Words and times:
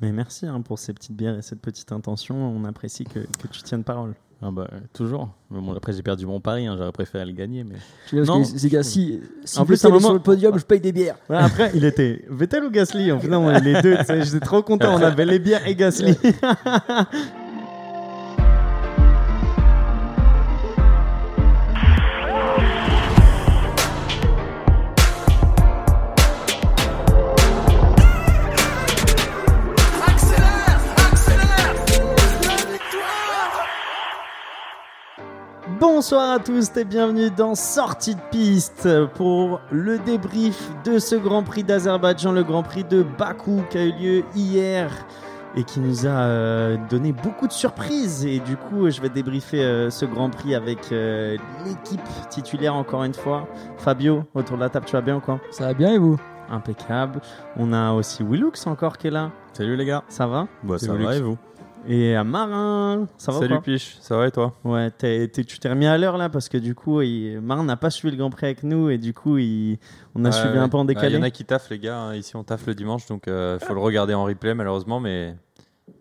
Mais 0.00 0.12
merci 0.12 0.46
hein, 0.46 0.60
pour 0.62 0.78
ces 0.78 0.92
petites 0.94 1.14
bières 1.16 1.36
et 1.38 1.42
cette 1.42 1.60
petite 1.60 1.92
intention. 1.92 2.34
On 2.36 2.64
apprécie 2.64 3.04
que, 3.04 3.20
que 3.20 3.48
tu 3.50 3.62
tiennes 3.62 3.84
parole. 3.84 4.14
Ah 4.42 4.50
bah, 4.50 4.66
toujours. 4.94 5.28
Mais 5.50 5.60
bon, 5.60 5.74
après, 5.76 5.92
j'ai 5.92 6.02
perdu 6.02 6.24
mon 6.24 6.40
pari. 6.40 6.66
hein, 6.66 6.74
J'aurais 6.78 6.92
préféré 6.92 7.26
le 7.26 7.32
gagner. 7.32 7.62
Mais... 7.62 7.74
Non. 8.24 8.42
que 8.42 8.70
gars, 8.70 8.82
si, 8.82 9.20
si 9.44 9.58
En 9.58 9.66
plus, 9.66 9.74
un 9.84 9.88
est 9.88 9.90
sur 9.90 10.00
moment- 10.00 10.14
le 10.14 10.20
podium, 10.20 10.58
je 10.58 10.64
paye 10.64 10.80
des 10.80 10.92
bières. 10.92 11.16
Ouais, 11.28 11.36
après, 11.36 11.70
il 11.74 11.84
était 11.84 12.24
Vettel 12.30 12.64
ou 12.64 12.70
Gasly 12.70 13.12
En 13.12 13.20
fait, 13.20 13.28
non, 13.28 13.50
les 13.50 13.82
deux. 13.82 13.98
J'étais 14.22 14.40
trop 14.40 14.62
content. 14.62 14.94
On 14.94 15.02
avait 15.02 15.26
les 15.26 15.38
bières 15.38 15.66
et 15.66 15.74
Gasly. 15.74 16.16
Bonsoir 36.00 36.30
à 36.30 36.38
tous 36.38 36.74
et 36.78 36.84
bienvenue 36.86 37.28
dans 37.28 37.54
Sortie 37.54 38.14
de 38.14 38.20
piste 38.30 38.88
pour 39.16 39.60
le 39.70 39.98
débrief 39.98 40.70
de 40.82 40.98
ce 40.98 41.14
Grand 41.14 41.42
Prix 41.42 41.62
d'Azerbaïdjan, 41.62 42.32
le 42.32 42.42
Grand 42.42 42.62
Prix 42.62 42.84
de 42.84 43.02
Bakou 43.02 43.62
qui 43.68 43.76
a 43.76 43.84
eu 43.84 43.92
lieu 43.92 44.24
hier 44.34 44.90
et 45.56 45.62
qui 45.62 45.78
nous 45.78 46.06
a 46.06 46.22
euh, 46.22 46.78
donné 46.88 47.12
beaucoup 47.12 47.46
de 47.46 47.52
surprises. 47.52 48.24
Et 48.24 48.38
du 48.40 48.56
coup, 48.56 48.88
je 48.88 48.98
vais 49.02 49.10
débriefer 49.10 49.62
euh, 49.62 49.90
ce 49.90 50.06
Grand 50.06 50.30
Prix 50.30 50.54
avec 50.54 50.90
euh, 50.90 51.36
l'équipe 51.66 52.00
titulaire 52.30 52.76
encore 52.76 53.04
une 53.04 53.12
fois. 53.12 53.46
Fabio, 53.76 54.24
autour 54.32 54.56
de 54.56 54.62
la 54.62 54.70
table, 54.70 54.86
tu 54.86 54.92
vas 54.92 55.02
bien 55.02 55.16
encore 55.16 55.38
Ça 55.50 55.66
va 55.66 55.74
bien 55.74 55.92
et 55.92 55.98
vous? 55.98 56.18
Impeccable. 56.50 57.20
On 57.58 57.74
a 57.74 57.92
aussi 57.92 58.22
Willux 58.22 58.66
encore 58.66 58.96
qui 58.96 59.08
est 59.08 59.10
là. 59.10 59.32
Salut 59.52 59.76
les 59.76 59.84
gars. 59.84 60.02
Ça 60.08 60.26
va? 60.26 60.48
Bah, 60.62 60.78
ça 60.78 60.94
Willux. 60.94 61.04
va 61.04 61.16
et 61.16 61.20
vous? 61.20 61.36
Et 61.88 62.14
à 62.14 62.24
Marin, 62.24 63.08
ça 63.16 63.32
va 63.32 63.38
Salut 63.40 63.60
Piche, 63.62 63.96
ça 64.00 64.16
va 64.16 64.26
et 64.26 64.30
toi 64.30 64.54
Ouais, 64.64 64.90
t'es- 64.90 65.28
t'es- 65.28 65.44
tu 65.44 65.58
t'es 65.58 65.68
remis 65.70 65.86
à 65.86 65.96
l'heure 65.98 66.18
là 66.18 66.28
parce 66.28 66.48
que 66.48 66.58
du 66.58 66.74
coup, 66.74 67.00
il, 67.00 67.40
Marin 67.40 67.64
n'a 67.64 67.76
pas 67.76 67.90
suivi 67.90 68.14
le 68.14 68.18
Grand 68.20 68.30
Prix 68.30 68.46
avec 68.46 68.62
nous 68.62 68.90
et 68.90 68.98
du 68.98 69.14
coup, 69.14 69.38
il, 69.38 69.78
on 70.14 70.24
a 70.24 70.30
suivi 70.32 70.54
ouais. 70.54 70.58
un 70.58 70.68
peu 70.68 70.76
en 70.76 70.80
Ah, 70.80 70.84
Il 70.84 70.94
décalé. 70.94 71.14
y 71.16 71.18
en 71.18 71.22
a 71.22 71.30
qui 71.30 71.44
taffent 71.44 71.70
les 71.70 71.78
gars, 71.78 71.98
hein. 71.98 72.14
ici 72.14 72.36
on 72.36 72.44
taffe 72.44 72.66
le 72.66 72.74
dimanche 72.74 73.06
donc 73.06 73.24
il 73.26 73.58
faut 73.62 73.74
le 73.74 73.80
regarder 73.80 74.14
en 74.14 74.24
replay 74.24 74.54
malheureusement 74.54 75.00
mais 75.00 75.34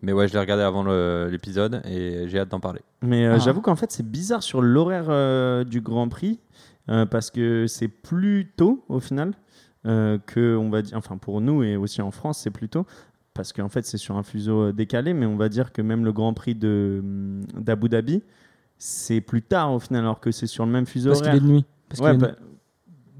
mais 0.01 0.11
ouais 0.13 0.27
je 0.27 0.33
l'ai 0.33 0.39
regardé 0.39 0.63
avant 0.63 0.83
le- 0.83 1.27
l'épisode 1.31 1.81
et 1.85 2.27
j'ai 2.27 2.39
hâte 2.39 2.49
d'en 2.49 2.59
parler. 2.59 2.81
Mais 3.01 3.25
euh, 3.25 3.33
Ah. 3.35 3.39
j'avoue 3.39 3.61
qu'en 3.61 3.75
fait, 3.75 3.91
c'est 3.91 4.05
bizarre 4.07 4.43
sur 4.43 4.61
l'horaire 4.61 5.05
euh, 5.09 5.63
du 5.63 5.81
Grand 5.81 6.07
Prix 6.09 6.39
euh, 6.89 7.05
parce 7.05 7.31
que 7.31 7.65
c'est 7.67 7.87
plus 7.87 8.51
tôt 8.55 8.83
au 8.89 8.99
final 8.99 9.33
euh, 9.85 10.17
que, 10.25 10.57
on 10.57 10.69
va 10.69 10.81
dire, 10.81 10.97
enfin 10.97 11.17
pour 11.17 11.39
nous 11.41 11.63
et 11.63 11.77
aussi 11.77 12.01
en 12.01 12.11
France, 12.11 12.39
c'est 12.39 12.49
plus 12.51 12.67
tôt 12.69 12.85
parce 13.39 13.53
qu'en 13.53 13.69
fait, 13.69 13.85
c'est 13.85 13.97
sur 13.97 14.17
un 14.17 14.23
fuseau 14.23 14.63
euh, 14.63 14.73
décalé, 14.73 15.13
mais 15.13 15.25
on 15.25 15.37
va 15.37 15.47
dire 15.47 15.71
que 15.71 15.81
même 15.81 16.03
le 16.03 16.11
Grand 16.11 16.33
Prix 16.33 16.59
hum, 16.61 17.39
d'Abu 17.57 17.87
Dhabi, 17.87 18.21
c'est 18.77 19.21
plus 19.21 19.41
tard 19.41 19.71
au 19.71 19.79
final 19.79 20.01
alors 20.01 20.19
que 20.19 20.29
c'est 20.29 20.45
sur 20.45 20.65
le 20.65 20.71
même 20.73 20.85
fuseau 20.85 21.11
Parce 21.11 21.21
qu'il 21.21 21.35
est 21.35 21.39
de 21.39 21.45
nuit. 21.45 21.65
Parce 21.87 22.01
Ouais, 22.01 22.17
qu'il 22.17 22.25
est 22.25 22.27
de 22.27 22.33
bah, 22.33 22.37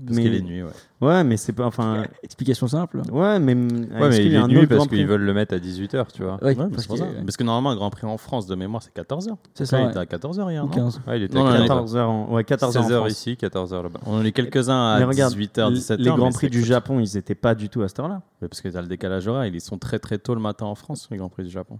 Parce 0.06 0.16
mais- 0.16 0.24
qu'il 0.24 0.36
est 0.36 0.42
nuit, 0.42 0.64
ouais. 0.64 0.70
Ouais, 1.02 1.24
mais 1.24 1.36
c'est 1.38 1.52
pas. 1.54 1.66
Enfin. 1.66 2.04
Explication 2.24 2.68
simple. 2.68 3.02
Ouais, 3.12 3.38
mais. 3.40 3.54
Ouais 3.54 4.10
mais 4.10 4.26
il 4.26 4.34
est 4.34 4.48
nuit 4.48 4.66
parce 4.68 4.88
qu'ils 4.88 5.06
veulent 5.06 5.22
le 5.24 5.34
mettre 5.34 5.54
à 5.54 5.58
18h 5.60 6.12
tu 6.14 6.24
vois. 6.24 6.38
Oui, 6.42 6.50
Ouais, 6.50 6.56
parce, 6.56 6.88
parce, 6.88 7.02
parce 7.02 7.38
que 7.38 7.44
normalement, 7.44 7.72
un 7.72 7.76
Grand 7.76 7.90
Prix 7.90 8.06
en 8.08 8.18
France 8.18 8.48
de 8.48 8.56
mémoire, 8.56 8.82
c'est 8.82 8.94
14h. 8.96 9.36
c'est 9.54 9.66
ça. 9.66 9.80
il 9.80 9.84
ouais. 9.86 9.90
était 9.90 10.00
à 10.00 10.06
14h 10.06 10.50
hier. 10.52 10.64
Ou 10.64 10.68
non 10.68 10.74
15. 10.74 11.02
Ouais, 11.08 11.18
il 11.20 11.24
était 11.24 11.38
Non, 11.38 11.46
à 11.48 11.58
non, 11.60 11.68
14 11.68 11.96
14h 11.96 12.00
en, 12.06 12.34
ouais, 12.34 12.44
14h 12.44 12.66
en 12.78 12.82
16h 12.90 12.96
France. 12.98 13.12
ici, 13.12 13.38
14h 13.40 13.84
là-bas. 13.84 14.00
On 14.06 14.16
en 14.20 14.24
est 14.26 14.32
quelques-uns 14.32 14.74
à 14.96 15.06
regarde, 15.06 15.34
18h, 15.34 15.74
17h. 15.74 15.98
les 15.98 16.04
Grands 16.06 16.26
mais 16.28 16.32
Prix 16.32 16.50
du. 16.50 16.64
Japon, 16.64 17.00
ils 17.00 17.18
étaient 17.18 17.36
pas 17.36 17.56
du 17.56 17.70
tout 17.70 17.82
à 17.82 17.88
cette 17.88 18.00
heure-là. 18.00 18.22
Parce 18.40 18.62
que 18.62 18.70
t'as 18.70 18.82
le 18.82 18.88
décalage 18.88 19.28
horaire, 19.28 19.46
ils 19.46 19.60
sont 19.62 19.78
très 19.78 20.00
très 20.00 20.18
tôt 20.18 20.34
le 20.36 20.42
matin 20.42 20.66
en 20.66 20.76
France, 20.76 21.08
les 21.12 21.18
Grands 21.18 21.30
Prix 21.30 21.44
du 21.44 21.50
Japon. 21.50 21.80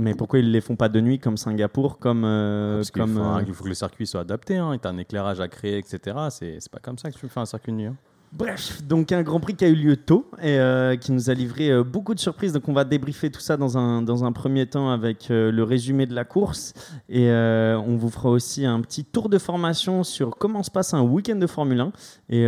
Mais 0.00 0.14
pourquoi 0.14 0.38
ils 0.38 0.50
les 0.50 0.60
font 0.60 0.76
pas 0.76 0.88
de 0.88 1.00
nuit 1.00 1.18
comme 1.18 1.36
Singapour, 1.36 1.98
comme. 1.98 2.24
euh, 2.24 2.76
Parce 2.78 2.90
qu'il 2.90 3.02
comme 3.02 3.14
faut, 3.16 3.20
euh, 3.22 3.42
il 3.46 3.52
faut 3.54 3.64
que 3.64 3.68
le 3.68 3.74
circuit 3.74 4.06
soit 4.06 4.20
adapté, 4.22 4.56
hein, 4.56 4.72
et 4.72 4.78
t'as 4.78 4.90
un 4.90 4.98
éclairage 4.98 5.40
à 5.40 5.48
créer, 5.48 5.78
etc. 5.78 6.16
C'est 6.30 6.58
c'est 6.60 6.70
pas 6.72 6.78
comme 6.80 6.98
ça 6.98 7.10
que 7.10 7.16
tu 7.18 7.28
fais 7.28 7.40
un 7.40 7.46
circuit 7.46 7.72
de 7.72 7.76
nuit. 7.76 7.86
hein. 7.86 7.96
Bref, 8.32 8.80
donc 8.84 9.10
un 9.10 9.22
Grand 9.22 9.40
Prix 9.40 9.56
qui 9.56 9.64
a 9.64 9.68
eu 9.68 9.74
lieu 9.74 9.96
tôt 9.96 10.30
et 10.40 10.56
euh, 10.56 10.94
qui 10.96 11.10
nous 11.10 11.30
a 11.30 11.34
livré 11.34 11.72
euh, 11.72 11.82
beaucoup 11.82 12.14
de 12.14 12.20
surprises. 12.20 12.52
Donc 12.52 12.68
on 12.68 12.72
va 12.72 12.84
débriefer 12.84 13.28
tout 13.28 13.40
ça 13.40 13.56
dans 13.56 13.76
un, 13.76 14.02
dans 14.02 14.24
un 14.24 14.30
premier 14.30 14.66
temps 14.66 14.90
avec 14.90 15.32
euh, 15.32 15.50
le 15.50 15.64
résumé 15.64 16.06
de 16.06 16.14
la 16.14 16.24
course. 16.24 16.72
Et 17.08 17.28
on 17.28 17.96
vous 17.96 18.08
fera 18.08 18.30
aussi 18.30 18.64
un 18.64 18.80
petit 18.82 19.04
tour 19.04 19.30
de 19.30 19.38
formation 19.38 20.04
sur 20.04 20.36
comment 20.36 20.62
se 20.62 20.70
passe 20.70 20.94
un 20.94 21.02
week-end 21.02 21.34
de 21.34 21.46
Formule 21.48 21.80
1. 21.80 21.92
Et 22.28 22.46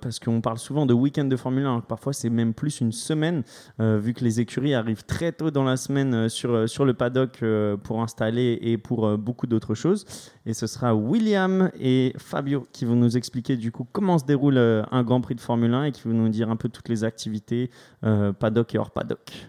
parce 0.00 0.20
qu'on 0.20 0.40
parle 0.40 0.58
souvent 0.58 0.86
de 0.86 0.94
week-end 0.94 1.24
de 1.24 1.36
Formule 1.36 1.64
1, 1.64 1.68
alors 1.68 1.82
que 1.82 1.88
parfois 1.88 2.12
c'est 2.12 2.30
même 2.30 2.54
plus 2.54 2.80
une 2.80 2.92
semaine, 2.92 3.42
vu 3.78 4.14
que 4.14 4.22
les 4.22 4.40
écuries 4.40 4.74
arrivent 4.74 5.04
très 5.04 5.32
tôt 5.32 5.50
dans 5.50 5.64
la 5.64 5.76
semaine 5.76 6.28
sur, 6.28 6.68
sur 6.68 6.84
le 6.84 6.94
paddock 6.94 7.42
pour 7.82 8.02
installer 8.02 8.58
et 8.62 8.78
pour 8.78 9.18
beaucoup 9.18 9.48
d'autres 9.48 9.74
choses. 9.74 10.04
Et 10.50 10.52
ce 10.52 10.66
sera 10.66 10.96
William 10.96 11.70
et 11.78 12.12
Fabio 12.18 12.66
qui 12.72 12.84
vont 12.84 12.96
nous 12.96 13.16
expliquer 13.16 13.56
du 13.56 13.70
coup 13.70 13.86
comment 13.92 14.18
se 14.18 14.24
déroule 14.24 14.58
euh, 14.58 14.82
un 14.90 15.04
Grand 15.04 15.20
Prix 15.20 15.36
de 15.36 15.40
Formule 15.40 15.72
1 15.72 15.84
et 15.84 15.92
qui 15.92 16.02
vont 16.08 16.14
nous 16.14 16.28
dire 16.28 16.50
un 16.50 16.56
peu 16.56 16.68
toutes 16.68 16.88
les 16.88 17.04
activités 17.04 17.70
euh, 18.02 18.32
paddock 18.32 18.74
et 18.74 18.78
hors 18.78 18.90
paddock. 18.90 19.48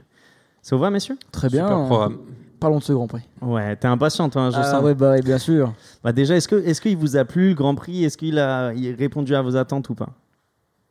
Ça 0.61 0.75
vous 0.75 0.81
va, 0.83 0.91
messieurs? 0.91 1.17
Très 1.31 1.49
bien. 1.49 1.65
Super 1.65 1.85
programme. 1.85 2.17
Parlons 2.59 2.77
de 2.77 2.83
ce 2.83 2.93
Grand 2.93 3.07
Prix. 3.07 3.23
Ouais, 3.41 3.75
t'es 3.77 3.87
impatient, 3.87 4.29
toi, 4.29 4.43
hein, 4.43 4.49
je 4.51 4.57
Ah 4.59 4.63
sens. 4.63 4.83
ouais, 4.83 4.93
bah, 4.93 5.19
bien 5.21 5.39
sûr. 5.39 5.73
Bah 6.03 6.11
déjà, 6.11 6.35
est-ce 6.35 6.47
que 6.47 6.55
est-ce 6.57 6.79
qu'il 6.81 6.95
vous 6.97 7.17
a 7.17 7.25
plu 7.25 7.49
le 7.49 7.55
Grand 7.55 7.73
Prix? 7.73 8.03
Est-ce 8.03 8.15
qu'il 8.19 8.37
a 8.37 8.71
il 8.75 8.93
a 8.93 8.95
répondu 8.95 9.33
à 9.33 9.41
vos 9.41 9.55
attentes 9.55 9.89
ou 9.89 9.95
pas? 9.95 10.09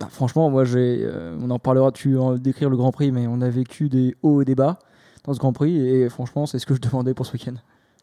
Bah, 0.00 0.08
franchement, 0.10 0.50
moi, 0.50 0.64
j'ai, 0.64 1.02
euh, 1.04 1.36
on 1.40 1.48
en 1.50 1.60
parlera, 1.60 1.92
tu 1.92 2.18
en 2.18 2.34
décrire 2.34 2.68
le 2.68 2.76
Grand 2.76 2.90
Prix, 2.90 3.12
mais 3.12 3.28
on 3.28 3.40
a 3.42 3.48
vécu 3.48 3.88
des 3.88 4.16
hauts 4.24 4.42
et 4.42 4.44
des 4.44 4.56
bas 4.56 4.80
dans 5.24 5.34
ce 5.34 5.38
Grand 5.38 5.52
Prix, 5.52 5.76
et 5.78 6.08
franchement, 6.08 6.46
c'est 6.46 6.58
ce 6.58 6.66
que 6.66 6.74
je 6.74 6.80
demandais 6.80 7.14
pour 7.14 7.26
ce 7.26 7.34
week-end. 7.34 7.54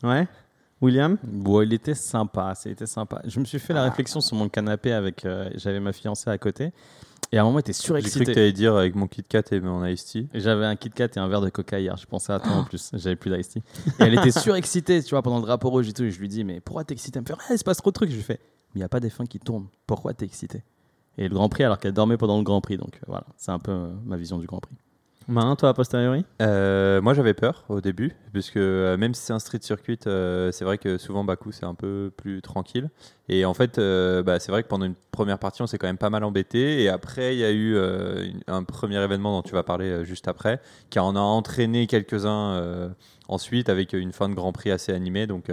Ouais? 0.08 0.28
William? 0.82 1.18
Bon, 1.24 1.62
il 1.62 1.74
était 1.74 1.96
sympa, 1.96 2.54
c'était 2.56 2.86
sympa. 2.86 3.22
Je 3.26 3.40
me 3.40 3.46
suis 3.46 3.60
fait 3.60 3.74
la 3.74 3.84
réflexion 3.84 4.22
sur 4.22 4.36
mon 4.38 4.48
canapé 4.50 4.92
avec. 4.94 5.26
euh, 5.26 5.50
J'avais 5.56 5.80
ma 5.80 5.92
fiancée 5.94 6.30
à 6.30 6.38
côté. 6.38 6.72
Et 7.32 7.38
à 7.38 7.42
un 7.42 7.46
moment, 7.46 7.58
elle 7.58 7.62
était 7.62 7.74
J'ai 7.74 7.78
cru 7.84 8.02
que 8.02 8.08
surexcitée. 8.08 8.34
tu 8.34 8.40
allais 8.40 8.54
dire 8.54 8.76
avec 8.76 8.96
mon 8.96 9.08
Kit 9.08 9.24
Kat 9.24 9.42
et 9.52 9.60
mon 9.60 9.84
Ice 9.86 10.06
Tea. 10.06 10.28
J'avais 10.34 10.66
un 10.66 10.76
Kit 10.76 10.92
Kat 10.92 11.08
et 11.16 11.20
un 11.20 11.28
verre 11.28 11.42
de 11.42 11.50
coca 11.50 11.80
hier. 11.80 11.98
Je 11.98 12.06
pensais 12.06 12.32
à 12.32 12.40
toi 12.40 12.52
en 12.54 12.64
plus. 12.64 12.92
J'avais 12.94 13.16
plus 13.18 13.30
d'ice 13.36 13.50
tea. 13.50 13.60
Et 14.00 14.04
elle 14.04 14.14
était 14.14 14.32
surexcitée, 14.32 15.04
tu 15.04 15.10
vois, 15.10 15.22
pendant 15.22 15.38
le 15.40 15.44
drapeau 15.44 15.70
rouge 15.70 15.90
et 15.90 15.94
tout. 15.94 16.04
Et 16.04 16.12
je 16.12 16.20
lui 16.20 16.30
dis, 16.30 16.44
mais 16.46 16.62
pourquoi 16.62 16.84
t'es 16.86 16.94
excitée? 16.94 17.18
Elle 17.18 17.24
me 17.24 17.28
fait, 17.28 17.34
ah, 17.38 17.54
il 17.54 17.58
se 17.58 17.64
passe 17.66 17.78
trop 17.78 17.90
de 17.90 17.96
trucs. 17.96 18.12
Je 18.12 18.16
lui 18.16 18.24
fais, 18.24 18.40
mais 18.40 18.76
il 18.76 18.78
n'y 18.80 18.84
a 18.86 18.90
pas 18.90 19.00
des 19.02 19.10
fins 19.10 19.26
qui 19.26 19.40
tournent. 19.40 19.68
Pourquoi 19.88 20.14
t'es 20.14 20.26
excitée? 20.26 20.64
Et 21.18 21.28
le 21.28 21.34
Grand 21.34 21.50
Prix, 21.50 21.64
alors 21.64 21.80
qu'elle 21.80 21.92
dormait 21.94 22.16
pendant 22.18 22.38
le 22.38 22.44
Grand 22.44 22.62
Prix. 22.62 22.78
Donc 22.78 22.96
euh, 22.96 23.00
voilà, 23.08 23.26
c'est 23.36 23.52
un 23.52 23.60
peu 23.60 23.72
euh, 23.72 23.88
ma 24.06 24.16
vision 24.16 24.38
du 24.38 24.46
Grand 24.46 24.60
Prix. 24.62 24.76
Marin, 25.30 25.58
toi, 25.58 25.70
a 25.70 25.74
posteriori 25.74 26.24
Euh, 26.42 27.02
moi 27.02 27.14
j'avais 27.14 27.34
peur 27.34 27.66
au 27.68 27.82
début, 27.82 28.16
parce 28.32 28.50
que 28.50 28.60
euh, 28.60 28.96
même 28.96 29.14
si 29.14 29.24
c'est 29.24 29.34
un 29.34 29.40
street 29.40 29.60
circuit, 29.62 30.00
euh, 30.08 30.54
c'est 30.54 30.64
vrai 30.64 30.78
que 30.78 30.98
souvent 30.98 31.26
Bakou 31.26 31.52
c'est 31.52 31.66
un 31.66 31.76
peu 31.76 32.14
plus 32.16 32.42
tranquille. 32.42 32.90
Et 33.28 33.44
en 33.44 33.54
fait, 33.54 33.78
euh, 33.78 34.24
bah, 34.24 34.40
c'est 34.40 34.54
vrai 34.54 34.64
que 34.64 34.70
pendant 34.70 34.86
une 34.86 34.96
première 35.12 35.38
partie, 35.38 35.62
on 35.62 35.68
s'est 35.68 35.78
quand 35.78 35.88
même 35.88 35.98
pas 35.98 36.10
mal 36.10 36.24
embêté. 36.24 36.82
Et 36.82 36.88
après, 36.88 37.36
il 37.36 37.40
y 37.40 37.44
a 37.44 37.52
eu 37.52 37.76
euh, 37.76 38.26
un 38.48 38.64
premier 38.64 39.04
événement 39.04 39.36
dont 39.36 39.42
tu 39.42 39.54
vas 39.54 39.64
parler 39.64 40.06
juste 40.06 40.30
après, 40.30 40.62
qui 40.90 41.00
en 41.00 41.14
a 41.18 41.20
entraîné 41.20 41.88
quelques-uns 41.88 42.94
ensuite 43.28 43.68
avec 43.68 43.92
une 43.92 44.14
fin 44.14 44.30
de 44.30 44.34
Grand 44.34 44.54
Prix 44.54 44.72
assez 44.72 44.94
animée. 44.94 45.28
Donc, 45.28 45.52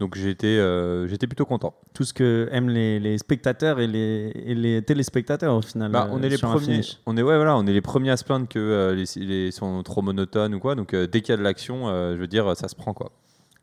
donc 0.00 0.16
j'étais 0.16 0.46
euh, 0.46 1.08
j'étais 1.08 1.26
plutôt 1.26 1.44
content. 1.44 1.74
Tout 1.92 2.04
ce 2.04 2.12
que 2.14 2.48
aiment 2.52 2.68
les, 2.68 3.00
les 3.00 3.18
spectateurs 3.18 3.80
et 3.80 3.86
les, 3.86 4.32
et 4.34 4.54
les 4.54 4.82
téléspectateurs 4.82 5.54
au 5.56 5.62
final. 5.62 5.90
Bah, 5.90 6.06
euh, 6.08 6.12
on 6.14 6.22
est 6.22 6.28
les 6.28 6.36
sur 6.36 6.48
un 6.50 6.56
premiers. 6.56 6.80
On 7.06 7.16
est 7.16 7.22
ouais 7.22 7.36
voilà, 7.36 7.56
on 7.56 7.66
est 7.66 7.72
les 7.72 7.80
premiers 7.80 8.10
à 8.10 8.16
se 8.16 8.24
plaindre 8.24 8.46
que 8.48 8.58
euh, 8.58 8.94
les, 8.94 9.24
les 9.24 9.50
sont 9.50 9.82
trop 9.82 10.02
monotones 10.02 10.54
ou 10.54 10.60
quoi. 10.60 10.74
Donc 10.74 10.94
euh, 10.94 11.06
dès 11.06 11.20
qu'il 11.20 11.32
y 11.32 11.34
a 11.34 11.36
de 11.36 11.42
l'action, 11.42 11.88
euh, 11.88 12.14
je 12.14 12.20
veux 12.20 12.28
dire, 12.28 12.56
ça 12.56 12.68
se 12.68 12.76
prend 12.76 12.94
quoi. 12.94 13.10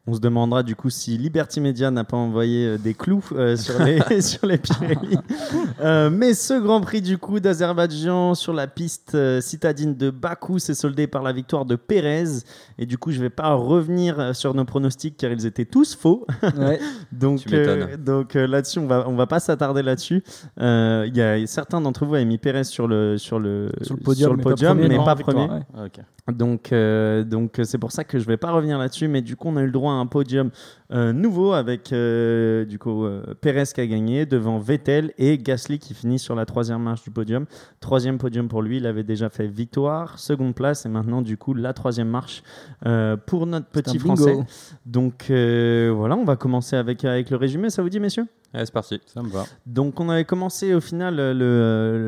On 0.08 0.14
se 0.14 0.20
demandera 0.20 0.62
du 0.62 0.76
coup 0.76 0.92
si 0.92 1.18
Liberty 1.18 1.60
Media 1.60 1.90
n'a 1.90 2.04
pas 2.04 2.16
envoyé 2.16 2.68
euh, 2.68 2.78
des 2.78 2.94
clous 2.94 3.24
euh, 3.32 3.58
sur, 3.58 3.84
les, 3.84 4.00
sur 4.22 4.46
les 4.46 4.60
Pirelli. 4.60 5.18
Euh, 5.82 6.12
mais 6.12 6.36
ce 6.36 6.54
Grand 6.62 6.80
Prix 6.82 7.02
du 7.02 7.18
coup 7.18 7.40
d'Azerbaïdjan 7.40 8.36
sur 8.36 8.54
la 8.54 8.68
piste 8.68 9.16
euh, 9.16 9.42
citadine 9.42 9.96
de 9.96 10.12
Bakou 10.12 10.60
s'est 10.60 10.76
soldé 10.76 11.08
par 11.08 11.24
la 11.24 11.34
victoire 11.34 11.66
de 11.66 11.76
Pérez. 11.76 12.44
Et 12.78 12.86
du 12.86 12.98
coup, 13.00 13.12
je 13.12 13.20
vais 13.20 13.32
pas 13.32 13.54
revenir 13.54 14.36
sur 14.36 14.54
nos 14.54 14.66
pronostics 14.66 15.18
car 15.18 15.32
ils 15.32 15.46
étaient 15.48 15.66
tous 15.66 15.96
faux. 15.96 16.28
Ouais. 16.58 16.80
Donc, 17.12 17.42
euh, 17.52 17.98
donc 17.98 18.36
euh, 18.36 18.46
là-dessus, 18.46 18.80
on 18.80 18.88
va, 18.88 19.06
on 19.08 19.16
va 19.16 19.26
pas 19.26 19.40
s'attarder 19.40 19.82
là-dessus. 19.82 20.24
Euh, 20.60 21.06
Il 21.08 21.16
y 21.16 21.22
a 21.22 21.46
certains 21.48 21.80
d'entre 21.82 22.06
vous 22.06 22.16
avaient 22.16 22.26
mis 22.26 22.38
Pérez 22.38 22.66
sur 22.66 22.88
le, 22.88 23.18
sur 23.18 23.40
le, 23.40 23.72
Sur 23.82 23.96
le 23.96 24.02
podium, 24.02 24.36
mais 24.36 24.44
pas 24.44 24.50
podium, 24.52 24.78
premier, 24.78 24.90
mais 24.90 24.98
non, 24.98 25.06
pas 25.06 25.16
victoire, 25.16 25.48
premier. 25.48 25.60
ouais. 25.60 25.90
Ah. 25.98 26.02
Donc, 26.34 26.72
euh, 26.72 27.24
donc 27.24 27.60
euh, 27.60 27.64
c'est 27.66 27.78
pour 27.78 27.92
ça 27.92 28.04
que 28.04 28.18
je 28.18 28.26
vais 28.26 28.38
pas 28.38 28.52
revenir 28.52 28.80
là-dessus, 28.80 29.08
mais 29.08 29.22
du 29.22 29.36
coup 29.36 29.48
on 29.48 29.58
a 29.58 29.62
eu 29.62 29.68
le 29.68 29.72
droit 29.72 29.92
à 29.92 29.96
un 29.96 30.08
podium 30.08 30.50
euh, 30.92 31.14
nouveau 31.14 31.54
avec 31.54 31.94
euh, 31.94 32.66
du 32.66 32.80
coup 32.80 33.06
Perez 33.42 33.66
qui 33.76 33.82
a 33.82 33.86
gagné 33.86 34.26
devant 34.26 34.58
Vettel 34.58 35.14
et 35.20 35.38
Gasly 35.38 35.78
qui 35.78 35.94
finit 35.94 36.18
sur 36.18 36.34
la 36.34 36.48
troisième 36.48 36.82
marche 36.82 37.04
du 37.04 37.12
podium. 37.12 37.46
Troisième 37.80 38.18
podium 38.18 38.48
pour 38.48 38.64
lui, 38.64 38.78
il 38.78 38.88
avait 38.88 39.04
déjà 39.04 39.30
fait 39.30 39.46
victoire, 39.46 40.18
seconde 40.18 40.56
place 40.56 40.88
et 40.88 40.90
maintenant 40.90 41.22
du 41.22 41.38
coup 41.38 41.54
la 41.54 41.74
troisième 41.74 42.10
marche 42.10 42.42
pour 43.28 43.46
notre 43.46 43.68
petit 43.68 44.00
français. 44.00 44.36
Donc 44.88 45.26
voilà, 45.30 46.16
on 46.16 46.26
va 46.26 46.38
commencer 46.38 46.76
avec 46.76 47.06
avec 47.06 47.30
le 47.30 47.38
résumé. 47.38 47.70
Ça 47.70 47.84
vous 47.84 47.90
dit 47.90 48.00
messieurs? 48.00 48.26
Allez, 48.56 48.66
c'est 48.68 48.72
parti. 48.74 49.02
Ça 49.06 49.22
me 49.22 49.28
va. 49.28 49.44
Donc 49.66 50.00
on 50.00 50.08
avait 50.08 50.24
commencé 50.24 50.74
au 50.74 50.80
final 50.80 51.18
le, 51.18 51.34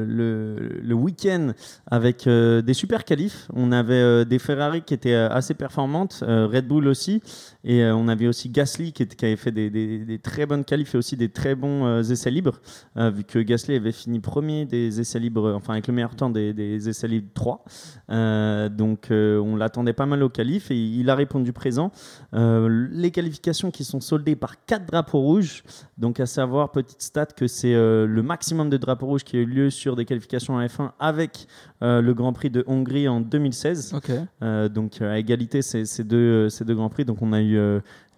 le, 0.05 0.79
le 0.81 0.95
week-end 0.95 1.51
avec 1.87 2.25
euh, 2.25 2.61
des 2.61 2.73
super 2.73 3.03
qualifs. 3.03 3.49
On 3.53 3.73
avait 3.73 3.95
euh, 3.95 4.23
des 4.23 4.39
Ferrari 4.39 4.81
qui 4.81 4.93
étaient 4.93 5.13
euh, 5.13 5.29
assez 5.29 5.55
performantes, 5.55 6.23
euh, 6.25 6.47
Red 6.47 6.65
Bull 6.65 6.87
aussi, 6.87 7.21
et 7.65 7.83
on 7.91 8.07
avait 8.07 8.27
aussi 8.27 8.47
Gasly 8.49 8.93
qui, 8.93 9.03
était- 9.03 9.17
qui 9.17 9.25
avait 9.25 9.35
fait 9.35 9.51
des, 9.51 9.69
des- 9.69 10.05
des 10.05 10.19
très 10.19 10.45
bonnes 10.45 10.63
qualifs 10.63 10.95
et 10.95 10.97
aussi 10.97 11.17
des 11.17 11.27
très 11.27 11.53
bons 11.53 11.99
essais 11.99 12.31
libres, 12.31 12.61
vu 12.95 13.25
que 13.25 13.39
Gasly 13.39 13.75
avait 13.75 13.91
fini 13.91 14.21
premier 14.21 14.65
des 14.65 15.01
essais 15.01 15.19
libres, 15.19 15.53
enfin 15.53 15.73
avec 15.73 15.87
le 15.87 15.93
meilleur 15.93 16.15
temps 16.15 16.29
des, 16.29 16.53
des 16.53 16.87
essais 16.87 17.09
libres 17.09 17.27
3. 17.33 17.65
Euh, 18.09 18.69
donc 18.69 19.07
on 19.11 19.57
l'attendait 19.57 19.91
pas 19.91 20.05
mal 20.05 20.23
au 20.23 20.29
qualif 20.29 20.71
et 20.71 20.77
il 20.77 21.09
a 21.09 21.15
répondu 21.15 21.51
présent. 21.51 21.91
Les 22.33 23.11
qualifications 23.11 23.69
qui 23.69 23.83
sont 23.83 23.99
soldées 23.99 24.37
par 24.37 24.63
quatre 24.65 24.85
drapeaux 24.85 25.19
rouges. 25.19 25.63
Donc, 25.97 26.19
à 26.19 26.25
savoir, 26.37 26.71
petite 26.71 27.01
stat, 27.01 27.25
que 27.27 27.47
c'est 27.47 27.73
euh, 27.73 28.05
le 28.07 28.21
maximum 28.23 28.69
de 28.69 28.77
drapeaux 28.77 29.07
rouges 29.07 29.23
qui 29.23 29.37
a 29.37 29.39
eu 29.41 29.45
lieu 29.45 29.69
sur 29.69 29.95
des 29.95 30.05
qualifications 30.05 30.53
en 30.55 30.65
F1 30.65 30.91
avec 30.99 31.47
euh, 31.83 32.01
le 32.01 32.13
Grand 32.13 32.31
Prix 32.33 32.49
de 32.49 32.63
Hongrie 32.67 33.07
en 33.07 33.19
2016. 33.21 33.93
Ok. 33.95 34.11
Euh, 34.43 34.69
donc, 34.69 35.01
à 35.01 35.17
égalité, 35.17 35.61
ces, 35.61 35.85
ces 35.85 36.03
deux, 36.03 36.49
ces 36.49 36.63
deux 36.65 36.75
Grands 36.75 36.89
Prix. 36.89 37.05
Donc, 37.05 37.21
on 37.21 37.33
a 37.33 37.41
eu 37.41 37.57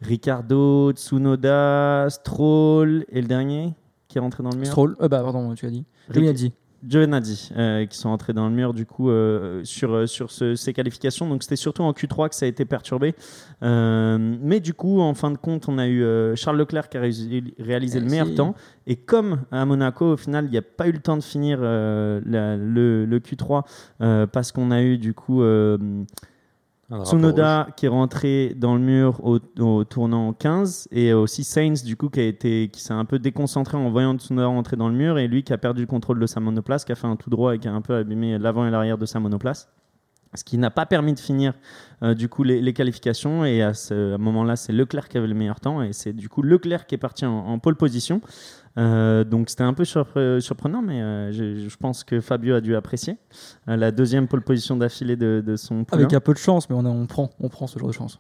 Ricardo, 0.02 0.92
Tsunoda, 0.92 2.08
Stroll 2.10 3.06
et 3.10 3.22
le 3.22 3.28
dernier 3.28 3.74
qui 4.08 4.18
est 4.18 4.22
rentré 4.22 4.42
dans 4.44 4.50
le 4.50 4.58
mur? 4.58 4.68
Stroll. 4.68 4.96
Euh, 5.02 5.08
bah, 5.08 5.22
pardon, 5.22 5.54
tu 5.56 5.66
as 5.66 5.70
dit. 5.70 5.86
Ric- 6.10 6.16
Giovinazzi. 6.16 6.52
Giovinazzi, 6.88 7.52
euh, 7.58 7.86
qui 7.86 7.98
sont 7.98 8.10
entrés 8.10 8.34
dans 8.34 8.48
le 8.48 8.56
mur 8.56 8.74
du 8.74 8.86
coup 8.86 9.10
euh, 9.10 9.62
sur, 9.64 9.94
euh, 9.94 10.06
sur 10.08 10.32
ce- 10.32 10.56
ces 10.56 10.74
qualifications. 10.74 11.28
Donc 11.28 11.44
c'était 11.44 11.56
surtout 11.56 11.84
en 11.84 11.92
Q3 11.92 12.30
que 12.30 12.36
ça 12.36 12.46
a 12.46 12.50
été 12.50 12.66
perturbé. 12.66 13.16
Euh, 13.64 14.18
mais 14.42 14.60
du 14.60 14.74
coup, 14.74 15.02
en 15.02 15.14
fin 15.14 15.32
de 15.32 15.38
compte, 15.38 15.68
on 15.68 15.78
a 15.78 15.88
eu 15.88 16.04
Charles 16.36 16.58
Leclerc 16.58 16.90
qui 16.90 16.98
a 16.98 17.02
réalisé, 17.02 17.42
le 18.00 18.06
meilleur 18.10 18.28
temps. 18.36 18.56
Et 18.88 18.96
comme 18.96 19.42
à 19.52 19.66
Monaco, 19.66 20.14
au 20.14 20.18
final, 20.18 20.46
il 20.46 20.52
n'y 20.52 20.58
a 20.58 20.62
pas 20.62 20.88
eu 20.88 20.92
le 20.92 21.00
temps 21.00 21.18
de 21.18 21.24
finir 21.24 21.60
la- 21.62 22.56
le, 22.58 23.06
le 23.06 23.20
Q3 23.20 23.64
euh, 24.02 24.26
parce 24.28 24.52
qu'on 24.52 24.72
a 24.72 24.82
eu 24.82 24.98
du 24.98 25.14
coup 25.14 25.42
Tsunoda 27.04 27.68
qui 27.76 27.86
est 27.86 27.90
rentré 27.90 28.54
dans 28.56 28.74
le 28.74 28.82
mur 28.82 29.20
au, 29.24 29.40
au 29.60 29.84
tournant 29.84 30.34
15 30.34 30.88
et 30.92 31.14
aussi 31.14 31.44
Sainz 31.44 31.84
du 31.84 31.96
coup 31.96 32.10
qui 32.10 32.20
a 32.20 32.24
été 32.24 32.70
qui 32.70 32.82
s'est 32.82 32.94
un 32.94 33.06
peu 33.06 33.20
déconcentré 33.20 33.78
en 33.78 33.92
voyant 33.92 34.18
Tsunoda 34.18 34.48
rentrer 34.48 34.76
dans 34.76 34.90
le 34.90 34.96
mur 34.96 35.20
et 35.20 35.28
lui 35.28 35.44
qui 35.44 35.54
a 35.54 35.58
perdu 35.58 35.82
le 35.82 35.88
contrôle 35.88 36.20
de 36.20 36.26
sa 36.26 36.40
monoplace 36.40 36.86
qui 36.86 36.92
a 36.92 36.96
fait 36.96 37.08
un 37.08 37.16
tout 37.16 37.30
droit 37.30 37.54
et 37.54 37.60
qui 37.60 37.68
a 37.68 37.74
un 37.74 37.82
peu 37.82 37.96
abîmé 37.96 38.40
l'avant 38.40 38.66
et 38.66 38.72
l'arrière 38.72 38.98
de 38.98 39.06
sa 39.06 39.20
monoplace. 39.20 39.70
Ce 40.36 40.44
qui 40.44 40.60
n'a 40.60 40.70
pas 40.70 40.86
permis 40.86 41.14
de 41.14 41.20
finir 41.20 41.54
euh, 42.04 42.14
du 42.14 42.30
coup 42.30 42.44
les, 42.44 42.62
les 42.62 42.74
qualifications 42.74 43.46
et 43.46 43.64
à 43.64 43.74
ce 43.74 44.16
moment-là 44.18 44.56
c'est 44.56 44.74
Leclerc 44.74 45.10
qui 45.10 45.18
avait 45.18 45.28
le 45.28 45.34
meilleur 45.34 45.60
temps 45.60 45.82
et 45.82 45.94
c'est 45.94 46.14
du 46.14 46.30
coup 46.30 46.42
Leclerc 46.42 46.86
qui 46.86 46.96
est 46.96 47.00
parti 47.00 47.26
en, 47.26 47.36
en 47.36 47.60
pole 47.60 47.76
position 47.76 48.22
Euh, 48.80 49.24
donc 49.24 49.50
c'était 49.50 49.64
un 49.64 49.74
peu 49.74 49.84
surpre- 49.84 50.40
surprenant 50.40 50.82
mais 50.82 51.02
euh, 51.02 51.32
je, 51.34 51.68
je 51.68 51.78
pense 51.78 52.04
que 52.06 52.22
Fabio 52.22 52.56
a 52.56 52.62
dû 52.62 52.76
apprécier 52.76 53.18
Euh, 53.68 53.76
la 53.76 53.92
deuxième 53.92 54.28
pole 54.28 54.42
position 54.42 54.78
d'affilée 54.78 55.16
de, 55.18 55.44
de 55.46 55.56
son 55.58 55.84
poulain. 55.84 56.04
Avec 56.04 56.14
un 56.14 56.20
peu 56.22 56.34
de 56.34 56.38
chance, 56.40 56.70
mais 56.70 56.76
on, 56.78 56.86
a- 56.86 56.90
on, 56.90 57.06
prend, 57.06 57.30
on 57.40 57.50
prend 57.50 57.68
ce 57.68 57.78
genre 57.78 57.90
de 57.90 57.94
chance. 57.94 58.18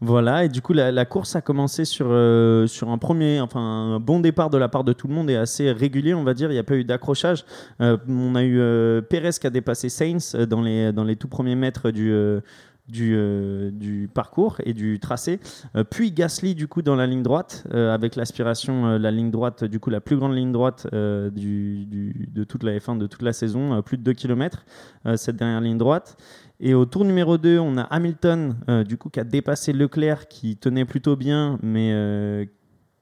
Voilà, 0.00 0.44
et 0.44 0.48
du 0.48 0.62
coup, 0.62 0.72
la, 0.74 0.92
la 0.92 1.04
course 1.04 1.34
a 1.34 1.40
commencé 1.40 1.84
sur, 1.84 2.06
euh, 2.08 2.66
sur 2.66 2.88
un 2.90 2.98
premier, 2.98 3.40
enfin, 3.40 3.60
un 3.60 4.00
bon 4.00 4.20
départ 4.20 4.48
de 4.50 4.58
la 4.58 4.68
part 4.68 4.84
de 4.84 4.92
tout 4.92 5.08
le 5.08 5.14
monde 5.14 5.28
et 5.30 5.36
assez 5.36 5.72
régulier, 5.72 6.14
on 6.14 6.24
va 6.24 6.34
dire. 6.34 6.50
Il 6.50 6.54
n'y 6.54 6.58
a 6.60 6.64
pas 6.64 6.76
eu 6.76 6.84
d'accrochage. 6.84 7.44
Euh, 7.80 7.96
on 8.08 8.34
a 8.34 8.42
eu 8.44 8.58
euh, 8.60 9.00
Perez 9.00 9.30
qui 9.40 9.46
a 9.46 9.50
dépassé 9.50 9.88
Sainz 9.88 10.34
dans 10.34 10.60
les, 10.62 10.92
dans 10.92 11.04
les 11.04 11.16
tout 11.16 11.28
premiers 11.28 11.56
mètres 11.56 11.90
du. 11.90 12.12
Euh, 12.96 13.70
du, 13.70 14.08
parcours 14.12 14.56
et 14.64 14.72
du 14.72 14.98
tracé, 14.98 15.40
Euh, 15.76 15.84
puis 15.84 16.12
Gasly 16.12 16.54
du 16.54 16.68
coup 16.68 16.82
dans 16.82 16.96
la 16.96 17.06
ligne 17.06 17.22
droite 17.22 17.64
euh, 17.74 17.92
avec 17.92 18.16
l'aspiration 18.16 18.98
la 18.98 19.10
ligne 19.10 19.30
droite 19.30 19.64
du 19.64 19.78
coup 19.78 19.90
la 19.90 20.00
plus 20.00 20.16
grande 20.16 20.34
ligne 20.34 20.52
droite 20.52 20.86
du, 20.92 21.86
de 22.32 22.44
toute 22.44 22.62
la 22.62 22.78
F1 22.78 22.98
de 22.98 23.06
toute 23.06 23.22
la 23.22 23.32
saison, 23.32 23.82
plus 23.82 23.98
de 23.98 24.02
2 24.02 24.12
km 24.12 24.64
cette 25.16 25.36
dernière 25.36 25.60
ligne 25.60 25.78
droite. 25.78 26.16
Et 26.60 26.74
au 26.74 26.86
tour 26.86 27.04
numéro 27.04 27.38
2, 27.38 27.58
on 27.58 27.76
a 27.76 27.82
Hamilton, 27.82 28.56
du 28.86 28.96
coup, 28.96 29.10
qui 29.10 29.20
a 29.20 29.24
dépassé 29.24 29.72
Leclerc, 29.72 30.26
qui 30.26 30.56
tenait 30.56 30.84
plutôt 30.84 31.14
bien, 31.14 31.58
mais 31.62 32.48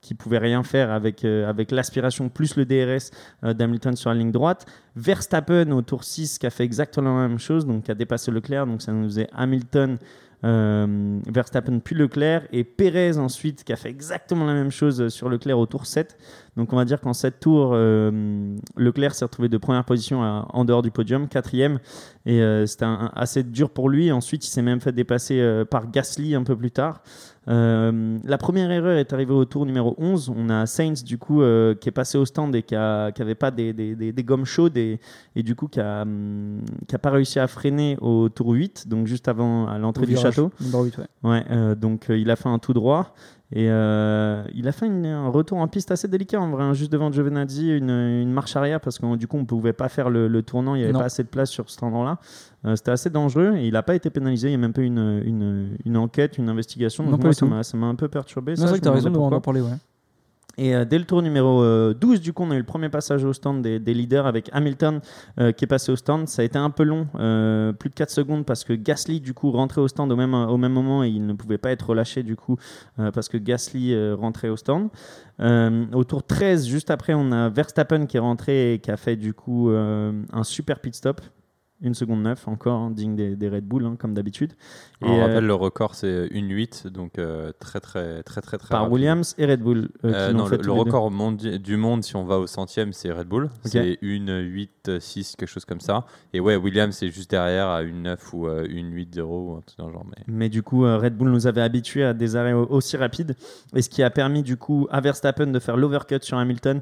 qui 0.07 0.15
pouvait 0.15 0.39
rien 0.39 0.63
faire 0.63 0.93
avec, 0.93 1.25
euh, 1.25 1.49
avec 1.51 1.73
l'aspiration 1.73 2.29
plus 2.29 2.55
le 2.55 2.65
DRS 2.65 3.11
euh, 3.43 3.55
d'Hamilton 3.55 3.97
sur 3.97 4.11
la 4.11 4.17
ligne 4.17 4.31
droite. 4.31 4.65
Verstappen 4.95 5.73
au 5.73 5.83
tour 5.83 6.05
6, 6.05 6.39
qui 6.39 6.47
a 6.47 6.51
fait 6.51 6.63
exactement 6.63 7.21
la 7.21 7.27
même 7.27 7.41
chose, 7.41 7.67
donc 7.67 7.83
qui 7.83 7.91
a 7.91 7.95
dépassé 7.97 8.31
Leclerc, 8.31 8.67
donc 8.69 8.83
ça 8.83 8.93
nous 8.93 9.05
faisait 9.05 9.29
Hamilton. 9.35 9.99
euh, 10.45 11.19
Verstappen 11.27 11.81
puis 11.81 11.95
Leclerc 11.95 12.43
et 12.53 12.63
Perez 12.63 13.17
ensuite 13.17 13.65
qui 13.65 13.73
a 13.73 13.77
fait 13.77 13.89
exactement 13.89 14.45
la 14.45 14.53
même 14.53 14.71
chose 14.71 15.09
sur 15.09 15.31
Leclerc 15.31 15.59
au 15.59 15.65
tour 15.65 15.87
7 15.87 16.15
donc 16.57 16.75
on 16.75 16.77
va 16.77 16.85
dire 16.85 17.01
qu'en 17.01 17.15
7 17.15 17.41
tours 17.41 17.73
euh, 17.73 18.55
Leclerc 18.77 19.15
s'est 19.15 19.25
retrouvé 19.25 19.49
de 19.49 19.57
première 19.57 19.85
position 19.85 20.21
en 20.21 20.65
dehors 20.67 20.83
du 20.83 20.91
podium 20.91 21.27
quatrième 21.27 21.79
et 22.27 22.43
euh, 22.43 22.67
c'était 22.67 22.87
assez 23.15 23.45
dur 23.45 23.71
pour 23.71 23.89
lui. 23.89 24.11
Ensuite, 24.11 24.47
il 24.47 24.51
s'est 24.51 24.63
même 24.63 24.81
fait 24.81 24.93
dépasser 24.93 25.39
euh, 25.41 25.65
par 25.65 25.91
Gasly 25.91 26.35
un 26.35 26.43
peu 26.43 26.57
plus 26.57 26.73
tard. 26.73 27.03
Euh, 27.49 28.19
la 28.25 28.39
première 28.39 28.71
erreur 28.71 28.97
est 28.99 29.13
arrivée 29.13 29.33
au 29.33 29.45
tour 29.45 29.67
numéro 29.67 29.95
11. 29.99 30.33
On 30.37 30.49
a 30.51 30.67
Sainz, 30.67 31.05
du 31.05 31.17
coup, 31.17 31.43
euh, 31.43 31.75
qui 31.75 31.89
est 31.89 31.93
passé 31.93 32.19
au 32.19 32.25
stand 32.25 32.55
et 32.57 32.63
qui 32.63 32.75
n'avait 32.75 33.35
pas 33.37 33.51
des, 33.51 33.73
des- 33.73 33.95
des- 33.95 34.13
des 34.13 34.25
gommes 34.25 34.45
chaudes 34.45 34.77
et, 34.77 34.99
et 35.37 35.43
du 35.43 35.55
coup, 35.55 35.69
qui 35.69 35.79
n'a 35.79 36.05
pas 37.01 37.11
réussi 37.11 37.39
à 37.39 37.47
freiner 37.47 37.97
au 38.01 38.29
tour 38.29 38.49
8, 38.51 38.89
donc 38.89 39.07
juste 39.07 39.29
avant 39.29 39.67
à 39.69 39.79
l'entrée 39.79 40.07
du 40.07 40.15
virage 40.15 40.35
château. 40.35 40.51
ouais. 40.99 41.31
Ouais, 41.31 41.45
euh, 41.51 41.75
donc 41.75 42.07
il 42.09 42.31
a 42.31 42.37
fait 42.37 42.49
un 42.49 42.59
tout 42.59 42.73
droit 42.73 43.15
et 43.53 43.71
euh, 43.71 44.43
il 44.55 44.67
a 44.67 44.73
fait 44.73 44.87
une- 44.87 45.07
un 45.07 45.29
retour 45.29 45.59
en 45.59 45.69
piste 45.69 45.91
assez 45.93 46.09
délicat 46.09 46.41
en 46.41 46.51
vrai, 46.51 46.65
hein, 46.65 46.73
juste 46.75 46.91
devant 46.91 47.13
Giovinazzi, 47.13 47.71
une, 47.77 47.91
une 47.91 48.33
marche 48.33 48.57
arrière 48.57 48.81
parce 48.81 48.99
que 48.99 49.17
du 49.17 49.29
coup 49.29 49.37
on 49.37 49.45
pouvait 49.45 49.73
pas 49.73 49.89
faire 49.89 50.11
le, 50.11 50.27
le 50.27 50.43
tournant, 50.43 50.75
il 50.75 50.79
n'y 50.79 50.85
avait 50.85 50.93
Non. 50.93 50.99
pas 51.01 51.05
assez 51.07 51.23
de 51.23 51.29
place 51.29 51.51
sur 51.51 51.71
cet 51.71 51.83
endroit-là. 51.85 52.19
Euh, 52.65 52.75
C'était 52.75 52.91
assez 52.91 53.09
dangereux 53.11 53.55
et 53.57 53.67
il 53.69 53.73
n'a 53.75 53.83
pas 53.85 53.95
été 53.95 54.11
pénalisé, 54.11 54.49
il 54.49 54.51
n'y 54.51 54.55
a 54.57 54.59
même 54.59 54.73
pas 54.73 54.83
eu 54.83 54.87
une, 54.87 55.23
une, 55.25 55.77
une 55.85 55.97
enquête, 55.97 56.39
une 56.39 56.49
investigation. 56.49 57.05
Donc 57.09 57.23
moi 57.23 57.33
ça 57.63 57.77
m'a- 57.77 57.87
un 57.87 57.95
peu 57.95 58.09
perturbé. 58.09 58.57
C'est 58.57 58.67
vrai 58.67 58.79
que 58.79 58.83
tu 58.83 58.89
as 58.89 58.93
raison 58.93 59.11
de 59.11 59.17
en 59.19 59.41
parler, 59.41 59.61
ouais. 59.61 59.71
Et 60.59 60.75
euh, 60.75 60.85
dès 60.85 60.99
le 60.99 61.05
tour 61.05 61.23
numéro 61.23 61.63
euh, 61.63 61.93
12, 61.93 62.21
du 62.21 62.33
coup, 62.33 62.43
on 62.45 62.51
a 62.51 62.55
eu 62.55 62.59
le 62.59 62.65
premier 62.65 62.89
passage 62.89 63.25
au 63.25 63.33
stand 63.33 63.63
des, 63.63 63.79
leaders 63.95 64.27
avec 64.27 64.49
Hamilton 64.53 65.01
euh, 65.39 65.53
qui 65.53 65.65
est 65.65 65.69
passé 65.69 65.93
au 65.93 65.97
stand. 65.97 66.29
Ça 66.29 66.43
a 66.43 66.45
été 66.45 66.59
un 66.59 66.71
peu 66.71 66.83
long, 66.83 67.09
euh, 67.17 67.73
plus 67.73 67.91
de 67.91 67.95
4 67.95 68.11
secondes, 68.11 68.47
parce 68.47 68.65
que 68.65 68.73
Gasly, 68.73 69.21
du 69.21 69.35
coup, 69.35 69.51
rentrait 69.51 69.81
au 69.81 69.89
stand 69.89 70.11
au 70.11 70.17
même, 70.17 70.35
au 70.35 70.57
même 70.57 70.73
moment 70.73 71.05
et 71.05 71.09
il 71.09 71.27
ne 71.27 71.35
pouvait 71.35 71.59
pas 71.59 71.71
être 71.73 71.91
relâché, 71.91 72.23
du 72.23 72.37
coup, 72.37 72.57
parce 72.97 73.29
que 73.29 73.37
Gasly 73.37 73.95
rentrait 74.15 74.49
au 74.49 74.57
stand. 74.57 74.89
Au 75.41 76.05
tour 76.05 76.23
13, 76.23 76.67
juste 76.67 76.91
après, 76.91 77.15
on 77.15 77.33
a 77.33 77.49
Verstappen 77.49 78.07
qui 78.07 78.17
est 78.17 78.21
rentré 78.21 78.75
et 78.75 78.79
qui 78.79 78.91
a 78.91 78.97
fait, 78.97 79.17
du 79.17 79.35
coup, 79.35 79.71
un 79.71 80.45
super 80.45 80.81
pit 80.81 80.95
stop. 80.95 81.21
Une 81.83 81.93
seconde 81.93 82.23
9 82.23 82.49
encore, 82.49 82.81
hein, 82.81 82.91
digne 82.91 83.15
des, 83.17 83.37
des 83.37 83.51
Red 83.51 83.65
Bull, 83.67 83.85
hein, 83.85 83.97
comme 83.99 84.15
d'habitude. 84.15 84.55
On 85.03 85.13
Et, 85.13 85.19
euh, 85.19 85.27
rappelle 85.27 85.45
le 85.47 85.53
record 85.55 85.95
c'est 85.95 86.27
1.8 86.29 86.89
donc 86.89 87.19
euh, 87.19 87.53
très 87.61 87.81
très 87.81 88.23
très 88.23 88.41
très 88.41 88.57
très 88.57 88.69
par 88.69 88.81
rapide. 88.85 88.95
Williams 88.95 89.35
et 89.37 89.45
Red 89.45 89.61
Bull. 89.61 89.91
euh, 90.03 90.13
Euh, 90.15 90.27
qui 90.29 90.33
l'ont 90.33 90.39
non, 90.39 90.47
fait 90.47 90.57
le, 90.57 90.63
le 90.63 90.73
record 90.73 91.11
mondi- 91.11 91.59
du 91.59 91.77
monde, 91.77 92.03
si 92.03 92.17
on 92.17 92.25
va 92.25 92.39
au 92.39 92.47
centième, 92.47 92.95
c'est 92.95 93.13
Red 93.13 93.29
Bull. 93.29 93.51
C'est 93.65 93.99
une 94.01 94.39
8, 94.41 94.99
6, 95.01 95.37
quelque 95.37 95.49
chose 95.51 95.67
comme 95.67 95.81
ça. 95.81 96.07
Et 96.33 96.41
ouais, 96.41 96.57
Williams 96.57 96.97
c'est 96.97 97.11
juste 97.11 97.31
derrière 97.31 97.69
à 97.69 97.83
une 97.83 98.03
9 98.05 98.33
ou 98.33 98.47
euh, 98.47 98.67
une 98.71 98.91
8, 98.95 99.15
0 99.15 99.51
ou 99.53 99.57
un 99.57 99.61
truc 99.61 99.79
dans 99.79 99.89
le 99.89 99.93
genre. 99.93 100.07
Mais... 100.07 100.25
Mais 100.29 100.49
du 100.49 100.63
coup, 100.63 100.87
euh, 100.87 100.97
Red 100.97 101.15
Bull 101.15 101.29
nous 101.29 101.47
avait 101.47 101.61
habitués 101.61 102.05
à 102.05 102.15
des 102.15 102.37
arrêts 102.37 102.55
au- 102.55 102.67
aussi 102.71 102.97
rapides. 102.97 103.35
Et 103.75 103.83
ce 103.83 103.91
qui 103.91 104.03
a 104.03 104.09
permis 104.09 104.43
du 104.43 104.57
coup 104.57 104.89
à 104.91 105.03
Verstappen 105.03 105.49
de 105.49 105.59
faire 105.59 105.77
l'overcut 105.77 106.21
sur 106.23 106.39
Hamilton. 106.39 106.81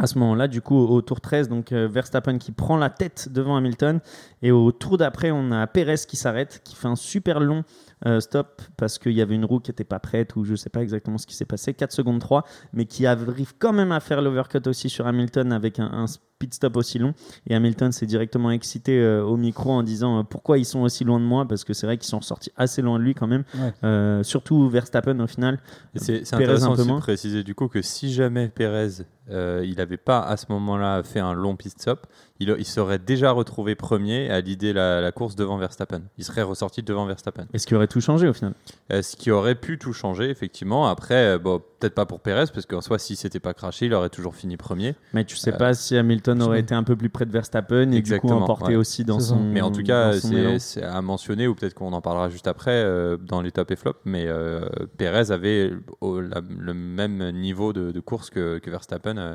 À 0.00 0.06
ce 0.06 0.18
moment-là, 0.18 0.48
du 0.48 0.62
coup, 0.62 0.76
au, 0.76 0.88
au 0.88 1.02
tour 1.02 1.20
13, 1.20 1.48
donc 1.48 1.72
euh, 1.72 1.86
Verstappen 1.86 2.38
qui 2.38 2.52
prend 2.52 2.76
la 2.76 2.88
tête 2.88 3.28
devant 3.30 3.56
Hamilton. 3.56 4.00
Et 4.42 4.50
au 4.50 4.72
tour 4.72 4.96
d'après, 4.96 5.30
on 5.30 5.52
a 5.52 5.66
Perez 5.66 5.96
qui 6.08 6.16
s'arrête, 6.16 6.62
qui 6.64 6.74
fait 6.74 6.88
un 6.88 6.96
super 6.96 7.40
long 7.40 7.64
euh, 8.06 8.20
stop 8.20 8.62
parce 8.76 8.98
qu'il 8.98 9.12
y 9.12 9.20
avait 9.20 9.34
une 9.34 9.44
roue 9.44 9.60
qui 9.60 9.70
n'était 9.70 9.84
pas 9.84 9.98
prête 9.98 10.36
ou 10.36 10.44
je 10.44 10.52
ne 10.52 10.56
sais 10.56 10.70
pas 10.70 10.82
exactement 10.82 11.18
ce 11.18 11.26
qui 11.26 11.34
s'est 11.34 11.44
passé. 11.44 11.74
4 11.74 11.92
secondes 11.92 12.20
3, 12.20 12.44
mais 12.72 12.86
qui 12.86 13.06
arrive 13.06 13.54
quand 13.58 13.72
même 13.72 13.92
à 13.92 14.00
faire 14.00 14.22
l'overcut 14.22 14.62
aussi 14.66 14.88
sur 14.88 15.06
Hamilton 15.06 15.52
avec 15.52 15.78
un, 15.78 15.90
un 15.92 16.06
pit 16.40 16.52
stop 16.52 16.76
aussi 16.76 16.98
long. 16.98 17.14
Et 17.46 17.54
Hamilton 17.54 17.92
s'est 17.92 18.06
directement 18.06 18.50
excité 18.50 18.98
euh, 18.98 19.22
au 19.22 19.36
micro 19.36 19.70
en 19.70 19.84
disant 19.84 20.18
euh, 20.18 20.22
pourquoi 20.24 20.58
ils 20.58 20.64
sont 20.64 20.80
aussi 20.80 21.04
loin 21.04 21.20
de 21.20 21.24
moi? 21.24 21.46
Parce 21.46 21.62
que 21.62 21.72
c'est 21.72 21.86
vrai 21.86 21.98
qu'ils 21.98 22.08
sont 22.08 22.20
sortis 22.20 22.50
assez 22.56 22.82
loin 22.82 22.98
de 22.98 23.04
lui 23.04 23.14
quand 23.14 23.28
même. 23.28 23.44
Ouais. 23.54 23.72
Euh, 23.84 24.22
surtout 24.24 24.68
Verstappen 24.68 25.20
au 25.20 25.26
final. 25.28 25.60
C'est 25.94 26.22
intéressant 26.34 26.72
un 26.72 26.76
peu 26.76 26.82
aussi 26.82 26.92
de 26.92 26.98
préciser 26.98 27.44
du 27.44 27.54
coup 27.54 27.68
que 27.68 27.82
si 27.82 28.12
jamais 28.12 28.48
Perez 28.48 29.04
euh, 29.30 29.62
il 29.64 29.76
n'avait 29.76 29.96
pas 29.96 30.20
à 30.20 30.36
ce 30.36 30.46
moment-là 30.48 31.02
fait 31.04 31.20
un 31.20 31.34
long 31.34 31.54
pit 31.54 31.70
stop, 31.70 32.06
il, 32.40 32.54
il 32.58 32.64
serait 32.64 32.98
déjà 32.98 33.30
retrouvé 33.30 33.74
premier 33.74 34.30
à 34.30 34.40
l'idée 34.40 34.72
la, 34.72 35.00
la 35.00 35.12
course 35.12 35.36
devant 35.36 35.56
Verstappen. 35.58 36.02
Il 36.18 36.24
serait 36.24 36.42
ressorti 36.42 36.82
devant 36.82 37.06
Verstappen. 37.06 37.46
Est-ce 37.52 37.66
qu'il 37.66 37.76
aurait 37.76 37.86
tout 37.86 38.00
changé 38.00 38.26
au 38.28 38.32
final 38.32 38.54
Euh, 38.92 39.02
ce 39.02 39.14
qui 39.16 39.30
aurait 39.30 39.54
pu 39.54 39.78
tout 39.78 39.92
changer, 39.92 40.30
effectivement. 40.30 40.86
Après, 40.88 41.34
euh, 41.34 41.38
bon, 41.38 41.60
peut-être 41.78 41.94
pas 41.94 42.06
pour 42.06 42.20
Perez, 42.20 42.46
parce 42.52 42.66
qu'en 42.66 42.80
soi, 42.80 42.98
si 42.98 43.14
c'était 43.16 43.40
pas 43.40 43.54
craché, 43.54 43.86
il 43.86 43.94
aurait 43.94 44.08
toujours 44.08 44.34
fini 44.34 44.56
premier. 44.56 44.94
Mais 45.12 45.24
tu 45.24 45.36
sais 45.36 45.52
Euh, 45.54 45.56
pas 45.56 45.74
si 45.74 45.96
Hamilton 45.96 46.42
aurait 46.42 46.56
sais. 46.56 46.62
été 46.62 46.74
un 46.74 46.82
peu 46.82 46.96
plus 46.96 47.10
près 47.10 47.26
de 47.26 47.30
Verstappen 47.32 47.82
et 47.82 47.86
du 47.86 47.90
coup 47.92 47.96
Exactement, 47.98 48.42
emporté 48.42 48.68
ouais. 48.68 48.76
aussi 48.76 49.04
dans 49.04 49.20
son. 49.20 49.36
Mais 49.38 49.60
en 49.60 49.70
tout 49.70 49.82
cas, 49.82 50.12
c'est 50.58 50.82
à 50.82 51.00
mentionner, 51.02 51.46
ou 51.46 51.54
peut-être 51.54 51.74
qu'on 51.74 51.92
en 51.92 52.00
parlera 52.00 52.28
juste 52.30 52.46
après, 52.48 52.70
euh, 52.72 53.16
dans 53.16 53.42
les 53.42 53.52
top 53.52 53.70
et 53.70 53.76
flop, 53.76 53.94
mais 54.04 54.24
euh, 54.26 54.60
Perez 54.96 55.30
avait 55.30 55.72
au- 56.00 56.20
la- 56.20 56.40
le 56.58 56.74
même 56.74 57.30
niveau 57.32 57.72
de, 57.72 57.90
de 57.92 58.00
course 58.00 58.30
que, 58.30 58.58
que 58.58 58.70
Verstappen, 58.70 59.16
euh, 59.18 59.34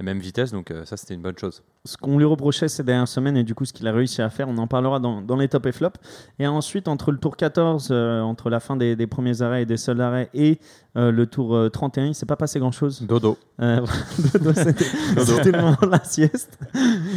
la 0.00 0.04
même 0.04 0.18
vitesse, 0.18 0.52
donc 0.52 0.70
euh, 0.70 0.84
ça 0.84 0.96
c'était 0.96 1.14
une 1.14 1.22
bonne 1.22 1.38
chose. 1.38 1.62
Ce 1.84 1.96
qu'on 1.96 2.16
lui 2.16 2.24
reprochait 2.24 2.68
ces 2.68 2.84
dernières 2.84 3.08
semaines 3.08 3.36
et 3.36 3.42
du 3.42 3.54
coup 3.54 3.64
ce 3.64 3.72
qu'il 3.72 3.88
a 3.88 3.92
réussi 3.92 4.22
à 4.22 4.30
faire, 4.30 4.48
on 4.48 4.56
en 4.58 4.68
parlera 4.68 5.00
dans, 5.00 5.20
dans 5.20 5.36
les 5.36 5.48
top 5.48 5.66
et 5.66 5.72
flop. 5.72 5.90
Et 6.38 6.46
ensuite, 6.46 6.86
entre 6.86 7.10
le 7.10 7.18
tour 7.18 7.36
14, 7.36 7.88
euh, 7.90 8.20
entre 8.20 8.50
la 8.50 8.60
fin 8.60 8.76
des, 8.76 8.94
des 8.94 9.06
premiers 9.08 9.42
arrêts 9.42 9.62
et 9.62 9.66
des 9.66 9.76
seuls 9.76 10.00
arrêts, 10.00 10.30
et 10.32 10.60
euh, 10.96 11.10
le 11.10 11.26
tour 11.26 11.56
euh, 11.56 11.70
31, 11.70 12.06
il 12.06 12.14
s'est 12.14 12.26
pas 12.26 12.36
passé 12.36 12.60
grand-chose. 12.60 13.02
Dodo. 13.02 13.38
Euh, 13.60 13.80
Dodo, 14.34 14.52
C'était 14.54 15.50
le 15.50 15.60
moment 15.60 15.76
de 15.82 15.88
la 15.88 16.04
sieste. 16.04 16.58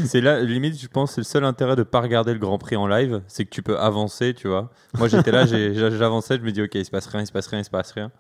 C'est 0.06 0.22
là, 0.22 0.42
limite, 0.42 0.80
je 0.80 0.88
pense, 0.88 1.12
c'est 1.12 1.22
le 1.22 1.26
seul 1.26 1.44
intérêt 1.44 1.76
de 1.76 1.84
pas 1.84 2.02
regarder 2.02 2.34
le 2.34 2.40
Grand 2.40 2.58
Prix 2.58 2.76
en 2.76 2.88
live, 2.88 3.22
c'est 3.28 3.46
que 3.46 3.50
tu 3.50 3.62
peux 3.62 3.78
avancer, 3.78 4.34
tu 4.34 4.48
vois. 4.48 4.72
Moi 4.98 5.10
j'étais 5.10 5.32
là, 5.32 5.46
j'avançais, 5.46 6.38
je 6.38 6.42
me 6.42 6.52
dis, 6.52 6.62
ok, 6.62 6.76
il 6.76 6.86
se 6.86 6.92
passe 6.92 7.08
rien, 7.08 7.22
il 7.22 7.28
se 7.28 7.32
passe 7.32 7.48
rien, 7.48 7.60
il 7.60 7.66
se 7.66 7.70
passe 7.70 7.92
rien. 7.92 8.12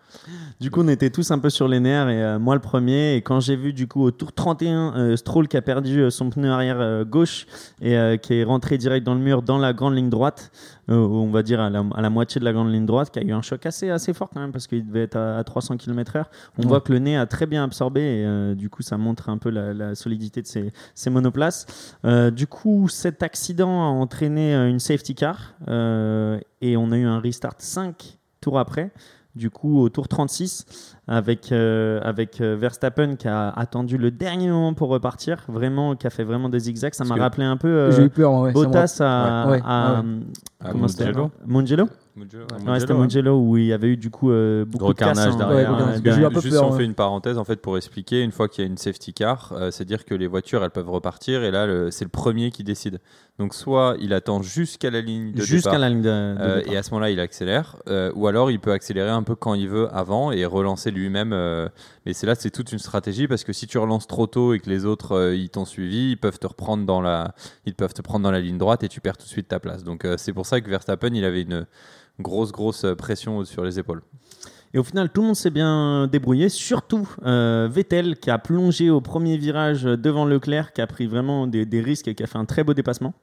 Du 0.60 0.72
coup, 0.72 0.82
on 0.82 0.88
était 0.88 1.10
tous 1.10 1.32
un 1.32 1.40
peu 1.40 1.50
sur 1.50 1.68
les 1.68 1.80
nerfs 1.80 2.10
et 2.10 2.22
euh, 2.22 2.40
moi 2.40 2.56
le 2.56 2.62
premier. 2.62 3.16
Et 3.16 3.22
quand 3.22 3.40
j'ai 3.40 3.56
vu 3.56 3.74
du 3.74 3.88
coup 3.88 4.04
au 4.04 4.12
tour 4.12 4.34
31, 4.34 4.96
euh, 4.96 5.16
Stroll 5.16 5.48
qui 5.48 5.58
a 5.58 5.62
perdu 5.62 6.02
euh, 6.02 6.10
son 6.10 6.30
pneu 6.36 6.51
arrière 6.51 6.80
euh, 6.80 7.04
gauche 7.04 7.48
et 7.82 7.98
euh, 7.98 8.18
qui 8.18 8.36
est 8.36 8.44
rentré 8.44 8.77
direct 8.77 9.06
dans 9.06 9.15
le 9.15 9.20
mur 9.22 9.42
dans 9.42 9.58
la 9.58 9.74
grande 9.74 9.96
ligne 9.96 10.10
droite, 10.10 10.51
euh, 10.89 10.96
on 10.96 11.32
va 11.32 11.42
dire 11.44 11.60
à 11.60 11.70
la, 11.70 11.84
à 11.96 12.01
la 12.01 12.10
moitié 12.10 12.39
de 12.39 12.46
la 12.46 12.54
grande 12.54 12.72
ligne 12.72 12.86
droite, 12.86 13.10
qui 13.12 13.20
a 13.20 13.24
eu 13.24 13.32
un 13.32 13.42
choc 13.42 13.65
assez, 13.65 13.89
assez 13.89 14.13
fort 14.13 14.30
quand 14.34 14.39
même 14.39 14.51
parce 14.51 14.68
qu'il 14.68 14.86
devait 14.88 15.04
être 15.04 15.15
à, 15.18 15.38
à 15.39 15.44
300 15.44 15.77
km/h. 15.77 16.25
On 16.58 16.62
Ouais. 16.62 16.68
voit 16.68 16.82
que 16.82 16.92
le 16.94 17.00
nez 17.00 17.18
a 17.18 17.25
très 17.25 17.46
bien 17.46 17.63
absorbé 17.63 18.01
et 18.22 18.56
du 18.56 18.70
coup, 18.70 18.84
ça 18.84 18.98
montre 18.98 19.30
un 19.30 19.38
peu 19.38 19.50
la, 19.50 19.74
la 19.74 19.96
solidité 19.96 20.42
de 20.42 20.48
ces, 20.48 20.72
ces 20.94 21.10
monoplaces. 21.10 21.65
Du 22.34 22.48
coup, 22.48 22.88
cet 22.89 23.24
accident 23.24 23.82
a 23.84 23.88
entraîné 23.88 24.54
une 24.56 24.80
safety 24.80 25.15
car 25.15 25.54
et 25.68 26.77
on 26.77 26.92
a 26.92 26.98
eu 26.98 27.06
un 27.06 27.20
restart 27.20 27.56
5 27.60 28.18
tours 28.42 28.60
après. 28.60 28.92
Du 29.36 29.50
coup, 29.50 29.82
au 29.82 29.89
tour 29.89 30.08
36, 30.08 30.65
avec, 31.08 31.51
euh, 31.51 32.00
avec 32.04 32.39
euh, 32.39 32.56
Verstappen 32.58 33.15
qui 33.18 33.27
a 33.27 33.50
attendu 33.50 33.98
le 33.98 34.10
dernier 34.10 34.50
moment 34.50 34.74
pour 34.74 34.88
repartir, 34.89 35.44
vraiment, 35.50 35.96
qui 35.96 36.08
a 36.08 36.10
fait 36.10 36.24
vraiment 36.24 36.48
des 36.48 36.60
zigzags. 36.60 36.94
Ça 36.94 37.04
m'a 37.04 37.15
rappelé 37.15 37.46
un 37.46 37.58
peu 37.58 37.68
euh, 37.68 38.06
eu 38.06 38.10
peur, 38.10 38.34
ouais, 38.42 38.54
Bottas 38.54 38.98
à, 39.01 39.46
Ouais, 39.46 39.51
ouais, 39.51 39.62
à- 39.65 40.01
ouais. 40.01 40.08
À 40.62 40.72
comment 40.72 40.88
c'était 40.88 41.06
Mugello. 41.08 41.32
Mugello 41.46 41.86
Mugello, 42.15 42.45
Ouais, 42.65 42.79
c'était 42.79 42.93
Mugello 42.93 43.38
où 43.39 43.57
il 43.57 43.65
y 43.65 43.74
avait 43.74 43.89
eu 43.89 43.98
du 43.98 44.10
coup 44.10 44.31
euh, 44.31 44.63
beaucoup 44.63 44.86
Gros 44.86 44.93
de 44.93 44.98
casse, 45.00 45.17
carnage 45.17 45.34
hein. 45.34 45.38
derrière. 45.38 45.72
Ouais, 45.74 45.93
Juste 46.41 46.50
peur, 46.50 46.63
si 46.63 46.74
on 46.74 46.77
fait 46.77 46.86
une 46.86 46.93
parenthèse 46.93 47.38
en 47.38 47.43
fait 47.43 47.57
pour 47.62 47.75
expliquer, 47.75 48.22
une 48.22 48.31
fois 48.31 48.48
qu'il 48.48 48.63
y 48.63 48.67
a 48.67 48.69
une 48.69 48.77
safety 48.77 49.13
car, 49.13 49.51
euh, 49.51 49.69
c'est 49.69 49.84
dire 49.84 50.05
que 50.05 50.15
les 50.15 50.27
voitures 50.27 50.63
elles 50.63 50.72
peuvent 50.72 50.89
repartir 50.89 51.43
et 51.43 51.51
là 51.51 51.65
le- 51.67 51.91
c'est 51.91 52.05
le 52.05 52.10
premier 52.10 52.51
qui 52.51 52.63
décide. 52.63 53.01
Donc 53.38 53.53
soit 53.53 53.98
il 54.00 54.13
attend 54.13 54.41
jusqu'à 54.41 54.89
la 54.91 55.01
ligne 55.01 55.34
de 55.34 55.41
Jusqu'à 55.41 55.72
départ, 55.72 55.79
la 55.79 55.89
ligne 55.89 56.01
de, 56.01 56.07
de 56.07 56.10
euh, 56.10 56.57
départ. 56.60 56.74
et 56.74 56.77
à 56.77 56.84
ce 56.84 56.91
moment-là 56.91 57.10
il 57.10 57.19
accélère, 57.19 57.75
euh, 57.89 58.12
ou 58.15 58.27
alors 58.27 58.50
il 58.50 58.62
peut 58.62 58.72
accélérer 58.72 59.10
un 59.10 59.24
peu 59.24 59.36
quand 59.36 59.53
il 59.53 59.67
veut 59.67 59.93
avant 59.93 60.31
et 60.31 60.45
relancer 60.45 60.91
lui-même. 60.91 61.34
euh, 61.34 61.67
mais 62.05 62.13
c'est 62.13 62.27
là 62.27 62.36
c'est 62.36 62.50
toute 62.51 62.72
une 62.72 62.79
stratégie 62.79 63.27
parce 63.27 63.43
que 63.43 63.51
si 63.51 63.67
tu 63.67 63.77
relances 63.77 64.07
trop 64.07 64.25
tôt 64.27 64.53
et 64.53 64.60
que 64.60 64.69
les 64.69 64.86
autres 64.86 65.12
euh, 65.12 65.36
ils 65.36 65.50
t'ont 65.50 65.65
suivi, 65.65 66.12
ils 66.12 66.17
peuvent 66.17 66.39
te 66.39 66.48
reprendre 66.48 66.86
dans 66.86 67.01
la, 67.01 67.36
ils 67.65 67.75
peuvent 67.75 67.93
te 67.93 68.01
prendre 68.01 68.24
dans 68.24 68.31
la 68.31 68.39
ligne 68.39 68.57
droite 68.57 68.84
et 68.84 68.88
tu 68.88 69.01
perds 69.01 69.17
tout 69.17 69.25
de 69.25 69.29
suite 69.29 69.50
ta 69.50 69.60
place. 69.60 69.84
Donc 69.84 70.05
euh, 70.05 70.15
c'est 70.17 70.31
pour 70.31 70.45
ça 70.45 70.62
que 70.62 70.69
Verstappen 70.69 71.10
il 71.13 71.25
avait 71.25 71.41
une 71.41 71.65
grosse 72.19 72.51
grosse 72.51 72.86
pression 72.98 73.43
sur 73.45 73.63
les 73.63 73.79
épaules. 73.79 74.01
Et 74.74 74.77
au 74.77 74.84
final, 74.84 75.10
tout 75.10 75.22
le 75.22 75.27
monde 75.27 75.36
s'est 75.38 75.51
bien 75.51 76.07
débrouillé, 76.07 76.50
surtout 76.50 77.07
euh, 77.25 77.69
Vettel 77.72 78.17
qui 78.17 78.29
a 78.29 78.38
plongé 78.38 78.89
au 78.89 79.00
premier 79.00 79.38
virage 79.38 79.84
devant 79.84 80.25
Leclerc, 80.25 80.74
qui 80.74 80.81
a 80.81 80.88
pris 80.88 81.07
vraiment 81.07 81.48
des, 81.48 81.65
risques 81.81 82.10
et 82.10 82.15
qui 82.15 82.24
a 82.24 82.27
fait 82.27 82.38
un 82.38 82.43
très 82.43 82.65
beau 82.65 82.74
dépassement. 82.74 83.13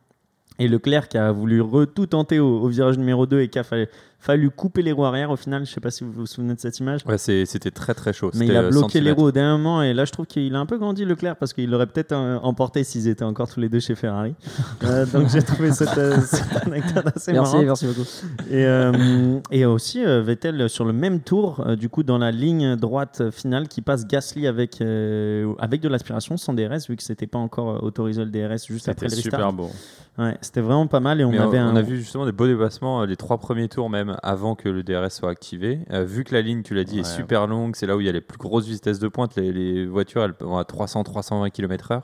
Et 0.59 0.67
Leclerc 0.67 1.09
qui 1.09 1.19
a 1.19 1.31
voulu 1.31 1.63
tout 1.95 2.07
tenter 2.07 2.39
au, 2.39 2.63
au 2.63 2.69
virage 2.69 2.97
numéro 2.97 3.27
2 3.27 3.41
et 3.41 3.49
qui 3.49 3.59
a 3.59 3.65
fallu, 3.65 3.87
fallu 4.23 4.51
couper 4.51 4.83
les 4.83 4.93
roues 4.93 5.05
arrière 5.05 5.31
au 5.31 5.37
final. 5.37 5.65
Je 5.67 5.71
ne 5.71 5.75
sais 5.75 5.81
pas 5.81 5.91
si 5.91 6.05
vous 6.05 6.13
vous 6.13 6.27
souvenez 6.27 6.55
de 6.55 6.61
cette 6.61 6.79
image. 6.79 7.01
Ouais, 7.07 7.19
c'était 7.19 7.73
très 7.73 7.93
très 7.93 8.13
chaud. 8.13 8.31
Mais 8.35 8.47
il 8.47 8.49
C'était, 8.49 8.57
a 8.59 8.63
euh, 8.63 8.71
bloqué 8.71 9.01
les 9.01 9.11
roues 9.11 9.25
au 9.25 9.33
dernier 9.33 9.51
moment 9.59 9.83
et 9.83 9.93
là 9.93 10.05
je 10.05 10.13
trouve 10.13 10.27
qu'il 10.27 10.55
a 10.55 10.61
un 10.61 10.67
peu 10.67 10.79
grandi 10.79 11.05
Leclerc 11.05 11.35
parce 11.37 11.53
qu'il 11.53 11.75
aurait 11.75 11.89
peut-être 11.89 12.13
euh, 12.13 12.39
emporté 12.43 12.85
s'ils 12.85 13.09
étaient 13.09 13.25
encore 13.25 13.51
tous 13.53 13.59
les 13.59 13.69
deux 13.69 13.81
chez 13.81 13.95
Ferrari. 13.97 14.35
Euh, 14.85 15.07
donc 15.07 15.29
j'ai 15.29 15.43
trouvé 15.43 15.71
cette, 15.73 15.91
cette 16.25 16.67
anecdote 16.67 17.07
assez 17.15 17.33
Merci, 17.33 17.53
marrante. 17.53 17.67
merci 17.67 17.87
beaucoup. 17.87 18.03
Et, 18.51 18.65
euh, 18.67 19.39
et 19.53 19.65
aussi 19.65 20.03
Vettel 20.05 20.69
sur 20.69 20.85
le 20.85 20.93
même 20.93 21.21
tour, 21.21 21.65
du 21.77 21.89
coup 21.89 22.03
dans 22.03 22.19
la 22.19 22.31
ligne 22.33 22.75
droite 22.77 23.31
finale 23.31 23.69
qui 23.69 23.81
passe 23.81 24.07
Gasly 24.07 24.47
avec, 24.49 24.81
avec 24.81 25.81
de 25.81 25.89
l'aspiration 25.89 26.37
sans 26.37 26.53
DRS 26.53 26.89
vu 26.89 26.97
que 26.97 27.03
c'était 27.03 27.27
pas 27.29 27.39
encore 27.39 27.83
autorisé 27.85 28.25
le 28.25 28.31
DRS 28.31 28.67
juste 28.67 28.89
après 28.89 29.09
C'était 29.09 29.23
le 29.29 29.37
restart. 29.37 29.41
super 29.41 29.53
beau. 29.53 29.71
Ouais, 30.19 30.37
c'était 30.43 30.61
vraiment 30.61 30.87
pas 30.89 31.01
mal 31.01 31.21
et 31.21 31.25
on 31.25 31.31
Mais 31.31 31.39
avait 31.39 31.59
on, 31.59 31.63
un... 31.69 31.73
on 31.73 31.77
a 31.77 31.83
vu 31.83 31.97
justement 31.99 32.27
des 32.27 32.33
beaux 32.33 32.47
dépassements 32.47 33.05
les 33.05 33.17
trois 33.17 33.39
premiers 33.39 33.69
tours 33.69 33.89
même 33.89 34.12
avant 34.23 34.55
que 34.55 34.69
le 34.69 34.83
DRS 34.83 35.11
soit 35.11 35.31
activé. 35.31 35.81
Euh, 35.91 36.05
vu 36.05 36.25
que 36.25 36.35
la 36.35 36.43
ligne, 36.43 36.63
tu 36.63 36.75
l'as 36.75 36.85
dit, 36.85 37.01
est 37.01 37.05
super 37.05 37.47
longue, 37.47 37.77
c'est 37.77 37.87
là 37.87 37.97
où 37.97 38.01
il 38.01 38.07
y 38.07 38.09
a 38.09 38.13
les 38.13 38.21
plus 38.21 38.39
grosses 38.39 38.67
vitesses 38.67 38.99
de 38.99 39.09
pointe. 39.09 39.37
Les, 39.37 39.53
les 39.53 39.87
voitures, 39.87 40.23
elles 40.23 40.35
vont 40.41 40.59
à 40.59 40.63
300-320 40.63 41.51
km/h. 41.51 42.03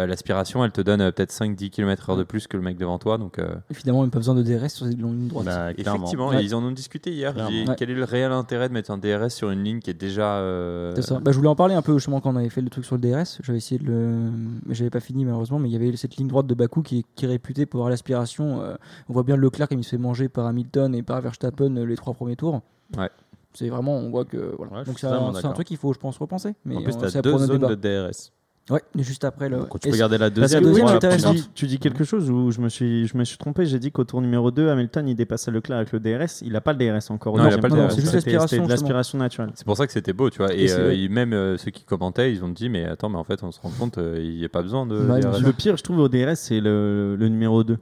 Euh, 0.00 0.06
L'aspiration, 0.06 0.64
elle 0.64 0.72
te 0.72 0.80
donne 0.80 1.00
euh, 1.00 1.10
peut-être 1.12 1.32
5-10 1.32 1.70
km/h 1.70 2.16
de 2.16 2.22
plus 2.24 2.46
que 2.46 2.56
le 2.56 2.62
mec 2.62 2.76
devant 2.76 2.98
toi. 2.98 3.18
Donc, 3.18 3.38
euh, 3.38 3.54
Évidemment, 3.70 4.02
même 4.02 4.10
pas 4.10 4.18
besoin 4.18 4.34
de 4.34 4.42
DRS 4.42 4.68
sur 4.70 4.86
cette 4.86 4.98
longue 4.98 5.14
ligne 5.16 5.28
droite. 5.28 5.46
Bah, 5.46 5.72
clairement. 5.74 5.96
effectivement, 5.96 6.28
Ouais. 6.28 6.42
et 6.42 6.44
ils 6.44 6.54
en 6.54 6.62
ont 6.62 6.70
discuté 6.72 7.10
hier. 7.12 7.32
Clairement. 7.34 7.50
J'ai- 7.50 7.68
Ouais. 7.68 7.74
Quel 7.78 7.90
est 7.90 7.94
le 7.94 8.04
réel 8.04 8.32
intérêt 8.32 8.68
de 8.68 8.74
mettre 8.74 8.90
un 8.90 8.98
DRS 8.98 9.30
sur 9.30 9.50
une 9.50 9.62
ligne 9.62 9.80
qui 9.80 9.90
est 9.90 9.94
déjà. 9.94 10.36
euh, 10.38 10.92
C'est 10.96 11.02
ça. 11.02 11.18
Bah, 11.20 11.30
je 11.32 11.36
voulais 11.36 11.48
en 11.48 11.54
parler 11.56 11.74
un 11.74 11.82
peu 11.82 11.92
justement 11.94 12.20
quand 12.20 12.32
on 12.32 12.36
avait 12.36 12.48
fait 12.48 12.60
le 12.62 12.70
truc 12.70 12.84
sur 12.84 12.96
le 12.96 13.00
DRS. 13.02 13.38
J'avais 13.42 13.58
essayé 13.58 13.78
de 13.80 13.86
le. 13.86 14.30
Mais 14.66 14.74
j'avais 14.74 14.90
pas 14.90 15.00
fini 15.00 15.24
malheureusement. 15.24 15.58
Mais 15.58 15.68
il 15.68 15.72
y 15.72 15.76
avait 15.76 15.96
cette 15.96 16.16
ligne 16.16 16.28
droite 16.28 16.46
de 16.46 16.54
Bakou 16.54 16.82
qui 16.82 17.00
est, 17.00 17.04
qui 17.14 17.24
est 17.26 17.28
réputée 17.28 17.66
pour 17.66 17.80
avoir 17.80 17.90
l'aspiration. 17.90 18.62
euh, 18.62 18.74
on 19.08 19.12
voit 19.12 19.22
bien 19.22 19.36
Leclerc 19.36 19.68
comme 19.68 19.78
il 19.80 19.84
se 19.84 19.90
fait 19.90 19.98
manger 19.98 20.28
par 20.28 20.46
Hamilton 20.46 20.94
et 20.94 21.02
par 21.02 21.20
Verstappen 21.20 21.76
euh, 21.76 21.84
les 21.84 21.96
trois 21.96 22.14
premiers 22.14 22.36
tours. 22.36 22.62
Ouais. 22.96 23.10
C'est 23.52 23.68
vraiment, 23.68 23.96
on 23.96 24.10
voit 24.10 24.24
que. 24.24 24.54
Voilà. 24.56 24.72
Ouais, 24.72 24.78
je 24.82 24.84
Donc 24.86 24.98
suis 24.98 25.00
c'est 25.00 25.06
un, 25.08 25.10
totalement 25.10 25.32
c'est 25.32 25.38
un 25.38 25.42
d'accord. 25.42 25.54
truc 25.54 25.66
qu'il 25.66 25.76
faut, 25.76 25.92
je 25.92 25.98
pense, 25.98 26.16
repenser. 26.18 26.54
Mais 26.64 26.76
en 26.76 26.82
plus, 26.82 26.94
euh, 26.96 27.08
tu 27.10 27.20
pour 27.28 27.38
deux 27.40 27.46
zones 27.46 27.66
de 27.66 27.74
DRS. 27.74 28.30
Ouais, 28.70 28.80
juste 28.96 29.24
après 29.24 29.48
le. 29.48 29.58
Donc, 29.58 29.80
tu 29.80 29.88
et 29.88 29.90
peux 29.90 29.96
garder 29.96 30.16
la 30.18 30.30
deuxième. 30.30 30.62
que 30.62 30.68
oui, 30.68 30.80
tu- 31.00 31.32
dis, 31.32 31.48
tu 31.54 31.66
dis 31.66 31.78
quelque 31.78 32.04
chose 32.04 32.30
où 32.30 32.50
je 32.50 32.60
me 32.60 32.68
suis, 32.68 33.06
je 33.06 33.16
me 33.16 33.24
suis 33.24 33.36
trompé. 33.36 33.66
J'ai 33.66 33.78
dit 33.78 33.90
qu'au 33.90 34.04
tour 34.04 34.20
numéro 34.20 34.50
2, 34.50 34.68
Hamilton 34.68 35.08
il 35.08 35.14
dépassait 35.16 35.50
Leclerc 35.50 35.78
avec 35.78 35.92
le 35.92 36.00
DRS. 36.00 36.42
Il 36.42 36.52
n'a 36.52 36.60
pas 36.60 36.72
le 36.72 36.78
DRS 36.78 37.10
encore. 37.10 37.34
au 37.34 37.38
Non, 37.38 37.48
il 37.48 37.54
a 37.54 37.58
pas 37.58 37.68
le. 37.68 37.74
DRS. 37.74 37.90
C'est 37.94 38.00
juste 38.00 38.12
C'était- 38.20 38.32
l'aspiration, 38.68 39.18
naturelle. 39.18 39.50
C'est 39.54 39.64
pour 39.66 39.76
ça 39.76 39.86
que 39.86 39.92
c'était 39.92 40.12
beau, 40.12 40.30
tu 40.30 40.38
vois. 40.38 40.54
Et 40.54 40.64
Et, 40.64 40.68
c'est- 40.68 40.78
euh, 40.78 41.08
même 41.10 41.32
euh, 41.32 41.56
ceux 41.56 41.70
qui 41.70 41.84
commentaient, 41.84 42.32
ils 42.32 42.44
ont 42.44 42.48
dit 42.48 42.68
Mais 42.68 42.84
attends, 42.84 43.08
mais 43.08 43.18
en 43.18 43.24
fait, 43.24 43.42
on 43.42 43.50
se 43.52 43.60
rend 43.60 43.70
compte, 43.70 43.98
euh, 43.98 44.18
il 44.22 44.36
n'y 44.36 44.44
a 44.44 44.48
pas 44.48 44.62
besoin 44.62 44.86
de. 44.86 44.98
Bah, 45.00 45.18
DRS. 45.20 45.40
Le 45.42 45.52
pire, 45.52 45.76
je 45.76 45.82
trouve, 45.82 45.98
au 45.98 46.08
DRS, 46.08 46.36
c'est 46.36 46.60
le, 46.60 47.16
le 47.16 47.28
numéro 47.28 47.64
2. 47.64 47.78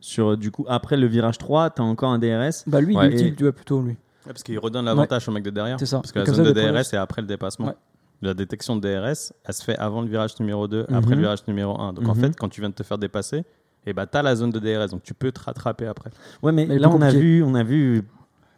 Sur, 0.00 0.36
du 0.36 0.50
coup, 0.50 0.64
après 0.68 0.96
le 0.96 1.06
virage 1.06 1.38
3, 1.38 1.70
tu 1.70 1.80
as 1.80 1.84
encore 1.84 2.10
un 2.10 2.18
DRS. 2.18 2.64
Bah 2.66 2.80
lui, 2.80 2.96
Ouais. 2.96 3.06
il 3.06 3.12
est 3.12 3.14
utile, 3.20 3.34
tu 3.36 3.44
vois 3.44 3.52
plutôt 3.52 3.80
lui. 3.80 3.90
Ouais, 3.90 3.96
parce 4.26 4.42
qu'il 4.42 4.58
redonne 4.58 4.84
l'avantage 4.84 5.28
au 5.28 5.32
mec 5.32 5.44
de 5.44 5.50
derrière. 5.50 5.78
C'est 5.78 5.86
ça. 5.86 5.98
Parce 5.98 6.10
que 6.12 6.18
la 6.20 6.24
comme 6.24 6.34
zone 6.34 6.44
ça, 6.46 6.50
de 6.52 6.56
le 6.56 6.60
DRS 6.62 6.72
premier- 6.72 6.80
est 6.94 6.96
après 6.96 7.22
le 7.22 7.28
dépassement. 7.28 7.66
Ouais. 7.68 7.74
La 8.22 8.34
détection 8.34 8.76
de 8.76 8.80
DRS, 8.80 9.32
elle 9.44 9.54
se 9.54 9.62
fait 9.64 9.76
avant 9.78 10.00
le 10.00 10.08
virage 10.08 10.38
numéro 10.38 10.68
2, 10.68 10.82
après 10.88 11.00
Mhm. 11.00 11.10
le 11.10 11.20
virage 11.20 11.46
numéro 11.48 11.78
1. 11.80 11.92
Donc 11.92 12.08
en 12.08 12.14
Mhm. 12.14 12.20
fait, 12.20 12.36
quand 12.36 12.48
tu 12.48 12.60
viens 12.60 12.70
de 12.70 12.74
te 12.74 12.84
faire 12.84 12.98
dépasser, 12.98 13.44
et 13.84 13.92
bah, 13.92 14.06
tu 14.06 14.16
as 14.16 14.22
la 14.22 14.36
zone 14.36 14.50
de 14.50 14.60
DRS, 14.60 14.90
donc 14.90 15.02
tu 15.02 15.12
peux 15.12 15.32
te 15.32 15.40
rattraper 15.40 15.86
après. 15.86 16.10
Ouais, 16.42 16.52
mais, 16.52 16.66
Mais 16.66 16.78
là, 16.78 16.88
on 16.88 17.00
a, 17.02 17.10
vu, 17.10 17.42
on 17.42 17.54
a 17.56 17.64
vu. 17.64 18.02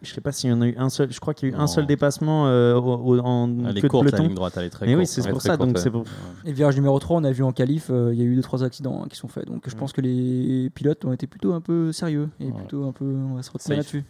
Je 0.02 0.12
sais 0.12 0.20
pas 0.20 0.32
s'il 0.32 0.50
y 0.50 0.52
en 0.52 0.60
a 0.60 0.66
eu 0.66 0.74
un 0.76 0.90
seul. 0.90 1.10
Je 1.10 1.18
crois 1.18 1.32
qu'il 1.32 1.48
y 1.48 1.52
a 1.52 1.56
eu 1.56 1.58
un 1.58 1.66
seul 1.66 1.86
dépassement 1.86 2.46
euh, 2.46 2.74
au- 2.74 3.14
au- 3.14 3.18
en 3.20 3.48
Elle 3.70 3.78
est 3.78 3.80
de 3.80 3.88
courte, 3.88 4.10
la 4.12 4.18
ligne 4.18 4.34
droite, 4.34 4.52
elle 4.58 4.64
est 4.64 4.68
très 4.68 4.84
Mais 4.84 4.92
courte. 4.92 5.00
oui, 5.00 5.06
c'est 5.06 5.30
pour 5.30 5.40
ça. 5.40 5.56
courte, 5.56 5.66
Donc 5.66 5.76
ouais. 5.78 5.82
c'est 5.82 5.90
pour. 5.90 6.04
Et 6.44 6.50
le 6.50 6.54
virage 6.54 6.76
numéro 6.76 6.98
3, 6.98 7.16
on 7.16 7.24
a 7.24 7.32
vu 7.32 7.42
en 7.42 7.52
qualif, 7.52 7.86
euh, 7.88 8.10
il 8.12 8.18
y 8.18 8.22
a 8.22 8.26
eu 8.26 8.34
2-3 8.36 8.62
accidents 8.64 9.06
qui 9.08 9.16
sont 9.16 9.28
faits. 9.28 9.46
Donc 9.46 9.62
je 9.66 9.74
Mm. 9.74 9.78
pense 9.78 9.94
que 9.94 10.02
les 10.02 10.68
pilotes 10.74 11.02
ont 11.06 11.12
été 11.14 11.26
plutôt 11.26 11.54
un 11.54 11.62
peu 11.62 11.90
sérieux 11.90 12.28
et 12.38 12.48
Ouais. 12.48 12.52
plutôt 12.52 12.84
un 12.84 12.92
peu. 12.92 13.06
On 13.06 13.36
va 13.36 13.42
se 13.42 13.50
retenir 13.50 13.78
là-dessus. 13.78 14.04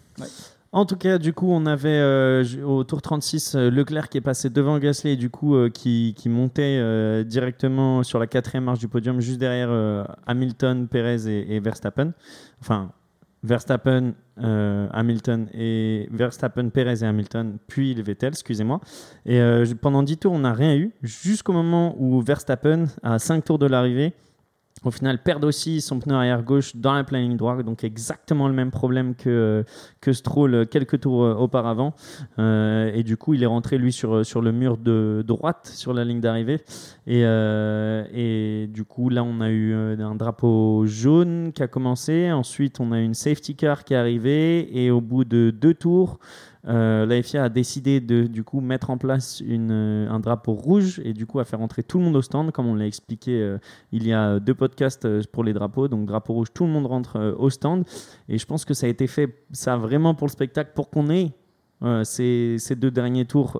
En 0.74 0.86
tout 0.86 0.96
cas, 0.96 1.18
du 1.18 1.32
coup, 1.32 1.52
on 1.52 1.66
avait 1.66 1.88
euh, 1.88 2.44
au 2.64 2.82
tour 2.82 3.00
36 3.00 3.54
euh, 3.54 3.70
Leclerc 3.70 4.08
qui 4.08 4.18
est 4.18 4.20
passé 4.20 4.50
devant 4.50 4.76
Gasly 4.80 5.12
et 5.12 5.16
du 5.16 5.30
coup 5.30 5.54
euh, 5.54 5.70
qui, 5.70 6.16
montait 6.26 7.24
directement 7.24 8.02
sur 8.02 8.18
la 8.18 8.26
quatrième 8.26 8.64
marche 8.64 8.80
du 8.80 8.88
podium, 8.88 9.20
juste 9.20 9.38
derrière 9.38 9.70
Hamilton, 10.26 10.88
Perez 10.88 11.28
et, 11.28 11.60
Verstappen. 11.60 12.12
Enfin, 12.60 12.90
Verstappen, 13.44 14.14
Hamilton 14.36 15.46
et 15.54 16.08
Verstappen, 16.10 16.70
Perez 16.70 17.04
et 17.04 17.06
Hamilton, 17.06 17.58
puis 17.68 17.94
Vettel, 18.02 18.30
excusez-moi. 18.30 18.80
Et 19.26 19.40
pendant 19.80 20.02
10 20.02 20.16
tours, 20.18 20.32
on 20.32 20.40
n'a 20.40 20.54
rien 20.54 20.74
eu, 20.74 20.92
jusqu'au 21.02 21.52
moment 21.52 21.94
où 21.98 22.20
Verstappen, 22.20 22.86
à 23.04 23.20
5 23.20 23.44
tours 23.44 23.60
de 23.60 23.66
l'arrivée, 23.66 24.12
au 24.84 24.90
final, 24.90 25.22
perd 25.22 25.44
aussi 25.44 25.80
son 25.80 25.98
pneu 25.98 26.14
arrière 26.14 26.42
gauche 26.42 26.76
dans 26.76 26.92
la 26.92 27.04
ligne 27.12 27.36
droite, 27.36 27.64
donc 27.64 27.84
exactement 27.84 28.48
le 28.48 28.54
même 28.54 28.70
problème 28.70 29.14
que, 29.14 29.64
que 30.00 30.12
Stroll 30.12 30.66
quelques 30.66 31.00
tours 31.00 31.24
euh, 31.24 31.34
auparavant. 31.34 31.94
Euh, 32.38 32.90
et 32.94 33.02
du 33.02 33.16
coup, 33.16 33.34
il 33.34 33.42
est 33.42 33.46
rentré 33.46 33.78
lui 33.78 33.92
sur, 33.92 34.24
sur 34.24 34.42
le 34.42 34.52
mur 34.52 34.76
de 34.76 35.24
droite 35.26 35.70
sur 35.72 35.94
la 35.94 36.04
ligne 36.04 36.20
d'arrivée. 36.20 36.60
Et, 37.06 37.22
euh, 37.24 38.04
et 38.12 38.66
du 38.68 38.84
coup, 38.84 39.08
là, 39.08 39.24
on 39.24 39.40
a 39.40 39.50
eu 39.50 39.74
un 39.74 40.14
drapeau 40.14 40.84
jaune 40.86 41.52
qui 41.52 41.62
a 41.62 41.68
commencé. 41.68 42.30
Ensuite, 42.32 42.80
on 42.80 42.92
a 42.92 43.00
une 43.00 43.14
safety 43.14 43.56
car 43.56 43.84
qui 43.84 43.94
est 43.94 43.96
arrivée. 43.96 44.68
Et 44.76 44.90
au 44.90 45.00
bout 45.00 45.24
de 45.24 45.50
deux 45.50 45.74
tours, 45.74 46.18
euh, 46.66 47.04
la 47.04 47.22
FIA 47.22 47.44
a 47.44 47.48
décidé 47.48 48.00
de 48.00 48.26
du 48.26 48.42
coup 48.42 48.60
mettre 48.60 48.90
en 48.90 48.96
place 48.96 49.40
une, 49.40 49.70
euh, 49.70 50.08
un 50.08 50.18
drapeau 50.18 50.54
rouge 50.54 51.00
et 51.04 51.12
du 51.12 51.26
coup 51.26 51.38
à 51.38 51.44
faire 51.44 51.60
entrer 51.60 51.82
tout 51.82 51.98
le 51.98 52.04
monde 52.04 52.16
au 52.16 52.22
stand, 52.22 52.52
comme 52.52 52.66
on 52.66 52.74
l'a 52.74 52.86
expliqué 52.86 53.40
euh, 53.40 53.58
il 53.92 54.06
y 54.06 54.12
a 54.12 54.40
deux 54.40 54.54
podcasts 54.54 55.04
euh, 55.04 55.22
pour 55.30 55.44
les 55.44 55.52
drapeaux. 55.52 55.88
Donc 55.88 56.06
drapeau 56.06 56.32
rouge, 56.32 56.48
tout 56.54 56.64
le 56.64 56.70
monde 56.70 56.86
rentre 56.86 57.34
au 57.38 57.50
stand. 57.50 57.84
Et 58.28 58.38
je 58.38 58.46
pense 58.46 58.64
que 58.64 58.72
ça 58.72 58.86
a 58.86 58.88
été 58.88 59.06
fait, 59.06 59.44
ça 59.52 59.76
vraiment 59.76 60.14
pour 60.14 60.26
le 60.26 60.32
spectacle, 60.32 60.72
pour 60.74 60.90
qu'on 60.90 61.10
ait 61.10 61.32
ces, 62.02 62.56
ces 62.58 62.76
deux 62.76 62.90
derniers 62.90 63.26
tours 63.26 63.58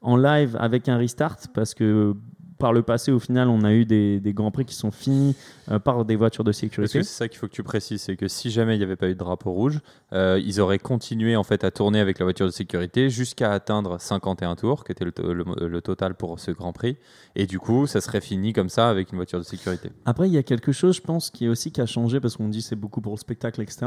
en 0.00 0.16
live 0.16 0.56
avec 0.58 0.88
un 0.88 0.96
restart, 0.96 1.36
parce 1.52 1.74
que 1.74 2.14
par 2.58 2.72
le 2.72 2.82
passé, 2.82 3.10
au 3.12 3.18
final, 3.18 3.48
on 3.48 3.62
a 3.64 3.72
eu 3.72 3.84
des, 3.84 4.20
des 4.20 4.32
grands 4.32 4.50
prix 4.50 4.64
qui 4.64 4.74
sont 4.74 4.90
finis 4.90 5.34
euh, 5.70 5.78
par 5.78 6.04
des 6.04 6.16
voitures 6.16 6.44
de 6.44 6.50
Parce 6.50 6.58
sécurité. 6.58 6.98
que 7.00 7.04
c'est 7.04 7.12
ça 7.12 7.28
qu'il 7.28 7.38
faut 7.38 7.46
que 7.48 7.52
tu 7.52 7.62
précises, 7.62 8.02
c'est 8.02 8.16
que 8.16 8.28
si 8.28 8.50
jamais 8.50 8.74
il 8.74 8.78
n'y 8.78 8.84
avait 8.84 8.96
pas 8.96 9.08
eu 9.08 9.14
de 9.14 9.18
drapeau 9.18 9.50
rouge, 9.52 9.80
euh, 10.12 10.40
ils 10.44 10.60
auraient 10.60 10.78
continué 10.78 11.36
en 11.36 11.42
fait 11.42 11.64
à 11.64 11.70
tourner 11.70 12.00
avec 12.00 12.18
la 12.18 12.24
voiture 12.24 12.46
de 12.46 12.52
sécurité 12.52 13.10
jusqu'à 13.10 13.52
atteindre 13.52 14.00
51 14.00 14.56
tours, 14.56 14.84
qui 14.84 14.92
était 14.92 15.04
le, 15.04 15.12
le- 15.32 15.68
le 15.68 15.80
total 15.80 16.14
pour 16.14 16.38
ce 16.40 16.50
Grand 16.50 16.72
Prix. 16.72 16.96
Et 17.36 17.46
du 17.46 17.58
coup, 17.58 17.86
ça 17.86 18.00
serait 18.00 18.20
fini 18.20 18.52
comme 18.52 18.68
ça 18.68 18.88
avec 18.88 19.10
une 19.10 19.16
voiture 19.16 19.38
de 19.38 19.44
sécurité. 19.44 19.90
Après, 20.04 20.28
il 20.28 20.32
y 20.32 20.38
a 20.38 20.42
quelque 20.42 20.72
chose, 20.72 20.96
je 20.96 21.00
pense, 21.02 21.30
qui 21.30 21.46
est 21.46 21.48
aussi 21.48 21.72
qui 21.72 21.80
a 21.80 21.86
changé 21.86 22.20
parce 22.20 22.36
qu'on 22.36 22.48
dit 22.48 22.62
c'est 22.62 22.76
beaucoup 22.76 23.00
pour 23.00 23.12
le 23.14 23.18
spectacle, 23.18 23.60
etc. 23.62 23.86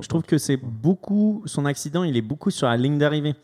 Je 0.00 0.08
trouve 0.08 0.22
que 0.22 0.38
c'est 0.38 0.56
beaucoup. 0.56 1.42
Son 1.46 1.64
accident, 1.66 2.04
il 2.04 2.16
est 2.16 2.22
beaucoup 2.22 2.50
sur 2.50 2.66
la 2.66 2.76
ligne 2.76 2.98
d'arrivée. 2.98 3.34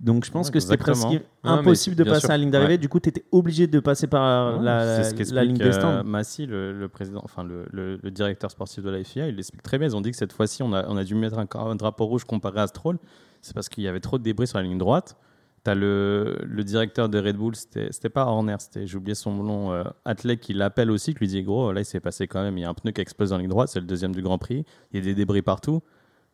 Donc, 0.00 0.24
je 0.24 0.30
pense 0.30 0.46
Ouais, 0.46 0.52
que 0.52 0.60
c'était 0.60 0.76
presque 0.76 1.06
impossible 1.42 1.96
de 1.96 2.04
passer 2.04 2.20
sûr. 2.20 2.30
à 2.30 2.34
la 2.34 2.38
ligne 2.38 2.50
d'arrivée. 2.52 2.74
Ouais. 2.74 2.78
Du 2.78 2.88
coup, 2.88 3.00
tu 3.00 3.08
étais 3.08 3.24
obligé 3.32 3.66
de 3.66 3.80
passer 3.80 4.06
par 4.06 4.60
la, 4.62 5.02
ce 5.02 5.44
ligne 5.44 5.56
des 5.56 5.64
euh, 5.66 5.72
stands. 5.72 6.04
Massy, 6.04 6.46
le, 6.46 6.72
le 6.72 6.88
président, 6.88 7.20
enfin 7.24 7.42
le, 7.42 7.66
le- 7.72 7.98
le 8.00 8.10
directeur 8.12 8.50
sportif 8.50 8.84
de 8.84 8.90
la 8.90 9.02
FIA, 9.02 9.26
il 9.26 9.34
l'explique 9.34 9.62
très 9.62 9.76
bien. 9.76 9.88
Ils 9.88 9.96
ont 9.96 10.00
dit 10.00 10.12
que 10.12 10.16
cette 10.16 10.32
fois-ci, 10.32 10.62
on 10.62 10.72
a, 10.72 10.86
on 10.88 10.96
a 10.96 11.02
dû 11.02 11.16
mettre 11.16 11.38
un, 11.38 11.48
un 11.52 11.74
drapeau 11.74 12.06
rouge 12.06 12.24
comparé 12.24 12.60
à 12.60 12.68
Stroll. 12.68 12.98
C'est 13.42 13.54
parce 13.54 13.68
qu'il 13.68 13.82
y 13.82 13.88
avait 13.88 13.98
trop 14.00 14.18
de 14.18 14.22
débris 14.22 14.46
sur 14.46 14.58
la 14.58 14.64
ligne 14.64 14.78
droite. 14.78 15.16
T'as 15.64 15.74
le, 15.74 16.38
le 16.46 16.62
directeur 16.62 17.08
de 17.08 17.18
Red 17.18 17.36
Bull, 17.36 17.54
c'était 17.56 18.08
pas 18.08 18.24
Horner, 18.26 18.54
j'ai 18.84 18.96
oublié 18.96 19.16
son 19.16 19.32
nom, 19.32 19.72
euh, 19.72 19.82
Atlet, 20.04 20.36
qui 20.36 20.54
l'appelle 20.54 20.90
aussi, 20.92 21.12
qui 21.12 21.18
lui 21.18 21.26
dit 21.26 21.42
Gros, 21.42 21.72
là 21.72 21.80
il 21.80 21.84
s'est 21.84 21.98
passé 21.98 22.28
quand 22.28 22.40
même, 22.40 22.56
il 22.56 22.60
y 22.60 22.64
a 22.64 22.68
un 22.68 22.74
pneu 22.74 22.92
qui 22.92 23.00
explose 23.00 23.30
dans 23.30 23.36
la 23.36 23.42
ligne 23.42 23.50
droite, 23.50 23.68
c'est 23.68 23.80
le 23.80 23.86
deuxième 23.86 24.14
du 24.14 24.22
Grand 24.22 24.38
Prix, 24.38 24.64
il 24.92 25.00
y 25.00 25.02
a 25.02 25.04
des 25.04 25.14
débris 25.16 25.42
partout. 25.42 25.82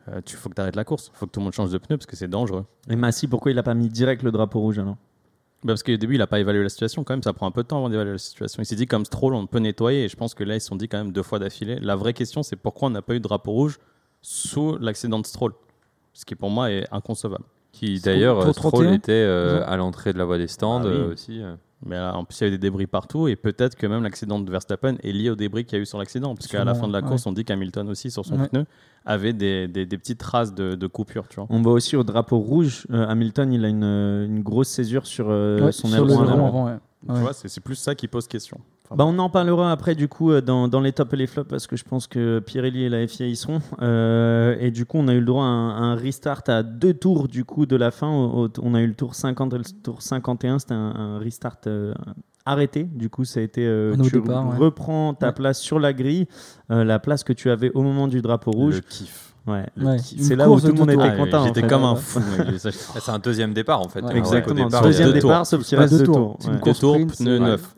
Euh, 0.09 0.21
tu 0.25 0.37
faut 0.37 0.49
que 0.51 0.55
tu 0.55 0.61
arrêtes 0.61 0.77
la 0.77 0.85
course, 0.85 1.11
faut 1.15 1.27
que 1.27 1.31
tout 1.33 1.41
le 1.41 1.45
monde 1.45 1.53
change 1.55 1.71
de 1.71 1.79
pneu 1.79 1.97
parce 1.97 2.07
que 2.07 2.17
c'est 2.17 2.29
dangereux. 2.29 2.65
Et 2.91 2.97
Massy, 2.97 3.27
pourquoi 3.27 3.51
il 3.53 3.59
a 3.59 3.63
pas 3.63 3.75
mis 3.75 3.89
direct 3.89 4.23
le 4.23 4.31
drapeau 4.33 4.61
rouge 4.61 4.79
alors 4.79 4.97
Bah, 5.63 5.73
parce 5.73 5.83
qu'au 5.83 5.97
début, 5.97 6.15
il 6.15 6.19
n'a 6.19 6.27
pas 6.27 6.41
évalué 6.41 6.63
la 6.63 6.69
situation. 6.69 7.05
Quand 7.05 7.15
même, 7.15 7.23
ça 7.23 7.33
prend 7.33 7.47
un 7.47 7.51
peu 7.51 7.63
de 7.63 7.69
temps 7.69 7.79
avant 7.79 7.89
d'évaluer 7.89 8.13
la 8.13 8.19
situation. 8.19 8.63
Il 8.63 8.67
s'est 8.67 8.77
dit, 8.77 8.87
comme 8.87 9.05
Stroll, 9.07 9.35
on 9.35 9.47
peut 9.47 9.61
nettoyer. 9.61 10.05
Et 10.05 10.09
je 10.09 10.17
pense 10.17 10.35
que 10.35 10.45
là, 10.45 10.57
ils 10.57 10.61
se 10.61 10.67
sont 10.69 10.77
dit 10.77 10.89
quand 10.89 10.99
même 10.99 11.13
deux 11.13 11.23
fois 11.23 11.39
d'affilée. 11.39 11.77
La 11.81 11.97
vraie 11.97 12.13
question, 12.13 12.43
c'est 12.43 12.57
pourquoi 12.57 12.89
on 12.89 12.91
n'a 12.91 13.01
pas 13.03 13.15
eu 13.15 13.19
de 13.19 13.23
drapeau 13.25 13.53
rouge 13.53 13.79
sous 14.21 14.77
l'accident 14.79 15.19
de 15.21 15.27
Stroll? 15.27 15.53
Ce 16.13 16.25
qui, 16.27 16.35
pour 16.35 16.51
moi, 16.51 16.71
est 16.71 16.87
inconcevable. 16.93 17.45
Qui 17.73 17.99
d'ailleurs, 18.01 18.41
Stroll 18.55 18.73
31, 18.73 18.93
était 18.93 19.13
euh, 19.13 19.65
à 19.67 19.77
l'entrée 19.77 20.13
de 20.13 20.19
la 20.19 20.25
voie 20.25 20.39
des 20.39 20.47
stands 20.49 20.83
Ah 20.85 20.87
oui. 20.87 20.93
euh, 20.95 21.13
aussi. 21.13 21.41
Euh. 21.85 21.89
Mais 21.89 21.97
là, 21.97 22.17
en 22.17 22.25
plus, 22.25 22.39
il 22.41 22.45
y 22.45 22.47
avait 22.47 22.57
des 22.57 22.59
débris 22.59 22.87
partout. 22.87 23.29
Et 23.29 23.37
peut-être 23.37 23.77
que 23.77 23.87
même 23.87 24.03
l'accident 24.03 24.39
de 24.41 24.51
Verstappen 24.51 24.97
est 25.03 25.13
lié 25.13 25.31
aux 25.31 25.37
débris 25.37 25.65
qu'il 25.65 25.77
y 25.77 25.81
a 25.81 25.83
eu 25.83 25.87
sur 25.87 25.99
l'accident. 25.99 26.35
Parce 26.35 26.47
qu'à 26.47 26.65
la 26.65 26.75
fin 26.75 26.89
de 26.89 26.93
la 26.93 27.01
ouais. 27.01 27.09
course, 27.09 27.27
on 27.27 27.33
dit 27.33 27.45
qu'Hamilton 27.45 27.89
aussi, 27.89 28.11
sur 28.11 28.25
son 28.25 28.39
Ouais. 28.39 28.49
pneu, 28.49 28.65
avait 29.07 29.33
des, 29.33 29.69
des, 29.69 29.85
des 29.87 29.99
petites 29.99 30.19
traces 30.19 30.55
de, 30.55 30.75
de 30.75 30.87
coupure. 30.87 31.29
Tu 31.29 31.37
vois. 31.37 31.47
On 31.51 31.61
voit 31.63 31.73
aussi 31.75 31.95
au 31.97 32.05
drapeau 32.05 32.39
rouge, 32.39 32.87
euh, 32.91 33.07
Hamilton, 33.07 33.53
il 33.53 33.65
a 33.65 33.69
une, 33.69 33.85
une 33.85 34.43
grosse 34.43 34.69
césure 34.69 35.07
sur 35.07 35.27
euh, 35.29 35.61
Ouais, 35.67 35.73
son 35.73 35.89
sur 35.89 36.05
le 36.05 36.11
aileron 36.13 36.25
aileron 36.25 36.47
avant. 36.67 36.81
Ouais. 37.09 37.15
Tu 37.15 37.21
vois, 37.21 37.33
c'est 37.33 37.49
c'est 37.49 37.61
plus 37.61 37.77
ça 37.77 37.95
qui 37.95 38.09
pose 38.09 38.27
question. 38.29 38.61
Enfin, 38.87 38.97
Bah, 38.97 39.05
on 39.07 39.19
en 39.19 39.31
parlera 39.31 39.73
après 39.73 39.95
du 39.95 40.09
coup 40.09 40.31
euh, 40.31 40.41
dans, 40.43 40.69
dans 40.69 40.81
les 40.81 40.93
tops 40.93 41.13
et 41.15 41.17
les 41.17 41.27
flops 41.27 41.49
parce 41.49 41.67
que 41.67 41.75
je 41.77 41.85
pense 41.85 42.07
que 42.07 42.39
Pirelli 42.41 42.85
et 42.85 42.89
la 42.91 43.07
FIA 43.07 43.27
y 43.27 43.35
seront. 43.37 43.61
Euh, 43.81 44.57
et 44.61 44.71
du 44.71 44.85
coup, 44.85 44.99
on 44.99 45.09
a 45.09 45.15
eu 45.15 45.21
le 45.21 45.25
droit 45.27 45.45
à 45.45 45.47
un, 45.47 45.93
un 45.93 45.95
restart 45.95 46.43
à 46.49 46.63
deux 46.63 46.93
tours 46.95 47.27
du 47.29 47.45
coup 47.45 47.65
de 47.67 47.77
la 47.77 47.91
fin. 47.91 48.09
Au- 48.11 48.45
au- 48.47 48.49
on 48.63 48.75
a 48.75 48.81
eu 48.83 48.87
le 48.87 48.95
tour 48.95 49.15
50 49.15 49.55
et 49.55 49.59
le 49.59 49.65
tour 49.83 50.03
51. 50.03 50.59
C'était 50.59 50.75
un, 50.75 50.95
un 50.95 51.19
restart 51.19 51.57
euh, 51.67 51.95
arrêté. 52.45 52.85
Du 52.85 53.09
coup, 53.09 53.25
ça 53.25 53.41
a 53.41 53.43
été 53.43 53.67
euh, 53.67 53.97
tu 54.03 54.11
départ, 54.11 54.49
ouais. 54.51 54.57
reprends 54.59 55.15
ta 55.15 55.29
Ouais. 55.29 55.33
place 55.33 55.61
sur 55.61 55.79
la 55.79 55.93
grille, 55.95 56.27
euh, 56.71 56.85
la 56.85 56.99
place 56.99 57.25
que 57.25 57.33
tu 57.33 57.49
avais 57.51 57.71
au 57.73 57.83
moment 57.83 58.07
du 58.07 58.21
drapeau 58.21 58.51
rouge. 58.51 58.75
Le 58.77 58.81
kiff. 58.83 59.34
Ouais. 59.47 59.67
Ouais. 59.77 59.97
C'est 59.99 60.37
là 60.37 60.49
où 60.49 60.59
tout 60.59 60.69
le 60.69 60.73
de 60.73 60.79
monde 60.79 60.91
était 60.91 61.17
content. 61.17 61.43
en 61.43 61.47
J'étais 61.47 61.67
comme 61.67 61.85
un 61.85 61.97
fou. 61.97 62.21
c'est 62.59 63.11
un 63.11 63.19
deuxième 63.19 63.53
départ 63.53 63.81
en 63.81 63.89
fait. 63.89 64.01
Ouais. 64.03 64.17
Exactement. 64.17 64.69
Deuxième 64.83 65.13
départ, 65.13 65.39
tours. 65.41 65.47
sauf 65.47 65.65
qu'il 65.65 65.79
reste 65.79 65.99
deux 65.99 66.05
tours. 66.05 66.39
Deux 66.65 66.73
tours, 66.73 66.99
pneus 67.19 67.39
neufs. 67.39 67.75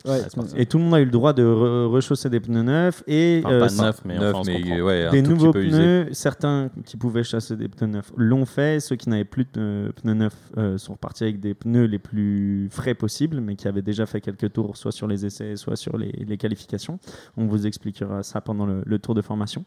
Et 0.55 0.65
tout 0.65 0.77
le 0.77 0.85
monde 0.85 0.93
a 0.95 1.01
eu 1.01 1.05
le 1.05 1.11
droit 1.11 1.33
de 1.33 1.43
re- 1.43 1.87
rechausser 1.87 2.29
des 2.29 2.39
pneus 2.39 2.63
neufs 2.63 3.03
et 3.07 3.41
Enfin, 3.43 3.53
euh, 3.55 3.59
pas 3.59 3.69
ça- 3.69 3.83
neuf, 3.83 4.01
mais 4.05 4.17
des 4.17 4.31
tout 4.31 4.41
petit 4.41 5.21
nouveaux 5.23 5.51
pneus, 5.51 6.07
certains 6.13 6.69
qui 6.85 6.95
pouvaient 6.95 7.23
chasser 7.23 7.55
des 7.57 7.67
pneus 7.67 7.87
neufs 7.87 8.11
l'ont 8.15 8.45
fait, 8.45 8.79
ceux 8.79 8.95
qui 8.95 9.09
n'avaient 9.09 9.25
plus 9.25 9.45
de 9.53 9.91
pneus 10.01 10.13
neufs 10.13 10.37
euh, 10.57 10.77
sont 10.77 10.93
repartis 10.93 11.23
avec 11.25 11.39
des 11.41 11.53
pneus 11.53 11.85
les 11.85 11.99
plus 11.99 12.69
frais 12.71 12.93
possibles, 12.93 13.41
mais 13.41 13.55
qui 13.55 13.67
avaient 13.67 13.81
déjà 13.81 14.05
fait 14.05 14.21
quelques 14.21 14.53
tours, 14.53 14.77
soit 14.77 14.91
sur 14.93 15.07
les 15.07 15.25
essais, 15.25 15.55
soit 15.57 15.75
sur 15.75 15.97
les, 15.97 16.37
qualifications. 16.37 16.99
On 17.35 17.45
vous 17.47 17.65
expliquera 17.67 18.23
ça 18.23 18.39
pendant 18.41 18.65
le, 18.65 18.83
le 18.85 18.99
tour 18.99 19.15
de 19.15 19.21
formation. 19.21 19.65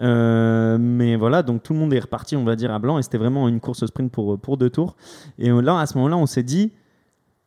Euh, 0.00 0.76
mais 0.78 1.16
voilà, 1.16 1.37
donc 1.42 1.62
tout 1.62 1.72
le 1.72 1.78
monde 1.78 1.92
est 1.92 2.00
reparti, 2.00 2.36
on 2.36 2.44
va 2.44 2.56
dire, 2.56 2.72
à 2.72 2.78
blanc, 2.78 2.98
et 2.98 3.02
c'était 3.02 3.18
vraiment 3.18 3.48
une 3.48 3.60
course 3.60 3.84
sprint 3.86 4.10
pour, 4.10 4.38
pour 4.38 4.56
deux 4.56 4.70
tours. 4.70 4.96
Et 5.38 5.50
euh, 5.50 5.60
là, 5.60 5.78
à 5.78 5.86
ce 5.86 5.96
moment-là, 5.96 6.16
on 6.16 6.26
s'est 6.26 6.42
dit, 6.42 6.72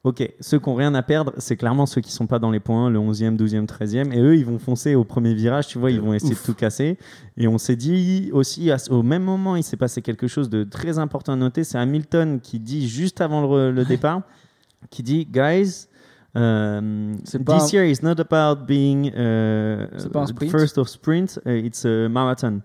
Ok, 0.04 0.28
ceux 0.40 0.58
qui 0.58 0.68
n'ont 0.68 0.76
rien 0.76 0.96
à 0.96 1.04
perdre, 1.04 1.32
c'est 1.38 1.56
clairement 1.56 1.86
ceux 1.86 2.02
qui 2.02 2.12
sont 2.12 2.26
pas 2.26 2.40
dans 2.40 2.50
les 2.50 2.60
points, 2.60 2.90
le 2.90 2.98
11e, 2.98 3.38
12e, 3.38 3.68
13e. 3.68 4.12
Et 4.12 4.20
eux, 4.20 4.36
ils 4.36 4.46
vont 4.46 4.58
foncer 4.58 4.96
au 4.96 5.04
premier 5.04 5.36
virage, 5.36 5.68
tu 5.68 5.78
vois, 5.78 5.92
ils 5.92 6.02
vont 6.02 6.16
essayer 6.16 6.34
de 6.34 6.40
tout 6.40 6.56
casser. 6.56 6.98
Et 7.38 7.48
on 7.48 7.60
s'est 7.60 7.76
dit 7.76 8.32
aussi, 8.34 8.72
au 8.90 9.04
même 9.04 9.22
moment, 9.22 9.56
il 9.56 9.64
s'est 9.64 9.78
passé 9.78 10.02
quelque 10.02 10.26
chose 10.26 10.50
de 10.50 10.64
très 10.64 10.98
important 10.98 11.34
à 11.34 11.36
noter. 11.36 11.64
C'est 11.64 11.78
Hamilton 11.78 12.40
qui 12.40 12.60
dit 12.60 12.88
juste 12.88 13.22
avant 13.22 13.46
le, 13.46 13.72
le 13.72 13.86
départ, 13.86 14.24
qui 14.90 15.04
dit, 15.04 15.28
guys, 15.32 15.88
um, 16.34 17.18
C'est 17.24 17.44
pas 17.44 17.60
this 17.60 17.72
year 17.72 17.86
is 17.86 18.00
not 18.02 18.20
about 18.20 18.66
being 18.66 19.10
uh, 19.10 20.10
pas 20.12 20.26
un 20.32 20.50
first 20.50 20.80
of 20.80 20.90
sprint, 20.90 21.40
uh, 21.46 21.52
it's 21.52 21.86
a 21.86 22.10
marathon. 22.10 22.62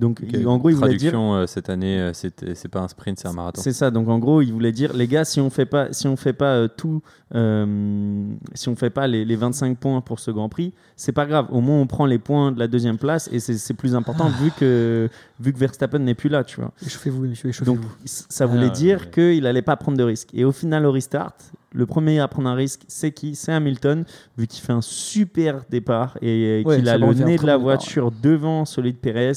Donc, 0.00 0.20
il- 0.32 0.48
en 0.48 0.56
gros, 0.56 0.70
il 0.70 0.76
voulait 0.76 0.96
dire, 0.96 1.12
euh, 1.16 1.46
cette 1.46 1.68
année, 1.68 2.00
euh, 2.00 2.12
c'est 2.14 2.68
pas 2.68 2.80
un 2.80 2.88
sprint, 2.88 3.18
c'est 3.20 3.28
un 3.28 3.32
marathon. 3.32 3.60
c'est 3.62 3.72
ça. 3.74 3.90
Donc 3.90 4.08
en 4.08 4.18
gros, 4.18 4.40
il 4.40 4.52
voulait 4.52 4.72
dire, 4.72 4.92
les 4.94 5.06
gars, 5.06 5.24
si 5.24 5.40
on 5.40 5.50
fait 5.50 5.66
pas, 5.66 5.92
si 5.92 6.08
on 6.08 6.16
fait 6.16 6.32
pas 6.32 6.54
euh, 6.54 6.68
tout, 6.68 7.02
euh, 7.34 8.24
si 8.54 8.68
on 8.68 8.76
fait 8.76 8.90
pas 8.90 9.06
les, 9.06 9.24
les 9.24 9.36
25 9.36 9.76
points 9.78 10.00
pour 10.00 10.18
ce 10.20 10.30
Grand 10.30 10.48
Prix, 10.48 10.72
c'est 10.96 11.12
pas 11.12 11.26
grave. 11.26 11.46
Au 11.50 11.60
moins, 11.60 11.78
on 11.80 11.86
prend 11.86 12.06
les 12.06 12.18
points 12.18 12.52
de 12.52 12.58
la 12.58 12.66
deuxième 12.68 12.98
place 12.98 13.28
et 13.32 13.38
c'est 13.40 13.74
plus 13.74 13.94
important 13.94 14.28
vu 14.28 14.50
que 14.58 15.08
vu 15.40 15.52
que 15.52 15.58
Verstappen 15.58 15.98
n'est 16.00 16.14
plus 16.14 16.28
là, 16.28 16.44
tu 16.44 16.60
vois. 16.60 16.72
Échauffez-vous, 16.84 17.26
Donc 17.26 17.36
échauffez-vous. 17.44 17.78
ça 18.04 18.46
voulait 18.46 18.66
Ah, 18.66 18.70
dire 18.70 19.00
ouais. 19.00 19.10
qu'il 19.34 19.46
allait 19.46 19.62
pas 19.62 19.76
prendre 19.76 19.98
de 19.98 20.02
risque. 20.04 20.30
Et 20.34 20.44
au 20.44 20.52
final, 20.52 20.86
au 20.86 20.92
restart, 20.92 21.34
le 21.72 21.86
premier 21.86 22.18
à 22.18 22.26
prendre 22.26 22.48
un 22.48 22.54
risque, 22.54 22.82
c'est 22.88 23.12
qui? 23.12 23.34
C'est 23.36 23.52
Hamilton, 23.52 24.04
vu 24.36 24.46
qu'il 24.48 24.60
fait 24.62 24.72
un 24.72 24.80
super 24.80 25.62
départ 25.70 26.18
et 26.20 26.62
Ouais, 26.66 26.76
qu'il 26.78 26.88
a 26.88 26.98
le 26.98 27.06
nez 27.14 27.36
de 27.36 27.46
la 27.46 27.52
départ, 27.52 27.58
voiture 27.60 28.10
devant 28.10 28.64
celui 28.64 28.92
de 28.92 28.98
Pérez. 28.98 29.32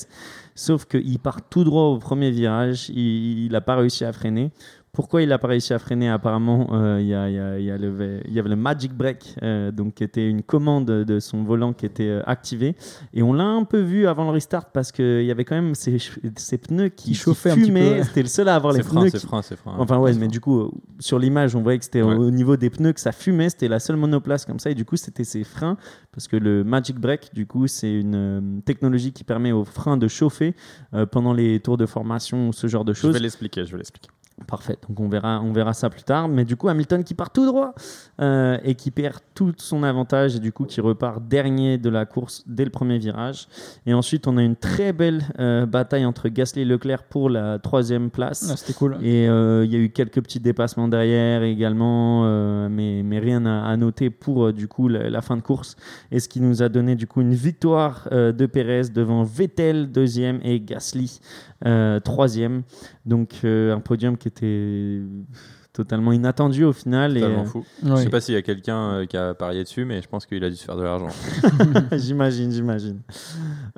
Sauf 0.56 0.86
qu'il 0.86 1.20
part 1.20 1.42
tout 1.50 1.64
droit 1.64 1.84
au 1.84 1.98
premier 1.98 2.30
virage, 2.32 2.90
il 2.90 3.50
n'a 3.52 3.62
pas 3.62 3.76
réussi 3.76 4.06
à 4.06 4.14
freiner. 4.14 4.52
Pourquoi 4.94 5.24
il 5.24 5.30
n'a 5.30 5.40
pas 5.40 5.48
réussi 5.48 5.74
à 5.74 5.80
freiner? 5.80 6.08
Apparemment, 6.08 6.68
euh, 6.72 7.00
il 7.02 7.08
y, 7.08 8.40
avait 8.40 8.50
le 8.50 8.56
Magic 8.56 8.94
Break, 8.94 9.34
euh, 9.42 9.72
donc 9.72 9.96
qui 9.96 10.04
était 10.04 10.30
une 10.30 10.44
commande 10.44 10.86
de 10.86 11.20
son 11.20 11.44
volant 11.44 11.74
qui 11.74 11.88
était 11.88 12.08
euh, 12.10 12.22
activée. 12.28 12.76
Et 13.12 13.24
on 13.24 13.34
l'a 13.34 13.44
un 13.44 13.64
peu 13.64 13.80
vu 13.80 14.06
avant 14.06 14.26
le 14.26 14.30
restart 14.30 14.68
parce 14.72 14.92
qu'il 14.92 15.24
y 15.24 15.32
avait 15.32 15.46
quand 15.46 15.56
même 15.56 15.74
ces, 15.74 15.98
ces 16.36 16.60
pneus 16.60 16.90
qui, 16.90 17.08
Qui 17.10 17.16
chauffaient 17.16 17.50
un 17.50 17.56
petit 17.56 17.62
peu, 17.62 17.68
fumaient. 17.80 17.90
ouais. 17.90 18.04
C'était 18.04 18.22
le 18.22 18.28
seul 18.28 18.48
à 18.48 18.54
avoir 18.56 18.72
les 18.72 18.84
C'est 18.84 18.88
frein, 18.88 19.02
pneus 19.02 19.10
c'est 19.10 19.28
qui, 19.28 19.36
c'est 19.42 19.56
frein. 19.56 19.74
Enfin 19.80 19.98
ouais, 19.98 20.14
mais 20.14 20.28
du 20.28 20.40
coup, 20.40 20.70
sur 21.00 21.18
l'image, 21.18 21.56
on 21.56 21.64
voyait 21.64 21.80
que 21.80 21.86
c'était 21.86 22.04
au- 22.04 22.10
Ouais. 22.10 22.16
au 22.16 22.30
niveau 22.30 22.56
des 22.56 22.70
pneus 22.70 22.94
que 22.94 23.00
ça 23.00 23.12
fumait. 23.12 23.50
C'était 23.50 23.68
la 23.70 23.80
seule 23.80 23.96
monoplace 23.96 24.46
comme 24.46 24.60
ça. 24.60 24.70
Et 24.70 24.76
du 24.76 24.86
coup, 24.86 24.96
c'était 24.96 25.24
ses 25.24 25.44
freins. 25.44 25.76
Parce 26.12 26.28
que 26.28 26.36
le 26.38 26.64
Magic 26.64 27.00
Break, 27.00 27.34
du 27.34 27.48
coup, 27.48 27.66
c'est 27.66 27.92
une 28.00 28.14
euh, 28.16 28.42
technologie 28.64 29.12
qui 29.12 29.24
permet 29.24 29.52
aux 29.54 29.66
freins 29.66 29.98
de 29.98 30.08
chauffer 30.08 30.54
euh, 30.94 31.08
pendant 31.08 31.34
les 31.34 31.60
tours 31.62 31.78
de 31.78 31.88
formation 31.88 32.50
ou 32.50 32.54
ce 32.54 32.68
genre 32.68 32.86
de 32.86 32.94
Je 32.94 33.00
choses. 33.00 33.14
vais 33.16 33.20
l'expliquer, 33.20 33.66
je 33.66 33.72
vais 33.72 33.78
l'expliquer. 33.78 34.10
Parfait. 34.48 34.78
Donc 34.88 35.00
on 35.00 35.08
verra, 35.08 35.42
on 35.42 35.52
verra 35.52 35.74
ça 35.74 35.90
plus 35.90 36.04
tard. 36.04 36.28
Mais 36.28 36.46
du 36.46 36.56
coup, 36.56 36.70
Hamilton 36.70 37.04
qui 37.04 37.14
part 37.14 37.32
tout 37.32 37.46
droit 37.46 37.74
euh, 38.22 38.58
et 38.64 38.76
qui 38.76 38.92
perd 38.92 39.18
tout 39.34 39.54
son 39.58 39.84
avantage 39.84 40.36
et 40.36 40.40
du 40.40 40.52
coup 40.52 40.66
qui 40.66 40.82
repart 40.82 41.22
dernier 41.28 41.78
de 41.78 41.90
la 41.90 42.06
course 42.06 42.44
dès 42.48 42.66
le 42.66 42.70
premier 42.70 42.98
virage. 42.98 43.48
Et 43.86 43.94
ensuite, 43.94 44.28
on 44.28 44.38
a 44.38 44.44
une 44.44 44.56
très 44.56 44.94
belle 44.94 45.24
euh, 45.40 45.66
bataille 45.66 46.06
entre 46.06 46.30
Gasly 46.30 46.62
et 46.62 46.66
Leclerc 46.66 47.04
pour 47.04 47.30
la 47.30 47.60
troisième 47.60 48.10
place. 48.10 48.50
Ah, 48.52 48.58
C'était 48.58 48.74
cool. 48.74 48.98
Et 49.02 49.28
euh, 49.28 49.66
il 49.66 49.72
y 49.72 49.76
a 49.76 49.80
eu 49.80 49.90
quelques 49.90 50.22
petits 50.22 50.40
dépassements 50.40 50.88
derrière 50.88 51.44
également, 51.44 52.24
mais, 52.70 53.02
mais 53.04 53.20
rien 53.20 53.46
à, 53.46 53.66
à 53.66 53.78
noter 53.78 54.10
pour 54.10 54.54
du 54.54 54.68
coup 54.68 54.88
la, 54.88 55.10
la 55.10 55.22
fin 55.22 55.38
de 55.38 55.42
course. 55.42 55.76
Et 56.12 56.20
ce 56.20 56.28
qui 56.30 56.42
nous 56.42 56.62
a 56.62 56.70
donné 56.70 56.96
du 56.96 57.08
coup 57.08 57.22
une 57.22 57.34
victoire 57.34 58.08
de 58.12 58.46
Pérez 58.46 58.90
devant 58.94 59.24
Vettel 59.24 59.92
deuxième 59.92 60.40
et 60.44 60.60
Gasly 60.60 61.20
troisième. 62.04 62.64
Donc 63.06 63.42
euh, 63.44 63.76
un 63.76 63.80
podium 63.80 64.18
qui 64.18 64.28
était 64.28 65.02
totalement 65.74 66.12
inattendu 66.12 66.64
au 66.64 66.74
final. 66.74 67.18
Et, 67.18 67.22
Totalement 67.22 67.46
fou. 67.46 67.66
Je 67.84 67.90
Ouais. 67.92 68.04
sais 68.04 68.10
pas 68.10 68.22
s'il 68.22 68.36
y 68.36 68.38
a 68.38 68.42
quelqu'un 68.42 68.78
euh, 68.94 69.06
qui 69.06 69.18
a 69.18 69.34
parié 69.34 69.64
dessus, 69.64 69.86
mais 69.86 70.02
je 70.02 70.08
pense 70.08 70.26
qu'il 70.26 70.44
a 70.44 70.50
dû 70.50 70.56
se 70.56 70.64
faire 70.64 70.78
de 70.78 70.84
l'argent. 70.84 71.10
j'imagine, 71.94 72.52
j'imagine. 72.52 73.00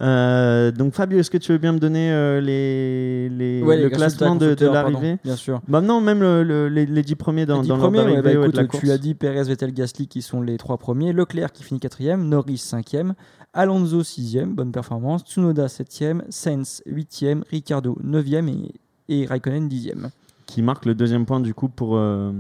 Euh, 0.02 0.72
donc 0.72 0.94
Fabio, 0.94 1.20
est-ce 1.20 1.32
que 1.32 1.38
tu 1.38 1.52
veux 1.52 1.58
bien 1.58 1.72
me 1.74 1.80
donner 1.80 2.12
euh, 2.12 2.42
les, 2.42 3.30
les- 3.30 3.62
Ouais, 3.64 3.78
le 3.82 3.90
classement 3.90 4.36
de, 4.36 4.56
l'arrivée 4.66 5.18
Bien 5.24 5.36
sûr. 5.36 5.62
Bah 5.68 5.82
non, 5.82 6.02
même 6.02 6.20
le- 6.22 6.44
le- 6.44 6.68
les, 6.70 6.86
les 6.86 7.04
10 7.04 7.16
premiers 7.16 7.46
dans, 7.46 7.58
Les 7.58 7.62
dix 7.64 7.68
dans 7.70 7.78
l'ordre 7.78 7.92
premiers, 7.94 8.06
ouais, 8.16 8.22
d'arrivée 8.22 8.36
bah, 8.36 8.42
ouais, 8.42 8.52
de 8.52 8.58
la 8.58 8.64
écoute, 8.64 8.72
course. 8.72 8.84
tu 8.84 8.92
as 8.92 8.98
dit 8.98 9.14
Perez, 9.16 9.44
Vettel, 9.44 9.74
Gasly 9.74 10.08
qui 10.08 10.22
sont 10.22 10.42
les 10.42 10.58
trois 10.58 10.78
premiers, 10.78 11.14
Leclerc 11.14 11.52
qui 11.52 11.64
finit 11.64 11.80
quatrième, 11.80 12.28
Norris 12.28 12.58
cinquième, 12.58 13.14
Alonso 13.54 14.04
sixième, 14.04 14.54
bonne 14.54 14.72
performance, 14.72 15.22
Tsunoda 15.24 15.68
septième, 15.70 16.24
Sainz 16.30 16.82
huitième, 16.86 17.44
Ricardo 17.50 17.98
neuvième 18.04 18.50
et, 18.50 18.74
et 19.08 19.26
Raikkonen 19.26 19.68
dixième. 19.70 20.10
Qui 20.46 20.62
marque 20.62 20.86
le 20.86 20.94
deuxième 20.96 21.26
point 21.26 21.40
du 21.40 21.54
coup 21.54 21.70
pour, 21.70 21.96
euh, 21.98 22.32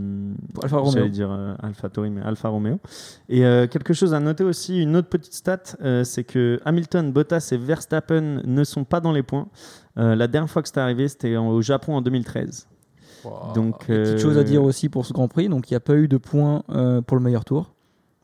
Pour 0.53 0.63
Alfa 0.63 0.77
Romeo. 0.77 0.91
j'allais 0.91 1.09
dire 1.09 1.31
euh, 1.31 1.55
Alfa 1.61 1.89
Tauri, 1.89 2.09
mais 2.11 2.21
Alfa 2.21 2.49
Romeo. 2.49 2.79
Et 3.29 3.45
euh, 3.45 3.67
quelque 3.67 3.93
chose 3.93 4.13
à 4.13 4.19
noter 4.19 4.43
aussi, 4.43 4.81
une 4.81 4.95
autre 4.95 5.09
petite 5.09 5.33
stat, 5.33 5.61
euh, 5.81 6.03
c'est 6.03 6.23
que 6.23 6.59
Hamilton, 6.65 7.11
Bottas 7.11 7.49
et 7.51 7.57
Verstappen 7.57 8.41
ne 8.45 8.63
sont 8.63 8.83
pas 8.83 8.99
dans 8.99 9.11
les 9.11 9.23
points. 9.23 9.47
Euh, 9.97 10.15
la 10.15 10.27
dernière 10.27 10.49
fois 10.49 10.61
que 10.61 10.67
c'était 10.67 10.81
arrivé, 10.81 11.07
c'était 11.07 11.35
au 11.37 11.61
Japon 11.61 11.95
en 11.95 12.01
2013. 12.01 12.67
Donc, 13.55 13.85
Et 13.89 14.03
petite 14.03 14.19
chose 14.19 14.37
à 14.37 14.43
dire 14.43 14.63
aussi 14.63 14.87
pour 14.87 15.05
ce 15.05 15.11
Grand 15.13 15.27
Prix, 15.27 15.49
donc 15.49 15.71
il 15.71 15.73
n'y 15.73 15.77
a 15.77 15.79
pas 15.79 15.95
eu 15.95 16.07
de 16.07 16.17
points 16.17 16.61
euh, 16.69 17.01
pour 17.01 17.17
le 17.17 17.23
meilleur 17.23 17.43
tour, 17.43 17.73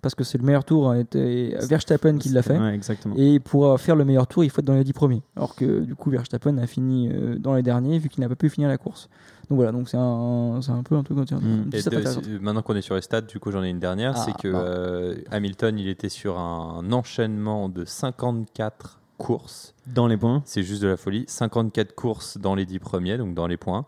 parce 0.03 0.13
que 0.13 0.23
c'est 0.23 0.37
le 0.37 0.43
meilleur 0.43 0.63
tour 0.63 0.91
a 0.91 0.99
été 0.99 1.55
Verstappen 1.67 2.19
qui 2.19 2.29
l'a 2.29 2.43
fait. 2.43 2.59
Ouais, 2.59 2.75
exactement. 2.75 3.15
Et 3.17 3.39
pour 3.39 3.79
faire 3.79 3.95
le 3.95 4.05
meilleur 4.05 4.27
tour, 4.27 4.43
il 4.43 4.51
faut 4.51 4.59
être 4.61 4.67
dans 4.67 4.75
les 4.75 4.83
10 4.83 4.93
premiers. 4.93 5.23
Alors 5.35 5.55
que 5.55 5.79
du 5.79 5.95
coup, 5.95 6.11
Verstappen 6.11 6.55
a 6.59 6.67
fini 6.67 7.09
euh, 7.11 7.39
dans 7.39 7.55
les 7.55 7.63
derniers 7.63 7.97
vu 7.97 8.09
qu'il 8.09 8.21
n'a 8.21 8.29
pas 8.29 8.35
pu 8.35 8.47
finir 8.49 8.69
la 8.69 8.77
course. 8.77 9.09
Donc 9.51 9.57
voilà, 9.57 9.73
donc 9.73 9.89
c'est 9.89 9.97
un, 9.97 10.61
c'est 10.61 10.71
un 10.71 10.81
peu 10.81 10.95
un 10.95 11.03
truc 11.03 11.17
comme. 11.27 11.65
Mm. 11.65 11.77
Stat 11.77 11.89
de- 11.89 12.37
maintenant 12.39 12.61
qu'on 12.61 12.73
est 12.73 12.81
sur 12.81 12.95
les 12.95 13.01
stats, 13.01 13.19
du 13.19 13.37
coup 13.37 13.51
j'en 13.51 13.61
ai 13.63 13.69
une 13.69 13.79
dernière, 13.79 14.13
Ah, 14.15 14.23
c'est 14.25 14.31
que 14.37 14.49
bah. 14.49 14.59
euh, 14.59 15.17
Hamilton 15.29 15.77
il 15.77 15.89
était 15.89 16.07
sur 16.07 16.39
un 16.39 16.89
enchaînement 16.93 17.67
de 17.67 17.83
54 17.83 19.01
courses. 19.17 19.73
Dans 19.87 20.07
les 20.07 20.15
points. 20.15 20.41
C'est 20.45 20.63
juste 20.63 20.81
de 20.81 20.87
la 20.87 20.95
folie. 20.95 21.25
54 21.27 21.93
courses 21.95 22.37
dans 22.37 22.55
les 22.55 22.65
10 22.65 22.79
premiers, 22.79 23.17
donc 23.17 23.33
dans 23.33 23.45
les 23.45 23.57
points. 23.57 23.85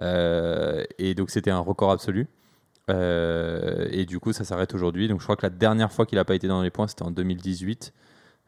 Euh, 0.00 0.84
et 1.00 1.16
donc 1.16 1.30
c'était 1.30 1.50
un 1.50 1.58
record 1.58 1.90
absolu. 1.90 2.28
Euh, 2.88 3.88
et 3.90 4.06
du 4.06 4.20
coup 4.20 4.32
ça 4.32 4.44
s'arrête 4.44 4.74
aujourd'hui. 4.74 5.08
Donc 5.08 5.18
je 5.18 5.24
crois 5.24 5.34
que 5.34 5.44
la 5.44 5.50
dernière 5.50 5.90
fois 5.90 6.06
qu'il 6.06 6.18
n'a 6.18 6.24
pas 6.24 6.36
été 6.36 6.46
dans 6.46 6.62
les 6.62 6.70
points 6.70 6.86
c'était 6.86 7.02
en 7.02 7.10
2018. 7.10 7.92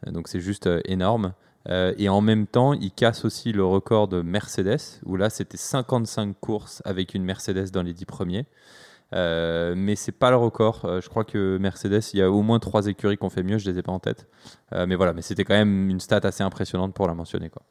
Euh, 0.07 0.13
donc 0.13 0.29
c'est 0.29 0.39
juste 0.41 0.71
énorme. 0.85 1.33
Euh, 1.69 1.95
et 1.99 2.09
en 2.09 2.21
même 2.21 2.47
temps, 2.47 2.73
il 2.73 2.91
casse 2.91 3.25
aussi 3.25 3.53
le 3.53 3.65
record 3.65 4.09
de 4.09 4.23
Mercedes, 4.23 5.01
où 5.05 5.17
là 5.17 5.31
c'était 5.31 5.57
55 5.57 6.37
courses 6.41 6.83
avec 6.85 7.15
une 7.15 7.25
Mercedes 7.25 7.71
dans 7.73 7.83
les 7.83 7.95
10 7.95 8.05
premiers. 8.07 8.47
Euh, 9.15 9.75
mais 9.77 9.97
c'est 9.97 10.13
pas 10.13 10.31
le 10.31 10.37
record. 10.37 10.85
Euh, 10.85 11.01
je 11.01 11.09
crois 11.09 11.25
que 11.25 11.59
Mercedes, 11.59 12.01
il 12.15 12.19
y 12.19 12.23
a 12.23 12.31
au 12.31 12.43
moins 12.43 12.59
trois 12.59 12.87
écuries 12.87 13.17
qui 13.17 13.25
ont 13.25 13.31
fait 13.31 13.43
mieux. 13.43 13.59
Je 13.59 13.71
les 13.71 13.79
ai 13.79 13.83
pas 13.83 13.93
en 13.93 13.99
tête. 13.99 14.27
Euh, 14.73 14.87
mais 14.87 14.95
voilà, 14.95 15.13
mais 15.13 15.23
c'était 15.23 15.45
quand 15.45 15.55
même 15.55 15.91
une 15.91 16.01
stat 16.01 16.21
assez 16.23 16.43
impressionnante 16.43 16.95
pour 16.95 17.07
la 17.07 17.15
mentionner. 17.15 17.51
Quoi. 17.51 17.63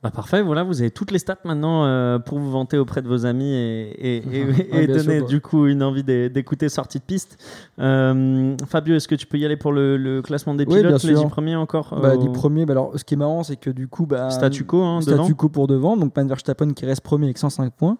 Bah 0.00 0.12
parfait, 0.12 0.42
voilà, 0.42 0.62
vous 0.62 0.80
avez 0.80 0.92
toutes 0.92 1.10
les 1.10 1.18
stats 1.18 1.38
maintenant 1.44 1.84
euh, 1.84 2.20
pour 2.20 2.38
vous 2.38 2.52
vanter 2.52 2.78
auprès 2.78 3.02
de 3.02 3.08
vos 3.08 3.26
amis 3.26 3.52
et, 3.52 4.16
et, 4.16 4.16
et- 4.32 4.44
Ouais, 4.44 4.84
et 4.84 4.86
bien 4.86 4.98
sûr, 5.00 5.06
donner 5.06 5.22
du 5.22 5.40
coup 5.40 5.66
une 5.66 5.82
envie 5.82 6.04
d'é- 6.04 6.28
d'écouter 6.30 6.68
sortie 6.68 6.98
de 7.00 7.04
piste. 7.04 7.36
Euh, 7.80 8.54
Fabio, 8.68 8.94
est-ce 8.94 9.08
que 9.08 9.16
tu 9.16 9.26
peux 9.26 9.38
y 9.38 9.44
aller 9.44 9.56
pour 9.56 9.72
le, 9.72 9.96
le 9.96 10.22
classement 10.22 10.54
des 10.54 10.64
pilotes, 10.82 11.02
les 11.08 11.14
sûr. 11.14 11.24
10 11.24 11.30
premiers 11.30 11.56
encore 11.56 11.98
Bah, 12.00 12.10
euh, 12.10 12.16
10 12.16 12.28
premiers, 12.28 12.64
bah, 12.64 12.72
alors 12.74 12.92
ce 12.96 13.02
qui 13.04 13.14
est 13.14 13.16
marrant, 13.16 13.42
c'est 13.42 13.56
que 13.56 13.70
du 13.70 13.88
coup, 13.88 14.06
bah, 14.06 14.30
Statu 14.30 14.64
quo 14.64 14.82
hein, 14.84 15.00
statu 15.00 15.34
quo 15.34 15.48
pour 15.48 15.66
devant, 15.66 15.96
donc 15.96 16.14
Max 16.16 16.28
Verstappen 16.28 16.70
qui 16.74 16.86
reste 16.86 17.00
premier 17.00 17.24
avec 17.26 17.38
105 17.38 17.72
points. 17.72 17.98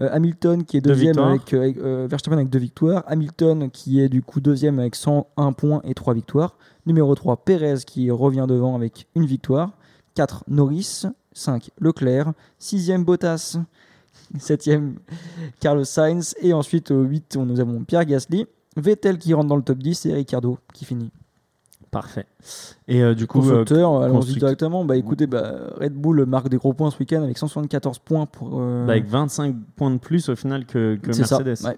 Euh, 0.00 0.08
Hamilton 0.12 0.64
qui 0.64 0.76
est 0.76 0.80
Deux 0.80 0.90
deuxième 0.90 1.14
avec, 1.28 1.52
euh, 1.52 1.58
avec, 1.62 1.76
euh, 1.78 2.06
Verstappen 2.08 2.36
avec 2.36 2.48
deux 2.50 2.58
victoires. 2.60 3.02
Hamilton 3.08 3.68
qui 3.70 4.00
est 4.00 4.08
du 4.08 4.22
coup 4.22 4.40
deuxième 4.40 4.78
avec 4.78 4.94
101 4.94 5.52
points 5.52 5.80
et 5.84 5.92
trois 5.94 6.14
victoires. 6.14 6.56
Numéro 6.86 7.14
3, 7.14 7.36
Perez 7.44 7.78
qui 7.86 8.10
revient 8.10 8.46
devant 8.48 8.74
avec 8.76 9.06
une 9.16 9.26
victoire. 9.26 9.72
4, 10.14 10.44
Norris. 10.48 11.02
5, 11.32 11.70
Leclerc. 11.80 12.32
6e, 12.60 13.04
Bottas. 13.04 13.58
7e, 14.38 14.94
Carlos 15.60 15.84
Sainz. 15.84 16.34
Et 16.40 16.52
ensuite 16.52 16.90
au 16.90 17.02
8, 17.02 17.36
nous 17.36 17.60
avons 17.60 17.84
Pierre 17.84 18.04
Gasly. 18.04 18.46
Vettel 18.76 19.18
qui 19.18 19.34
rentre 19.34 19.48
dans 19.48 19.56
le 19.56 19.62
top 19.62 19.78
10 19.78 20.06
et 20.06 20.14
Ricardo 20.14 20.58
qui 20.72 20.84
finit. 20.84 21.10
Parfait. 21.90 22.24
Et 22.88 23.02
euh, 23.02 23.14
du 23.14 23.26
coup, 23.26 23.40
euh, 23.40 23.42
Constructeur, 23.58 24.02
allons-y 24.02 24.16
construct- 24.20 24.38
directement. 24.38 24.84
Bah 24.86 24.96
écoutez, 24.96 25.26
bah, 25.26 25.74
Red 25.78 25.92
Bull 25.92 26.24
marque 26.24 26.48
des 26.48 26.56
gros 26.56 26.72
points 26.72 26.90
ce 26.90 26.98
week-end 26.98 27.22
avec 27.22 27.36
174 27.36 27.98
points 27.98 28.24
pour. 28.24 28.60
euh, 28.62 28.86
bah, 28.86 28.92
avec 28.92 29.06
25 29.06 29.54
points 29.76 29.90
de 29.90 29.98
plus 29.98 30.30
au 30.30 30.36
final 30.36 30.64
que, 30.64 30.96
que 30.96 31.12
c'est 31.12 31.24
ça, 31.26 31.38
Mercedes. 31.42 31.66
ouais. 31.66 31.76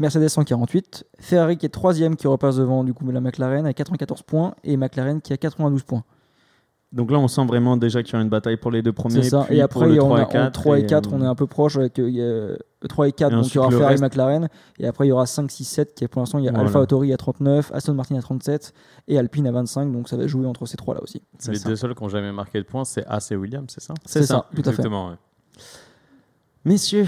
Mercedes 0.00 0.28
148. 0.28 1.04
Ferrari 1.20 1.56
qui 1.56 1.66
est 1.66 1.68
troisième 1.68 2.16
qui 2.16 2.26
repasse 2.26 2.56
devant 2.56 2.82
du 2.82 2.94
coup 2.94 3.08
la 3.12 3.20
McLaren 3.20 3.64
à 3.66 3.72
94 3.72 4.22
points 4.22 4.54
et 4.64 4.76
McLaren 4.76 5.20
qui 5.20 5.32
a 5.32 5.36
92 5.36 5.84
points. 5.84 6.02
Donc 6.90 7.10
là, 7.10 7.18
on 7.18 7.28
sent 7.28 7.44
vraiment 7.44 7.76
déjà 7.76 8.02
qu'il 8.02 8.14
y 8.14 8.16
aura 8.16 8.22
une 8.24 8.30
bataille 8.30 8.56
pour 8.56 8.70
les 8.70 8.80
deux 8.80 8.92
premiers. 8.94 9.22
C'est 9.22 9.28
ça. 9.30 9.44
puis 9.46 9.56
Et 9.58 9.68
pour 9.68 9.82
après, 9.82 9.98
on 10.00 10.06
3 10.08 10.16
a, 10.16 10.20
et 10.20 10.24
en 10.24 10.26
4. 10.28 10.52
3 10.52 10.78
et 10.78 10.86
4, 10.86 11.08
euh, 11.12 11.16
on 11.16 11.22
est 11.22 11.26
un 11.26 11.34
peu 11.34 11.46
proche 11.46 11.76
avec 11.76 11.98
euh, 11.98 12.08
il 12.08 12.14
y 12.16 12.22
a, 12.22 12.24
euh, 12.24 12.56
3 12.88 13.08
et 13.08 13.12
4, 13.12 13.30
Et 13.30 13.36
donc 13.36 13.46
il 13.46 13.54
y 13.54 13.58
aura 13.58 13.70
Ferrari 13.70 13.92
reste- 13.94 14.02
McLaren. 14.02 14.48
Et 14.78 14.86
après, 14.86 15.04
il 15.04 15.10
y 15.10 15.12
aura 15.12 15.26
5, 15.26 15.50
6, 15.50 15.64
7 15.64 15.94
qui 15.94 16.04
est 16.04 16.08
pour 16.08 16.20
l'instant, 16.20 16.38
il 16.38 16.46
y 16.46 16.48
a 16.48 16.50
Voilà. 16.52 16.66
Alpha 16.66 16.86
Tauri 16.86 17.12
à 17.12 17.18
39, 17.18 17.72
Aston 17.74 17.92
Martin 17.92 18.16
à 18.16 18.22
37 18.22 18.72
et 19.06 19.18
Alpine 19.18 19.46
à 19.46 19.52
25. 19.52 19.92
Donc 19.92 20.08
ça 20.08 20.16
va 20.16 20.26
jouer 20.26 20.46
entre 20.46 20.64
ces 20.64 20.78
trois 20.78 20.94
là 20.94 21.02
aussi. 21.02 21.20
c'est 21.38 21.52
Les 21.52 21.58
ça. 21.58 21.68
deux 21.68 21.76
seuls 21.76 21.94
qui 21.94 22.02
n'ont 22.02 22.08
jamais 22.08 22.32
marqué 22.32 22.58
de 22.58 22.64
points, 22.64 22.86
c'est 22.86 23.04
As 23.06 23.30
et 23.32 23.36
Williams, 23.36 23.66
c'est 23.68 23.82
ça? 23.82 23.92
C'est 24.06 24.22
ça. 24.22 24.46
tout 24.54 24.60
à 24.60 24.62
fait. 24.64 24.70
Exactement. 24.70 25.08
ouais. 25.10 25.16
Messieurs, 26.64 27.06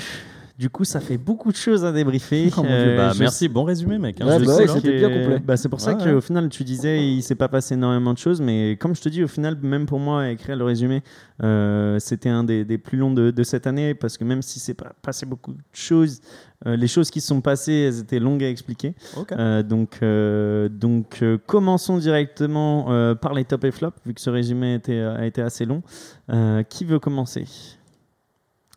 du 0.61 0.69
coup, 0.69 0.85
ça 0.85 1.01
fait 1.01 1.17
beaucoup 1.17 1.51
de 1.51 1.57
choses 1.57 1.87
à 1.87 1.91
débriefer. 1.91 2.51
Oh 2.53 2.63
mon 2.63 2.69
Dieu, 2.69 2.71
Euh, 2.73 2.97
Bah, 2.97 3.13
je 3.15 3.21
merci, 3.21 3.49
bon 3.49 3.65
résumé, 3.65 3.97
mec. 3.99 4.21
hein. 4.21 4.27
Ouais, 4.27 4.39
Je 4.39 4.45
bah 4.45 4.57
ouais, 4.59 4.69
c'était 4.69 4.99
bien 4.99 5.09
complet. 5.09 5.39
bah, 5.43 5.57
c'est 5.57 5.71
pour 5.71 5.81
ça 5.81 5.95
Ouais, 5.95 6.05
qu'au 6.05 6.15
ouais. 6.17 6.21
final, 6.21 6.51
tu 6.51 6.65
disais, 6.65 7.03
il 7.03 7.23
s'est 7.23 7.35
pas 7.35 7.49
passé 7.49 7.75
énormément 7.75 8.13
de 8.13 8.19
choses, 8.19 8.43
mais 8.43 8.77
comme 8.79 8.95
je 8.95 9.01
te 9.01 9.09
dis, 9.09 9.25
au 9.25 9.29
final, 9.29 9.57
même 9.63 9.87
pour 9.87 9.99
moi, 9.99 10.29
écrire 10.31 10.57
le 10.57 10.65
résumé, 10.65 11.03
euh, 11.43 11.99
c'était 11.99 12.29
un 12.29 12.45
des, 12.45 12.67
des 12.67 12.77
plus 12.77 12.99
longs 12.99 13.13
de, 13.15 13.31
de 13.31 13.43
cette 13.43 13.67
année, 13.67 13.95
parce 13.95 14.19
que 14.19 14.25
même 14.25 14.43
si 14.43 14.61
c'est 14.61 14.75
pas 14.75 14.93
passé 15.01 15.25
beaucoup 15.25 15.53
de 15.55 15.61
choses, 15.73 16.21
euh, 16.67 16.77
les 16.77 16.89
choses 16.89 17.11
qui 17.11 17.23
se 17.23 17.29
sont 17.29 17.41
passées, 17.41 17.87
elles 17.89 18.01
étaient 18.01 18.19
longues 18.21 18.45
à 18.45 18.49
expliquer. 18.51 18.95
Euh, 19.33 19.63
donc, 19.63 19.99
euh, 20.03 20.69
donc 20.69 21.21
euh, 21.23 21.39
commençons 21.47 21.97
directement 21.97 22.93
euh, 22.93 23.15
par 23.15 23.33
les 23.33 23.45
top 23.47 23.65
et 23.65 23.71
flop, 23.71 23.93
vu 24.05 24.13
que 24.13 24.21
ce 24.21 24.29
résumé 24.29 24.79
a 24.87 25.25
été 25.25 25.41
assez 25.41 25.65
long. 25.65 25.83
Euh, 26.31 26.63
qui 26.65 26.85
veut 26.85 26.99
commencer? 26.99 27.47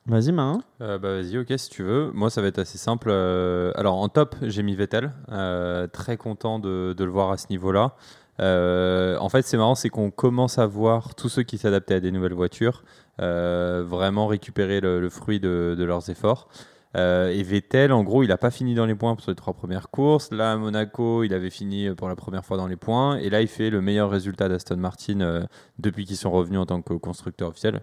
Vas-y, 0.05 0.33
Marin. 0.33 0.61
Euh, 0.81 0.97
bah 0.97 1.13
vas-y, 1.15 1.37
ok, 1.37 1.53
si 1.55 1.69
tu 1.69 1.83
veux. 1.83 2.11
Moi, 2.13 2.29
ça 2.29 2.41
va 2.41 2.47
être 2.47 2.59
assez 2.59 2.77
simple. 2.77 3.07
Euh, 3.09 3.71
alors, 3.75 3.95
en 3.95 4.09
top, 4.09 4.35
j'ai 4.41 4.61
mis 4.61 4.75
Vettel. 4.75 5.13
Euh, 5.31 5.87
très 5.87 6.17
content 6.17 6.59
de, 6.59 6.93
de 6.97 7.03
le 7.05 7.11
voir 7.11 7.31
à 7.31 7.37
ce 7.37 7.47
niveau-là. 7.49 7.95
En 8.39 9.29
fait, 9.29 9.43
c'est 9.43 9.55
marrant, 9.55 9.75
c'est 9.75 9.89
qu'on 9.89 10.11
commence 10.11 10.57
à 10.57 10.65
voir 10.65 11.15
tous 11.15 11.29
ceux 11.29 11.43
qui 11.43 11.57
s'adaptaient 11.57 11.95
à 11.95 11.99
des 12.01 12.11
nouvelles 12.11 12.33
voitures 12.33 12.83
vraiment 13.17 14.27
récupérer 14.27 14.81
le, 14.81 14.99
le 14.99 15.09
fruit 15.09 15.39
de, 15.39 15.75
de 15.77 15.83
leurs 15.85 16.09
efforts. 16.09 16.49
Euh, 16.95 17.29
et 17.29 17.41
Vettel, 17.41 17.91
en 17.91 18.03
gros, 18.03 18.21
il 18.23 18.27
n'a 18.27 18.37
pas 18.37 18.51
fini 18.51 18.75
dans 18.75 18.85
les 18.85 18.93
points 18.93 19.15
sur 19.19 19.31
les 19.31 19.35
trois 19.35 19.53
premières 19.53 19.89
courses. 19.89 20.31
Là, 20.31 20.51
à 20.51 20.57
Monaco, 20.57 21.23
il 21.23 21.33
avait 21.33 21.49
fini 21.49 21.89
pour 21.95 22.07
la 22.07 22.15
première 22.15 22.45
fois 22.45 22.57
dans 22.57 22.67
les 22.67 22.75
points. 22.75 23.17
Et 23.17 23.29
là, 23.29 23.41
il 23.41 23.47
fait 23.47 23.69
le 23.69 23.81
meilleur 23.81 24.09
résultat 24.09 24.47
d'Aston 24.47 24.77
Martin 24.77 25.21
euh, 25.21 25.43
depuis 25.79 26.05
qu'ils 26.05 26.17
sont 26.17 26.29
revenus 26.31 26.59
en 26.59 26.65
tant 26.65 26.81
que 26.81 26.93
constructeur 26.93 27.49
officiel. 27.49 27.81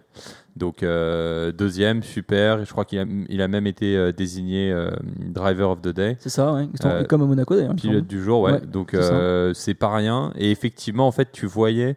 Donc, 0.55 0.83
euh, 0.83 1.51
deuxième, 1.51 2.03
super. 2.03 2.59
Et 2.59 2.65
je 2.65 2.71
crois 2.71 2.85
qu'il 2.85 2.99
a, 2.99 3.05
il 3.29 3.41
a 3.41 3.47
même 3.47 3.67
été 3.67 3.97
euh, 3.97 4.11
désigné 4.11 4.71
euh, 4.71 4.91
Driver 5.19 5.69
of 5.71 5.81
the 5.81 5.89
Day. 5.89 6.15
C'est 6.19 6.29
ça, 6.29 6.53
ouais. 6.53 6.67
Euh, 6.85 7.03
comme 7.03 7.21
à 7.21 7.25
Monaco 7.25 7.55
d'ailleurs. 7.55 7.75
Pilote 7.75 8.07
du 8.07 8.21
jour, 8.23 8.41
ouais. 8.41 8.53
Ouais, 8.53 8.61
Donc, 8.61 8.93
euh, 8.93 9.53
c'est 9.53 9.73
pas 9.73 9.93
rien. 9.93 10.31
Et 10.37 10.51
effectivement, 10.51 11.07
en 11.07 11.11
fait, 11.11 11.31
tu 11.31 11.45
voyais. 11.47 11.95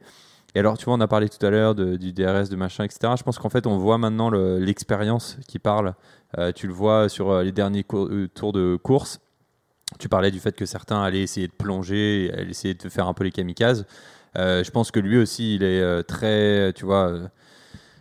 Et 0.55 0.61
alors, 0.61 0.79
tu 0.79 0.85
vois, 0.85 0.95
on 0.95 1.01
a 1.01 1.09
parlé 1.09 1.29
tout 1.29 1.45
à 1.45 1.51
l'heure 1.51 1.75
du 1.75 2.13
DRS, 2.13 2.49
de 2.49 2.57
machin, 2.57 2.85
etc. 2.85 3.15
Je 3.19 3.25
pense 3.25 3.39
qu'en 3.39 3.49
fait, 3.49 3.67
on 3.67 3.77
voit 3.77 3.99
maintenant 3.99 4.31
le- 4.31 4.59
l'expérience 4.59 5.37
qui 5.49 5.59
parle. 5.59 5.95
Euh, 6.39 6.53
tu 6.53 6.67
le 6.69 6.73
vois 6.73 7.09
sur 7.09 7.31
euh, 7.31 7.43
les 7.43 7.53
derniers 7.53 7.85
euh, 7.93 8.29
tours 8.29 8.53
de 8.53 8.77
course. 8.77 9.21
Tu 9.99 10.09
parlais 10.09 10.31
du 10.31 10.39
fait 10.41 10.55
que 10.57 10.65
certains 10.67 11.03
allaient 11.03 11.23
essayer 11.23 11.49
de 11.49 11.53
plonger, 11.53 12.31
allaient 12.33 12.51
essayer 12.51 12.75
de 12.75 12.89
faire 12.89 13.07
un 13.09 13.15
peu 13.15 13.25
les 13.25 13.31
kamikazes. 13.33 13.87
Je 14.37 14.71
pense 14.71 14.91
que 14.91 14.99
lui 14.99 15.19
aussi, 15.19 15.55
il 15.57 15.63
est 15.63 16.03
très, 16.05 16.73
tu 16.73 16.85
vois, 16.85 17.13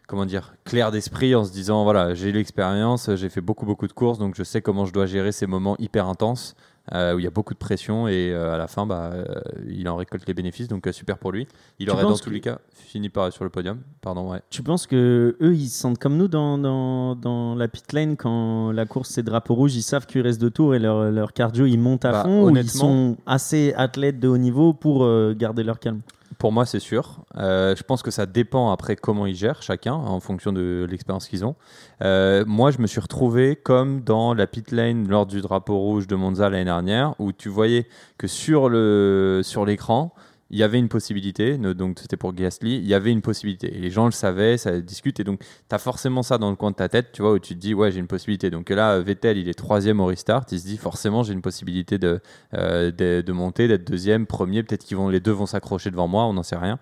comment 0.08 0.26
dire, 0.26 0.56
clair 0.64 0.92
d'esprit 0.92 1.36
en 1.36 1.44
se 1.44 1.52
disant 1.52 1.84
voilà, 1.84 2.16
j'ai 2.16 2.32
l'expérience, 2.32 3.14
j'ai 3.16 3.30
fait 3.30 3.42
beaucoup, 3.42 3.66
beaucoup 3.68 3.88
de 3.88 3.94
courses, 3.94 4.18
donc 4.18 4.34
je 4.36 4.44
sais 4.44 4.62
comment 4.62 4.86
je 4.86 4.94
dois 4.94 5.06
gérer 5.06 5.32
ces 5.32 5.46
moments 5.46 5.76
hyper 5.78 6.08
intenses 6.08 6.56
euh, 6.94 7.16
où 7.16 7.20
il 7.20 7.24
y 7.24 7.28
a 7.28 7.32
beaucoup 7.32 7.54
de 7.54 7.60
pression 7.60 8.08
et 8.10 8.32
euh, 8.34 8.54
à 8.54 8.58
la 8.58 8.68
fin, 8.68 8.86
bah, 8.86 9.12
euh, 9.14 9.24
il 9.70 9.88
en 9.88 9.96
récolte 9.96 10.28
les 10.28 10.34
bénéfices, 10.34 10.68
donc 10.68 10.88
super 10.92 11.18
pour 11.18 11.32
lui. 11.32 11.48
Il 11.80 11.86
Tu 11.88 11.92
aurait 11.94 12.04
dans 12.04 12.10
tous 12.16 12.26
que- 12.26 12.30
les 12.30 12.42
cas 12.42 12.60
fini 12.74 13.08
par 13.10 13.32
sur 13.32 13.44
le 13.46 13.50
podium. 13.50 13.80
Pardon, 14.02 14.30
ouais. 14.32 14.42
Tu 14.50 14.62
penses 14.64 14.86
que 14.86 15.38
eux, 15.42 15.56
ils 15.56 15.70
se 15.70 15.80
sentent 15.80 15.98
comme 15.98 16.18
nous 16.18 16.28
dans, 16.28 16.58
dans, 16.58 17.16
dans 17.16 17.56
la 17.56 17.68
pit 17.70 17.94
lane 17.94 18.18
quand 18.18 18.72
la 18.72 18.86
course 18.86 19.10
c'est 19.12 19.24
drapeau 19.24 19.56
rouge, 19.56 19.76
ils 19.76 19.82
savent 19.82 20.06
qu'il 20.06 20.22
reste 20.22 20.42
deux 20.42 20.52
tours 20.52 20.76
et 20.76 20.80
leur, 20.80 21.10
leur 21.12 21.32
cardio 21.32 21.66
ils 21.66 21.78
montent 21.80 22.06
à 22.06 22.12
Bah, 22.12 22.24
fond 22.24 22.50
ou 22.50 22.58
ils 22.58 22.70
sont 22.70 23.16
assez 23.26 23.74
athlètes 23.78 24.20
de 24.20 24.28
haut 24.28 24.38
niveau 24.38 24.74
pour 24.74 25.08
garder 25.36 25.64
leur 25.64 25.80
calme? 25.80 26.02
Pour 26.44 26.52
moi, 26.52 26.66
c'est 26.66 26.82
sûr. 26.82 27.24
Euh, 27.38 27.74
je 27.74 27.84
pense 27.84 28.04
que 28.04 28.12
ça 28.12 28.26
dépend 28.26 28.74
après 28.74 28.98
comment 28.98 29.26
ils 29.26 29.34
gèrent 29.34 29.62
chacun 29.62 29.94
en 29.94 30.20
fonction 30.20 30.52
de 30.52 30.86
l'expérience 30.92 31.30
qu'ils 31.30 31.46
ont. 31.46 31.56
Euh, 32.02 32.44
moi, 32.46 32.70
je 32.70 32.80
me 32.80 32.88
suis 32.88 33.00
retrouvé 33.00 33.56
comme 33.56 34.02
dans 34.02 34.34
la 34.34 34.46
pit 34.46 34.70
lane 34.74 35.08
lors 35.08 35.26
du 35.26 35.40
drapeau 35.40 35.78
rouge 35.78 36.06
de 36.06 36.18
Monza 36.18 36.50
l'année 36.50 36.66
dernière, 36.66 37.16
où 37.18 37.32
tu 37.32 37.48
voyais 37.48 37.88
que 38.18 38.28
sur 38.28 38.68
le 38.68 39.40
sur 39.42 39.66
l'écran, 39.66 40.14
il 40.54 40.60
y 40.60 40.64
avait 40.64 40.78
une 40.78 40.88
possibilité, 40.88 41.58
donc 41.58 41.98
c'était 42.00 42.16
pour 42.16 42.32
Gasly, 42.32 42.78
il 42.78 42.86
y 42.86 42.94
avait 42.94 43.12
une 43.12 43.22
possibilité. 43.24 43.76
Et 43.76 43.80
les 43.80 43.90
gens 43.90 44.06
le 44.06 44.12
savaient, 44.12 44.56
ça 44.58 44.80
discute, 44.80 45.20
et 45.20 45.24
donc 45.24 45.40
tu 45.42 45.76
as 45.76 45.80
forcément 45.80 46.22
ça 46.22 46.38
dans 46.38 46.50
le 46.52 46.56
coin 46.56 46.70
de 46.72 46.76
ta 46.76 46.88
tête, 46.90 47.08
tu 47.12 47.22
vois, 47.24 47.34
où 47.34 47.40
tu 47.40 47.56
te 47.56 47.60
dis, 47.60 47.74
ouais, 47.74 47.92
j'ai 47.92 48.00
une 48.00 48.08
possibilité. 48.08 48.50
Donc 48.52 48.70
là, 48.70 49.00
Vettel, 49.00 49.38
il 49.38 49.50
est 49.50 49.54
troisième 49.56 50.00
au 50.00 50.06
restart, 50.06 50.46
il 50.52 50.60
se 50.60 50.66
dit, 50.68 50.78
forcément, 50.78 51.24
j'ai 51.24 51.34
une 51.34 51.42
possibilité 51.42 51.98
de, 51.98 52.20
euh, 52.54 52.92
de, 52.92 53.22
de 53.26 53.32
monter, 53.34 53.68
d'être 53.68 53.86
deuxième, 53.86 54.26
premier, 54.28 54.62
peut-être 54.64 54.86
qu'ils 54.86 54.96
vont, 54.98 55.10
les 55.10 55.20
deux 55.20 55.32
vont 55.32 55.48
s'accrocher 55.48 55.90
devant 55.92 56.08
moi, 56.08 56.26
on 56.26 56.34
n'en 56.34 56.44
sait 56.44 56.56
rien. 56.58 56.78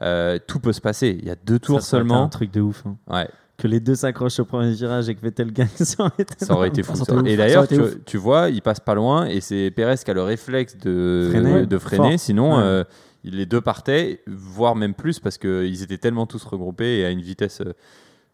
Euh, 0.00 0.38
tout 0.46 0.60
peut 0.60 0.72
se 0.72 0.80
passer. 0.80 1.18
Il 1.20 1.26
y 1.26 1.30
a 1.30 1.36
deux 1.44 1.58
tours 1.58 1.82
Ça, 1.82 1.96
aurait 1.96 2.04
été 2.04 2.12
un 2.12 2.14
seulement. 2.14 2.28
truc 2.28 2.52
de 2.52 2.60
ouf. 2.60 2.84
hein. 2.86 2.96
Ouais, 3.12 3.28
Que 3.56 3.66
les 3.66 3.80
deux 3.80 3.96
s'accrochent 3.96 4.38
au 4.38 4.44
premier 4.44 4.70
virage 4.70 5.08
et 5.08 5.14
que 5.16 5.20
Vettel 5.20 5.52
gagne, 5.52 5.66
ça 5.74 6.04
aurait 6.04 6.12
été 6.20 6.34
ça 6.44 6.54
aurait 6.54 6.68
été 6.68 6.84
fou. 6.84 6.94
Ça 6.94 7.16
Et 7.26 7.36
d'ailleurs, 7.36 7.66
tu, 7.66 7.80
tu 8.06 8.16
vois, 8.16 8.48
il 8.50 8.62
passe 8.62 8.78
pas 8.78 8.94
loin 8.94 9.26
et 9.26 9.40
c'est 9.40 9.72
Perez 9.72 9.96
qui 10.04 10.10
a 10.12 10.14
le 10.14 10.22
réflexe 10.22 10.76
de 10.76 11.26
Freiner. 11.32 11.66
de 11.66 11.78
freiner. 11.78 12.10
Fort. 12.10 12.20
Sinon, 12.20 12.56
Ouais. 12.58 12.62
euh, 12.62 12.84
les 13.24 13.46
deux 13.46 13.60
partaient, 13.60 14.20
voire 14.26 14.76
même 14.76 14.94
plus, 14.94 15.18
parce 15.18 15.38
qu'ils 15.38 15.82
étaient 15.82 15.98
tellement 15.98 16.26
tous 16.26 16.44
regroupés 16.44 16.98
et 16.98 17.04
à 17.04 17.10
une 17.10 17.20
vitesse 17.20 17.60
euh, 17.60 17.74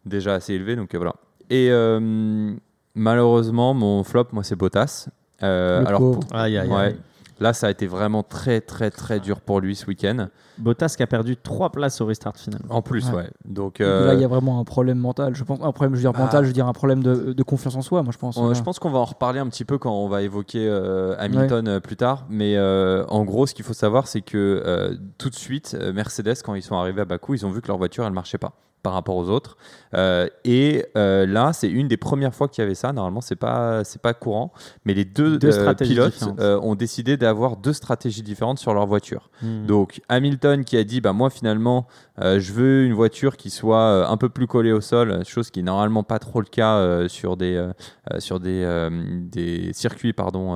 déjà 0.05 0.35
assez 0.35 0.55
élevée. 0.55 0.77
Donc 0.77 0.95
euh, 0.95 0.99
voilà. 0.99 1.15
Et 1.51 1.69
euh, 1.71 2.55
malheureusement, 2.95 3.75
mon 3.75 4.03
flop, 4.05 4.27
moi, 4.33 4.43
c'est 4.45 4.57
Bottas. 4.57 5.09
Euh, 5.43 5.85
alors, 5.85 6.01
pour- 6.01 6.25
Aïe, 6.33 6.57
aïe, 6.59 6.69
ouais, 6.69 6.77
aïe. 6.77 6.97
Là, 7.41 7.53
ça 7.53 7.67
a 7.69 7.71
été 7.71 7.87
vraiment 7.87 8.23
très, 8.23 8.61
très, 8.61 8.91
très 8.91 9.21
dur 9.21 9.41
pour 9.41 9.61
lui 9.61 9.77
ce 9.77 9.87
week-end. 9.87 10.29
Bottas 10.59 10.95
qui 10.97 11.03
a 11.03 11.07
perdu 11.07 11.37
trois 11.37 11.71
places 11.71 12.01
au 12.01 12.07
restart 12.07 12.37
finalement. 12.37 12.75
En 12.75 12.83
plus, 12.83 13.09
ouais. 13.11 13.15
Ouais. 13.17 13.31
Donc, 13.45 13.65
Donc 13.65 13.81
euh, 13.81 14.07
Là, 14.07 14.15
il 14.15 14.21
y 14.21 14.25
a 14.25 14.29
vraiment 14.29 14.61
un 14.61 14.65
problème 14.65 14.99
mental. 14.99 15.35
Je 15.35 15.43
pense 15.45 15.59
un 15.61 15.73
problème, 15.73 15.93
je 15.95 15.97
veux 15.99 16.03
dire 16.03 16.13
Bah. 16.13 16.21
mental, 16.21 16.45
je 16.45 16.49
veux 16.49 16.55
dire 16.55 16.67
un 16.69 16.73
problème 16.73 17.03
de, 17.03 17.33
de 17.33 17.43
confiance 17.43 17.75
en 17.77 17.83
soi. 17.83 18.03
Moi, 18.03 18.13
je 18.13 18.19
pense. 18.19 18.37
On-. 18.37 18.55
Je 18.55 18.63
pense 18.63 18.79
qu'on 18.79 18.91
va 18.91 18.99
en 18.99 19.05
reparler 19.05 19.41
un 19.41 19.49
petit 19.49 19.65
peu 19.65 19.79
quand 19.79 19.93
on 19.93 20.09
va 20.09 20.23
évoquer 20.23 20.67
euh, 20.69 21.17
Hamilton 21.19 21.67
euh, 21.69 21.81
plus 21.81 21.97
tard. 21.97 22.27
Mais 22.29 22.57
euh, 22.57 23.05
en 23.09 23.25
gros, 23.25 23.47
ce 23.47 23.55
qu'il 23.55 23.65
faut 23.65 23.75
savoir, 23.75 24.07
c'est 24.07 24.21
que 24.21 24.63
euh, 24.65 24.97
tout 25.19 25.31
de 25.31 25.35
suite, 25.35 25.77
Mercedes, 25.95 26.37
quand 26.45 26.55
ils 26.55 26.63
sont 26.63 26.77
arrivés 26.77 27.01
à 27.01 27.05
Bakou, 27.05 27.35
ils 27.35 27.45
ont 27.45 27.51
vu 27.51 27.61
que 27.61 27.69
leur 27.69 27.79
voiture, 27.79 28.05
elle 28.07 28.13
marchait 28.13 28.39
pas 28.39 28.53
par 28.85 28.93
rapport 28.93 29.17
aux 29.17 29.31
autres. 29.31 29.57
Euh, 29.95 30.29
et 30.45 30.85
euh, 30.97 31.27
là, 31.27 31.53
c'est 31.53 31.69
une 31.69 31.89
des 31.89 31.97
premières 31.97 32.35
fois 32.35 32.49
qu'il 32.49 32.63
y 32.63 32.65
avait 32.65 32.75
ça. 32.75 32.93
Normalement, 32.93 33.23
c'est 33.23 33.35
pas 33.35 33.83
c'est 33.83 34.01
pas 34.01 34.13
courant. 34.13 34.53
Mais 34.85 34.93
les 34.95 35.07
deux, 35.07 35.39
Deux 35.39 35.59
euh, 35.59 35.75
pilotes 35.75 36.23
ont 36.39 36.75
décidé 36.77 37.17
d'avoir 37.17 37.57
deux 37.57 37.73
stratégies 37.73 38.23
différentes 38.23 38.59
sur 38.59 38.75
leur 38.75 38.87
voiture. 38.87 39.31
Hmm. 39.43 39.67
Donc 39.67 40.03
Hamilton 40.09 40.65
qui 40.65 40.77
a 40.77 40.85
dit 40.85 41.01
bah 41.01 41.13
moi 41.13 41.31
finalement 41.31 41.87
je 42.21 42.53
veux 42.53 42.85
une 42.85 42.93
voiture 42.93 43.37
qui 43.37 43.51
soit 43.51 44.09
un 44.09 44.17
peu 44.19 44.29
plus 44.29 44.47
collée 44.47 44.73
au 44.73 44.83
sol, 44.83 45.25
chose 45.25 45.51
qui 45.51 45.61
est 45.61 45.65
normalement 45.65 46.03
pas 46.03 46.19
trop 46.19 46.41
le 46.41 46.47
cas 46.47 47.09
sur 47.09 47.37
des 47.37 47.71
sur 48.19 48.39
des, 48.39 48.89
des 49.33 49.73
circuits 49.73 50.13
pardon 50.13 50.53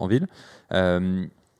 en 0.00 0.06
ville. 0.08 0.26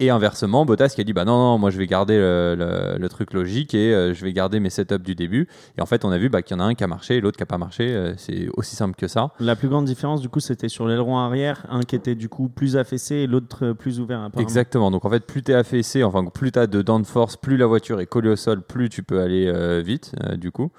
Et 0.00 0.10
inversement, 0.10 0.64
Bottas 0.64 0.90
qui 0.94 1.00
a 1.00 1.04
dit 1.04 1.12
bah 1.12 1.24
non 1.24 1.36
non 1.36 1.58
moi 1.58 1.70
je 1.70 1.78
vais 1.78 1.88
garder 1.88 2.16
le, 2.16 2.54
le- 2.56 2.98
le 2.98 3.08
truc 3.08 3.32
logique 3.32 3.74
et 3.74 3.92
euh, 3.92 4.14
je 4.14 4.24
vais 4.24 4.32
garder 4.32 4.60
mes 4.60 4.70
setups 4.70 5.00
du 5.00 5.16
début. 5.16 5.48
Et 5.76 5.80
en 5.80 5.86
fait 5.86 6.04
on 6.04 6.12
a 6.12 6.18
vu 6.18 6.28
bah, 6.28 6.40
qu'il 6.42 6.56
y 6.56 6.60
en 6.60 6.62
a 6.62 6.66
un 6.68 6.74
qui 6.74 6.84
a 6.84 6.86
marché 6.86 7.16
et 7.16 7.20
l'autre 7.20 7.36
qui 7.36 7.42
a 7.42 7.46
pas 7.46 7.58
marché. 7.58 7.88
Euh, 7.92 8.14
c'est 8.16 8.48
aussi 8.56 8.76
simple 8.76 8.94
que 8.94 9.08
ça. 9.08 9.32
La 9.40 9.56
plus 9.56 9.68
grande 9.68 9.86
différence, 9.86 10.20
du 10.20 10.28
coup, 10.28 10.38
c'était 10.38 10.68
sur 10.68 10.86
l'aileron 10.86 11.18
arrière, 11.18 11.66
un 11.68 11.80
qui 11.82 11.96
était 11.96 12.14
du 12.14 12.28
coup 12.28 12.48
plus 12.48 12.76
affaissé 12.76 13.16
et 13.16 13.26
l'autre 13.26 13.64
euh, 13.64 13.74
plus 13.74 13.98
ouvert. 13.98 14.30
Exactement. 14.38 14.92
Donc 14.92 15.04
en 15.04 15.10
fait, 15.10 15.26
plus 15.26 15.42
tu 15.42 15.50
es 15.50 15.54
affaissé, 15.56 16.04
enfin 16.04 16.24
plus 16.26 16.52
tu 16.52 16.60
as 16.60 16.68
de 16.68 16.80
downforce, 16.80 17.36
plus 17.36 17.56
la 17.56 17.66
voiture 17.66 17.98
est 18.00 18.06
collée 18.06 18.28
au 18.30 18.36
sol, 18.36 18.62
plus 18.62 18.88
tu 18.90 19.02
peux 19.02 19.20
aller 19.20 19.48
euh, 19.48 19.82
vite, 19.84 20.12
du 20.36 20.52
coup, 20.52 20.70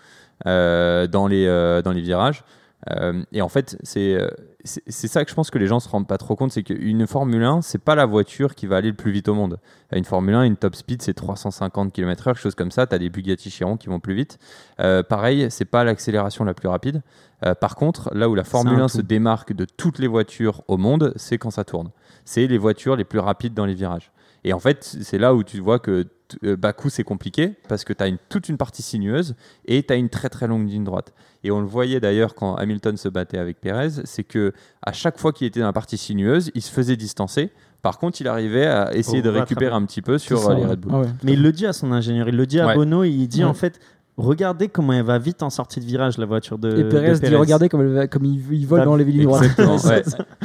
dans, 0.45 1.27
les, 1.29 1.81
dans 1.83 1.91
les 1.91 2.01
virages. 2.01 2.43
Euh, 2.89 3.23
et 3.31 3.41
en 3.41 3.49
fait, 3.49 3.77
c'est 3.83 4.13
euh, 4.13 4.29
c'est 4.65 5.07
ça 5.07 5.23
que 5.23 5.29
je 5.29 5.35
pense 5.35 5.51
que 5.51 5.57
les 5.57 5.67
gens 5.67 5.79
se 5.79 5.87
rendent 5.87 6.07
pas 6.07 6.17
trop 6.17 6.35
compte, 6.35 6.51
c'est 6.51 6.63
qu'une 6.63 7.07
Formule 7.07 7.43
1, 7.43 7.61
c'est 7.61 7.77
pas 7.77 7.95
la 7.95 8.05
voiture 8.05 8.55
qui 8.55 8.67
va 8.67 8.75
aller 8.75 8.89
le 8.89 8.95
plus 8.95 9.11
vite 9.11 9.29
au 9.29 9.33
monde. 9.33 9.57
Une 9.93 10.03
Formule 10.03 10.35
1, 10.35 10.43
une 10.43 10.57
top 10.57 10.75
speed, 10.75 11.01
c'est 11.01 11.13
350 11.13 11.93
km/h, 11.93 12.25
quelque 12.25 12.41
chose 12.41 12.55
comme 12.55 12.71
ça. 12.71 12.85
Tu 12.85 12.93
as 12.93 12.99
des 12.99 13.09
Bugatti 13.09 13.49
Chiron 13.49 13.77
qui 13.77 13.87
vont 13.87 14.01
plus 14.01 14.13
vite. 14.13 14.37
Euh, 14.81 15.01
pareil, 15.01 15.47
c'est 15.49 15.65
pas 15.65 15.85
l'accélération 15.85 16.43
la 16.43 16.53
plus 16.53 16.67
rapide. 16.67 17.01
Euh, 17.45 17.55
par 17.55 17.75
contre, 17.75 18.13
là 18.13 18.27
où 18.27 18.35
la 18.35 18.43
Formule 18.43 18.79
un 18.79 18.85
1 18.85 18.87
tout. 18.87 18.97
se 18.97 19.01
démarque 19.01 19.53
de 19.53 19.65
toutes 19.65 19.99
les 19.99 20.07
voitures 20.07 20.61
au 20.67 20.75
monde, 20.75 21.13
c'est 21.15 21.37
quand 21.37 21.51
ça 21.51 21.63
tourne. 21.63 21.91
C'est 22.25 22.45
les 22.45 22.57
voitures 22.57 22.97
les 22.97 23.05
plus 23.05 23.19
rapides 23.19 23.53
dans 23.53 23.65
les 23.65 23.75
virages. 23.75 24.11
Et 24.43 24.51
en 24.51 24.59
fait, 24.59 24.83
c'est 24.83 25.17
là 25.17 25.33
où 25.33 25.43
tu 25.43 25.59
vois 25.61 25.79
que 25.79 25.91
euh, 25.91 26.03
Bakou, 26.41 26.89
c'est 26.89 27.03
compliqué 27.03 27.53
parce 27.67 27.83
que 27.83 27.93
tu 27.93 28.03
as 28.03 28.07
une, 28.07 28.17
toute 28.29 28.49
une 28.49 28.57
partie 28.57 28.81
sinueuse 28.81 29.35
et 29.65 29.83
tu 29.83 29.93
as 29.93 29.95
une 29.95 30.09
très 30.09 30.29
très 30.29 30.47
longue 30.47 30.67
ligne 30.69 30.83
droite. 30.83 31.13
Et 31.43 31.51
on 31.51 31.61
le 31.61 31.67
voyait 31.67 31.99
d'ailleurs 31.99 32.35
quand 32.35 32.55
Hamilton 32.55 32.97
se 32.97 33.07
battait 33.09 33.37
avec 33.37 33.61
Perez, 33.61 33.89
c'est 34.03 34.23
que 34.23 34.53
à 34.81 34.91
chaque 34.91 35.17
fois 35.17 35.31
qu'il 35.31 35.47
était 35.47 35.59
dans 35.61 35.67
la 35.67 35.73
partie 35.73 35.97
sinueuse, 35.97 36.51
il 36.53 36.61
se 36.61 36.71
faisait 36.71 36.95
distancer. 36.97 37.51
Par 37.81 37.97
contre, 37.97 38.19
il 38.19 38.27
arrivait 38.27 38.65
à 38.65 38.93
essayer 38.93 39.21
de 39.21 39.29
récupérer 39.29 39.73
un 39.73 39.85
petit 39.85 40.01
peu 40.01 40.17
sur 40.17 40.39
ça, 40.39 40.51
euh, 40.51 40.55
les. 40.55 40.65
Red 40.65 40.79
Bull. 40.81 40.91
Ah 40.93 40.99
ouais. 40.99 41.07
Mais 41.23 41.33
il 41.33 41.41
le 41.41 41.51
dit 41.53 41.65
à 41.65 41.71
son 41.71 41.93
ingénieur, 41.93 42.27
il 42.27 42.35
le 42.35 42.45
dit 42.45 42.59
à 42.59 42.67
Ouais. 42.67 42.75
Bono, 42.75 43.05
il 43.05 43.27
dit 43.27 43.39
Ouais. 43.39 43.49
en 43.49 43.53
fait, 43.53 43.79
regardez 44.19 44.67
comment 44.67 44.93
elle 44.93 45.03
va 45.03 45.17
vite 45.17 45.41
en 45.43 45.49
sortie 45.49 45.79
de 45.79 45.85
virage, 45.85 46.17
la 46.17 46.25
voiture 46.25 46.57
de 46.57 46.69
Et 46.77 46.83
de 46.83 46.89
Perez 46.89 47.13
dit 47.13 47.19
Perez. 47.21 47.35
regardez 47.37 47.69
comme, 47.69 47.81
elle 47.81 47.93
va- 47.93 48.07
comme 48.07 48.25
il, 48.25 48.41
il 48.51 48.67
vole 48.67 48.79
Va- 48.79 48.85
dans 48.85 48.95
les 48.95 49.03
lignes 49.05 49.23
droites. 49.23 49.43
Exactement, 49.43 49.77
ouais. 49.85 50.03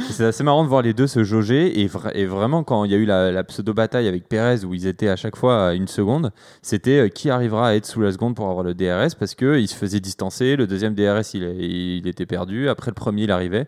C'est 0.09 0.25
assez 0.25 0.43
marrant 0.43 0.63
de 0.63 0.69
voir 0.69 0.81
les 0.81 0.93
deux 0.93 1.07
se 1.07 1.23
jauger 1.23 1.81
et, 1.81 1.87
vra- 1.87 2.11
et 2.13 2.25
vraiment 2.25 2.63
quand 2.63 2.85
il 2.85 2.91
y 2.91 2.95
a 2.95 2.97
eu 2.97 3.05
la, 3.05 3.31
la 3.31 3.43
pseudo-bataille 3.43 4.07
avec 4.07 4.27
Perez 4.27 4.63
où 4.65 4.73
ils 4.73 4.87
étaient 4.87 5.09
à 5.09 5.15
chaque 5.15 5.35
fois 5.35 5.67
à 5.69 5.73
une 5.73 5.87
seconde, 5.87 6.31
c'était 6.61 6.99
euh, 7.05 7.07
qui 7.09 7.29
arrivera 7.29 7.69
à 7.69 7.73
être 7.75 7.85
sous 7.85 8.01
la 8.01 8.11
seconde 8.11 8.35
pour 8.35 8.49
avoir 8.49 8.63
le 8.63 8.73
DRS 8.73 9.15
parce 9.19 9.35
qu'il 9.35 9.67
se 9.67 9.75
faisait 9.75 9.99
distancer, 9.99 10.55
le 10.55 10.67
deuxième 10.67 10.95
DRS 10.95 11.33
il, 11.33 11.43
il 11.43 12.07
était 12.07 12.25
perdu, 12.25 12.69
après 12.69 12.91
le 12.91 12.95
premier 12.95 13.23
il 13.23 13.31
arrivait. 13.31 13.67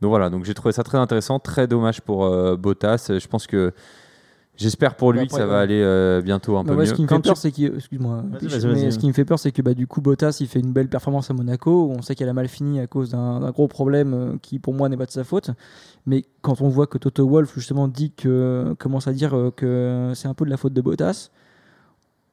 Donc 0.00 0.08
voilà, 0.08 0.30
donc 0.30 0.44
j'ai 0.44 0.54
trouvé 0.54 0.72
ça 0.72 0.82
très 0.82 0.98
intéressant, 0.98 1.38
très 1.38 1.68
dommage 1.68 2.00
pour 2.00 2.24
euh, 2.24 2.56
Bottas, 2.56 3.12
je 3.16 3.26
pense 3.28 3.46
que 3.46 3.72
j'espère 4.56 4.96
pour 4.96 5.12
lui 5.12 5.20
Bah 5.20 5.26
que 5.26 5.32
ça 5.32 5.46
va 5.46 5.60
aller 5.60 5.80
euh, 5.82 6.20
bientôt 6.22 6.56
un 6.56 6.62
Bah 6.64 6.72
peu 6.72 6.74
ouais, 6.78 6.80
mieux. 6.84 6.86
ce 6.86 6.94
qui 6.94 7.02
me 7.02 7.08
fait 7.08 7.18
peur, 7.20 7.36
c'est 7.36 7.50
qu'il. 7.52 7.72
Excuse-moi. 7.74 8.24
Ce 8.40 8.98
qui 8.98 9.06
me 9.08 9.12
fait 9.12 9.24
peur, 9.24 9.38
c'est 9.38 9.52
que 9.52 9.62
bah, 9.62 9.74
du 9.74 9.86
coup, 9.86 10.00
Bottas, 10.00 10.38
il 10.40 10.46
fait 10.48 10.60
une 10.60 10.72
belle 10.72 10.88
performance 10.88 11.30
à 11.30 11.34
Monaco. 11.34 11.86
où 11.86 11.90
On 11.92 12.02
sait 12.02 12.14
qu'elle 12.14 12.28
a 12.28 12.32
mal 12.32 12.48
fini 12.48 12.80
à 12.80 12.86
cause 12.86 13.10
d'un 13.10 13.50
gros 13.50 13.68
problème 13.68 14.14
euh, 14.14 14.36
qui, 14.40 14.58
pour 14.58 14.74
moi, 14.74 14.88
n'est 14.88 14.96
pas 14.96 15.06
de 15.06 15.10
sa 15.10 15.24
faute. 15.24 15.50
Mais 16.06 16.24
quand 16.40 16.60
on 16.60 16.68
voit 16.68 16.86
que 16.86 16.98
Toto 16.98 17.26
Wolff, 17.28 17.54
justement, 17.54 17.88
dit 17.88 18.12
que. 18.12 18.74
commence 18.78 19.08
à 19.08 19.12
dire 19.12 19.34
euh, 19.36 19.50
que 19.50 20.12
c'est 20.14 20.28
un 20.28 20.34
peu 20.34 20.44
de 20.44 20.50
la 20.50 20.56
faute 20.56 20.72
de 20.72 20.80
Bottas, 20.80 21.30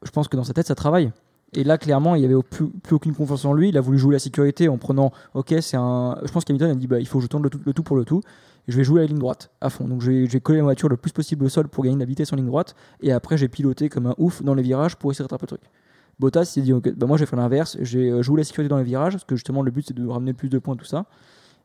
je 0.03 0.12
pense 0.12 0.27
que 0.27 0.38
dans 0.38 0.43
sa 0.43 0.53
tête, 0.53 0.67
ça 0.67 0.75
travaille. 0.75 1.12
Et 1.53 1.63
là, 1.63 1.79
clairement, 1.79 2.13
il 2.13 2.19
n'y 2.19 2.25
avait 2.25 2.41
plus, 2.43 2.69
plus 2.69 2.95
aucune 2.95 3.15
confiance 3.15 3.43
en 3.45 3.53
lui. 3.53 3.69
Il 3.69 3.77
a 3.77 3.82
voulu 3.82 3.97
jouer 3.97 4.13
la 4.13 4.19
sécurité 4.19 4.69
en 4.69 4.77
prenant. 4.77 5.12
Ok, 5.34 5.53
c'est 5.62 5.77
un. 5.77 6.17
Je 6.23 6.32
pense 6.32 6.45
qu'Hamilton 6.45 6.69
a 6.69 6.75
dit 6.75 6.86
bah, 6.86 6.99
il 6.99 7.08
faut 7.08 7.17
que 7.17 7.23
je 7.23 7.27
tente 7.27 7.41
le 7.41 7.49
tout, 7.49 7.60
le 7.65 7.73
tout 7.73 7.82
pour 7.82 7.97
le 7.97 8.05
tout. 8.05 8.21
Je 8.69 8.77
vais 8.77 8.84
jouer 8.84 9.01
la 9.01 9.08
ligne 9.08 9.17
droite 9.17 9.49
à 9.62 9.69
fond. 9.69 9.88
Donc 9.88 10.01
vais 10.03 10.39
coller 10.39 10.60
ma 10.60 10.65
voiture 10.65 10.89
le 10.89 10.97
plus 10.97 11.12
possible 11.12 11.43
au 11.43 11.49
sol 11.49 11.67
pour 11.67 11.84
gagner 11.84 11.95
de 11.95 11.99
la 11.99 12.05
vitesse 12.05 12.32
en 12.32 12.36
ligne 12.36 12.45
droite. 12.45 12.75
Et 13.01 13.12
après, 13.12 13.38
j'ai 13.38 13.47
piloté 13.47 13.89
comme 13.89 14.05
un 14.05 14.15
ouf 14.19 14.43
dans 14.43 14.53
les 14.53 14.62
virages 14.62 14.95
pour 14.95 15.12
essayer 15.12 15.23
de 15.23 15.25
rattraper 15.25 15.45
le 15.51 15.58
truc. 15.58 15.71
Bottas 16.19 16.45
s'est 16.45 16.62
dit 16.62 16.73
ok, 16.73 16.93
bah 16.95 17.08
moi, 17.08 17.17
je 17.17 17.23
vais 17.23 17.29
faire 17.29 17.39
l'inverse. 17.39 17.77
J'ai 17.82 18.12
euh, 18.12 18.21
joué 18.21 18.38
la 18.38 18.43
sécurité 18.43 18.69
dans 18.69 18.77
les 18.77 18.84
virages 18.84 19.13
parce 19.13 19.23
que 19.23 19.36
justement, 19.36 19.63
le 19.63 19.71
but 19.71 19.88
c'est 19.88 19.95
de 19.95 20.05
ramener 20.05 20.34
plus 20.34 20.49
de 20.49 20.60
points, 20.60 20.75
tout 20.75 20.86
ça. 20.86 21.05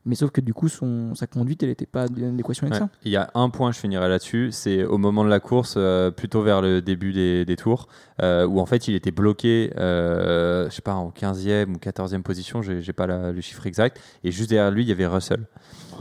Mais 0.07 0.13
sauf 0.15 0.29
que 0.29 0.39
du 0.41 0.53
coup, 0.53 0.69
son, 0.69 1.15
sa 1.15 1.25
conduite, 1.25 1.63
elle 1.63 1.69
n'était 1.69 1.87
pas 1.87 2.03
en 2.03 2.33
adéquation 2.33 2.67
avec 2.67 2.79
Ouais. 2.79 2.87
ça. 2.87 2.89
Il 3.05 3.11
y 3.11 3.15
a 3.17 3.31
un 3.33 3.49
point, 3.49 3.71
je 3.71 3.79
finirai 3.79 4.07
là-dessus, 4.07 4.49
c'est 4.51 4.83
au 4.83 4.99
moment 4.99 5.23
de 5.23 5.29
la 5.29 5.39
course, 5.39 5.73
euh, 5.77 6.11
plutôt 6.11 6.43
vers 6.43 6.61
le 6.61 6.81
début 6.81 7.11
des, 7.11 7.43
des 7.43 7.55
tours, 7.55 7.87
euh, 8.21 8.45
où 8.45 8.59
en 8.59 8.67
fait 8.67 8.87
il 8.87 8.93
était 8.93 9.09
bloqué, 9.11 9.71
euh, 9.77 10.69
je 10.69 10.75
sais 10.75 10.81
pas, 10.83 10.93
en 10.93 11.09
15e 11.09 11.73
ou 11.73 11.77
14e 11.79 12.21
position, 12.21 12.61
j'ai 12.61 12.93
pas 12.93 13.07
la- 13.07 13.31
le 13.31 13.41
chiffre 13.41 13.65
exact, 13.65 13.99
et 14.23 14.31
juste 14.31 14.49
derrière 14.51 14.69
lui, 14.71 14.83
il 14.83 14.89
y 14.89 14.91
avait 14.91 15.07
Russell. 15.07 15.45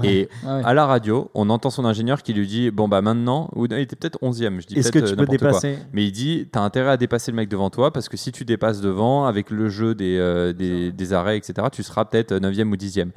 Et 0.03 0.29
Ah 0.45 0.57
ouais. 0.57 0.63
à 0.65 0.75
la 0.75 0.87
radio, 0.87 1.31
on 1.35 1.49
entend 1.51 1.71
son 1.71 1.85
ingénieur 1.85 2.23
qui 2.25 2.33
lui 2.35 2.49
dit 2.49 2.73
Bon, 2.73 2.89
bah 2.89 3.01
maintenant, 3.01 3.49
ou 3.55 3.69
non, 3.69 3.77
il 3.77 3.83
était 3.83 3.95
peut-être 3.95 4.19
11e, 4.23 4.61
je 4.61 4.67
dis 4.67 4.75
Est-ce 4.77 4.91
que 4.91 4.99
peut-être 4.99 5.11
tu 5.11 5.15
peux 5.17 5.21
n'importe 5.23 5.39
quoi. 5.39 5.49
dépasser 5.51 5.79
Mais 5.93 6.05
il 6.05 6.11
dit, 6.11 6.49
t'as 6.51 6.63
intérêt 6.63 6.91
à 6.91 6.97
dépasser 6.97 7.31
le 7.31 7.37
mec 7.37 7.49
devant 7.49 7.71
toi 7.71 7.93
parce 7.93 8.09
que 8.09 8.17
si 8.17 8.33
tu 8.33 8.45
dépasses 8.45 8.81
devant, 8.81 9.25
avec 9.27 9.51
le 9.51 9.69
jeu 9.69 9.95
des, 9.95 10.19
euh, 10.19 10.53
des, 10.53 10.91
des 10.91 11.13
arrêts, 11.13 11.37
etc., 11.37 11.69
tu 11.71 11.85
seras 11.85 12.05
peut-être 12.07 12.33
9e 12.35 12.73
ou 12.73 12.77
10e. 12.77 13.13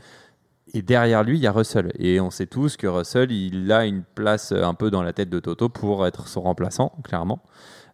Et 0.78 0.84
derrière 0.84 1.24
lui, 1.24 1.38
il 1.38 1.42
y 1.42 1.48
a 1.48 1.52
Russell. 1.52 1.92
Et 1.98 2.20
on 2.22 2.30
sait 2.30 2.46
tous 2.46 2.78
que 2.78 2.86
Russell, 2.86 3.32
il 3.32 3.72
a 3.72 3.86
une 3.86 4.04
place 4.04 4.52
euh, 4.52 4.64
un 4.64 4.76
peu 4.76 4.92
dans 4.92 5.02
la 5.02 5.12
tête 5.12 5.28
de 5.28 5.40
Toto 5.40 5.70
pour 5.70 6.06
être 6.06 6.28
son 6.28 6.42
remplaçant, 6.42 6.94
clairement. 7.04 7.40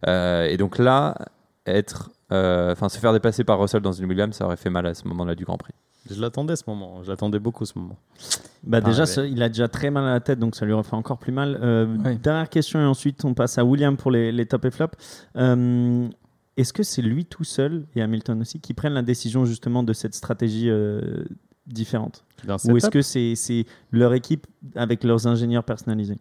Euh, 0.06 0.44
et 0.44 0.58
donc 0.58 0.76
là, 0.76 1.16
être, 1.64 2.10
euh, 2.30 2.72
enfin, 2.72 2.90
se 2.90 2.98
faire 2.98 3.14
dépasser 3.14 3.42
par 3.42 3.58
Russell 3.58 3.80
dans 3.80 3.92
une 3.92 4.04
Williams, 4.04 4.36
ça 4.36 4.44
aurait 4.44 4.58
fait 4.58 4.68
mal 4.68 4.84
à 4.84 4.92
ce 4.92 5.08
moment-là 5.08 5.34
du 5.34 5.46
Grand 5.46 5.56
Prix. 5.56 5.72
Je 6.10 6.20
l'attendais 6.20 6.56
ce 6.56 6.64
moment. 6.66 7.02
Je 7.02 7.10
l'attendais 7.10 7.38
beaucoup 7.38 7.64
ce 7.64 7.78
moment. 7.78 7.96
Bah 8.64 8.82
Pas 8.82 8.90
déjà, 8.90 9.04
il 9.24 9.42
a 9.42 9.48
déjà 9.48 9.68
très 9.68 9.90
mal 9.90 10.04
à 10.04 10.12
la 10.12 10.20
tête, 10.20 10.38
donc 10.38 10.54
ça 10.54 10.66
lui 10.66 10.74
refait 10.74 10.94
encore 10.94 11.16
plus 11.16 11.32
mal. 11.32 11.58
Euh. 11.62 11.86
Dernière 12.22 12.50
question 12.50 12.80
et 12.80 12.84
ensuite 12.84 13.24
on 13.24 13.32
passe 13.32 13.56
à 13.56 13.64
William 13.64 13.96
pour 13.96 14.10
les, 14.10 14.30
les 14.30 14.44
top 14.44 14.66
et 14.66 14.70
flop. 14.70 14.88
Euh, 15.36 16.06
Est-ce 16.58 16.74
que 16.74 16.82
c'est 16.82 17.00
lui 17.00 17.24
tout 17.24 17.44
seul 17.44 17.86
et 17.94 18.02
Hamilton 18.02 18.42
aussi 18.42 18.60
qui 18.60 18.74
prennent 18.74 18.92
la 18.92 19.02
décision 19.02 19.46
justement 19.46 19.82
de 19.82 19.94
cette 19.94 20.14
stratégie 20.14 20.68
différente 21.66 22.24
D'un 22.44 22.56
Ou 22.68 22.76
est-ce 22.76 22.90
que 22.90 23.02
c'est 23.02 23.34
c'est 23.36 23.66
leur 23.90 24.14
équipe 24.14 24.46
avec 24.74 25.04
leurs 25.04 25.26
ingénieurs 25.26 25.64
personnalisés 25.64 26.18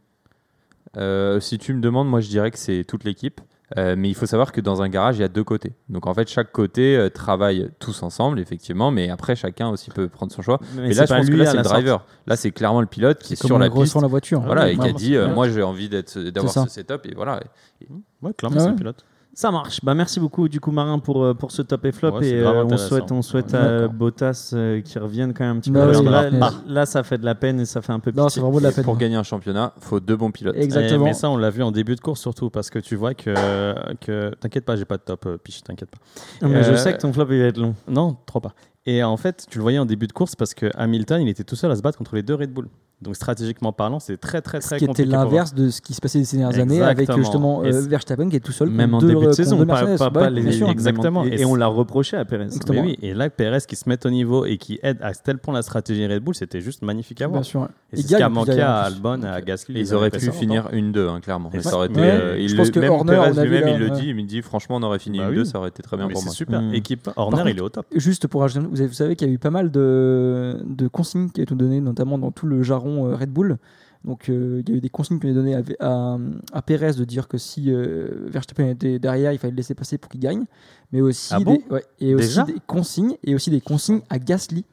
Euh, 0.98 1.40
si 1.40 1.58
tu 1.58 1.74
me 1.74 1.82
demandes, 1.82 2.08
moi 2.10 2.20
je 2.22 2.30
dirais 2.30 2.52
que 2.52 2.58
c'est 2.60 2.84
toute 2.84 3.04
l'équipe. 3.04 3.42
Euh, 3.78 3.96
mais 3.98 4.08
il 4.10 4.14
faut 4.14 4.28
savoir 4.28 4.52
que 4.52 4.62
dans 4.62 4.84
un 4.84 4.90
garage, 4.90 5.18
il 5.18 5.22
y 5.22 5.24
a 5.24 5.28
deux 5.30 5.44
côtés. 5.44 5.74
Donc 5.90 6.06
en 6.06 6.14
fait, 6.14 6.28
chaque 6.30 6.52
côté 6.52 6.96
euh, 6.96 7.10
travaille 7.10 7.72
tous 7.80 8.04
ensemble, 8.04 8.40
effectivement, 8.40 8.92
mais 8.92 9.10
après, 9.10 9.36
chacun 9.36 9.70
aussi 9.70 9.90
peut 9.90 10.08
prendre 10.10 10.32
son 10.32 10.44
choix. 10.44 10.60
Mais 10.76 10.90
Et 10.90 10.94
c'est 10.94 11.00
là, 11.00 11.06
je 11.08 11.14
pense 11.22 11.30
que 11.30 11.36
là, 11.36 11.46
c'est 11.48 11.58
le 11.58 11.64
driver. 11.64 12.06
Là, 12.28 12.36
c'est 12.36 12.52
clairement 12.52 12.82
le 12.82 12.88
pilote 12.88 13.18
qui 13.24 13.34
est 13.34 13.42
Comme 13.42 13.48
sur 13.48 13.56
on 13.56 13.60
la 13.60 13.72
piste. 13.72 14.00
la 14.00 14.08
voiture. 14.08 14.42
Voilà, 14.42 14.70
et 14.70 14.78
qui 14.78 14.88
a 14.88 14.92
dit 14.92 15.16
euh. 15.16 15.34
Moi, 15.34 15.50
j'ai 15.50 15.64
envie 15.64 15.90
d'avoir 15.90 16.54
ce 16.54 16.68
setup. 16.70 17.06
Et 17.06 17.16
voilà. 17.16 17.40
Ouais, 18.22 18.34
clairement, 18.34 18.58
Ah 18.58 18.60
c'est 18.60 18.66
ouais. 18.68 18.72
un 18.74 18.76
pilote. 18.76 19.04
Ça 19.36 19.50
marche. 19.50 19.80
Bah, 19.84 19.96
merci 19.96 20.20
beaucoup, 20.20 20.48
du 20.48 20.60
coup, 20.60 20.72
Marin, 20.72 21.00
pour, 21.00 21.24
euh, 21.24 21.34
pour 21.34 21.52
ce 21.52 21.64
top 21.64 21.86
et 21.86 21.92
flop. 21.92 22.12
Ouais, 22.20 22.28
et 22.28 22.34
euh, 22.40 22.64
on 22.66 22.78
souhaite, 22.78 23.12
on 23.12 23.22
souhaite 23.24 23.54
Ouais, 23.54 23.58
à. 23.60 23.88
Bottas 23.88 24.52
euh, 24.54 24.82
qu'il 24.82 25.02
revienne 25.02 25.34
quand 25.34 25.44
même 25.44 25.58
un 25.58 25.60
petit 25.60 25.72
Bah 25.72 25.82
peu. 25.82 25.88
oui, 25.88 25.92
Parce 25.94 26.06
que 26.06 26.10
là, 26.12 26.30
là, 26.30 26.38
là, 26.38 26.52
là, 26.68 26.86
ça 26.86 27.02
fait 27.02 27.18
de 27.18 27.26
la 27.26 27.34
peine 27.34 27.60
et 27.60 27.66
ça 27.66 27.82
fait 27.82 27.94
un 27.94 28.00
peu 28.00 28.12
Non, 28.12 28.24
c'est 28.30 28.36
pitié. 28.36 28.42
vraiment 28.44 28.60
de 28.60 28.64
la 28.64 28.72
peine. 28.72 28.84
pour 28.84 28.96
gagner 28.98 29.16
un 29.16 29.24
championnat, 29.24 29.74
faut 29.80 30.00
deux 30.00 30.16
bons 30.16 30.30
pilotes. 30.32 30.56
Exactement. 30.56 31.06
Eh, 31.06 31.10
mais 31.10 31.14
ça, 31.14 31.30
on 31.32 31.38
l'a 31.38 31.50
vu 31.50 31.64
en 31.64 31.72
début 31.72 31.96
de 31.96 32.02
course 32.02 32.22
surtout 32.22 32.52
parce 32.52 32.70
que 32.70 32.78
tu 32.78 32.96
vois 32.96 33.16
que. 33.16 33.34
que 34.02 34.36
t'inquiète 34.36 34.66
pas, 34.66 34.76
j'ai 34.76 34.86
pas 34.86 34.98
de 34.98 35.04
top, 35.04 35.26
euh, 35.26 35.38
Piche, 35.38 35.64
t'inquiète 35.64 35.90
pas. 35.90 35.98
Non, 36.46 36.50
mais 36.54 36.64
je 36.64 36.72
Euh, 36.72 36.76
sais 36.78 36.94
que 36.94 37.00
ton 37.00 37.12
flop 37.12 37.26
il 37.32 37.40
va 37.40 37.46
être 37.46 37.58
long. 37.58 37.74
Non, 37.88 38.16
trop 38.28 38.40
pas. 38.40 38.54
Et 38.86 39.04
en 39.04 39.18
fait, 39.18 39.46
tu 39.50 39.58
le 39.58 39.62
voyais 39.64 39.80
en 39.80 39.86
début 39.86 40.08
de 40.08 40.14
course 40.14 40.36
parce 40.36 40.54
que 40.54 40.70
Hamilton, 40.76 41.22
il 41.22 41.30
était 41.30 41.44
tout 41.46 41.56
seul 41.56 41.72
à 41.72 41.76
se 41.76 41.82
battre 41.82 41.98
contre 41.98 42.16
les 42.16 42.22
deux 42.22 42.36
Red 42.36 42.52
Bull. 42.54 42.68
Donc 43.04 43.16
stratégiquement 43.16 43.74
parlant, 43.74 44.00
c'est 44.00 44.18
très 44.18 44.42
très 44.42 44.62
Ce 44.62 44.68
très 44.68 44.78
qui 44.78 44.86
était 44.86 44.88
compliqué. 45.04 45.10
pour 45.12 45.20
eux. 45.20 45.24
l'inverse 45.26 45.54
de 45.54 45.70
ce 45.70 45.82
qui 45.82 45.94
se 45.94 46.02
passait 46.02 46.24
ces 46.24 46.38
dernières 46.38 46.60
années 46.60 46.82
avec 46.82 47.12
justement 47.16 47.64
euh, 47.64 47.82
Verstappen 47.82 48.30
qui 48.30 48.38
est 48.38 48.40
tout 48.40 48.52
seul 48.52 48.70
Même 48.70 48.94
en 48.94 49.00
deux, 49.00 49.08
début 49.08 49.26
de 49.28 49.32
saison, 49.34 49.58
pas, 49.66 49.84
Mercedes. 49.86 49.98
pas, 49.98 50.06
Ouais, 50.08 50.12
pas 50.12 50.30
les. 50.30 50.64
Exactement. 50.64 51.24
Et, 51.26 51.44
on 51.46 51.56
l'a 51.56 51.68
reproché 51.68 52.18
à 52.18 52.26
Perez. 52.26 52.46
Exactement. 52.46 52.82
Mais 52.82 52.88
oui, 52.88 52.98
et 53.02 53.14
là, 53.14 53.30
Perez 53.30 53.60
qui 53.68 53.76
se 53.76 53.88
met 53.90 54.04
au 54.06 54.10
niveau 54.10 54.46
et 54.46 54.58
qui 54.58 54.80
aide 54.84 54.98
à 55.02 55.14
tel 55.14 55.38
point 55.38 55.54
la 55.54 55.62
stratégie 55.62 56.08
Red 56.08 56.24
Bull, 56.24 56.34
c'était 56.36 56.62
juste 56.62 56.82
magnifique 56.82 57.22
à 57.22 57.28
voir. 57.28 57.42
Bien 57.42 57.50
sûr. 57.50 57.64
Et 57.92 57.98
Il 57.98 57.98
c'est 57.98 58.14
ce 58.14 58.16
qui 58.18 58.24
a 58.24 58.30
manqué 58.30 58.62
à. 58.62 58.82
Albon 58.84 59.22
et 59.24 59.28
à 59.28 59.42
Gasly. 59.42 59.74
Ils 59.76 59.78
les 59.80 59.94
auraient 59.94 60.10
pu 60.10 60.32
finir 60.32 60.70
une 60.72 60.92
2 60.92 61.08
hein, 61.10 61.20
clairement. 61.22 61.50
Et 61.54 61.62
ça 61.62 61.76
aurait 61.76 61.88
été, 61.88 62.00
euh, 62.00 62.48
je 62.48 62.56
pense 62.56 62.72
que 62.72 62.80
même 62.80 62.92
Horner, 62.92 63.20
lui-même, 63.44 63.68
il 63.70 63.80
le 63.80 63.90
dit, 63.92 64.08
il 64.08 64.16
me 64.16 64.22
dit 64.24 64.42
franchement, 64.42 64.78
on 64.78 64.84
aurait 64.84 65.00
fini 65.00 65.18
Bah 65.20 65.26
une 65.26 65.30
oui. 65.32 65.36
2 65.38 65.46
ça 65.46 65.60
aurait 65.60 65.70
été 65.70 65.84
très 65.84 65.98
bien 65.98 66.08
Mais 66.08 66.14
pour 66.14 66.22
c'est 66.22 66.28
moi. 66.28 66.34
super. 66.36 66.62
Mm. 66.62 66.74
Équipe 66.74 67.10
Horner, 67.16 67.38
contre, 67.38 67.50
il 67.50 67.58
est 67.58 67.62
au 67.62 67.70
top. 67.70 67.86
Juste 67.96 68.28
pour 68.28 68.42
rajouter, 68.42 68.66
vous, 68.70 68.80
avez- 68.80 68.88
vous 68.88 68.94
savez 68.94 69.16
qu'il 69.16 69.28
y 69.28 69.32
a 69.32 69.34
eu 69.34 69.38
pas 69.40 69.50
mal 69.52 69.72
de, 69.72 70.58
de 70.66 70.88
consignes 70.88 71.30
qui 71.30 71.42
ont 71.42 71.44
été 71.44 71.56
données, 71.56 71.82
notamment 71.82 72.18
dans 72.18 72.32
tout 72.32 72.46
le 72.46 72.62
jargon 72.64 72.93
euh, 73.08 73.16
Red 73.16 73.30
Bull. 73.32 73.58
Donc 74.06 74.28
euh, 74.30 74.62
il 74.66 74.70
y 74.70 74.74
a 74.74 74.78
eu 74.78 74.82
des 74.82 74.90
consignes 74.90 75.18
qui 75.20 75.28
ont 75.28 75.30
été 75.30 75.36
données 75.36 75.56
à, 75.56 75.62
à, 75.80 76.18
à 76.52 76.62
Perez 76.62 76.94
de 76.94 77.06
dire 77.06 77.28
que 77.30 77.38
si 77.38 77.72
euh, 77.72 78.28
Verstappen 78.28 78.68
était 78.70 79.00
derrière, 79.00 79.32
il 79.32 79.38
fallait 79.40 79.52
le 79.52 79.58
laisser 79.58 79.76
passer 79.76 79.98
pour 79.98 80.10
qu'il 80.12 80.20
gagne. 80.20 80.44
Mais 80.92 81.00
aussi, 81.00 81.34
Ah 81.34 81.40
bon? 81.40 81.56
des, 81.56 81.64
ouais, 81.74 81.86
et 82.00 82.14
aussi 82.14 82.28
Déjà? 82.28 82.44
des 82.44 82.56
consignes 82.68 83.16
et 83.24 83.34
aussi 83.34 83.50
des 83.50 83.62
consignes 83.62 84.02
à 84.10 84.20
Gasly 84.20 84.66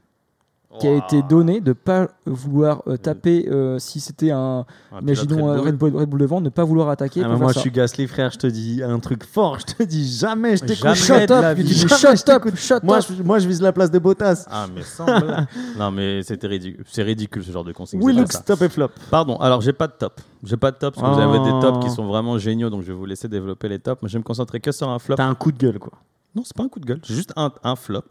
qui 0.78 0.87
a 0.87 0.94
été 0.94 1.22
donné 1.22 1.61
de 1.61 1.72
pas 1.72 2.09
vouloir 2.26 2.83
euh, 2.87 2.96
taper 2.96 3.48
euh, 3.48 3.78
si 3.80 3.98
c'était 3.98 4.30
un 4.30 4.64
pilote 4.90 5.02
imaginons 5.02 5.48
un 5.50 5.61
Red 5.61 5.76
Bull. 5.76 5.96
Red 5.96 6.09
Bull, 6.09 6.20
devant 6.20 6.40
ne 6.40 6.48
pas 6.48 6.62
vouloir 6.62 6.88
attaquer 6.90 7.22
Ah, 7.24 7.28
pour 7.28 7.38
moi, 7.38 7.48
ça. 7.48 7.54
je 7.54 7.61
suis 7.61 7.70
Gasly, 7.72 8.06
frère. 8.06 8.30
Je 8.30 8.38
te 8.38 8.46
dis 8.46 8.80
un 8.83 8.98
truc 9.00 9.24
fort. 9.24 9.59
Je 9.59 9.74
te 9.74 9.83
dis 9.83 10.06
jamais 10.16 10.56
je 10.56 10.64
t'écoute. 10.64 10.94
Shut 10.94 11.28
de 11.28 11.35
up, 11.35 11.42
la 11.42 11.54
vie. 11.54 11.68
shut 11.74 12.28
up, 12.28 12.54
shut 12.56 12.83
Moi, 12.85 12.98
up. 12.98 13.04
je, 13.18 13.22
moi, 13.22 13.38
je 13.40 13.48
vise 13.48 13.61
la 13.61 13.72
place 13.72 13.90
de 13.90 13.98
Bottas. 13.98 14.44
Ah, 14.48 14.66
mais 14.72 14.83
sans 14.83 15.04
blague. 15.20 15.46
Non, 15.76 15.90
mais 15.90 16.22
c'était 16.22 16.46
ridicule. 16.46 16.85
C'est 16.88 17.02
ridicule 17.02 17.42
ce 17.44 17.50
genre 17.50 17.64
de 17.64 17.72
consigne. 17.72 18.00
Oui, 18.02 18.12
c'est 18.12 18.16
pas 18.18 18.22
Lux, 18.22 18.33
ça. 18.37 18.42
top 18.42 18.62
et 18.62 18.68
flop. 18.68 18.88
Pardon, 19.11 19.37
alors 19.38 19.61
j'ai 19.62 19.72
pas 19.72 19.88
de 19.88 19.94
top. 19.98 20.20
J'ai 20.44 20.56
pas 20.56 20.70
de 20.70 20.76
top 20.76 20.94
parce 20.94 21.06
que 21.06 21.14
vous 21.20 21.20
avez 21.35 21.38
des 21.52 21.61
tops 21.61 21.85
qui 21.85 21.90
sont 21.90 22.06
vraiment 22.06 22.38
géniaux, 22.38 22.70
donc 22.70 22.83
je 22.83 22.87
vais 22.88 22.98
vous 22.98 23.06
laisser 23.06 23.26
développer 23.28 23.68
les 23.68 23.80
tops. 23.80 24.00
Mais 24.02 24.09
je 24.09 24.12
vais 24.14 24.20
me 24.20 24.24
concentrer 24.24 24.61
que 24.61 24.70
sur 24.70 24.88
un 24.88 24.98
flop. 25.00 25.16
T'as 25.16 25.26
un 25.26 25.35
coup 25.35 25.50
de 25.50 25.59
gueule, 25.59 25.78
quoi. 25.80 25.92
Non, 26.35 26.42
c'est 26.44 26.56
pas 26.56 26.62
un 26.62 26.68
coup 26.68 26.78
de 26.78 26.87
gueule, 26.87 27.00
c'est 27.04 27.14
juste 27.14 27.33
un, 27.35 27.50
un 27.64 27.74
flop. 27.74 28.02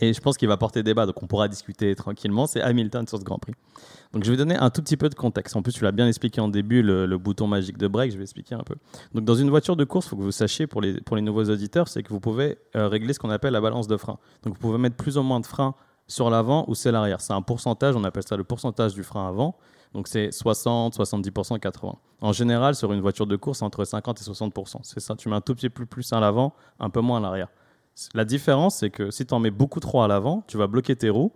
Et 0.00 0.12
je 0.12 0.20
pense 0.20 0.36
qu'il 0.36 0.48
va 0.48 0.56
porter 0.56 0.82
débat, 0.82 1.06
donc 1.06 1.22
on 1.22 1.26
pourra 1.26 1.48
discuter 1.48 1.94
tranquillement. 1.94 2.46
C'est 2.46 2.60
Hamilton 2.60 3.06
sur 3.06 3.18
ce 3.18 3.24
Grand 3.24 3.38
Prix. 3.38 3.54
Donc 4.12 4.24
je 4.24 4.30
vais 4.30 4.36
donner 4.36 4.56
un 4.56 4.70
tout 4.70 4.82
petit 4.82 4.96
peu 4.96 5.08
de 5.08 5.14
contexte. 5.14 5.54
En 5.56 5.62
plus, 5.62 5.72
tu 5.72 5.84
l'as 5.84 5.92
bien 5.92 6.08
expliqué 6.08 6.40
en 6.40 6.48
début, 6.48 6.82
le, 6.82 7.16
bouton 7.18 7.46
magique 7.46 7.78
de 7.78 7.86
break, 7.86 8.12
je 8.12 8.16
vais 8.16 8.22
expliquer 8.22 8.54
un 8.54 8.62
peu. 8.62 8.74
Donc 9.14 9.24
dans 9.24 9.34
une 9.34 9.50
voiture 9.50 9.76
de 9.76 9.84
course, 9.84 10.06
il 10.06 10.08
faut 10.10 10.16
que 10.16 10.22
vous 10.22 10.32
sachiez 10.32 10.66
pour 10.66 10.80
les, 10.80 11.00
pour 11.00 11.16
les 11.16 11.22
nouveaux 11.22 11.44
auditeurs, 11.44 11.88
c'est 11.88 12.02
que 12.02 12.08
vous 12.08 12.20
pouvez 12.20 12.58
euh, 12.76 12.88
régler 12.88 13.12
ce 13.12 13.18
qu'on 13.18 13.30
appelle 13.30 13.52
la 13.52 13.60
balance 13.60 13.86
de 13.86 13.96
frein. 13.96 14.18
Donc 14.42 14.54
vous 14.54 14.60
pouvez 14.60 14.78
mettre 14.78 14.96
plus 14.96 15.16
ou 15.16 15.22
moins 15.22 15.40
de 15.40 15.46
frein 15.46 15.74
sur 16.06 16.28
l'avant 16.28 16.64
ou 16.68 16.74
c'est 16.74 16.92
l'arrière. 16.92 17.20
C'est 17.20 17.32
un 17.32 17.42
pourcentage, 17.42 17.96
on 17.96 18.04
appelle 18.04 18.24
ça 18.26 18.36
le 18.36 18.44
pourcentage 18.44 18.94
du 18.94 19.04
frein 19.04 19.28
avant. 19.28 19.56
Donc 19.94 20.08
c'est 20.08 20.32
60, 20.32 20.96
70%, 20.96 21.58
80%. 21.58 21.94
En 22.20 22.32
général, 22.32 22.74
sur 22.74 22.92
une 22.92 23.00
voiture 23.00 23.26
de 23.26 23.36
course, 23.36 23.58
c'est 23.58 23.64
entre 23.64 23.84
50 23.84 24.20
et 24.20 24.24
60%. 24.24 24.78
C'est 24.82 25.00
ça, 25.00 25.14
tu 25.14 25.28
mets 25.28 25.36
un 25.36 25.40
tout 25.40 25.54
petit 25.54 25.70
peu 25.70 25.86
plus 25.86 26.12
à 26.12 26.20
l'avant, 26.20 26.52
un 26.80 26.90
peu 26.90 27.00
moins 27.00 27.18
à 27.18 27.20
l'arrière. 27.20 27.48
La 28.14 28.24
différence, 28.24 28.76
c'est 28.76 28.90
que 28.90 29.10
si 29.10 29.24
tu 29.26 29.34
en 29.34 29.38
mets 29.40 29.50
beaucoup 29.50 29.80
trop 29.80 30.02
à 30.02 30.08
l'avant, 30.08 30.42
tu 30.46 30.56
vas 30.56 30.66
bloquer 30.66 30.96
tes 30.96 31.10
roues 31.10 31.32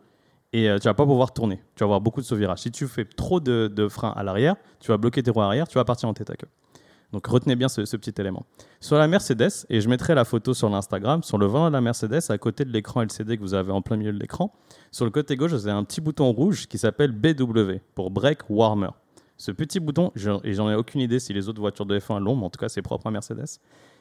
et 0.52 0.68
euh, 0.68 0.78
tu 0.78 0.84
vas 0.84 0.94
pas 0.94 1.04
pouvoir 1.06 1.32
tourner. 1.32 1.56
Tu 1.76 1.80
vas 1.80 1.84
avoir 1.86 2.00
beaucoup 2.00 2.20
de 2.20 2.26
sauvirage. 2.26 2.58
Si 2.60 2.70
tu 2.70 2.86
fais 2.88 3.04
trop 3.04 3.38
de, 3.40 3.88
freins 3.88 4.12
à 4.16 4.22
l'arrière, 4.22 4.56
tu 4.80 4.88
vas 4.90 4.96
bloquer 4.96 5.22
tes 5.22 5.30
roues 5.30 5.42
arrière, 5.42 5.68
tu 5.68 5.74
vas 5.78 5.84
partir 5.84 6.08
en 6.08 6.14
tête 6.14 6.30
à 6.30 6.34
queue. 6.36 6.48
Donc 7.12 7.26
retenez 7.26 7.56
bien 7.56 7.68
ce, 7.68 7.84
ce 7.86 7.96
petit 7.96 8.12
élément. 8.20 8.44
Sur 8.80 8.96
la 8.98 9.08
Mercedes, 9.08 9.50
et 9.70 9.80
je 9.80 9.88
mettrai 9.88 10.14
la 10.14 10.24
photo 10.26 10.52
sur 10.52 10.68
l'Instagram, 10.68 11.22
sur 11.22 11.38
le 11.38 11.46
volant 11.46 11.68
de 11.68 11.72
la 11.72 11.80
Mercedes, 11.80 12.20
à 12.28 12.36
côté 12.38 12.64
de 12.66 12.70
l'écran 12.70 13.00
LCD 13.02 13.36
que 13.38 13.42
vous 13.42 13.54
avez 13.54 13.72
en 13.72 13.80
plein 13.80 13.96
milieu 13.96 14.12
de 14.12 14.18
l'écran, 14.18 14.52
sur 14.90 15.04
le 15.06 15.10
côté 15.10 15.36
gauche, 15.36 15.52
vous 15.52 15.66
avez 15.68 15.76
un 15.78 15.84
petit 15.84 16.02
bouton 16.02 16.30
rouge 16.32 16.66
qui 16.66 16.76
s'appelle 16.76 17.12
BW 17.12 17.78
pour 17.94 18.10
Brake 18.10 18.50
Warmer. 18.50 18.90
Ce 19.38 19.52
petit 19.52 19.80
bouton, 19.80 20.10
je- 20.16 20.32
et 20.44 20.52
j'en 20.52 20.68
ai 20.68 20.74
aucune 20.74 21.00
idée 21.00 21.18
si 21.20 21.32
les 21.32 21.48
autres 21.48 21.60
voitures 21.60 21.86
de 21.86 21.98
F1 21.98 22.18
l'ont, 22.20 22.36
mais 22.36 22.44
en 22.44 22.50
tout 22.50 22.58
cas 22.58 22.68
c'est 22.68 22.82
propre 22.82 23.06
à 23.06 23.10
Mercedes. 23.10 23.58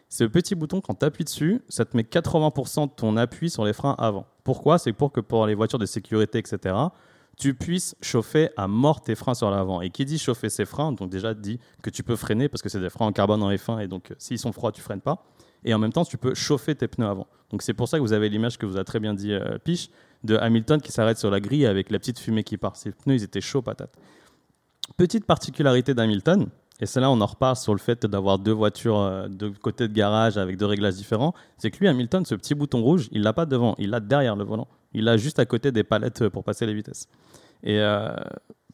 Ce 0.09 0.23
petit 0.23 0.55
bouton, 0.55 0.79
quand 0.79 0.95
tu 0.95 1.05
appuies 1.05 1.25
dessus, 1.25 1.61
ça 1.67 1.83
te 1.83 1.95
met 1.95 2.03
80% 2.03 2.89
de 2.89 2.91
ton 2.95 3.17
appui 3.17 3.49
sur 3.49 3.65
les 3.65 3.73
freins 3.73 3.95
avant. 3.97 4.25
Pourquoi? 4.43 4.77
C'est 4.77 4.93
pour 4.93 5.11
que 5.11 5.19
pour 5.19 5.45
les 5.45 5.55
voitures 5.55 5.79
de 5.79 5.85
sécurité, 5.85 6.39
etc., 6.39 6.75
tu 7.37 7.53
puisses 7.53 7.95
chauffer 8.01 8.49
à 8.57 8.67
mort 8.67 9.01
tes 9.01 9.13
freins 9.13 9.35
sur 9.35 9.51
l'avant. 9.51 9.81
Et 9.81 9.89
qui 9.89 10.05
dit 10.05 10.17
chauffer 10.17 10.49
ses 10.49 10.65
freins, 10.65 10.91
donc 10.91 11.09
déjà 11.09 11.33
dit 11.33 11.59
que 11.83 11.89
tu 11.89 12.03
peux 12.03 12.15
freiner 12.15 12.49
parce 12.49 12.61
que 12.61 12.69
c'est 12.69 12.79
des 12.79 12.89
freins 12.89 13.05
en 13.05 13.11
carbone 13.11 13.43
en 13.43 13.51
F1 13.51 13.79
et 13.83 13.87
donc 13.87 14.11
euh, 14.11 14.15
s'ils 14.17 14.39
sont 14.39 14.51
froids, 14.51 14.71
tu 14.71 14.81
freines 14.81 15.01
pas. 15.01 15.23
Et 15.63 15.73
en 15.73 15.79
même 15.79 15.91
temps, 15.91 16.05
tu 16.05 16.17
peux 16.17 16.33
chauffer 16.33 16.73
tes 16.75 16.87
pneus 16.87 17.07
avant. 17.07 17.27
Donc 17.51 17.61
c'est 17.61 17.73
pour 17.73 17.87
ça 17.87 17.97
que 17.97 18.01
vous 18.01 18.13
avez 18.13 18.29
l'image 18.29 18.57
que 18.57 18.65
vous 18.65 18.77
a 18.77 18.83
très 18.83 18.99
bien 18.99 19.13
dit 19.13 19.33
euh, 19.33 19.57
Piche 19.59 19.89
de 20.23 20.35
Hamilton 20.35 20.81
qui 20.81 20.91
s'arrête 20.91 21.17
sur 21.17 21.29
la 21.29 21.39
grille 21.39 21.65
avec 21.65 21.91
la 21.91 21.99
petite 21.99 22.17
fumée 22.17 22.43
qui 22.43 22.57
part. 22.57 22.75
Ses 22.75 22.91
pneus, 22.91 23.15
ils 23.15 23.23
étaient 23.23 23.41
chauds 23.41 23.61
patates. 23.61 23.93
Petite 24.95 25.25
particularité 25.25 25.93
d'Hamilton, 25.93 26.47
et 26.79 26.85
c'est 26.85 26.99
là 26.99 27.09
on 27.09 27.19
en 27.21 27.25
reparle 27.25 27.55
sur 27.55 27.73
le 27.73 27.79
fait 27.79 28.05
d'avoir 28.05 28.39
deux 28.39 28.51
voitures 28.51 28.99
euh, 28.99 29.27
de 29.27 29.49
côté 29.49 29.87
de 29.87 29.93
garage 29.93 30.37
avec 30.37 30.57
deux 30.57 30.65
réglages 30.65 30.95
différents, 30.95 31.33
c'est 31.57 31.71
que 31.71 31.77
lui, 31.79 31.87
Hamilton, 31.87 32.25
ce 32.25 32.35
petit 32.35 32.55
bouton 32.55 32.81
rouge, 32.81 33.07
il 33.11 33.21
l'a 33.23 33.33
pas 33.33 33.45
devant, 33.45 33.75
il 33.79 33.89
l'a 33.89 33.99
derrière 33.99 34.35
le 34.35 34.43
volant. 34.43 34.67
Il 34.93 35.03
l'a 35.03 35.17
juste 35.17 35.39
à 35.39 35.45
côté 35.45 35.71
des 35.71 35.83
palettes 35.83 36.21
euh, 36.23 36.29
pour 36.29 36.43
passer 36.43 36.65
les 36.65 36.73
vitesses. 36.73 37.07
Et 37.63 37.79
euh, 37.79 38.09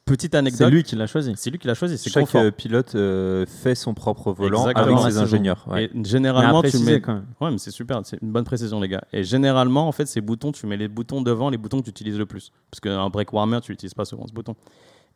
petite 0.06 0.34
C'est 0.34 0.38
anecdote, 0.38 0.72
lui 0.72 0.84
qui 0.84 0.96
l'a 0.96 1.08
choisi. 1.08 1.34
c'est 1.36 1.50
lui 1.50 1.58
qui 1.58 1.68
l'a 1.68 1.74
choisi, 1.74 1.98
c'est 1.98 2.10
Chaque 2.10 2.26
confort. 2.26 2.52
pilote 2.52 2.94
euh, 2.96 3.46
fait 3.48 3.74
son 3.76 3.94
propre 3.94 4.32
volant 4.32 4.68
Exactement. 4.68 5.02
avec 5.02 5.12
ses 5.12 5.18
c'est 5.18 5.24
ingénieurs. 5.24 5.66
ouais. 5.70 5.86
Et 5.86 6.04
généralement, 6.04 6.62
tu 6.62 6.78
mets. 6.80 7.02
quand 7.02 7.14
même. 7.16 7.26
Ouais, 7.42 7.50
mais 7.52 7.58
c'est 7.58 7.72
super, 7.72 8.02
c'est 8.04 8.22
une 8.22 8.32
bonne 8.32 8.44
précision, 8.44 8.80
les 8.80 8.90
gars. 8.90 9.04
Et 9.12 9.24
généralement, 9.24 9.88
en 9.88 9.92
fait, 9.92 10.06
ces 10.06 10.22
boutons, 10.22 10.52
tu 10.52 10.68
mets 10.68 10.78
les 10.78 10.88
boutons 10.88 11.22
devant 11.22 11.50
les 11.50 11.58
boutons 11.58 11.80
que 11.80 11.86
tu 11.86 11.90
utilises 11.92 12.18
le 12.18 12.26
plus. 12.26 12.52
Parce 12.70 12.80
qu'un 12.82 13.10
break 13.10 13.32
warmer, 13.34 13.60
tu 13.62 13.72
n'utilises 13.72 13.94
pas 13.96 14.06
souvent 14.06 14.28
ce 14.28 14.34
bouton. 14.34 14.56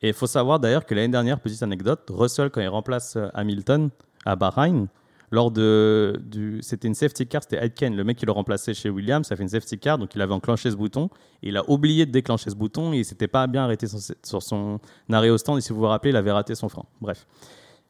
Et 0.02 0.10
il 0.10 0.14
faut 0.14 0.28
savoir 0.28 0.60
d'ailleurs 0.60 0.86
que 0.86 0.94
l'année 0.94 1.12
dernière, 1.12 1.40
petite 1.40 1.64
anecdote, 1.64 2.10
Russell, 2.10 2.50
quand 2.50 2.62
il 2.62 2.68
remplace 2.68 3.16
euh, 3.16 3.28
Hamilton 3.34 3.90
à 4.26 4.36
Bahreïn, 4.36 4.88
lors 5.32 5.52
de. 5.52 6.20
Du, 6.24 6.60
c'était 6.62 6.88
une 6.88 6.94
safety 6.94 7.28
car, 7.28 7.44
c'était 7.44 7.58
Aitken, 7.58 7.96
le 7.96 8.04
mec 8.04 8.18
qui 8.18 8.26
le 8.26 8.32
remplaçait 8.32 8.74
chez 8.74 8.90
Williams, 8.90 9.28
ça 9.28 9.36
fait 9.36 9.44
une 9.44 9.50
safety 9.50 9.78
car, 9.78 9.98
donc 9.98 10.16
il 10.16 10.22
avait 10.22 10.34
enclenché 10.34 10.72
ce 10.72 10.76
bouton. 10.76 11.10
Il 11.42 11.58
a 11.58 11.70
oublié 11.70 12.06
de 12.06 12.12
déclencher 12.12 12.50
ce 12.50 12.56
bouton 12.56 12.94
et 12.94 13.00
il 13.00 13.06
s'était 13.06 13.28
pas 13.28 13.46
bien 13.48 13.64
arrêté 13.64 13.88
sur, 13.88 14.42
son 14.42 14.80
arrêt 15.12 15.30
au 15.30 15.38
stand. 15.38 15.58
Et 15.58 15.62
si 15.62 15.74
vous 15.74 15.80
vous 15.80 15.88
rappelez, 15.88 16.12
il 16.12 16.16
avait 16.16 16.32
raté 16.32 16.56
son 16.56 16.70
frein. 16.70 16.86
Bref. 17.02 17.28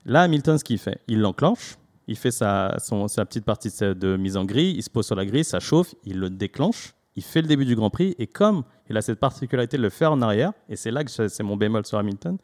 Là, 0.06 0.22
Hamilton, 0.22 0.58
ce 0.58 0.63
qu'il 0.63 0.80
fait, 0.80 1.02
il 1.08 1.20
l'enclenche, 1.20 1.78
il 2.08 2.15
fait 2.15 2.32
sa, 2.32 2.78
petite 2.80 3.46
partie 3.46 3.70
de 3.82 4.15
mise 4.15 4.38
en 4.38 4.46
grille, 4.46 4.76
il 4.76 4.84
se 4.84 4.89
pose 4.89 5.06
sur 5.06 5.15
la 5.15 5.26
grille, 5.26 5.43
ça 5.43 5.60
chauffe, 5.60 5.93
il 6.06 6.20
le 6.20 6.30
déclenche, 6.30 6.93
il 7.17 7.23
fait 7.23 7.41
le 7.41 7.47
début 7.47 7.65
du 7.65 7.75
Grand 7.75 7.89
Prix, 7.89 8.15
et 8.19 8.27
comme 8.27 8.63
il 8.89 8.95
a 8.95 9.01
cette 9.01 9.19
particularité 9.19 9.75
de 9.75 9.82
le 9.82 9.89
faire 9.89 10.13
en 10.13 10.21
arrière, 10.21 10.53
et 10.69 10.75
c'est 10.75 10.91
là 10.91 11.03
que 11.03 11.10
c'est 11.10 11.43
mon 11.43 11.58
bémol 11.58 11.86
sur 11.86 11.97
Hamilton, 11.97 12.38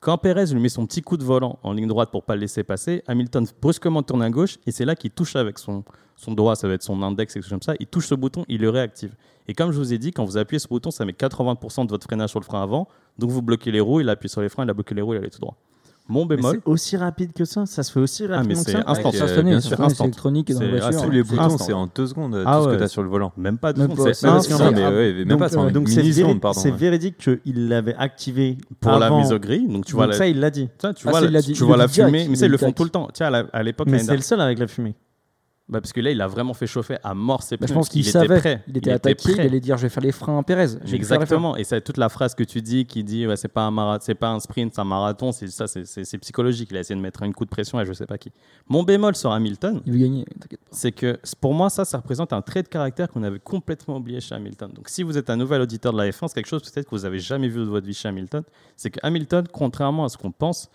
quand 0.00 0.18
Perez 0.18 0.46
lui 0.52 0.60
met 0.60 0.68
son 0.68 0.84
petit 0.84 1.00
coup 1.00 1.16
de 1.16 1.24
volant 1.24 1.58
en 1.62 1.72
ligne 1.72 1.86
droite 1.86 2.10
pour 2.10 2.24
pas 2.24 2.34
le 2.34 2.42
laisser 2.42 2.64
passer, 2.64 3.02
Hamilton 3.06 3.46
brusquement 3.62 4.02
tourne 4.02 4.22
à 4.22 4.28
gauche, 4.28 4.58
et 4.66 4.72
c'est 4.72 4.84
là 4.84 4.94
qu'il 4.94 5.12
touche 5.12 5.36
avec 5.36 5.58
son, 5.58 5.84
son 6.16 6.32
doigt, 6.32 6.56
ça 6.56 6.68
va 6.68 6.74
être 6.74 6.82
son 6.82 7.00
index, 7.02 7.32
quelque 7.32 7.44
chose 7.44 7.50
comme 7.50 7.62
ça, 7.62 7.74
il 7.80 7.86
touche 7.86 8.08
ce 8.08 8.14
bouton, 8.14 8.44
il 8.48 8.60
le 8.60 8.68
réactive. 8.68 9.14
Et 9.48 9.54
comme 9.54 9.70
je 9.70 9.78
vous 9.78 9.94
ai 9.94 9.98
dit, 9.98 10.10
quand 10.10 10.24
vous 10.24 10.36
appuyez 10.36 10.58
ce 10.58 10.68
bouton, 10.68 10.90
ça 10.90 11.04
met 11.04 11.12
80% 11.12 11.86
de 11.86 11.90
votre 11.90 12.04
freinage 12.04 12.30
sur 12.30 12.40
le 12.40 12.44
frein 12.44 12.62
avant, 12.62 12.88
donc 13.18 13.30
vous 13.30 13.42
bloquez 13.42 13.70
les 13.70 13.80
roues, 13.80 14.00
il 14.00 14.08
appuie 14.08 14.28
sur 14.28 14.42
les 14.42 14.48
freins, 14.48 14.64
il 14.64 14.70
a 14.70 14.74
bloqué 14.74 14.94
les 14.94 15.02
roues, 15.02 15.14
il 15.14 15.18
allait 15.18 15.30
tout 15.30 15.40
droit. 15.40 15.56
Mon 16.08 16.24
bémol, 16.24 16.60
c'est 16.64 16.70
aussi 16.70 16.96
rapide 16.96 17.32
que 17.32 17.44
ça 17.44 17.66
Ça 17.66 17.82
se 17.82 17.90
fait 17.90 17.98
aussi 17.98 18.22
mais 18.28 18.36
rapidement 18.36 18.62
que 18.62 18.70
c'est 18.70 18.76
ça 18.76 18.84
instant. 18.86 19.10
Ça 19.12 19.24
euh, 19.24 19.42
bien 19.42 19.60
sûr, 19.60 19.72
instant. 19.80 19.88
c'est 19.88 20.04
électronique 20.04 20.50
et 20.50 20.52
dans 20.54 20.60
C'est- 20.60 20.66
la 20.70 20.76
ah, 20.76 20.90
voiture. 20.90 21.02
Tous 21.02 21.10
les 21.10 21.24
C'est 21.24 21.30
boutons, 21.30 21.42
instant. 21.42 21.64
c'est 21.64 21.72
en 21.72 21.88
deux 21.92 22.06
secondes 22.06 22.32
tout 22.32 22.38
Ah 22.46 22.58
ce 22.60 22.66
que 22.66 22.70
ouais, 22.70 22.76
tu 22.78 22.82
as 22.84 22.88
sur 22.88 23.02
le 23.02 23.08
volant. 23.08 23.32
même 23.36 23.58
pas 23.58 23.72
de 23.72 23.80
Même 23.80 23.88
pas, 23.88 24.02
c'est 24.04 24.14
c'est- 24.14 24.26
instant. 24.28 24.56
c'est- 24.58 24.64
Non, 24.64 24.70
mais 24.70 24.84
ouais, 24.86 24.90
mais 25.12 25.18
même 25.18 25.28
Donc, 25.28 25.38
pas, 25.40 25.48
c'est 25.48 25.56
en 25.56 25.70
donc 25.70 25.88
c'est 25.88 26.02
millisecondes, 26.02 26.30
véri- 26.34 26.40
pardon. 26.40 26.60
c'est 26.60 26.70
ouais. 26.70 26.76
véridique 26.76 27.16
qu'il 27.18 27.68
l'avait 27.68 27.96
activé 27.96 28.56
pour 28.80 28.92
la 28.98 29.10
mise 29.10 29.32
au 29.32 29.38
gris. 29.40 29.66
Donc 29.66 29.84
tu 29.84 29.94
vois 29.94 30.04
Donc 30.04 30.12
la, 30.12 30.18
ça, 30.18 30.26
il 30.28 30.38
l'a 30.38 30.50
dit. 30.50 30.68
tu 30.78 30.86
vois, 30.86 30.94
tu 30.94 31.08
Ah, 31.08 31.10
vois 31.10 31.20
ça, 31.20 31.30
la, 31.30 31.42
tu 31.42 31.52
vois 31.64 31.88
fumée. 31.88 32.26
Mais 32.30 32.36
ça, 32.36 32.46
ils 32.46 32.52
le 32.52 32.58
font 32.58 32.72
tout 32.72 32.84
le 32.84 32.90
temps. 32.90 33.08
Tu 33.12 33.18
sais, 33.18 33.24
à 33.24 33.62
l'époque, 33.62 33.88
Mais 33.90 33.98
c'est 33.98 34.14
le 34.14 34.22
seul 34.22 34.40
avec 34.40 34.58
la 34.58 34.66
fumée. 34.68 34.94
Bah, 35.68 35.80
parce 35.80 35.92
que 35.92 36.00
là, 36.00 36.12
il 36.12 36.20
a 36.20 36.28
vraiment 36.28 36.54
fait 36.54 36.68
chauffer 36.68 36.96
à 37.02 37.12
mort 37.12 37.42
ses 37.42 37.56
Bah, 37.56 37.66
pneus. 37.66 37.68
je 37.70 37.74
pense 37.74 37.88
qu'il 37.88 38.02
était 38.02 38.12
savait. 38.12 38.38
prêt. 38.38 38.62
Il 38.68 38.76
était 38.76 38.92
attaqué. 38.92 39.16
prêt. 39.32 39.32
Il 39.34 39.40
allait 39.40 39.58
dire 39.58 39.76
je 39.76 39.82
vais 39.82 39.88
faire 39.88 40.02
les 40.02 40.12
freins 40.12 40.38
à 40.38 40.42
Pérez. 40.44 40.68
Exactement. 40.92 41.56
Et 41.56 41.64
c'est 41.64 41.80
toute 41.80 41.96
la 41.96 42.08
phrase 42.08 42.36
que 42.36 42.44
tu 42.44 42.62
dis 42.62 42.86
qui 42.86 43.02
dit 43.02 43.26
ouais, 43.26 43.36
c'est 43.36 43.48
pas 43.48 43.62
un 43.66 43.98
c'est 44.00 44.14
pas 44.14 44.28
un 44.30 44.38
sprint, 44.38 44.74
c'est 44.74 44.80
un 44.80 44.84
marathon. 44.84 45.32
C'est 45.32 45.48
ça, 45.48 45.66
c'est- 45.66 46.18
psychologique. 46.18 46.68
Il 46.70 46.76
a 46.76 46.80
essayé 46.80 46.94
de 46.96 47.02
mettre 47.02 47.24
un 47.24 47.32
coup 47.32 47.44
de 47.44 47.50
pression 47.50 47.78
à 47.78 47.84
je 47.84 47.92
sais 47.92 48.06
pas 48.06 48.16
qui. 48.16 48.30
Mon 48.68 48.84
bémol 48.84 49.16
sur 49.16 49.32
Hamilton, 49.32 49.82
Il 49.86 49.92
veut 49.92 49.98
gagner. 49.98 50.24
C'est 50.70 50.92
que 50.92 51.18
pour 51.40 51.52
moi, 51.52 51.68
ça, 51.68 51.84
ça 51.84 51.98
représente 51.98 52.32
un 52.32 52.42
trait 52.42 52.62
de 52.62 52.68
caractère 52.68 53.08
qu'on 53.10 53.24
avait 53.24 53.40
complètement 53.40 53.96
oublié 53.96 54.20
chez 54.20 54.34
Hamilton. 54.36 54.70
Donc, 54.72 54.88
si 54.88 55.02
vous 55.02 55.18
êtes 55.18 55.30
un 55.30 55.36
nouvel 55.36 55.60
auditeur 55.62 55.92
de 55.92 55.98
la 55.98 56.08
F1, 56.10 56.28
c'est 56.28 56.34
quelque 56.34 56.46
chose 56.48 56.62
peut-être 56.62 56.86
que 56.88 56.94
vous 56.94 57.04
avez 57.04 57.18
jamais 57.18 57.48
vu 57.48 57.58
de 57.58 57.64
votre 57.64 57.86
vie 57.86 57.94
chez 57.94 58.08
Hamilton. 58.08 58.42
C'est 58.76 58.90
que 58.90 59.00
Hamilton, 59.02 59.44
contrairement 59.52 60.04
à 60.04 60.08
ce 60.08 60.16
qu'on 60.16 60.30
pense, 60.30 60.70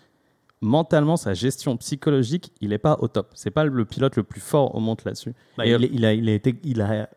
mentalement, 0.62 1.18
sa 1.18 1.34
gestion 1.34 1.76
psychologique, 1.78 2.52
il 2.62 2.70
n'est 2.70 2.78
pas 2.78 2.98
au 3.00 3.08
top. 3.08 3.32
C'est 3.34 3.52
pas 3.52 3.66
le 3.66 3.86
pilote 3.86 4.16
le 4.16 4.24
plus 4.24 4.42
fort 4.42 4.76
au 4.76 4.80
monde 4.80 5.00
là-dessus. 5.06 5.34
Bah, 5.58 5.66
il, 5.66 6.06
a, 6.06 6.14
il 6.14 6.30
a 6.30 6.34
été, 6.34 6.56
il 6.64 6.82
a, 6.82 7.10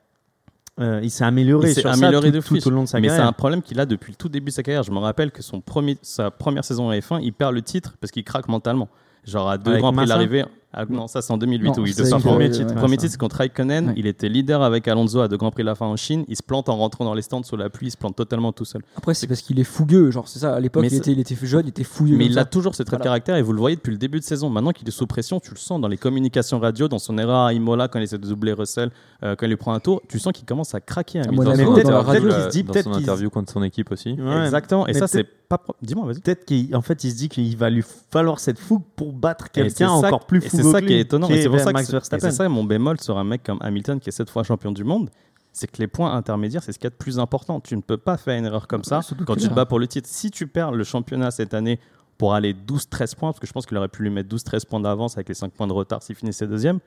euh, 0.80 1.00
il 1.02 1.10
s'est 1.10 1.24
amélioré 1.24 1.70
Il 1.70 1.74
sur 1.74 1.90
amélioré 1.90 2.28
ça 2.28 2.32
de 2.32 2.40
tout, 2.40 2.58
tout 2.58 2.68
au 2.68 2.70
long 2.70 2.82
de 2.82 2.88
sa 2.88 2.98
Mais 3.00 3.08
c'est 3.08 3.14
carrière. 3.16 3.28
un 3.28 3.32
problème 3.32 3.62
qu'il 3.62 3.78
a 3.78 3.86
depuis 3.86 4.12
le 4.12 4.16
tout 4.16 4.28
début 4.28 4.46
de 4.46 4.54
sa 4.54 4.62
carrière. 4.62 4.82
Je 4.82 4.90
me 4.90 4.98
rappelle 4.98 5.30
que 5.30 5.42
son 5.42 5.60
premier, 5.60 5.96
sa 6.02 6.30
première 6.30 6.64
saison 6.64 6.88
en 6.88 6.92
F1, 6.92 7.20
il 7.22 7.32
perd 7.32 7.54
le 7.54 7.62
titre 7.62 7.94
parce 8.00 8.10
qu'il 8.10 8.24
craque 8.24 8.48
mentalement. 8.48 8.88
Genre 9.24 9.48
à 9.48 9.56
deux 9.56 9.70
Avec 9.70 9.82
grands 9.82 9.92
prix 9.92 10.06
l'arrivée. 10.06 10.44
Ah, 10.76 10.84
non, 10.88 11.06
ça 11.06 11.22
c'est 11.22 11.32
en 11.32 11.36
2008 11.38 11.68
Non, 11.68 11.74
il 11.78 11.88
il 11.92 11.96
le 11.96 12.04
fait- 12.04 12.18
premier 12.20 12.50
titre. 12.50 12.64
Le 12.66 12.70
ouais, 12.74 12.76
premier 12.80 12.96
titre, 12.96 13.12
c'est 13.12 13.18
contre 13.18 13.36
Raikkonen. 13.36 13.88
Ouais. 13.88 13.94
Il 13.96 14.06
était 14.06 14.28
leader 14.28 14.62
avec 14.62 14.88
Alonso 14.88 15.20
à 15.20 15.28
deux 15.28 15.36
Grands 15.36 15.50
Prix 15.52 15.62
de 15.62 15.66
la 15.68 15.74
fin 15.74 15.86
en 15.86 15.96
Chine. 15.96 16.24
Il 16.28 16.36
se 16.36 16.42
plante 16.42 16.68
en 16.68 16.76
rentrant 16.76 17.04
dans 17.04 17.14
les 17.14 17.22
stands 17.22 17.42
sous 17.44 17.56
la 17.56 17.70
pluie. 17.70 17.86
Il 17.86 17.90
se 17.92 17.96
plante 17.96 18.16
totalement 18.16 18.52
tout 18.52 18.64
seul. 18.64 18.82
Après, 18.96 19.14
c'est 19.14 19.26
parce 19.26 19.40
qu'il 19.40 19.58
est 19.60 19.64
fougueux. 19.64 20.10
Genre, 20.10 20.26
c'est 20.26 20.40
ça. 20.40 20.54
À 20.54 20.60
l'époque, 20.60 20.82
Mais 20.82 20.88
il 20.88 20.96
était, 20.96 21.12
il 21.12 21.20
était 21.20 21.36
jeune, 21.42 21.66
il 21.66 21.68
était 21.68 21.84
fougueux. 21.84 22.16
Mais 22.16 22.26
il 22.26 22.34
ça. 22.34 22.40
a 22.40 22.44
toujours 22.44 22.74
ce 22.74 22.82
trait 22.82 22.96
de 22.96 23.02
caractère 23.02 23.36
et 23.36 23.42
vous 23.42 23.52
le 23.52 23.60
voyez 23.60 23.76
depuis 23.76 23.92
le 23.92 23.98
début 23.98 24.18
de 24.18 24.24
saison. 24.24 24.50
Maintenant 24.50 24.72
qu'il 24.72 24.86
est 24.88 24.90
sous 24.90 25.06
pression, 25.06 25.38
tu 25.40 25.50
le 25.50 25.56
sens 25.56 25.80
dans 25.80 25.88
les 25.88 25.96
communications 25.96 26.58
radio, 26.58 26.88
dans 26.88 26.98
son 26.98 27.16
erreur 27.18 27.40
à 27.46 27.52
Imola 27.52 27.88
quand 27.88 27.98
il 27.98 28.02
essaie 28.02 28.18
de 28.18 28.26
doubler 28.26 28.52
Russell, 28.52 28.90
euh, 29.22 29.36
quand 29.36 29.46
il 29.46 29.50
lui 29.50 29.56
prend 29.56 29.74
un 29.74 29.80
tour. 29.80 30.02
Tu 30.08 30.18
sens 30.18 30.32
qu'il 30.32 30.44
commence 30.44 30.74
à 30.74 30.80
craquer. 30.80 31.20
À 31.20 31.22
Hamilton. 31.22 31.44
Monaco, 31.50 31.58
Mais 31.58 31.64
dans 31.64 31.74
peut-être 31.74 31.90
la 31.90 31.92
peut-être 32.04 32.06
radio, 32.06 32.28
qu'il 32.30 32.42
se 32.42 32.48
dit, 32.48 32.62
dans 32.64 32.82
son 32.82 32.92
interview 32.94 33.30
contre 33.30 33.52
son 33.52 33.62
équipe 33.62 33.92
aussi. 33.92 34.16
Exactement. 34.44 34.86
Et 34.86 34.94
ça, 34.94 35.06
c'est 35.06 35.26
pas. 35.58 35.74
Dis-moi, 35.82 36.06
vas-y. 36.06 36.20
Peut-être 36.20 36.44
qu'en 36.46 36.82
fait, 36.82 37.04
il 37.04 37.10
se 37.10 37.16
dit 37.16 37.28
qu'il 37.28 37.56
va 37.56 37.70
lui 37.70 37.82
falloir 38.10 38.38
cette 38.40 38.58
fougue 38.58 38.82
pour 38.96 39.12
battre 39.12 39.50
quelqu'un 39.50 40.00
ça- 40.00 40.08
encore 40.08 40.26
plus 40.26 40.44
et 40.44 40.48
fou. 40.48 40.56
C'est 40.56 40.62
ça 40.64 40.80
qui 40.82 40.92
est 40.94 41.00
étonnant. 41.00 41.28
Et 41.28 41.42
c'est 41.42 41.48
pour 41.48 41.58
ça 41.60 41.66
que 41.66 41.72
Max 41.74 41.86
c'est- 41.86 41.92
et 41.92 41.96
Verstappen. 41.96 42.30
c'est 42.30 42.36
ça 42.36 42.48
mon 42.48 42.64
bémol 42.64 43.00
sur 43.00 43.18
un 43.18 43.24
mec 43.24 43.42
comme 43.42 43.58
Hamilton 43.60 44.00
qui 44.00 44.08
est 44.08 44.12
cette 44.12 44.30
fois 44.30 44.42
champion 44.42 44.72
du 44.72 44.84
monde. 44.84 45.10
C'est 45.52 45.70
que 45.70 45.78
les 45.78 45.86
points 45.86 46.12
intermédiaires, 46.14 46.62
c'est 46.64 46.72
ce 46.72 46.78
qu'il 46.78 46.86
y 46.86 46.88
a 46.88 46.90
de 46.90 46.96
plus 46.96 47.18
important. 47.20 47.60
Tu 47.60 47.76
ne 47.76 47.80
peux 47.80 47.96
pas 47.96 48.16
faire 48.16 48.36
une 48.36 48.44
erreur 48.44 48.66
comme 48.66 48.82
ça 48.84 49.02
surtout 49.02 49.24
quand 49.24 49.36
tu 49.36 49.48
te 49.48 49.54
bats 49.54 49.66
pour 49.66 49.78
le 49.78 49.86
titre. 49.86 50.08
Si 50.10 50.30
tu 50.30 50.46
perds 50.48 50.72
le 50.72 50.82
championnat 50.84 51.30
cette 51.30 51.54
année 51.54 51.78
pour 52.18 52.34
aller 52.34 52.52
12-13 52.54 53.14
points, 53.14 53.30
parce 53.30 53.40
que 53.40 53.46
je 53.46 53.52
pense 53.52 53.64
qu'il 53.66 53.76
aurait 53.76 53.88
pu 53.88 54.02
lui 54.02 54.10
mettre 54.10 54.28
12-13 54.28 54.64
points 54.64 54.80
d'avance 54.80 55.16
avec 55.16 55.28
les 55.28 55.34
5 55.34 55.52
points 55.52 55.66
de 55.68 55.72
retard 55.72 56.02
s'il 56.02 56.16
finissait 56.16 56.46
deuxième. 56.48 56.80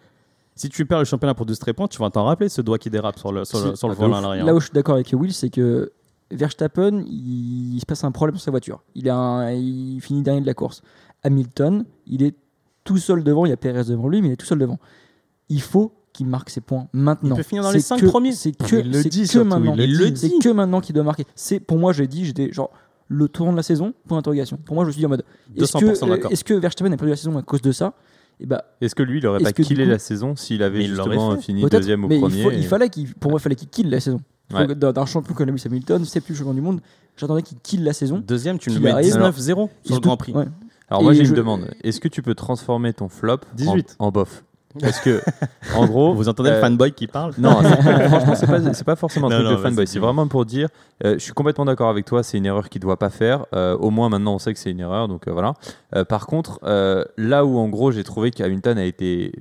Si 0.56 0.70
tu 0.70 0.86
perds 0.86 1.00
le 1.00 1.06
championnat 1.06 1.34
pour 1.36 1.46
12-13 1.46 1.74
points, 1.76 1.88
tu 1.88 2.00
vas 2.00 2.10
t'en 2.10 2.26
rappeler 2.26 2.50
ce 2.50 2.62
doigt 2.62 2.78
qui 2.80 2.90
dérape 2.90 3.20
sur 3.20 3.32
le, 3.32 3.46
sur 3.46 3.64
le, 3.64 3.72
Si. 3.72 3.78
sur 3.78 3.88
le 3.90 3.94
Ah, 3.98 4.02
volant 4.02 4.18
à 4.18 4.22
l'arrière. 4.22 4.46
Là 4.46 4.56
où 4.56 4.60
je 4.60 4.66
suis 4.66 4.74
d'accord 4.74 4.96
avec 4.96 5.08
Will, 5.14 5.32
c'est 5.34 5.50
que 5.50 5.92
Verstappen, 6.32 7.04
il, 7.08 7.76
il 7.76 7.80
se 7.80 7.86
passe 7.86 8.04
un 8.04 8.12
problème 8.12 8.36
sur 8.36 8.44
sa 8.46 8.52
voiture. 8.52 8.84
Il, 8.96 9.10
a 9.10 9.16
un- 9.16 9.52
il 9.54 10.00
finit 10.02 10.22
dernier 10.22 10.42
de 10.42 10.46
la 10.46 10.54
course. 10.54 10.82
Hamilton, 11.24 11.86
il 12.06 12.24
est 12.24 12.36
tout 12.84 12.98
seul 12.98 13.24
devant. 13.24 13.46
Il 13.46 13.50
y 13.50 13.54
a 13.54 13.58
Perez 13.58 13.86
devant 13.86 14.08
lui, 14.08 14.22
mais 14.22 14.30
il 14.30 14.32
est 14.34 14.38
tout 14.38 14.46
seul 14.46 14.60
devant. 14.60 14.80
Il 15.50 15.62
faut 15.62 15.94
qu'il 16.14 16.28
marque 16.28 16.50
ses 16.50 16.62
points 16.62 16.88
maintenant. 16.94 17.36
Il 17.36 17.38
peut 17.38 17.44
finir 17.44 17.64
dans 17.64 17.72
les 17.72 17.80
C'est 17.80 17.88
cinq 17.88 18.02
que- 18.02 18.06
premiers. 18.08 18.32
C'est 18.34 18.52
que, 18.52 18.76
Il 18.78 18.92
le 18.92 19.04
dit 19.04 19.22
que 19.22 19.28
surtout, 19.28 19.48
maintenant. 19.48 19.76
il 19.78 19.98
le 19.98 20.16
C'est 20.16 20.30
que 20.40 20.50
maintenant 20.50 20.82
qu'il 20.82 20.96
doit 20.96 21.04
marquer. 21.04 21.26
C'est 21.36 21.60
pour 21.60 21.78
moi, 21.78 21.94
j'ai 21.94 22.08
dit, 22.08 22.26
j'étais 22.26 22.52
genre 22.52 22.72
le 23.08 23.28
tournant 23.30 23.52
de 23.54 23.58
la 23.58 23.64
saison. 23.64 23.94
Point 24.08 24.18
d'interrogation. 24.18 24.58
Pour 24.58 24.76
moi, 24.76 24.84
je 24.84 24.88
me 24.88 24.92
suis 24.94 25.00
dit 25.00 25.06
en 25.06 25.10
mode 25.10 25.24
est-ce 25.56 25.78
200% 25.78 25.80
que, 26.06 26.10
d'accord. 26.10 26.32
est-ce 26.32 26.44
que 26.44 26.54
Verstappen 26.54 26.92
a 26.92 26.98
perdu 26.98 27.12
la 27.12 27.16
saison 27.16 27.38
à 27.38 27.42
cause 27.42 27.62
de 27.62 27.72
ça? 27.72 27.94
Et 28.40 28.46
bah, 28.46 28.64
Est-ce 28.82 28.94
que 28.94 29.02
lui, 29.04 29.18
il 29.20 29.26
aurait 29.28 29.40
pas 29.42 29.52
killé 29.52 29.84
coup- 29.84 29.90
la 29.90 29.98
saison 30.00 30.36
s'il 30.36 30.62
avait 30.62 30.84
justement 30.84 31.36
fini 31.38 31.66
deuxième 31.66 32.06
mais 32.08 32.18
il, 32.18 32.22
premier 32.22 32.56
il 32.58 32.64
fallait 32.66 32.90
qu'il, 32.90 33.14
pour 33.16 33.32
moi, 33.32 33.40
il 33.40 33.44
fallait 33.44 33.56
qu'il 33.56 33.68
kill 33.70 33.90
la 33.90 34.00
saison. 34.00 34.20
Ouais. 34.54 34.68
que 34.68 34.74
D'un 34.74 35.06
champion 35.06 35.34
comme 35.34 35.48
Lewis 35.50 35.64
Hamilton, 35.66 36.06
c'est 36.06 36.22
plus 36.22 36.36
champion 36.36 36.54
du 36.54 36.62
monde. 36.62 36.80
J'attendais 37.18 37.42
qu'il 37.42 37.58
kill 37.60 37.84
la 37.84 37.94
saison. 37.94 38.24
Deuxième, 38.26 38.60
tu 38.60 38.70
le 38.70 38.76
Qu'il 38.76 38.84
mets 38.84 38.92
arrive. 38.92 39.14
19-0 39.16 39.70
Il 39.84 39.88
sur 39.88 39.96
le 39.96 40.02
Grand 40.02 40.18
Prix. 40.18 40.34
ouais. 40.34 40.46
Alors 40.90 41.04
moi 41.04 41.14
j'ai 41.14 41.26
je- 41.26 41.32
une 41.32 41.36
demande. 41.36 41.68
Est-ce 41.84 42.00
que 42.00 42.08
tu 42.08 42.22
peux 42.22 42.34
transformer 42.36 42.94
ton 42.94 43.10
flop 43.10 43.34
en- 43.34 43.56
18. 43.56 43.96
en, 44.00 44.10
bof? 44.12 44.44
Parce 44.80 45.00
que 45.02 45.22
en 45.76 45.86
gros, 45.88 46.14
Vous 46.14 46.30
entendez 46.30 46.52
le 46.52 46.58
euh, 46.58 46.62
fanboy 46.62 46.92
qui 46.94 47.08
parle? 47.08 47.34
Non, 47.40 47.58
c'est- 47.62 47.82
franchement, 48.08 48.72
c'est 48.74 48.84
pas, 48.86 48.96
forcément 48.96 49.28
un 49.28 49.32
Non, 49.32 49.36
truc 49.38 49.48
non, 49.50 49.52
de 49.58 49.62
fanboy. 49.70 49.88
C'est 49.88 50.00
vraiment 50.00 50.28
pour 50.28 50.46
dire, 50.46 50.70
euh, 51.04 51.16
je 51.16 51.20
suis 51.20 51.34
complètement 51.34 51.66
d'accord 51.66 51.90
avec 51.90 52.06
toi, 52.06 52.24
c'est 52.24 52.38
une 52.38 52.46
erreur 52.46 52.70
qu'il 52.70 52.80
doit 52.80 52.98
pas 52.98 53.10
faire. 53.10 53.46
Euh, 53.54 53.76
au 53.78 53.90
moins 53.90 54.08
maintenant, 54.08 54.36
on 54.36 54.40
sait 54.40 54.54
que 54.54 54.60
c'est 54.60 54.72
une 54.72 54.80
erreur, 54.80 55.08
donc 55.10 55.28
euh, 55.28 55.32
voilà. 55.34 55.56
Euh, 55.96 56.06
par 56.06 56.26
contre, 56.28 56.60
euh, 56.64 57.04
là 57.18 57.44
où 57.44 57.58
en 57.58 57.68
gros 57.68 57.92
j'ai 57.92 58.04
trouvé 58.06 58.32
qu'Hamilton 58.32 58.78
a 58.78 58.86
été 58.86 59.34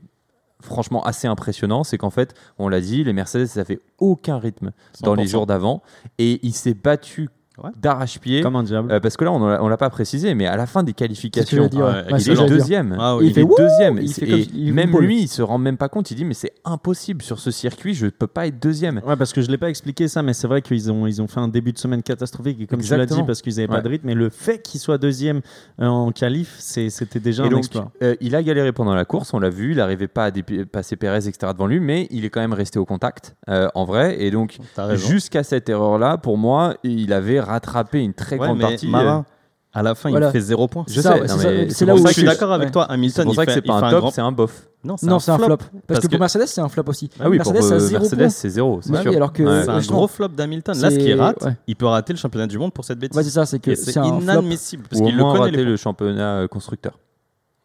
franchement 0.67 1.05
assez 1.05 1.27
impressionnant, 1.27 1.85
c'est 1.85 1.99
qu'en 1.99 2.11
fait, 2.11 2.35
on 2.59 2.69
l'a 2.69 2.81
dit, 2.81 3.05
les 3.05 3.13
Mercedes, 3.13 3.47
ça 3.47 3.65
fait 3.65 3.81
aucun 3.99 4.39
rythme 4.39 4.73
dans 5.01 5.15
les 5.15 5.25
100%. 5.25 5.29
jours 5.29 5.47
d'avant, 5.47 5.83
et 6.19 6.41
il 6.43 6.53
s'est 6.53 6.75
battu 6.75 7.31
Ouais. 7.63 7.71
d'arrache-pied. 7.81 8.43
Comme 8.43 8.57
un 8.57 8.63
diable. 8.63 8.93
Euh, 8.93 9.01
parce 9.01 9.17
que 9.17 9.25
là, 9.25 9.33
on 9.33 9.47
l'a 9.47 9.63
on 9.63 9.69
l'a 9.69 9.77
pas 9.77 9.89
précisé, 9.91 10.35
mais 10.35 10.47
à 10.47 10.57
la 10.57 10.67
fin 10.67 10.83
des 10.83 10.93
qualifications, 10.93 11.57
j'allais 11.57 11.69
dire. 11.71 11.85
Ouais, 11.87 12.13
ouais. 12.13 12.21
il 12.21 12.31
est 12.31 12.49
deuxième. 12.49 12.97
Ah 12.99 13.17
oui. 13.17 13.29
Il 13.31 13.39
est 13.39 13.43
wouh 13.43 13.55
deuxième. 13.57 13.99
il 13.99 14.13
fait 14.13 14.29
Et 14.29 14.49
il 14.55 14.75
même 14.75 14.97
lui, 14.99 15.23
il 15.23 15.29
se 15.29 15.41
rend 15.43 15.59
même 15.59 15.77
pas 15.77 15.89
compte. 15.89 16.11
Il 16.11 16.15
dit 16.17 16.25
mais 16.25 16.35
c'est 16.35 16.53
impossible 16.65 17.23
sur 17.23 17.39
ce 17.39 17.51
circuit, 17.51 17.95
je 17.95 18.07
peux 18.09 18.27
pas 18.27 18.47
être 18.47 18.61
deuxième. 18.61 19.01
Ouais, 19.07 19.17
parce 19.17 19.33
que 19.33 19.41
je 19.41 19.51
l'ai 19.51 19.59
pas 19.59 19.71
expliqué 19.71 20.09
ça, 20.09 20.23
mais 20.23 20.33
c'est 20.35 20.47
vrai 20.47 20.61
qu'ils 20.63 20.91
ont, 20.93 21.07
ils 21.07 21.23
ont 21.23 21.29
fait 21.29 21.41
un 21.41 21.49
début 21.49 21.73
de 21.73 21.79
semaine 21.79 22.03
catastrophique, 22.03 22.61
et 22.61 22.67
comme 22.67 22.81
tu 22.81 22.91
l'as 22.91 22.97
dit, 22.99 23.03
Exactement. 23.05 23.27
parce 23.27 23.43
qu'ils 23.43 23.55
n'avaient 23.57 23.69
Ouais. 23.69 23.77
pas 23.77 23.83
de 23.83 23.89
rythme. 23.89 24.07
Mais 24.07 24.15
le 24.15 24.29
fait 24.29 24.61
qu'il 24.63 24.79
soit 24.81 24.99
deuxième 24.99 25.41
euh, 25.81 25.87
en 25.87 26.13
qualif, 26.13 26.57
c'était 26.59 27.21
déjà 27.21 27.45
Et 27.45 27.47
un 27.47 27.51
donc, 27.51 27.59
exploit. 27.61 27.91
euh, 28.03 28.17
il 28.21 28.35
a 28.37 28.43
galéré 28.43 28.73
pendant 28.73 28.95
la 28.95 29.05
course, 29.05 29.33
on 29.35 29.39
l'a 29.39 29.51
vu, 29.51 29.71
il 29.73 29.77
n'arrivait 29.79 30.09
pas 30.09 30.27
à 30.27 30.31
passer 30.71 30.97
Perez, 30.97 31.27
etc. 31.29 31.53
devant 31.53 31.67
lui, 31.67 31.81
mais 31.81 32.07
il 32.11 32.25
est 32.25 32.31
quand 32.31 32.41
même 32.41 32.53
resté 32.53 32.79
au 32.79 32.85
contact, 32.85 33.35
euh, 33.49 33.69
en 33.75 33.85
vrai. 33.85 34.21
Et 34.23 34.31
donc, 34.31 34.59
jusqu'à 34.95 35.43
cette 35.43 35.69
erreur-là, 35.69 36.19
pour 36.19 36.37
moi, 36.39 36.75
il 36.85 37.13
avait 37.13 37.41
rattrapé 37.47 38.03
une 38.03 38.15
très 38.15 38.37
Ouais, 38.39 38.47
grande 38.47 38.59
mais 38.59 38.65
partie. 38.65 38.87
Marin, 38.89 39.25
à 39.73 39.83
la 39.83 39.95
fin, 39.95 40.09
Voilà. 40.11 40.29
il 40.29 40.33
fait 40.33 40.41
0 40.41 40.69
points. 40.69 40.85
Je 40.89 40.95
C'est 40.95 41.03
ça, 41.03 41.15
sais, 41.15 41.29
c'est 41.29 41.39
c'est 41.39 41.71
c'est 41.71 41.85
là 41.85 41.93
pour 41.93 42.01
où 42.01 42.05
ça 42.05 42.09
je 42.11 42.15
suis 42.15 42.25
d'accord 42.25 42.53
avec 42.53 42.69
ouais. 42.69 42.73
toi. 42.73 42.87
C'est 42.89 42.95
Hamilton, 42.95 43.25
pour 43.25 43.33
il 43.33 43.37
ça 43.37 43.47
que 43.47 43.53
c'est 43.53 43.63
pas 43.63 43.75
un 43.75 43.91
top, 43.91 44.01
grand- 44.01 44.11
c'est 44.11 44.21
un 44.23 44.33
bof. 44.33 44.69
Non, 44.85 44.97
c'est 44.97 45.09
un 45.11 45.19
c'est 45.19 45.31
un 45.33 45.39
flop. 45.39 45.57
Parce, 45.57 45.71
Parce 45.87 46.01
que 46.01 46.07
que- 46.07 46.11
pour 46.13 46.21
Mercedes, 46.21 46.47
c'est 46.47 46.61
un 46.61 46.69
flop 46.69 46.85
aussi. 46.87 47.11
Ah 47.21 47.29
oui, 47.29 47.37
Mercedes, 47.37 47.55
pour 47.59 47.65
c'est 47.65 47.75
euh, 47.75 47.79
zéro 47.81 48.01
Mercedes, 48.03 48.19
point. 48.19 48.29
c'est 48.31 48.49
zéro, 48.49 48.79
c'est 48.83 48.93
Bah 48.93 49.01
alors 49.05 49.33
que 49.33 49.43
Ouais. 49.43 49.63
C'est 49.65 49.71
un 49.71 49.81
gros 49.81 50.07
flop 50.09 50.29
d'Hamilton. 50.29 50.75
Là, 50.81 50.91
ce 50.91 50.97
c'est- 50.97 51.03
qu'il 51.03 51.21
rate, 51.21 51.43
ouais. 51.45 51.57
il 51.67 51.77
peut 51.77 51.87
rater 51.87 52.13
le 52.13 52.19
championnat 52.19 52.47
du 52.47 52.57
monde 52.59 52.73
pour 52.73 52.85
cette 52.85 52.99
bêtise. 52.99 53.17
Ouais, 53.17 53.25
c'est 53.25 53.31
ça, 53.31 53.45
c'est 53.47 53.59
que 53.59 53.75
c'est 53.75 53.93
c'est 53.93 54.01
inadmissible 54.01 54.85
parce 54.89 55.03
qu'il 55.03 55.17
le 55.17 55.23
connaît. 55.23 55.63
le 55.65 55.77
championnat 55.77 56.37
euh, 56.39 56.49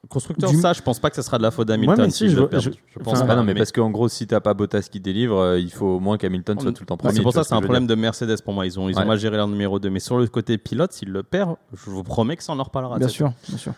constructeur. 0.10 0.50
Du- 0.50 0.60
ça, 0.60 0.74
je 0.74 0.82
pense 0.82 1.00
pas 1.00 1.10
que 1.10 1.16
ce 1.16 1.22
sera 1.22 1.38
de 1.38 1.44
la 1.44 1.52
faute 1.52 1.68
d'Hamilton. 1.68 1.96
Ouais, 1.98 2.06
mais 2.06 2.12
si, 2.12 2.18
s'il 2.20 2.30
je 2.32 2.36
je- 2.60 2.70
Je 2.70 3.00
pense 3.00 3.18
enfin, 3.18 3.26
pas. 3.28 3.34
Ah 3.34 3.36
non, 3.38 3.44
mais 3.44 3.54
mais- 3.54 3.60
parce 3.60 3.72
qu'en 3.72 3.90
gros, 3.90 4.10
si 4.10 4.28
t'as 4.28 4.40
pas 4.40 4.54
Bottas 4.54 4.88
qui 4.92 5.00
délivre, 5.00 5.38
euh, 5.38 5.60
il 5.60 5.72
faut 5.72 5.86
au 5.86 6.00
moins 6.00 6.18
qu'Hamilton 6.18 6.60
soit 6.60 6.72
tout 6.74 6.82
le 6.84 6.86
temps 6.88 6.98
premier. 6.98 7.14
C'est 7.14 7.22
pour 7.22 7.34
ça 7.34 7.44
ce 7.44 7.50
c'est 7.50 7.56
un 7.56 7.62
problème 7.62 7.88
dire. 7.88 7.96
de 7.96 8.02
Mercedes 8.02 8.42
pour 8.44 8.54
moi. 8.54 8.66
Ils 8.66 8.80
ont, 8.80 8.90
ils 8.90 8.98
ont 8.98 9.06
mal 9.06 9.18
géré 9.20 9.38
leur 9.38 9.48
numéro 9.48 9.80
2. 9.80 9.90
Mais 9.90 10.00
sur 10.00 10.18
le 10.18 10.28
côté 10.28 10.58
pilote, 10.58 10.92
s'il 10.92 11.10
le 11.10 11.24
perd, 11.24 11.56
je 11.74 11.90
vous 11.90 12.04
promets 12.04 12.36
que 12.36 12.44
ça 12.44 12.54
en 12.54 12.60
en 12.60 12.64
reparlera. 12.64 12.98
Bien 12.98 13.08
ça. 13.08 13.14
sûr, 13.14 13.32
bien 13.48 13.58
sûr. 13.58 13.74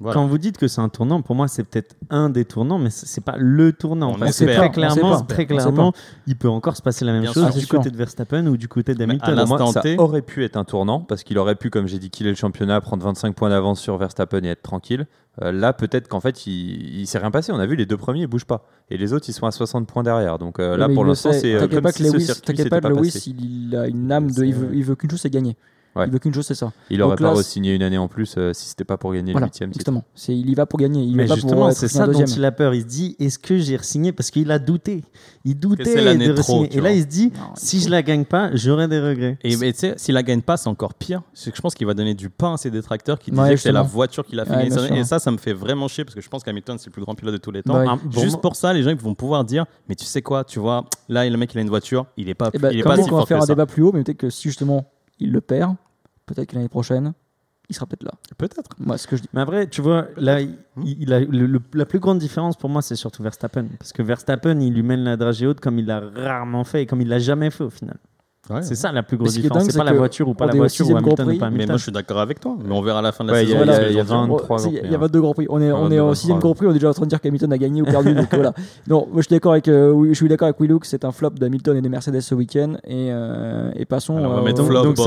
Voilà. 0.00 0.14
Quand 0.14 0.26
vous 0.26 0.38
dites 0.38 0.58
que 0.58 0.66
c'est 0.66 0.80
un 0.80 0.88
tournant, 0.88 1.22
pour 1.22 1.36
moi, 1.36 1.46
c'est 1.46 1.62
peut-être 1.62 1.94
un 2.10 2.28
des 2.28 2.44
tournants, 2.44 2.78
mais 2.80 2.90
c'est 2.90 3.20
pas 3.24 3.36
le 3.38 3.72
tournant. 3.72 4.10
On 4.10 4.18
Parce 4.18 4.38
que 4.40 4.44
espère, 4.44 4.56
très 4.56 4.66
sait 4.66 4.72
clairement, 4.72 5.20
très 5.22 5.36
sait 5.42 5.46
clairement, 5.46 5.92
il 6.26 6.36
peut 6.36 6.48
encore 6.48 6.76
se 6.76 6.82
passer 6.82 7.04
la 7.04 7.12
même 7.12 7.22
Bien 7.22 7.32
chose 7.32 7.44
sûr. 7.44 7.54
du 7.54 7.60
sûr. 7.60 7.68
côté 7.78 7.90
de 7.90 7.96
Verstappen 7.96 8.44
ou 8.48 8.56
du 8.56 8.66
côté 8.66 8.90
à 8.92 8.94
d'Hamilton. 8.96 9.34
l'instant 9.36 9.56
Pour 9.56 9.64
moi, 9.66 9.72
ça 9.72 9.80
T- 9.82 9.96
aurait 9.98 10.22
pu 10.22 10.44
être 10.44 10.56
un 10.56 10.64
tournant 10.64 10.98
parce 11.00 11.22
qu'il 11.22 11.38
aurait 11.38 11.54
pu, 11.54 11.70
comme 11.70 11.86
j'ai 11.86 11.98
dit, 12.00 12.10
killer 12.10 12.30
le 12.30 12.36
championnat, 12.36 12.80
prendre 12.80 13.04
25 13.04 13.36
points 13.36 13.50
d'avance 13.50 13.80
sur 13.80 13.96
Verstappen 13.96 14.42
et 14.42 14.48
être 14.48 14.62
tranquille. 14.62 15.06
Euh, 15.42 15.52
là, 15.52 15.72
peut-être 15.72 16.08
qu'en 16.08 16.20
fait, 16.20 16.46
il, 16.48 16.98
il 17.00 17.06
s'est 17.06 17.18
rien 17.18 17.30
passé. 17.30 17.52
On 17.52 17.58
a 17.60 17.66
vu 17.66 17.76
les 17.76 17.86
deux 17.86 17.96
premiers, 17.96 18.22
ils 18.22 18.26
bougent 18.26 18.44
pas. 18.46 18.66
Et 18.90 18.96
les 18.96 19.12
autres, 19.12 19.26
ils 19.28 19.32
sont 19.32 19.46
à 19.46 19.52
60 19.52 19.86
points 19.86 20.02
derrière. 20.02 20.38
Donc 20.38 20.58
euh, 20.58 20.76
là, 20.76 20.88
mais 20.88 20.94
pour 20.94 21.04
l'instant, 21.04 21.32
sait. 21.32 21.38
c'est 21.40 21.54
euh, 21.54 21.60
T'inquiète 21.60 21.74
comme 21.76 21.82
pas 21.84 21.92
si 21.92 22.02
que 22.02 22.08
ce 22.08 22.12
Lewis, 22.16 22.68
pas 22.68 22.80
pas 22.80 22.90
que 22.90 22.94
Lewis, 22.94 23.12
passé. 23.12 23.30
il 23.30 23.76
a 23.76 23.86
une 23.86 24.10
âme 24.10 24.26
de. 24.26 24.32
C'est- 24.32 24.48
Il 24.48 24.54
veut, 24.54 24.70
il 24.74 24.82
veut 24.84 24.96
qu'une 24.96 25.10
chose, 25.10 25.20
c'est 25.20 25.30
gagner. 25.30 25.56
Ouais. 25.96 26.06
Il 26.06 26.12
veut 26.12 26.18
qu'une 26.18 26.34
chose, 26.34 26.44
c'est 26.46 26.54
ça. 26.54 26.72
Il 26.90 27.00
aurait 27.02 27.16
Donc 27.16 27.20
pas 27.22 27.32
re-signé 27.34 27.74
une 27.74 27.82
année 27.82 27.98
en 27.98 28.08
plus 28.08 28.34
euh, 28.36 28.52
si 28.52 28.66
c'était 28.68 28.84
pas 28.84 28.96
pour 28.96 29.12
gagner 29.12 29.32
Voilà, 29.32 29.46
le 29.46 29.50
huitième 29.50 29.70
titre. 29.70 29.80
exactement. 29.82 30.04
C'est, 30.14 30.36
il 30.36 30.50
y 30.50 30.54
va 30.54 30.66
pour 30.66 30.78
gagner. 30.80 31.02
Il 31.04 31.14
Mais 31.16 31.26
va 31.26 31.34
justement, 31.36 31.70
c'est 31.70 31.88
ça 31.88 32.06
dont 32.06 32.24
il 32.24 32.44
a 32.44 32.50
peur. 32.52 32.74
Il 32.74 32.82
se 32.82 32.86
dit 32.86 33.16
est-ce 33.20 33.38
que 33.38 33.58
j'ai 33.58 33.78
signé 33.82 34.12
Parce 34.12 34.30
qu'il 34.30 34.50
a 34.50 34.58
douté. 34.58 35.04
Il 35.44 35.58
doutait 35.58 36.16
de 36.16 36.32
trop, 36.32 36.64
Et 36.64 36.80
là, 36.80 36.90
il 36.92 37.02
se 37.02 37.06
dit 37.06 37.26
Non, 37.36 37.52
si 37.54 37.80
je 37.80 37.88
la 37.90 38.02
gagne 38.02 38.24
pas, 38.24 38.50
j'aurai 38.54 38.88
des 38.88 38.98
regrets. 39.00 39.38
Et 39.44 39.56
tu 39.56 39.72
sais, 39.74 39.94
s'il 39.96 40.14
la 40.14 40.22
gagne 40.22 40.40
pas, 40.42 40.56
c'est 40.56 40.68
encore 40.68 40.94
pire. 40.94 41.22
C'est 41.32 41.50
que 41.50 41.56
je 41.56 41.62
pense 41.62 41.74
qu'il 41.74 41.86
va 41.86 41.94
donner 41.94 42.14
du 42.14 42.28
pain 42.30 42.54
à 42.54 42.56
ses 42.56 42.70
détracteurs 42.70 43.18
qui 43.18 43.30
Ouais, 43.30 43.36
disaient 43.42 43.54
que 43.54 43.60
c'est 43.60 43.72
la 43.72 43.80
justement. 43.82 43.94
voiture 43.96 44.24
qui 44.26 44.34
l'a 44.36 44.44
fait. 44.44 44.66
Et 44.96 45.04
ça, 45.04 45.18
ça 45.18 45.30
me 45.30 45.36
fait 45.38 45.52
vraiment 45.52 45.86
chier 45.88 46.04
parce 46.04 46.14
que 46.14 46.20
je 46.20 46.28
pense 46.28 46.42
qu'Hamilton, 46.42 46.76
c'est 46.78 46.86
le 46.86 46.92
plus 46.92 47.02
grand 47.02 47.14
pilote 47.14 47.34
de 47.34 47.38
tous 47.38 47.50
les 47.52 47.62
temps. 47.62 47.98
Juste 48.10 48.40
pour 48.40 48.56
ça, 48.56 48.72
les 48.72 48.82
gens 48.82 48.90
ils 48.90 48.96
vont 48.96 49.14
pouvoir 49.14 49.44
dire 49.44 49.64
Mais 49.88 49.94
tu 49.94 50.04
sais 50.06 50.22
quoi, 50.22 50.44
tu 50.44 50.58
vois, 50.58 50.84
là, 51.08 51.28
le 51.28 51.36
mec, 51.36 51.52
il 51.54 51.58
a 51.58 51.60
une 51.60 51.68
voiture, 51.68 52.06
il 52.16 52.28
est 52.28 52.34
pas, 52.34 52.50
Et 52.52 52.58
bah, 52.58 52.72
il 52.72 52.80
est 52.80 52.82
pas 52.82 52.96
si 52.96 53.02
qu'on 53.02 53.16
va 53.16 53.18
fort 53.20 53.28
faire 53.28 53.38
que 53.38 53.42
un 53.44 53.46
ça. 53.46 53.52
débat 53.54 53.66
plus 53.66 53.82
haut, 53.82 53.92
mais 53.92 54.02
peut-être 54.02 54.16
que 54.18 54.30
si 54.30 54.48
justement 54.48 54.86
il 55.20 55.30
le 55.30 55.40
perd, 55.40 55.76
peut-être 56.26 56.48
que 56.50 56.54
l'année 56.56 56.68
prochaine, 56.68 57.12
il 57.68 57.74
sera 57.74 57.86
peut-être 57.86 58.02
là. 58.02 58.12
Peut-être. 58.36 58.70
Moi, 58.78 58.98
ce 58.98 59.06
que 59.06 59.16
je 59.16 59.22
dis. 59.22 59.28
Mais 59.32 59.40
après, 59.40 59.66
tu 59.68 59.80
vois, 59.80 60.08
là, 60.16 60.40
il, 60.40 60.56
il 60.84 61.12
a, 61.12 61.20
le- 61.20 61.46
le- 61.46 61.60
la 61.72 61.86
plus 61.86 61.98
grande 61.98 62.18
différence 62.18 62.56
pour 62.56 62.68
moi, 62.68 62.82
c'est 62.82 62.96
surtout 62.96 63.22
Verstappen. 63.22 63.66
Parce 63.78 63.92
que 63.92 64.02
Verstappen, 64.02 64.60
il 64.60 64.74
lui 64.74 64.82
mène 64.82 65.04
la 65.04 65.16
dragée 65.16 65.46
haute 65.46 65.60
comme 65.60 65.78
il 65.78 65.86
l'a 65.86 66.00
rarement 66.00 66.64
fait 66.64 66.82
et 66.82 66.86
comme 66.86 67.00
il 67.00 67.08
l'a 67.08 67.18
jamais 67.18 67.50
fait 67.50 67.64
au 67.64 67.70
final. 67.70 67.96
Ouais. 68.50 68.62
C'est 68.62 68.74
ça 68.74 68.92
la 68.92 69.02
plus 69.02 69.16
grosse 69.16 69.34
Mais 69.36 69.42
différence. 69.42 69.64
C'est 69.64 69.78
pas 69.78 69.84
la 69.84 69.92
voiture 69.94 70.28
ou 70.28 70.34
pas 70.34 70.46
la 70.46 70.54
voiture 70.54 70.86
ou 70.90 70.96
Hamilton 70.96 71.26
ou 71.26 71.28
Prix. 71.30 71.38
pas 71.38 71.44
Mais 71.50 71.54
Hamilton. 71.54 71.68
moi, 71.68 71.76
je 71.78 71.82
suis 71.82 71.92
d'accord 71.92 72.18
avec 72.18 72.40
toi. 72.40 72.56
Mais 72.62 72.74
on 72.74 72.82
verra 72.82 72.98
à 72.98 73.02
la 73.02 73.12
fin 73.12 73.24
de 73.24 73.30
la 73.30 73.34
Ouais, 73.36 73.42
il 73.44 73.48
y 73.48 73.52
saison. 73.52 73.64
il 73.64 73.68
y 73.68 73.72
a 73.72 73.88
qu'ils 73.88 74.02
vont 74.02 74.20
23 74.26 74.58
faire. 74.58 74.58
C'est- 74.58 74.70
Grand 74.70 74.74
Il 74.76 74.80
Prix, 74.80 74.90
y 74.90 74.92
a 74.92 74.96
hein. 74.96 75.00
22 75.00 75.20
Grands 75.20 75.32
Prix. 75.34 75.46
On 75.48 75.60
est, 75.62 75.72
on 75.72 75.76
est 75.90 75.96
22 75.96 76.00
au 76.00 76.04
Grands 76.04 76.14
6 76.14 76.28
Prix. 76.28 76.38
Grand 76.40 76.54
Prix, 76.54 76.66
on 76.66 76.70
est 76.70 76.74
déjà 76.74 76.88
en 76.90 76.92
train 76.94 77.04
de 77.04 77.08
dire 77.10 77.20
qu'Hamilton 77.20 77.52
a 77.52 77.58
gagné 77.58 77.82
ou 77.82 77.84
perdu. 77.86 78.14
donc 78.14 78.28
voilà. 78.32 78.52
Non, 78.88 79.06
moi 79.10 79.22
je 79.22 79.22
suis 79.22 79.34
d'accord 79.34 79.52
avec, 79.52 79.68
euh, 79.68 79.90
oui, 79.92 80.08
je 80.10 80.14
suis 80.14 80.28
d'accord 80.28 80.46
avec 80.46 80.60
Willux, 80.60 80.80
c'est 80.84 81.04
un 81.04 81.12
flop 81.12 81.30
d'Hamilton 81.30 81.76
et 81.76 81.80
des 81.80 81.88
Mercedes 81.88 82.20
ce 82.20 82.34
week-end. 82.34 82.74
Et, 82.84 83.08
euh, 83.10 83.70
et 83.76 83.84
passons. 83.86 84.16
Alors, 84.18 84.32
on 84.32 84.34
va 84.34 84.40
euh, 84.40 84.44
mettre 84.44 84.62
flop, 84.64 84.82
donc 84.82 84.98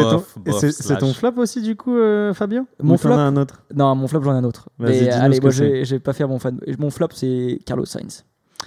c'est 0.72 0.98
ton, 0.98 1.14
flop 1.14 1.34
aussi 1.38 1.62
du 1.62 1.76
coup, 1.76 1.96
euh, 1.96 2.34
Fabio 2.34 2.66
Mon 2.82 2.96
Ou 2.96 2.98
flop 2.98 3.14
un 3.14 3.36
autre 3.38 3.62
Non, 3.76 3.94
mon 3.96 4.08
flop, 4.08 4.24
j'en 4.24 4.34
ai 4.34 4.38
un 4.40 4.44
autre. 4.44 4.70
Mais 4.80 5.10
allez, 5.10 5.40
moi 5.40 5.52
je 5.52 5.64
vais 5.86 6.00
pas 6.00 6.14
faire 6.14 6.28
mon 6.28 6.40
fan. 6.40 6.60
Mon 6.80 6.90
flop, 6.90 7.10
c'est 7.14 7.60
Carlos 7.66 7.86
Sainz. 7.86 8.24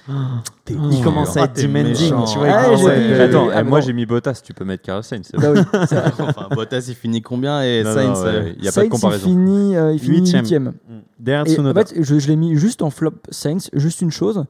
Il 0.68 0.76
dur. 0.88 1.03
commence 1.03 1.36
à 1.36 1.44
être 1.44 1.61
demanding, 1.62 1.94
tu 2.32 2.38
vois. 2.38 2.48
Ah, 2.48 2.66
il 2.74 3.20
Attends, 3.20 3.48
ah, 3.53 3.62
moi 3.64 3.80
bon. 3.80 3.86
j'ai 3.86 3.92
mis 3.92 4.07
Bottas, 4.07 4.40
tu 4.44 4.55
peux 4.55 4.64
mettre 4.64 4.82
Carlos 4.84 5.03
Sainz. 5.03 5.30
Bah 5.34 5.51
oui. 5.53 5.61
Enfin, 5.74 6.48
Bottas, 6.55 6.84
il 6.88 6.94
finit 6.94 7.22
combien 7.22 7.62
et 7.62 7.82
Non, 7.82 7.94
Sainz 7.94 8.18
non, 8.20 8.26
euh, 8.26 8.42
ouais, 8.44 8.55
Il 8.57 8.62
n'y 8.62 8.68
a 8.68 8.72
pas 8.72 8.84
de 8.84 8.88
comparaison. 8.88 9.26
Il 9.26 9.30
finit, 9.30 9.76
euh, 9.76 9.92
il 9.92 9.98
finit 9.98 10.16
Huitième. 10.18 10.40
huitième. 10.42 10.72
Derrière 11.18 11.46
Et 11.46 11.59
en 11.61 11.74
fait, 11.74 11.94
je, 12.01 12.18
je 12.18 12.28
l'ai 12.28 12.36
mis 12.36 12.57
juste 12.57 12.82
en 12.82 12.90
flop 12.90 13.14
Sainz, 13.30 13.68
juste 13.72 14.01
une 14.01 14.11
chose, 14.12 14.44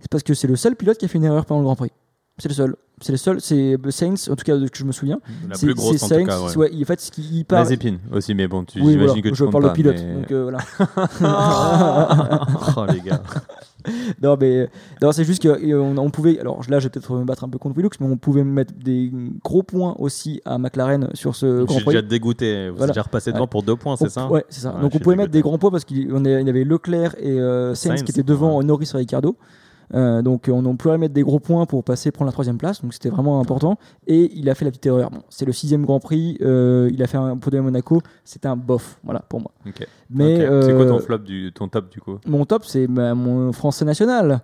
c'est 0.00 0.10
parce 0.10 0.22
que 0.22 0.34
c'est 0.34 0.48
le 0.48 0.56
seul 0.56 0.76
pilote 0.76 0.98
qui 0.98 1.04
a 1.04 1.08
fait 1.08 1.18
une 1.18 1.24
erreur 1.24 1.46
pendant 1.46 1.60
le 1.60 1.64
Grand 1.64 1.76
Prix. 1.76 1.90
C'est 2.38 2.48
le 2.48 2.54
seul. 2.54 2.76
C'est 3.00 3.12
le 3.12 3.18
seul. 3.18 3.40
C'est 3.40 3.76
Sainz, 3.90 4.28
en 4.30 4.36
tout 4.36 4.44
cas 4.44 4.56
de 4.56 4.66
que 4.68 4.78
je 4.78 4.84
me 4.84 4.92
souviens. 4.92 5.20
La 5.48 5.54
C'est 5.56 5.66
plus 5.66 5.74
grosse 5.74 5.96
c'est 5.96 6.04
en 6.04 6.08
Sainz. 6.08 6.20
tout 6.22 6.26
cas. 6.26 6.58
ouais. 6.58 6.70
en 6.82 6.84
fait, 6.86 7.00
ce 7.00 7.10
qui 7.10 7.22
il 7.22 7.44
part. 7.44 7.60
Mazepin 7.60 7.96
aussi, 8.12 8.34
mais 8.34 8.46
bon, 8.48 8.64
tu 8.64 8.78
Oui, 8.80 8.92
j'imagine 8.92 8.98
voilà, 9.08 9.22
que 9.22 9.28
tu 9.28 9.34
je 9.34 9.44
parle 9.44 9.64
de 9.64 9.70
pilote. 9.70 9.96
mais- 9.98 10.14
Donc 10.14 10.30
euh, 10.32 10.42
voilà. 10.44 10.58
Oh 12.76 12.86
les 12.92 13.00
gars. 13.00 13.22
non, 14.22 14.36
mais 14.40 14.68
non, 15.00 15.12
c'est 15.12 15.24
juste 15.24 15.42
qu'on 15.42 15.98
on 15.98 16.10
pouvait. 16.10 16.38
Alors 16.38 16.60
là, 16.68 16.78
je 16.78 16.84
vais 16.84 16.90
peut-être 16.90 17.12
me 17.14 17.24
battre 17.24 17.44
un 17.44 17.48
peu 17.48 17.58
contre 17.58 17.76
Willux, 17.76 17.90
mais 18.00 18.06
on 18.06 18.16
pouvait 18.16 18.44
mettre 18.44 18.72
des 18.74 19.12
gros 19.44 19.62
points 19.62 19.94
aussi 19.98 20.40
à 20.44 20.58
McLaren 20.58 21.08
sur 21.14 21.34
ce 21.34 21.60
Je 21.60 21.64
Grand 21.64 21.74
suis 21.76 21.84
Prix. 21.84 21.94
déjà 21.94 22.02
dégoûté. 22.06 22.68
Vous 22.70 22.76
Voilà. 22.76 22.90
êtes 22.90 22.94
déjà 22.94 23.02
repassé 23.02 23.32
devant 23.32 23.42
Ouais. 23.42 23.48
pour 23.48 23.62
deux 23.62 23.76
points, 23.76 23.94
On- 23.94 23.96
c'est 23.96 24.08
ça 24.10 24.28
Ouais, 24.28 24.44
c'est 24.48 24.60
ça. 24.60 24.68
Ouais, 24.68 24.74
Donc 24.80 24.82
je 24.82 24.86
on 24.86 24.90
suis 24.90 24.98
pouvait 25.00 25.16
mettre 25.16 25.32
des 25.32 25.42
grands 25.42 25.58
points 25.58 25.70
parce 25.70 25.84
qu'il 25.84 26.12
on 26.14 26.24
est- 26.24 26.40
il 26.40 26.46
y 26.46 26.50
avait 26.50 26.64
Leclerc 26.64 27.16
et 27.18 27.30
euh, 27.40 27.74
Sainz, 27.74 27.98
Sainz, 27.98 28.02
qui 28.04 28.12
étaient 28.12 28.22
devant 28.22 28.58
ouais. 28.58 28.64
Norris 28.64 28.90
et 28.94 28.96
Ricardo. 28.96 29.36
Euh, 29.94 30.22
donc 30.22 30.48
on, 30.48 30.64
on 30.64 30.76
pouvait 30.76 30.98
mettre 30.98 31.14
des 31.14 31.22
gros 31.22 31.38
points 31.38 31.66
pour 31.66 31.84
passer 31.84 32.10
prendre 32.10 32.26
la 32.28 32.32
troisième 32.32 32.58
place. 32.58 32.82
Donc 32.82 32.92
c'était 32.94 33.10
vraiment 33.10 33.40
important. 33.40 33.78
Et 34.06 34.30
il 34.34 34.48
a 34.48 34.54
fait 34.54 34.64
la 34.64 34.70
petite 34.70 34.86
erreur. 34.86 35.10
Bon, 35.10 35.22
c'est 35.28 35.44
le 35.44 35.52
sixième 35.52 35.84
Grand 35.84 36.00
Prix. 36.00 36.38
euh, 36.40 36.90
il 36.92 37.02
a 37.02 37.06
fait 37.06 37.18
un 37.18 37.36
podium 37.36 37.64
à 37.64 37.70
Monaco. 37.70 38.00
C'était 38.24 38.48
un 38.48 38.56
bof, 38.56 38.98
voilà 39.04 39.20
pour 39.20 39.40
moi. 39.40 39.52
Mais. 40.10 40.36
C'est 40.36 40.46
quoi 40.46 40.84
euh, 40.84 40.88
ton 40.88 40.98
flop, 40.98 41.18
du, 41.18 41.52
ton 41.52 41.68
top 41.68 41.90
du 41.90 42.00
coup? 42.00 42.18
mon 42.26 42.44
top, 42.44 42.64
c'est 42.64 42.86
mon 42.86 43.52
français 43.52 43.84
national, 43.84 44.40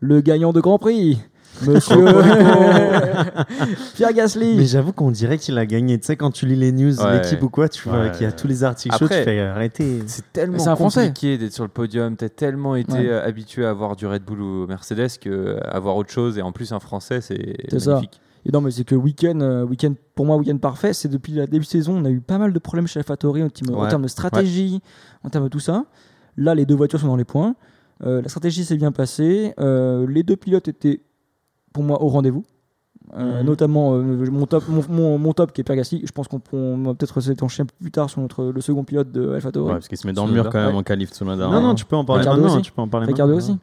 le 0.00 0.20
gagnant 0.20 0.52
de 0.52 0.60
Grand 0.60 0.78
Prix, 0.78 1.18
Monsieur 1.66 1.96
Pierre 3.94 4.12
Gasly. 4.12 4.56
Mais 4.56 4.66
j'avoue 4.66 4.92
qu'on 4.92 5.10
dirait 5.10 5.38
qu'il 5.38 5.58
a 5.58 5.66
gagné. 5.66 5.98
Tu 5.98 6.06
sais, 6.06 6.16
quand 6.16 6.30
tu 6.30 6.46
lis 6.46 6.56
les 6.56 6.72
news, 6.72 7.00
Ouais. 7.00 7.14
l'équipe 7.20 7.42
ou 7.42 7.48
quoi, 7.48 7.68
tu 7.68 7.88
vois 7.88 8.00
Ouais. 8.00 8.12
qu'il 8.12 8.22
y 8.22 8.26
a 8.26 8.32
tous 8.32 8.46
les 8.46 8.64
articles 8.64 8.94
chauds, 8.96 9.08
tu 9.08 9.14
Après- 9.14 9.24
fais 9.24 9.40
arrêter. 9.40 10.02
C'est 10.06 10.32
tellement 10.32 10.58
c'est 10.58 10.68
un 10.68 10.76
Français. 10.76 11.06
compliqué 11.08 11.38
d'être 11.38 11.52
sur 11.52 11.64
le 11.64 11.70
podium. 11.70 12.16
T'as 12.16 12.28
tellement 12.28 12.76
été 12.76 12.92
Ouais. 12.92 13.08
euh, 13.08 13.26
habitué 13.26 13.64
à 13.66 13.70
avoir 13.70 13.96
du 13.96 14.06
Red 14.06 14.22
Bull 14.24 14.40
ou 14.40 14.66
Mercedes 14.66 15.18
que 15.20 15.28
euh, 15.30 15.60
avoir 15.70 15.96
autre 15.96 16.10
chose 16.10 16.38
et 16.38 16.42
en 16.42 16.52
plus 16.52 16.72
un 16.72 16.80
Français, 16.80 17.20
c'est 17.20 17.56
C'est 17.68 17.80
ça. 17.80 17.90
magnifique. 17.94 18.20
Et 18.46 18.52
non, 18.52 18.60
mais 18.60 18.70
c'est 18.70 18.84
que 18.84 18.94
week-end, 18.94 19.40
euh, 19.40 19.64
week-end 19.64 19.94
pour 20.14 20.24
moi, 20.26 20.36
week-end 20.36 20.56
parfait, 20.58 20.92
c'est 20.92 21.08
depuis 21.08 21.32
la 21.32 21.46
début 21.46 21.64
de 21.64 21.70
saison, 21.70 21.96
on 22.00 22.04
a 22.04 22.10
eu 22.10 22.20
pas 22.20 22.38
mal 22.38 22.52
de 22.52 22.58
problèmes 22.58 22.86
chez 22.86 23.00
AlphaTauri 23.00 23.42
en, 23.42 23.48
termes- 23.50 23.74
en 23.74 23.82
Ouais. 23.82 23.88
termes 23.88 24.02
de 24.02 24.08
stratégie, 24.08 24.80
en 25.24 25.28
termes 25.28 25.44
de 25.44 25.48
tout 25.50 25.58
ça. 25.60 25.84
Là, 26.36 26.54
les 26.54 26.64
deux 26.64 26.76
voitures 26.76 27.00
sont 27.00 27.08
dans 27.08 27.16
les 27.16 27.24
points. 27.24 27.56
Euh, 28.06 28.22
la 28.22 28.28
stratégie 28.28 28.64
s'est 28.64 28.76
bien 28.76 28.92
passée. 28.92 29.54
Euh, 29.58 30.06
les 30.08 30.22
deux 30.22 30.36
pilotes 30.36 30.68
étaient, 30.68 31.00
pour 31.72 31.82
moi, 31.84 32.02
au 32.02 32.08
rendez-vous. 32.08 32.44
Euh, 33.16 33.40
Mhm. 33.40 33.46
Notamment 33.46 33.94
euh, 33.94 34.02
mon, 34.30 34.44
top, 34.44 34.64
mon, 34.68 34.82
mon- 34.90 35.18
mon 35.18 35.32
top 35.32 35.52
qui 35.52 35.62
est 35.62 35.64
Pierre 35.64 35.76
Gasly. 35.76 36.02
Je 36.04 36.12
pense 36.12 36.28
qu'on 36.28 36.42
on 36.52 36.76
va 36.82 36.94
peut-être 36.94 37.18
s'étancher 37.22 37.62
un 37.62 37.66
peu 37.66 37.72
plus 37.80 37.90
tard 37.90 38.10
sur 38.10 38.20
notre, 38.20 38.44
le 38.44 38.60
second 38.60 38.84
pilote 38.84 39.10
de 39.10 39.30
AlphaTauri. 39.32 39.66
Ouais, 39.68 39.72
parce 39.74 39.88
qu'il 39.88 39.96
se 39.96 40.06
met 40.06 40.12
dans 40.12 40.26
le 40.26 40.32
mur 40.32 40.50
quand 40.50 40.58
même 40.58 40.72
Ouais. 40.72 40.80
en 40.80 40.82
qualif 40.82 41.10
Tsunoda. 41.12 41.46
Non, 41.46 41.52
hein. 41.54 41.60
non, 41.62 41.74
tu 41.74 41.86
peux 41.86 41.96
en 41.96 42.04
parler 42.04 42.20
Ricardo 42.20 42.42
maintenant. 42.42 42.56
aussi. 42.56 42.62
Tu 42.64 42.72
peux 42.72 42.82
en 42.82 42.88
parler 42.88 43.06
Ricardo 43.06 43.34
maintenant. 43.34 43.54
aussi. 43.54 43.58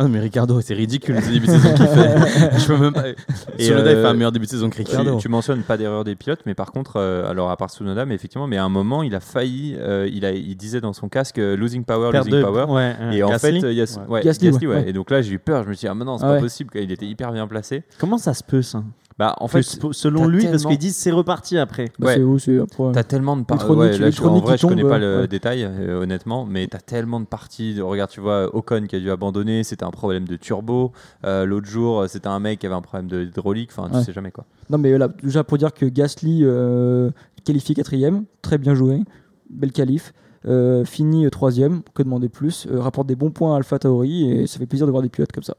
Ah, 0.00 0.06
mais 0.06 0.20
Ricardo, 0.20 0.60
c'est 0.60 0.74
ridicule 0.74 1.20
ce 1.20 1.28
début 1.28 1.46
de 1.48 1.50
saison 1.52 1.74
qu'il 1.74 1.86
fait. 1.88 2.58
Je 2.58 2.66
peux 2.68 2.76
même 2.76 2.92
pas. 2.92 3.08
Et, 3.08 3.16
il 3.58 3.72
euh, 3.72 4.02
fait 4.02 4.06
un 4.08 4.14
meilleur 4.14 4.30
début 4.30 4.46
de 4.46 4.50
saison 4.50 4.70
que 4.70 4.76
Tu, 4.76 4.82
Ricardo. 4.82 5.18
tu 5.18 5.28
mentionnes 5.28 5.62
pas 5.62 5.76
d'erreur 5.76 6.04
des 6.04 6.14
pilotes, 6.14 6.40
mais 6.46 6.54
par 6.54 6.70
contre, 6.70 6.98
euh, 6.98 7.28
alors 7.28 7.50
à 7.50 7.56
part 7.56 7.68
Tsunoda, 7.70 8.06
mais 8.06 8.14
effectivement, 8.14 8.46
mais 8.46 8.58
à 8.58 8.64
un 8.64 8.68
moment, 8.68 9.02
il 9.02 9.14
a 9.16 9.20
failli, 9.20 9.74
euh, 9.76 10.08
il, 10.12 10.24
a, 10.24 10.30
il 10.30 10.56
disait 10.56 10.80
dans 10.80 10.92
son 10.92 11.08
casque 11.08 11.38
euh, 11.38 11.56
losing 11.56 11.84
power, 11.84 12.10
Perte 12.12 12.26
losing 12.26 12.40
de- 12.40 12.44
power. 12.46 12.64
ouais. 12.72 12.94
Et 13.12 13.22
en 13.24 13.28
Gasly 13.30 13.60
fait, 13.60 13.72
il 13.72 13.76
y 13.76 13.80
a, 13.82 13.84
Ouais. 13.84 14.06
ouais, 14.08 14.22
Gasly, 14.22 14.50
Gasly, 14.50 14.66
ouais, 14.68 14.74
ouais. 14.76 14.82
ouais. 14.84 14.90
Et 14.90 14.92
donc 14.92 15.10
là, 15.10 15.20
j'ai 15.20 15.32
eu 15.32 15.38
peur. 15.40 15.64
Je 15.64 15.68
me 15.70 15.74
suis 15.74 15.80
dit, 15.86 15.88
ah, 15.88 15.94
mais 15.94 16.04
non, 16.04 16.16
c'est 16.16 16.24
Ah 16.24 16.28
pas 16.28 16.34
ouais. 16.34 16.40
possible. 16.40 16.70
quoi. 16.70 16.80
Il 16.80 16.92
était 16.92 17.06
hyper 17.06 17.32
bien 17.32 17.48
placé. 17.48 17.82
Comment 17.98 18.18
ça 18.18 18.34
se 18.34 18.44
peut 18.44 18.62
ça? 18.62 18.84
Bah, 19.18 19.34
en 19.40 19.48
fait, 19.48 19.62
selon 19.62 20.26
lui, 20.28 20.46
parce 20.46 20.64
qu'ils 20.64 20.78
disent 20.78 20.94
c'est 20.96 21.10
reparti 21.10 21.58
après. 21.58 21.86
Bah, 21.98 22.06
Ouais. 22.06 22.14
c'est 22.14 22.22
où 22.22 22.38
c'est 22.38 22.58
après. 22.60 22.92
T'as 22.92 23.02
tellement 23.02 23.36
de 23.36 23.42
parties. 23.42 23.66
Ouais, 23.66 23.98
là, 23.98 24.10
je- 24.10 24.22
en 24.22 24.38
vrai, 24.38 24.56
connais 24.58 24.84
pas 24.84 24.98
le 24.98 25.22
ouais. 25.22 25.28
détail, 25.28 25.64
euh, 25.64 26.00
honnêtement, 26.00 26.46
mais 26.46 26.66
t'as 26.68 26.78
tellement 26.78 27.18
de 27.18 27.24
parties. 27.26 27.74
de- 27.74 27.82
Regarde, 27.82 28.10
tu 28.10 28.20
vois, 28.20 28.54
Ocon 28.54 28.86
qui 28.88 28.94
a 28.94 29.00
dû 29.00 29.10
abandonner, 29.10 29.64
c'était 29.64 29.84
un 29.84 29.90
problème 29.90 30.24
de 30.28 30.36
turbo. 30.36 30.92
Euh, 31.24 31.44
L'autre 31.46 31.66
jour, 31.66 32.02
euh, 32.02 32.06
c'était 32.06 32.28
un 32.28 32.38
mec 32.38 32.60
qui 32.60 32.66
avait 32.66 32.76
un 32.76 32.80
problème 32.80 33.08
de- 33.08 33.24
d'hydraulique. 33.24 33.70
Enfin, 33.72 33.88
tu 33.90 33.96
Ouais. 33.96 34.04
sais 34.04 34.12
jamais 34.12 34.30
quoi. 34.30 34.44
Non, 34.70 34.78
mais 34.78 34.96
là, 34.96 35.08
déjà 35.22 35.42
pour 35.42 35.58
dire 35.58 35.74
que 35.74 35.86
Gasly 35.86 36.42
euh, 36.44 37.10
qualifié 37.44 37.74
quatrième, 37.74 38.24
très 38.42 38.56
bien 38.58 38.74
joué, 38.74 39.02
belle 39.50 39.72
qualif. 39.72 40.12
Euh, 40.46 40.84
fini 40.84 41.28
troisième, 41.30 41.82
que 41.94 42.04
demander 42.04 42.28
plus, 42.28 42.68
euh, 42.70 42.78
rapporte 42.80 43.08
des 43.08 43.16
bons 43.16 43.32
points 43.32 43.54
à 43.54 43.56
Alpha 43.56 43.80
Tauri 43.80 44.30
et 44.30 44.46
ça 44.46 44.60
fait 44.60 44.66
plaisir 44.66 44.86
de 44.86 44.92
voir 44.92 45.02
des 45.02 45.08
pilotes 45.08 45.32
comme 45.32 45.42
ça. 45.42 45.56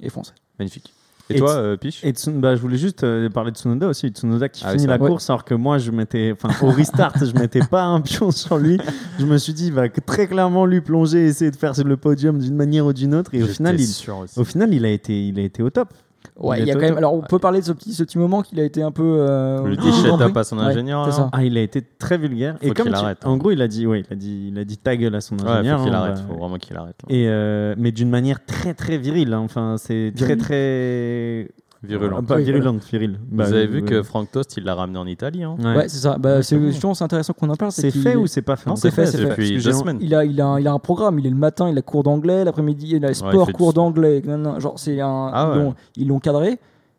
Et 0.00 0.10
français. 0.10 0.34
Magnifique. 0.58 0.92
Et, 1.30 1.36
Et 1.36 1.38
toi, 1.38 1.50
euh, 1.52 1.76
Piche 1.76 2.04
Et 2.04 2.12
Tsun- 2.12 2.40
bah, 2.40 2.56
je 2.56 2.60
voulais 2.60 2.76
juste 2.76 3.04
euh, 3.04 3.28
parler 3.30 3.52
de 3.52 3.56
Tsunoda 3.56 3.88
aussi. 3.88 4.08
Tsunoda 4.08 4.48
qui 4.48 4.62
Ah 4.66 4.72
finit 4.72 4.86
la 4.86 4.98
course 4.98 5.30
alors 5.30 5.44
que 5.44 5.54
moi, 5.54 5.78
je 5.78 5.90
m'étais, 5.90 6.34
au 6.62 6.66
restart, 6.70 7.14
je 7.24 7.32
mettais 7.38 7.60
pas 7.60 7.84
un 7.84 8.00
pion 8.00 8.30
sur 8.30 8.58
lui. 8.58 8.78
Je 9.18 9.24
me 9.26 9.38
suis 9.38 9.52
dit, 9.52 9.66
il 9.68 9.72
va 9.72 9.88
très 9.88 10.26
clairement 10.26 10.66
lui 10.66 10.80
plonger, 10.80 11.26
essayer 11.26 11.50
de 11.50 11.56
faire 11.56 11.72
le 11.84 11.96
podium 11.96 12.38
d'une 12.38 12.56
manière 12.56 12.86
ou 12.86 12.92
d'une 12.92 13.14
autre. 13.14 13.30
Et 13.34 13.42
au 13.42 13.46
final, 13.46 13.80
il, 13.80 13.88
au 14.36 14.44
final, 14.44 14.74
il 14.74 14.84
a 14.84 14.90
été, 14.90 15.28
il 15.28 15.38
a 15.38 15.42
été 15.42 15.62
au 15.62 15.70
top. 15.70 15.88
Ouais, 16.40 16.58
Il 16.58 16.62
il 16.62 16.68
y 16.68 16.70
a 16.70 16.74
quand 16.74 16.80
même. 16.80 16.96
Alors, 16.96 17.12
on 17.14 17.20
peut 17.20 17.38
parler 17.38 17.60
de 17.60 17.64
ce 17.66 17.72
petit, 17.72 17.92
ce 17.92 18.02
petit 18.04 18.16
moment 18.18 18.40
qu'il 18.42 18.58
a 18.58 18.64
été 18.64 18.82
un 18.82 18.90
peu. 18.90 19.02
euh, 19.18 19.62
Le 19.64 19.72
au 19.72 19.76
dit 19.76 19.90
Grand 19.90 19.92
shut 20.02 20.12
up 20.20 20.30
Prix. 20.30 20.38
à 20.40 20.44
son 20.44 20.58
Ouais, 20.58 20.64
ingénieur. 20.64 21.28
Ah, 21.32 21.44
il 21.44 21.58
a 21.58 21.60
été 21.60 21.82
très 21.82 22.16
vulgaire. 22.16 22.56
Faut 22.60 22.66
et 22.68 22.70
comme 22.70 22.88
tu- 22.88 22.94
arrête, 22.94 23.18
hein. 23.22 23.28
en 23.30 23.36
gros, 23.36 23.50
il 23.50 23.60
a 23.60 23.68
dit, 23.68 23.86
ouais, 23.86 24.00
il 24.00 24.12
a 24.12 24.16
dit, 24.16 24.48
il 24.50 24.58
a 24.58 24.64
dit 24.64 24.78
ta 24.78 24.96
gueule 24.96 25.14
à 25.14 25.20
son 25.20 25.36
Ouais, 25.38 25.46
ingénieur. 25.46 25.78
faut 25.78 25.84
qu'il 25.84 25.94
hein, 25.94 25.98
arrête. 25.98 26.14
bah, 26.16 26.22
Faut 26.28 26.38
vraiment 26.38 26.56
qu'il 26.56 26.76
arrête. 26.76 26.96
là. 27.06 27.14
Et 27.14 27.28
euh, 27.28 27.74
mais 27.76 27.92
d'une 27.92 28.08
manière 28.10 28.44
très 28.44 28.72
très 28.72 28.96
virile. 28.96 29.32
hein. 29.34 29.40
Enfin, 29.40 29.76
c'est 29.78 30.12
très 30.16 30.36
très 30.36 31.48
Virulent. 31.82 32.18
Ah, 32.20 32.22
Pas 32.22 32.36
virulente, 32.36 32.84
viril. 32.84 33.18
Vous 33.30 33.36
Bah, 33.38 33.46
avez 33.46 33.66
vu 33.66 33.82
que 33.82 34.02
Frank 34.02 34.30
Tost, 34.30 34.56
il 34.56 34.64
l'a 34.64 34.74
ramené 34.74 34.98
en 34.98 35.06
Italie. 35.06 35.42
hein. 35.42 35.56
ouais. 35.58 35.88
C'est 35.88 35.98
ça. 35.98 36.16
Bah, 36.18 36.42
c'est 36.42 36.60
justement, 36.60 36.94
c'est 36.94 37.02
intéressant 37.04 37.32
qu'on 37.32 37.50
en 37.50 37.56
parle. 37.56 37.72
c'est 37.72 37.90
fait 37.90 38.14
ou 38.14 38.26
c'est 38.26 38.42
pas 38.42 38.56
fait? 38.56 38.70
Non, 38.70 38.76
c'est 38.76 38.90
fait, 38.92 39.06
c'est 39.06 39.18
depuis 39.24 39.60
deux 39.60 39.72
semaines. 39.72 39.98
Il 40.00 40.14
a, 40.14 40.24
il, 40.24 40.40
a, 40.40 40.58
il 40.60 40.68
a 40.68 40.72
un 40.72 40.78
programme, 40.78 41.18
il 41.18 41.26
est 41.26 41.30
le 41.30 41.36
matin, 41.36 41.68
il 41.68 41.76
a 41.76 41.82
cours 41.82 42.02
d'anglais, 42.04 42.44
l'après-midi, 42.44 42.92
il 42.96 43.04
a 43.04 43.12
sport, 43.14 43.52
cours 43.52 43.72
d'anglais. 43.72 44.22
Genre, 44.58 44.78
c'est 44.78 45.00
un. 45.00 45.30
Ah 45.32 45.54
Ils 45.96 46.06
l'ont 46.08 46.20
cadré. 46.20 46.58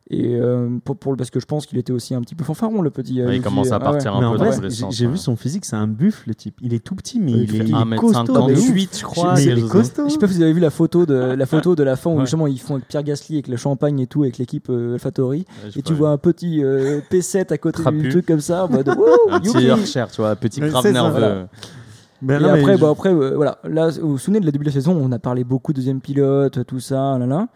Et 0.10 0.36
euh, 0.36 0.68
pour, 0.84 0.98
pour- 0.98 1.16
parce 1.16 1.30
que 1.30 1.40
je 1.40 1.46
pense 1.46 1.66
qu'il 1.66 1.78
était 1.78 1.94
aussi 1.94 2.14
un 2.14 2.20
petit 2.22 2.36
peu 2.36 2.44
fanfaron, 2.44 2.82
le 2.82 2.90
petit. 2.90 3.22
euh, 3.22 3.28
Ouais, 3.28 3.38
il 3.38 3.42
commence 3.42 3.72
à 3.72 3.76
Ah 3.76 3.78
ouais. 3.80 3.84
partir 3.86 4.14
un 4.14 4.20
Mais 4.20 4.26
en 4.26 4.32
peu 4.34 4.38
vrai, 4.40 4.50
dans 4.50 4.56
tous 4.58 4.62
les 4.64 4.70
j'ai 4.92 5.06
ouais. 5.06 5.12
vu 5.14 5.18
son 5.18 5.38
physique, 5.38 5.64
c'est 5.64 5.78
un 5.78 5.88
buffle 5.88 6.28
le 6.28 6.36
type. 6.36 6.56
Il 6.62 6.74
est 6.74 6.84
tout 6.84 6.94
petit, 6.94 7.22
mais 7.22 7.32
Il 7.32 7.38
il, 7.44 7.50
fait 7.50 7.58
est, 7.60 7.68
il 7.68 7.70
est 7.70 7.74
1m58, 7.74 7.96
costaud. 7.96 8.50
je 9.00 9.04
crois. 9.06 9.34
Mais 9.36 9.44
il 9.46 9.60
est 9.60 9.68
costaud. 9.70 10.04
Je 10.08 10.12
sais 10.12 10.20
pas 10.20 10.28
si 10.28 10.34
vous 10.36 10.42
avez 10.44 10.52
vu 10.52 10.60
la 10.60 10.72
photo 10.72 11.06
de 11.06 11.14
la 11.16 11.46
photo 11.46 11.76
de 11.76 11.84
la 11.84 11.96
fin 11.96 12.10
où 12.10 12.16
Ouais. 12.16 12.20
justement 12.22 12.48
ils 12.48 12.60
font 12.60 12.74
avec 12.76 12.88
Pierre 12.90 13.04
Gasly 13.04 13.36
avec 13.38 13.48
le 13.48 13.56
champagne 13.56 14.00
et 14.02 14.08
tout 14.08 14.24
avec 14.24 14.38
l'équipe 14.40 14.68
euh, 14.70 14.94
AlphaTauri 14.96 15.46
Ouais, 15.64 15.70
et 15.78 15.82
tu 15.82 15.94
vu. 15.94 16.00
vois 16.00 16.10
un 16.10 16.18
petit 16.18 16.62
euh, 16.64 17.00
P7 17.10 17.54
à 17.54 17.58
côté 17.58 17.82
du 17.92 18.10
truc 18.10 18.26
comme 18.26 18.42
ça 18.42 18.66
en 18.66 18.70
mode 18.70 18.90
un 19.30 19.40
petit 19.40 19.54
tu 19.54 20.18
vois, 20.18 20.32
un 20.32 20.36
petit 20.36 20.62
Ouais, 20.62 20.68
crabe 20.70 20.86
nerveux. 20.88 21.46
Ben 22.22 22.40
Et 22.40 22.44
non, 22.44 22.54
mais 22.54 22.60
après, 22.60 22.76
je- 22.76 22.80
bon, 22.80 22.92
après 22.92 23.14
euh, 23.14 23.36
voilà, 23.36 23.58
là, 23.66 23.90
vous 24.02 24.12
vous 24.12 24.18
souvenez 24.18 24.40
de 24.40 24.46
la 24.46 24.52
début 24.52 24.64
de 24.64 24.70
la 24.70 24.74
saison, 24.74 24.98
on 25.02 25.12
a 25.12 25.20
parlé 25.20 25.44
beaucoup 25.44 25.74
de 25.74 25.78
deuxième 25.78 26.00
pilote, 26.00 26.66
tout 26.66 26.80
ça, 26.80 27.18
là, 27.18 27.26
là. 27.26 27.48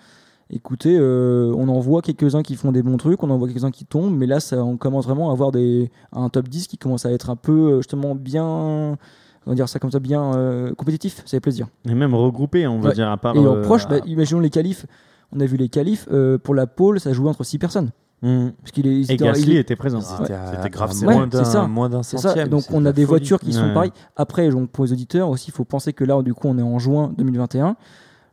Écoutez, 0.50 0.98
euh, 0.98 1.54
on 1.58 1.68
en 1.68 1.80
voit 1.80 2.02
quelques-uns 2.02 2.42
qui 2.42 2.56
font 2.56 2.72
des 2.72 2.82
bons 2.82 2.96
trucs, 2.98 3.22
on 3.22 3.30
en 3.30 3.38
voit 3.38 3.48
quelques-uns 3.50 3.72
qui 3.72 3.86
tombent, 3.86 4.16
mais 4.16 4.28
là, 4.28 4.40
ça, 4.40 4.64
on 4.64 4.78
commence 4.78 5.06
vraiment 5.06 5.30
à 5.30 5.34
avoir 5.34 5.52
des, 5.52 5.92
un 6.14 6.30
top 6.30 6.48
10 6.48 6.68
qui 6.68 6.78
commence 6.78 7.06
à 7.06 7.12
être 7.12 7.30
un 7.30 7.36
peu, 7.36 7.52
euh, 7.74 7.78
justement, 7.78 8.16
bien, 8.16 8.46
on 8.46 8.98
va 9.46 9.56
dire 9.56 9.68
ça 9.68 9.80
comme 9.80 9.92
ça, 9.92 10.00
bien 10.00 10.34
euh, 10.36 10.74
compétitif, 10.74 11.18
ça 11.18 11.24
fait 11.32 11.40
plaisir. 11.42 11.68
Et 11.90 11.94
même 11.94 12.14
regroupé, 12.16 12.66
on 12.66 12.80
va 12.80 12.90
Ouais. 12.90 12.96
dire 12.96 13.10
à 13.10 13.18
part. 13.18 13.36
Et 13.36 13.40
en 13.40 13.56
euh, 13.58 13.62
proche, 13.62 13.88
bah, 13.90 13.98
à- 14.02 14.08
imaginons 14.08 14.40
les 14.40 14.50
qualifs, 14.50 14.86
on 15.34 15.40
a 15.42 15.46
vu 15.46 15.58
les 15.58 15.68
qualifs, 15.68 16.08
euh, 16.14 16.38
pour 16.38 16.56
la 16.56 16.66
pole, 16.66 17.02
ça 17.02 17.12
jouait 17.12 17.30
entre 17.30 17.44
6 17.44 17.58
personnes. 17.60 17.92
Hmm. 18.22 18.48
Parce 18.62 18.72
qu'il 18.72 18.88
est, 18.88 19.12
Et 19.12 19.18
Gasly 19.18 19.44
il 19.52 19.58
est- 19.58 19.60
était 19.60 19.76
présent. 19.76 20.00
C'était 20.02 20.34
à- 20.34 20.54
C'était 20.56 20.70
grave 20.72 20.90
à 20.90 20.94
serré. 20.94 21.14
moins 21.14 21.24
Ouais, 21.26 21.30
d'un 21.30 21.44
c'est 21.44 21.52
ça. 21.52 21.68
moins 21.68 21.88
d'un 21.90 22.02
centième. 22.04 22.48
Donc 22.48 22.64
on 22.72 22.84
a 22.86 22.92
des 22.92 23.02
folie. 23.04 23.06
voitures 23.06 23.40
qui 23.40 23.54
sont 23.54 23.66
Ouais. 23.68 23.74
pareilles. 23.76 23.92
Après, 24.16 24.50
donc, 24.50 24.72
pour 24.72 24.86
les 24.86 24.92
auditeurs 24.94 25.30
aussi, 25.30 25.50
il 25.50 25.54
faut 25.54 25.66
penser 25.66 25.94
que 25.94 26.04
là, 26.04 26.20
du 26.24 26.34
coup, 26.34 26.48
on 26.48 26.58
est 26.58 26.64
en 26.64 26.80
juin 26.80 27.14
2021. 27.18 27.76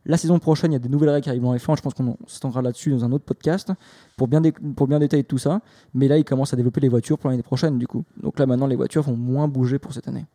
La 0.05 0.17
saison 0.17 0.37
prochaine, 0.39 0.71
il 0.71 0.75
y 0.75 0.77
a 0.77 0.79
des 0.79 0.89
nouvelles 0.89 1.09
règles 1.09 1.23
qui 1.23 1.29
arrivent 1.29 1.45
en 1.45 1.55
F1. 1.55 1.75
Je 1.77 1.81
pense 1.81 1.93
qu'on 1.93 2.07
en- 2.09 2.17
s'étendra 2.27 2.61
là-dessus 2.61 2.91
dans 2.91 3.03
un 3.05 3.11
autre 3.11 3.25
podcast 3.25 3.71
pour 4.17 4.27
bien, 4.27 4.41
pour 4.75 4.87
bien 4.87 4.99
détailler 4.99 5.23
tout 5.23 5.37
ça. 5.39 5.61
Mais 5.93 6.07
là, 6.07 6.17
ils 6.17 6.23
commencent 6.23 6.53
à 6.53 6.57
développer 6.57 6.79
les 6.81 6.89
voitures 6.89 7.17
pour 7.17 7.29
l'année 7.31 7.43
prochaine, 7.43 7.77
du 7.79 7.87
coup. 7.87 8.03
Donc 8.21 8.37
là, 8.39 8.45
maintenant, 8.45 8.67
les 8.67 8.75
voitures 8.75 9.01
vont 9.03 9.17
moins 9.17 9.47
bouger 9.47 9.79
pour 9.79 9.93
cette 9.93 10.07
année. 10.07 10.25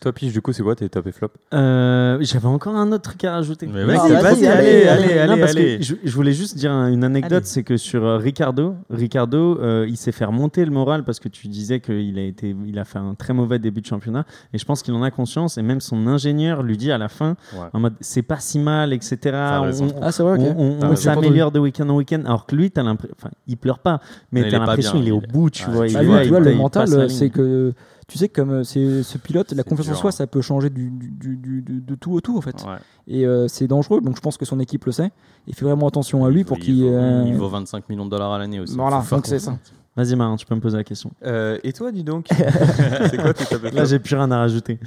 Toi, 0.00 0.14
Pige, 0.14 0.32
du 0.32 0.40
coup, 0.40 0.54
c'est 0.54 0.62
quoi 0.62 0.74
tes 0.74 0.88
top 0.88 1.06
et 1.08 1.12
flop 1.12 1.28
Euh, 1.52 2.16
J'avais 2.22 2.46
encore 2.46 2.74
un 2.74 2.90
autre 2.90 3.02
truc 3.02 3.22
à 3.24 3.32
rajouter. 3.32 3.66
Mais 3.66 3.84
Vas-y, 3.84 3.96
vas-y, 3.96 4.10
vas-y, 4.12 4.22
vas-y, 4.22 4.46
allez, 4.46 4.88
allez, 4.88 5.18
allez, 5.18 5.30
Non, 5.30 5.38
parce 5.38 5.54
que. 5.54 5.82
Je, 5.82 5.94
je 6.02 6.14
voulais 6.14 6.32
juste 6.32 6.56
dire 6.56 6.72
un- 6.72 6.90
une 6.90 7.04
anecdote, 7.04 7.32
Allez. 7.32 7.44
c'est 7.44 7.62
que 7.64 7.76
sur 7.76 8.02
euh, 8.06 8.16
Ricardo, 8.16 8.76
Ricardo, 8.88 9.58
euh, 9.60 9.84
il 9.86 9.98
s'est 9.98 10.12
fait 10.12 10.24
remonter 10.24 10.64
le 10.64 10.70
moral 10.70 11.04
parce 11.04 11.20
que 11.20 11.28
tu 11.28 11.48
disais 11.48 11.80
qu'il 11.80 12.18
a 12.18 12.22
été, 12.22 12.56
il 12.66 12.78
a 12.78 12.86
fait 12.86 12.98
un 12.98 13.14
très 13.14 13.34
mauvais 13.34 13.58
début 13.58 13.82
de 13.82 13.86
championnat, 13.86 14.24
et 14.54 14.58
je 14.58 14.64
pense 14.64 14.82
qu'il 14.82 14.94
en 14.94 15.02
a 15.02 15.10
conscience, 15.10 15.58
et 15.58 15.62
même 15.62 15.82
son 15.82 16.06
ingénieur 16.06 16.62
lui 16.62 16.78
dit 16.78 16.90
à 16.92 16.96
la 16.96 17.10
fin, 17.10 17.36
Ouais. 17.52 17.66
en 17.74 17.80
mode, 17.80 17.94
c'est 18.00 18.22
pas 18.22 18.38
si 18.40 18.58
mal, 18.58 18.94
etc. 18.94 19.18
On- 19.34 19.88
Ah, 20.00 20.12
c'est 20.12 20.22
vrai, 20.22 20.38
ok. 20.38 20.54
on, 20.56 20.62
on- 20.62 20.78
T'as 20.78 20.86
on 20.86 20.90
raison. 20.90 21.02
s'améliore 21.02 21.50
de 21.52 21.58
week-end 21.58 21.86
en 21.90 21.96
week-end, 21.96 22.22
alors 22.24 22.46
que 22.46 22.56
lui, 22.56 22.70
t'as 22.70 22.82
l'impression, 22.82 23.14
enfin, 23.20 23.30
il 23.46 23.58
pleure 23.58 23.80
pas, 23.80 24.00
mais 24.32 24.48
t'as 24.48 24.60
l'impression 24.60 24.94
bien, 24.94 25.02
il 25.02 25.08
est 25.08 25.12
au 25.12 25.20
bout, 25.20 25.50
tu 25.50 25.68
vois. 25.70 25.86
le 25.86 26.54
mental, 26.54 27.10
c'est 27.10 27.28
que 27.28 27.74
tu 28.10 28.18
sais, 28.18 28.28
comme 28.28 28.50
euh, 28.50 28.64
c'est 28.64 29.02
ce 29.02 29.16
pilote, 29.18 29.52
la 29.52 29.62
confiance 29.62 29.88
en 29.88 29.94
soi, 29.94 30.08
hein. 30.08 30.12
ça 30.12 30.26
peut 30.26 30.40
changer 30.42 30.68
du, 30.68 30.90
du- 30.90 31.36
du- 31.36 31.62
du- 31.62 31.80
de 31.80 31.94
tout 31.94 32.12
au 32.12 32.20
tout, 32.20 32.36
en 32.36 32.40
fait. 32.40 32.56
Ouais. 32.66 32.76
Et 33.06 33.24
euh, 33.24 33.46
c'est 33.48 33.66
dangereux, 33.68 34.00
donc 34.00 34.16
je 34.16 34.20
pense 34.20 34.36
que 34.36 34.44
son 34.44 34.58
équipe 34.60 34.84
le 34.84 34.92
sait. 34.92 35.10
Il 35.46 35.54
fait 35.54 35.64
vraiment 35.64 35.86
attention 35.88 36.24
à 36.24 36.30
lui 36.30 36.40
Il 36.40 36.44
pour 36.44 36.58
qu'il. 36.58 36.76
il 36.78 36.82
vaut- 36.84 36.94
euh, 36.96 37.24
il 37.26 37.34
vaut 37.34 37.48
25 37.48 37.88
millions 37.88 38.04
de 38.04 38.10
dollars 38.10 38.32
à 38.32 38.38
l'année 38.38 38.60
aussi. 38.60 38.74
Voilà, 38.76 38.96
donc 39.10 39.26
c'est 39.26 39.36
confiance. 39.38 39.58
Vas-y, 39.96 40.14
Marin, 40.14 40.36
tu 40.36 40.46
peux 40.46 40.54
me 40.54 40.60
poser 40.60 40.76
la 40.76 40.84
question. 40.84 41.10
Euh, 41.24 41.58
Et 41.64 41.72
toi, 41.72 41.90
dis 41.90 42.04
donc 42.04 42.28
C'est 43.10 43.20
quoi 43.20 43.34
tes 43.34 43.44
top 43.44 43.62
Là, 43.72 43.84
j'ai 43.84 43.98
plus 43.98 44.14
rien 44.14 44.30
à 44.30 44.38
rajouter. 44.38 44.78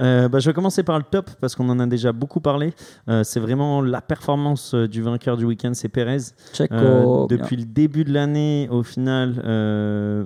Euh, 0.00 0.28
bah, 0.28 0.40
je 0.40 0.50
vais 0.50 0.52
commencer 0.52 0.82
par 0.82 0.98
le 0.98 1.04
top 1.04 1.30
parce 1.40 1.54
qu'on 1.54 1.68
en 1.68 1.78
a 1.78 1.86
déjà 1.86 2.12
beaucoup 2.12 2.40
parlé. 2.40 2.74
Euh, 3.08 3.22
c'est 3.22 3.38
vraiment 3.38 3.80
la 3.82 4.00
performance 4.02 4.74
du 4.74 5.00
vainqueur 5.00 5.36
du 5.36 5.44
week-end, 5.44 5.70
c'est 5.74 5.88
Perez. 5.88 6.18
Checo. 6.52 6.74
Euh, 6.74 7.26
bien. 7.28 7.36
depuis 7.38 7.56
le 7.56 7.64
début 7.66 8.02
de 8.04 8.12
l'année, 8.12 8.68
au 8.70 8.82
final, 8.82 9.40
euh, 9.44 10.24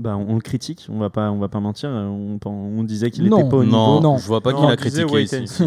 bah, 0.00 0.16
on 0.16 0.34
le 0.34 0.40
critique. 0.40 0.86
On 0.90 0.98
va 0.98 1.10
pas, 1.10 1.30
on 1.30 1.38
va 1.38 1.48
pas 1.48 1.60
mentir. 1.60 1.90
On, 1.90 2.38
on 2.44 2.82
disait 2.84 3.10
qu'il 3.10 3.28
Non. 3.28 3.38
était 3.40 3.48
pas 3.50 3.56
au 3.58 3.64
Non, 3.64 3.96
niveau. 3.96 4.00
Non. 4.00 4.18
je 4.18 4.26
vois 4.26 4.40
pas 4.40 4.52
Non, 4.52 4.62
qu'il 4.62 4.70
a 4.70 4.76
critiqué 4.76 5.22
ici. 5.22 5.62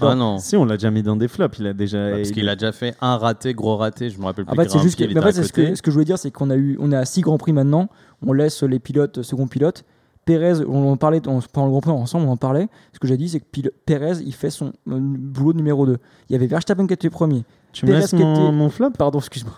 ah 0.00 0.14
non. 0.14 0.38
Si, 0.38 0.56
on 0.56 0.64
l'a 0.64 0.76
déjà 0.76 0.90
mis 0.90 1.02
dans 1.02 1.16
des 1.16 1.28
flops. 1.28 1.58
Il 1.58 1.66
a 1.66 1.72
déjà. 1.72 2.10
Parce 2.10 2.28
il- 2.28 2.34
qu'il 2.34 2.48
a 2.48 2.56
déjà 2.56 2.72
fait 2.72 2.94
un 3.00 3.16
raté, 3.16 3.54
gros 3.54 3.76
raté, 3.76 4.10
je 4.10 4.18
me 4.18 4.24
rappelle 4.24 4.44
plus. 4.44 4.52
En 4.52 4.62
fait, 4.62 4.68
c'est 4.70 4.78
juste 4.80 5.00
mais 5.00 5.18
en 5.18 5.22
fait, 5.22 5.32
ce, 5.42 5.52
que, 5.52 5.74
ce 5.74 5.82
que 5.82 5.90
je 5.90 5.94
voulais 5.94 6.04
dire, 6.04 6.18
c'est 6.18 6.30
qu'on 6.30 6.50
a 6.50 6.56
eu, 6.56 6.76
on 6.80 6.92
est 6.92 6.96
à 6.96 7.04
6 7.04 7.20
grands 7.22 7.38
prix 7.38 7.52
maintenant. 7.52 7.88
On 8.26 8.32
laisse 8.32 8.62
les 8.62 8.78
pilotes, 8.78 9.22
second 9.22 9.46
pilote. 9.46 9.84
Pérez, 10.24 10.64
on 10.66 10.90
en 10.90 10.96
parlait 10.96 11.20
on, 11.28 11.38
pendant 11.52 11.66
le 11.66 11.70
Grand 11.70 11.80
Prix 11.82 11.90
ensemble, 11.92 12.26
on 12.26 12.32
en 12.32 12.36
parlait. 12.36 12.66
Ce 12.92 12.98
que 12.98 13.06
j'ai 13.06 13.16
dit, 13.16 13.28
c'est 13.28 13.38
que 13.38 13.46
Pérez, 13.86 14.14
il 14.24 14.34
fait 14.34 14.50
son 14.50 14.72
euh, 14.88 14.98
boulot 14.98 15.52
numéro 15.52 15.86
2. 15.86 15.98
Il 16.28 16.32
y 16.32 16.34
avait 16.36 16.48
Verstappen 16.48 16.84
qui 16.88 16.94
était 16.94 17.10
premier. 17.10 17.44
Tu 17.72 17.86
me 17.86 17.92
laisses 17.92 18.10
qui 18.10 18.16
mon, 18.16 18.32
était- 18.34 18.52
mon 18.52 18.68
flop? 18.68 18.90
Pardon, 18.98 19.18
excuse-moi. 19.20 19.54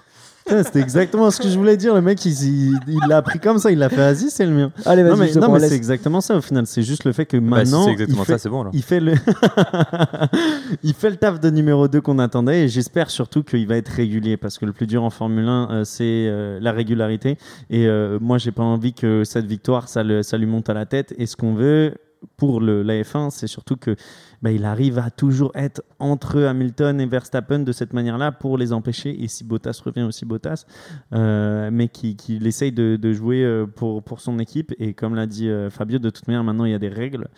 Putain, 0.49 0.63
C'était 0.63 0.81
exactement 0.81 1.31
ce 1.31 1.41
que 1.41 1.49
je 1.49 1.59
voulais 1.59 1.77
dire. 1.77 1.95
Le 1.95 2.01
mec, 2.01 2.25
il 2.25 2.73
l'a 3.09 3.21
pris 3.23 3.39
comme 3.39 3.59
ça. 3.59 3.71
Il 3.71 3.79
l'a 3.79 3.89
fait. 3.89 3.97
Vas-y, 3.97 4.31
c'est 4.31 4.47
le 4.47 4.53
mien. 4.53 4.73
Allez, 4.87 5.03
vas-y, 5.03 5.11
Non, 5.13 5.17
mais, 5.19 5.33
non, 5.35 5.53
mais 5.53 5.61
c'est 5.61 5.75
exactement 5.77 6.21
ça 6.21 6.37
au 6.37 6.41
final. 6.41 6.67
C'est 6.67 6.83
juste 6.83 7.05
le 7.05 7.13
fait 7.13 7.27
que 7.27 7.37
Bah, 7.37 7.65
si 7.65 7.71
maintenant. 7.73 7.85
c'est 7.85 7.93
exactement 7.93 8.23
il 8.23 8.27
fait, 8.27 8.33
ça, 8.33 8.39
c'est 8.39 8.49
bon 8.49 8.61
alors. 8.63 8.73
Il 8.75 8.83
fait 8.83 9.01
le, 9.01 9.13
il 10.83 10.95
fait 10.95 11.11
le 11.11 11.17
taf 11.17 11.41
de 11.41 11.51
numéro 11.51 11.89
2 11.89 12.01
qu'on 12.01 12.19
attendait 12.19 12.65
et 12.65 12.69
j'espère 12.69 13.11
surtout 13.11 13.43
qu'il 13.43 13.67
va 13.67 13.77
être 13.77 13.89
régulier 13.89 14.37
parce 14.37 14.59
que 14.59 14.67
le 14.67 14.73
plus 14.73 14.87
dur 14.87 15.03
en 15.05 15.11
Formule 15.11 15.47
1 15.49 15.71
euh, 15.71 15.85
c'est 15.85 16.03
euh, 16.05 16.59
la 16.61 16.73
régularité 16.73 17.39
et 17.71 17.87
euh, 17.87 18.19
moi 18.21 18.39
j'ai 18.39 18.53
pas 18.53 18.63
envie 18.63 18.93
que 18.93 19.25
cette 19.25 19.47
victoire 19.47 19.89
ça, 19.89 20.03
le- 20.03 20.23
ça 20.23 20.37
lui 20.39 20.47
monte 20.47 20.69
à 20.69 20.75
la 20.75 20.87
tête 20.87 21.15
et 21.19 21.27
ce 21.27 21.37
qu'on 21.37 21.55
veut 21.55 21.95
pour 22.37 22.61
le, 22.61 22.83
la 22.83 22.95
F1 23.03 23.31
c'est 23.31 23.47
surtout 23.47 23.77
que 23.77 23.95
bah, 24.43 24.53
il 24.53 24.65
arrive 24.65 24.99
à 24.99 25.11
toujours 25.11 25.51
être 25.55 25.83
entre 25.99 26.43
Hamilton 26.43 27.01
et 27.01 27.07
Verstappen 27.07 27.61
de 27.61 27.73
cette 27.73 27.93
manière-là 27.93 28.33
pour 28.33 28.57
les 28.59 28.73
empêcher. 28.73 29.23
Et 29.23 29.29
si 29.29 29.45
Bottas 29.45 29.81
revient 29.85 30.03
aussi 30.03 30.25
Bottas 30.25 30.65
euh, 31.13 31.71
mais 31.73 31.89
qu'il 31.89 32.17
qu'il 32.17 32.47
essaye 32.47 32.73
de, 32.73 32.97
de 32.97 33.13
jouer 33.13 33.45
euh, 33.45 33.67
pour, 33.67 34.03
pour 34.03 34.21
son 34.21 34.39
équipe. 34.39 34.75
Et 34.79 34.95
comme 34.95 35.15
l'a 35.15 35.27
dit 35.27 35.49
euh, 35.49 35.71
Fabio 35.71 35.99
de 35.99 36.11
toute 36.11 36.27
manière 36.29 36.45
maintenant 36.45 36.65
il 36.65 36.73
y 36.73 36.75
a 36.75 36.79
des 36.79 36.89
règles 36.89 37.29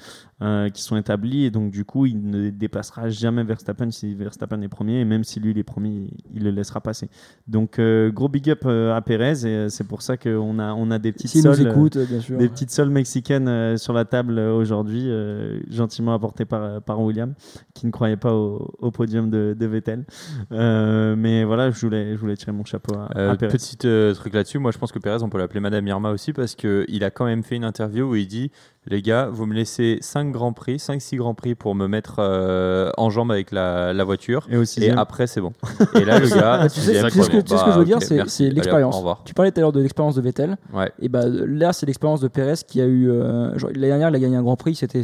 euh, 0.43 0.68
qui 0.70 0.82
sont 0.82 0.97
établis 0.97 1.45
et 1.45 1.51
donc 1.51 1.70
du 1.70 1.84
coup 1.84 2.07
il 2.07 2.20
ne 2.30 2.51
dépassera 2.51 3.09
jamais 3.11 3.45
Verstappen 3.45 3.91
si 3.91 4.14
Verstappen 4.14 4.61
est 4.62 4.68
premier 4.68 5.01
et 5.01 5.05
même 5.05 5.24
si 5.24 5.41
lui 5.41 5.51
il 5.51 5.59
est 5.59 5.62
premier 5.62 6.09
il 6.34 6.45
le 6.45 6.51
laissera 6.51 6.80
passer 6.80 7.09
donc 7.47 7.78
euh, 7.78 8.11
gros 8.11 8.28
big 8.28 8.49
up 8.51 8.62
euh, 8.64 8.95
à 8.95 9.01
Perez 9.03 9.47
et 9.47 9.68
c'est 9.68 9.84
pour 9.86 10.03
ça 10.03 10.16
qu'on 10.16 10.59
a, 10.59 10.72
on 10.72 10.91
a 10.91 10.99
des 10.99 11.12
petites 11.12 11.34
nous 11.36 11.55
sols, 11.55 11.66
euh, 11.66 11.70
écoute, 11.70 11.99
bien 11.99 12.20
sûr. 12.20 12.38
des 12.38 12.49
petites 12.49 12.70
sols 12.70 12.91
mexicaines 12.91 13.49
euh, 13.49 13.76
sur 13.76 13.93
la 13.93 14.05
table 14.05 14.38
aujourd'hui, 14.38 15.05
euh, 15.07 15.61
gentiment 15.70 16.14
apportées 16.14 16.45
par, 16.45 16.80
par 16.82 17.01
William, 17.01 17.34
qui 17.74 17.86
ne 17.86 17.91
croyait 17.91 18.16
pas 18.16 18.34
au, 18.34 18.74
au 18.78 18.91
podium 18.91 19.30
de, 19.30 19.57
de 19.59 19.66
Vettel. 19.66 20.05
Euh, 20.53 21.16
mais 21.16 21.45
voilà, 21.45 21.70
je 21.70 21.80
voulais, 21.80 22.14
je 22.14 22.20
voulais 22.20 22.36
tirer 22.36 22.53
mon 22.53 22.64
chapeau 22.64 22.95
à, 22.95 23.09
Euh, 23.16 23.32
à 23.32 23.36
Perez. 23.36 23.53
petit 23.53 23.78
euh, 23.84 24.14
truc 24.14 24.34
là-dessus, 24.34 24.59
moi 24.59 24.70
je 24.72 24.78
pense 24.78 24.93
que 24.93 24.99
Perez, 24.99 25.22
on 25.22 25.28
peut 25.28 25.38
l'appeler 25.38 25.61
Madame 25.61 25.86
Irma 25.86 26.11
aussi 26.11 26.32
parce 26.32 26.55
qu'il 26.55 27.05
a 27.05 27.11
quand 27.11 27.24
même 27.26 27.43
fait 27.43 27.57
une 27.57 27.64
interview 27.64 28.11
où 28.11 28.16
il 28.16 28.26
dit 28.26 28.51
Les 28.91 29.03
gars, 29.03 29.28
vous 29.30 29.47
me 29.47 29.55
laissez 29.55 29.99
5 30.01 30.32
grands 30.32 30.53
prix, 30.53 30.76
5-6 30.78 31.16
grands 31.16 31.34
prix 31.34 31.55
pour 31.55 31.76
me 31.76 31.86
mettre 31.86 32.16
euh, 32.18 32.91
en 32.97 33.09
jambe 33.09 33.30
avec 33.30 33.53
la, 33.53 33.93
la 33.93 34.03
voiture. 34.05 34.49
Et 34.51 34.91
après, 34.91 35.28
c'est 35.28 35.41
bon. 35.41 35.53
Et 35.95 36.05
là, 36.05 36.18
le 36.18 36.28
gars, 36.28 36.66
tu 36.72 36.80
sais, 36.80 36.95
ce 36.95 37.01
que, 37.03 37.07
incroyable. 37.07 37.45
tu 37.45 37.51
sais 37.53 37.59
ce 37.59 37.64
que 37.64 37.70
je 37.70 37.78
veux 37.78 37.84
Bah, 37.84 37.84
dire, 37.84 37.97
ok, 37.99 38.28
c'est- 38.28 38.51
l'expérience. 38.51 39.01
Tu 39.24 39.32
parlais 39.32 39.53
tout 39.53 39.59
à 39.59 39.62
l'heure 39.62 39.72
de 39.72 39.80
l'expérience 39.80 40.16
de 40.16 40.20
Vettel. 40.20 40.57
Ouais. 40.74 40.91
Et 41.01 41.09
bah 41.09 41.22
là, 41.26 41.72
c'est 41.72 41.86
l'expérience 41.86 42.20
de 42.20 42.26
Pérez 42.28 42.55
qui 42.66 42.80
a 42.80 42.84
eu. 42.86 43.09
euh, 43.11 43.53
L'année 43.74 43.86
dernière, 43.88 44.09
il 44.11 44.16
a 44.16 44.18
gagné 44.18 44.36
un 44.36 44.43
Grand 44.43 44.57
Prix, 44.57 44.74
c'était 44.74 45.03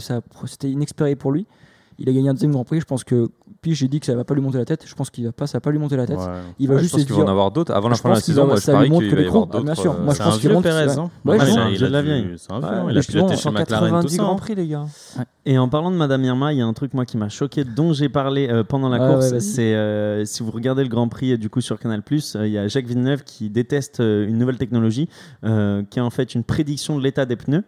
inexpéré 0.69 1.15
pour 1.15 1.31
lui. 1.31 1.47
Il 1.99 2.09
a 2.09 2.13
gagné 2.13 2.29
un 2.29 2.35
deuxième 2.35 2.53
Grand 2.53 2.65
Prix. 2.65 2.81
Je 2.81 2.85
pense 2.85 3.05
que. 3.05 3.29
Puis 3.63 3.75
j'ai 3.75 3.89
dit 3.89 3.99
que 4.01 4.07
ça 4.07 4.15
va 4.15 4.25
pas 4.25 4.35
lui 4.35 4.43
monter 4.43 4.59
la 4.59 4.65
tête. 4.65 4.85
Je 4.87 4.95
pense 4.95 5.09
qu'il 5.11 5.25
va 5.25 5.33
pas, 5.33 5.47
ça 5.47 5.57
va 5.57 5.61
pas 5.61 5.71
lui 5.71 5.79
monter 5.79 5.97
la 5.97 6.07
tête. 6.07 6.19
Ouais. 6.19 6.25
Il 6.59 6.69
va 6.69 6.75
Ouais, 6.75 6.79
je 6.81 6.83
juste 6.85 6.93
pense 6.95 7.01
se 7.03 7.07
qu'il 7.07 7.15
va 7.17 7.23
en 7.23 7.25
dire. 7.25 7.31
avoir 7.33 7.51
d'autres. 7.51 7.73
Avant 7.73 7.89
la 7.89 7.95
Je 7.97 8.01
fin 8.03 8.11
de 8.11 8.15
la 8.15 8.21
pense 8.21 8.25
saison, 8.27 8.43
va- 8.43 8.47
moi 8.49 8.57
je 8.57 8.61
ça 8.61 8.73
parie 8.73 8.85
lui 8.85 8.91
montre 8.91 9.03
qu'il 9.03 9.11
que 9.11 9.15
va 9.17 9.21
y 9.21 9.25
les 9.25 9.29
avoir 9.31 9.43
crocs- 9.49 9.55
ah, 9.59 9.63
bien 9.63 9.71
d'autres. 9.73 9.83
sûr. 9.83 9.93
euh, 9.93 10.05
Moi, 10.05 10.15
je 10.15 10.19
pense 10.23 10.39
qu'il 10.39 10.53
monte- 10.53 10.63
Pérez, 10.63 10.87
ouais. 10.87 10.93
il 10.95 10.99
un 10.99 11.03
a- 11.03 11.69
vieux 11.69 11.77
il 11.79 11.85
a 11.85 11.87
de 11.89 11.93
la 11.93 12.03
vieille. 12.03 12.35
C'est 12.37 12.53
un 12.53 12.59
vieux, 12.61 12.69
Ouais, 12.69 12.75
il 12.75 12.89
a 12.89 12.93
il 12.93 12.99
a 12.99 13.03
piloté 13.03 13.37
chez 13.37 13.49
de 13.49 13.55
McLaren, 13.55 13.65
tout 13.89 13.93
90 13.93 14.17
ça. 14.17 14.23
grands 14.23 14.33
hein. 14.33 14.37
prix, 14.37 14.55
les 14.55 14.69
gars. 14.69 14.85
Et 15.47 15.59
en 15.59 15.69
parlant 15.69 15.91
de 15.91 15.97
Madame 15.97 16.23
Irma, 16.25 16.53
il 16.53 16.59
y 16.59 16.63
a 16.63 16.67
un 16.67 16.73
truc 16.75 16.93
moi 16.93 17.07
qui 17.07 17.17
m'a 17.17 17.29
choqué, 17.29 17.65
dont 17.65 17.93
j'ai 17.93 18.09
parlé 18.09 18.49
euh, 18.51 18.63
pendant 18.63 18.89
la 18.89 18.99
course. 18.99 19.33
ouais, 19.33 19.41
c'est 19.41 19.75
euh, 19.75 20.25
si 20.27 20.43
vous 20.43 20.51
regardez 20.51 20.83
le 20.83 20.89
Grand 20.89 21.09
Prix 21.09 21.39
du 21.39 21.49
coup 21.49 21.61
sur 21.61 21.79
Canal+, 21.79 22.03
euh, 22.37 22.47
il 22.47 22.53
y 22.53 22.59
a 22.59 22.69
Jacques 22.69 22.87
Villeneuve 22.87 23.25
qui 23.25 23.49
déteste 23.51 24.01
une 24.01 24.39
nouvelle 24.39 24.59
technologie 24.59 25.09
qui 25.43 25.99
est 25.99 26.03
en 26.03 26.11
fait 26.11 26.35
une 26.35 26.45
prédiction 26.45 26.97
de 26.99 27.03
l'état 27.03 27.25
des 27.27 27.37
pneus. 27.37 27.65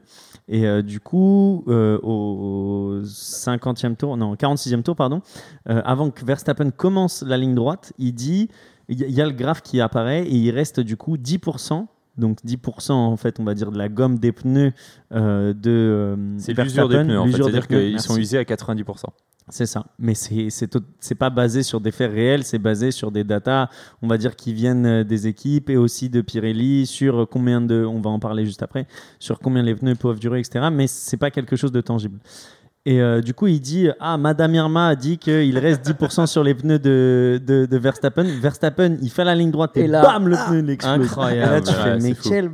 Et 0.48 0.66
euh, 0.66 0.80
du 0.82 0.98
coup, 1.00 1.62
euh, 1.68 1.98
au 2.02 3.00
50e 3.04 3.96
tour, 3.96 4.16
non, 4.16 4.34
46e 4.34 4.82
tour, 4.82 4.96
pardon, 4.96 5.20
euh, 5.68 5.82
avant 5.84 6.10
que 6.10 6.24
Verstappen 6.24 6.70
commence 6.70 7.22
la 7.22 7.36
ligne 7.36 7.54
droite, 7.54 7.92
il 7.98 8.12
dit, 8.14 8.48
il 8.88 8.98
y, 8.98 9.04
a- 9.04 9.06
il 9.08 9.12
y 9.14 9.20
a 9.20 9.26
le 9.26 9.32
graphe 9.32 9.60
qui 9.62 9.80
apparaît 9.80 10.22
et 10.24 10.34
il 10.34 10.50
reste 10.50 10.80
du 10.80 10.96
coup 10.96 11.16
10%. 11.18 11.86
Donc 12.16 12.38
10% 12.44 12.92
en 12.92 13.16
fait, 13.16 13.38
on 13.38 13.44
va 13.44 13.54
dire 13.54 13.70
de 13.70 13.78
la 13.78 13.88
gomme 13.88 14.18
des 14.18 14.32
pneus 14.32 14.72
de 15.12 16.16
C'est 16.38 16.52
l'usure 16.64 16.88
des 16.88 16.96
pneus 17.04 17.18
en 17.20 17.24
fait. 17.26 17.30
C'est-à-dire 17.44 17.68
qu'ils 17.68 18.00
sont 18.00 18.14
usés 18.20 18.38
à 18.38 18.44
90%. 18.44 19.04
C'est 19.50 19.66
ça. 19.66 19.86
Mais 19.98 20.14
c'est 20.14 21.14
pas 21.18 21.30
basé 21.30 21.62
sur 21.62 21.80
des 21.80 21.90
faits 21.90 22.12
réels, 22.12 22.44
c'est 22.44 22.58
basé 22.58 22.90
sur 22.90 23.10
des 23.10 23.24
datas, 23.24 23.68
on 24.02 24.06
va 24.08 24.18
dire, 24.18 24.36
qui 24.36 24.52
viennent 24.52 24.86
euh, 24.86 25.04
des 25.04 25.26
équipes 25.26 25.70
et 25.70 25.76
aussi 25.76 26.10
de 26.10 26.20
Pirelli 26.20 26.86
sur 26.86 27.26
combien 27.30 27.60
de, 27.60 27.84
on 27.84 28.00
va 28.00 28.10
en 28.10 28.18
parler 28.18 28.44
juste 28.44 28.62
après, 28.62 28.86
sur 29.18 29.38
combien 29.38 29.62
les 29.62 29.74
pneus 29.74 29.94
peuvent 29.94 30.18
durer, 30.20 30.40
etc. 30.40 30.66
Mais 30.72 30.86
c'est 30.86 31.16
pas 31.16 31.30
quelque 31.30 31.56
chose 31.56 31.72
de 31.72 31.80
tangible. 31.80 32.18
Et 32.86 33.00
euh, 33.02 33.20
du 33.20 33.34
coup, 33.34 33.46
il 33.48 33.60
dit 33.60 33.88
Ah, 34.00 34.16
Madame 34.16 34.54
Irma 34.54 34.88
a 34.88 34.96
dit 34.96 35.18
qu'il 35.18 35.58
reste 35.58 35.84
10% 35.86 36.26
sur 36.26 36.42
les 36.44 36.54
pneus 36.54 36.78
de, 36.78 37.40
de, 37.44 37.66
de 37.66 37.76
Verstappen. 37.76 38.24
Verstappen, 38.40 38.96
il 39.02 39.10
fait 39.10 39.24
la 39.24 39.34
ligne 39.34 39.50
droite 39.50 39.76
et, 39.76 39.80
Et 39.80 39.86
là, 39.88 40.02
bam, 40.02 40.28
le 40.28 40.36
pneu 40.46 40.60
il 40.60 40.70
explose. 40.70 41.06
incroyable. 41.06 41.52
Et 41.52 41.54
là, 41.56 41.60
tu 41.60 41.70
Ouais, 41.70 41.82
fais 41.82 41.98
Mais 41.98 42.14
fou. 42.14 42.28
quel. 42.30 42.50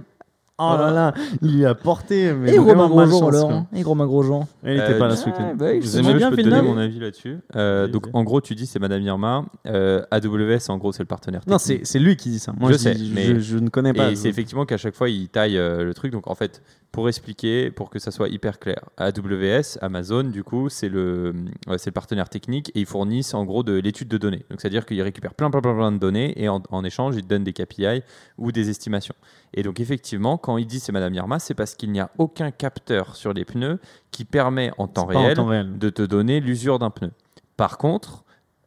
Oh 0.58 0.76
là 0.78 0.92
là, 0.92 1.14
il 1.42 1.56
lui 1.56 1.64
a 1.66 1.74
porté. 1.74 2.32
Mais 2.32 2.54
Et 2.54 2.58
Romain 2.58 2.86
Grosjean 2.88 3.26
alors. 3.28 3.50
hein. 3.50 3.66
Et 3.74 3.82
Romain 3.82 4.06
Grosjean. 4.06 4.46
Il 4.64 4.70
était 4.74 4.82
Euh, 4.94 4.98
pas 5.00 5.08
là 5.08 5.16
ce 5.16 5.26
week-end. 5.26 5.54
Bah 5.56 5.72
Vous 5.80 5.96
aimez 5.98 6.14
bien 6.14 6.30
je 6.30 6.36
peux 6.36 6.42
te 6.44 6.48
donner 6.48 6.62
mon 6.62 6.78
avis 6.78 7.00
là-dessus. 7.00 7.38
Euh, 7.56 7.88
donc 7.88 8.06
en 8.12 8.22
gros, 8.22 8.40
tu 8.40 8.54
dis 8.54 8.66
c'est 8.66 8.78
Madame 8.78 9.02
Irma. 9.02 9.46
Euh, 9.66 10.02
AWS, 10.12 10.68
en 10.70 10.78
gros, 10.78 10.92
c'est 10.92 11.02
le 11.02 11.08
partenaire. 11.08 11.40
Non, 11.48 11.56
technique. 11.56 11.80
c'est 11.86 11.92
c'est 11.92 11.98
lui 11.98 12.14
qui 12.16 12.30
dit 12.30 12.38
ça. 12.38 12.52
Moi, 12.56 12.70
Je 12.70 12.74
je, 12.74 12.78
sais, 12.82 12.94
je- 12.96 13.12
mais- 13.12 13.40
je, 13.40 13.58
ne 13.58 13.68
connais 13.68 13.92
pas. 13.92 14.12
Et 14.12 14.14
c'est 14.16 14.28
effectivement 14.28 14.64
qu'à 14.64 14.76
chaque 14.76 14.94
fois, 14.94 15.08
il 15.08 15.28
taille 15.28 15.58
euh, 15.58 15.82
le 15.82 15.92
truc. 15.92 16.12
Donc, 16.12 16.30
en 16.30 16.36
fait, 16.36 16.62
pour 16.92 17.08
expliquer, 17.08 17.72
pour 17.72 17.90
que 17.90 17.98
ça 17.98 18.12
soit 18.12 18.28
hyper 18.28 18.60
clair, 18.60 18.78
AWS, 18.96 19.78
Amazon, 19.80 20.22
du 20.22 20.44
coup, 20.44 20.68
c'est 20.68 20.88
le, 20.88 21.34
c'est 21.78 21.90
le 21.90 21.92
partenaire 21.92 22.28
technique 22.28 22.70
et 22.76 22.80
ils 22.80 22.86
fournissent 22.86 23.34
en 23.34 23.44
gros 23.44 23.64
de 23.64 23.72
l'étude 23.72 24.06
de 24.06 24.18
données. 24.18 24.44
Donc, 24.50 24.60
c'est-à-dire 24.60 24.86
qu'ils 24.86 25.02
récupèrent 25.02 25.34
plein, 25.34 25.50
plein, 25.50 25.60
plein, 25.60 25.74
plein 25.74 25.90
de 25.90 25.98
données 25.98 26.40
et 26.40 26.48
en, 26.48 26.62
en 26.70 26.84
échange, 26.84 27.16
ils 27.16 27.22
te 27.22 27.26
donnent 27.28 27.42
des 27.42 27.52
KPI 27.52 28.02
ou 28.38 28.52
des 28.52 28.70
estimations. 28.70 29.16
Et 29.54 29.64
donc, 29.64 29.80
effectivement, 29.80 30.38
quand 30.44 30.58
il 30.58 30.66
dit 30.66 30.78
c'est 30.78 30.92
Madame 30.92 31.14
Irma, 31.14 31.38
c'est 31.38 31.54
parce 31.54 31.74
qu'il 31.74 31.90
n'y 31.90 32.00
a 32.00 32.10
aucun 32.18 32.50
capteur 32.50 33.16
sur 33.16 33.32
les 33.32 33.46
pneus 33.46 33.80
qui 34.10 34.26
permet 34.26 34.72
en 34.76 34.88
temps 34.88 35.04
en 35.04 35.34
réel. 35.36 35.78
de 35.78 35.88
te 35.88 36.02
donner 36.02 36.38
l'usure 36.40 36.78
d'un 36.78 36.90
pneu. 36.90 37.12
Par 37.56 37.78
contre, 37.78 38.24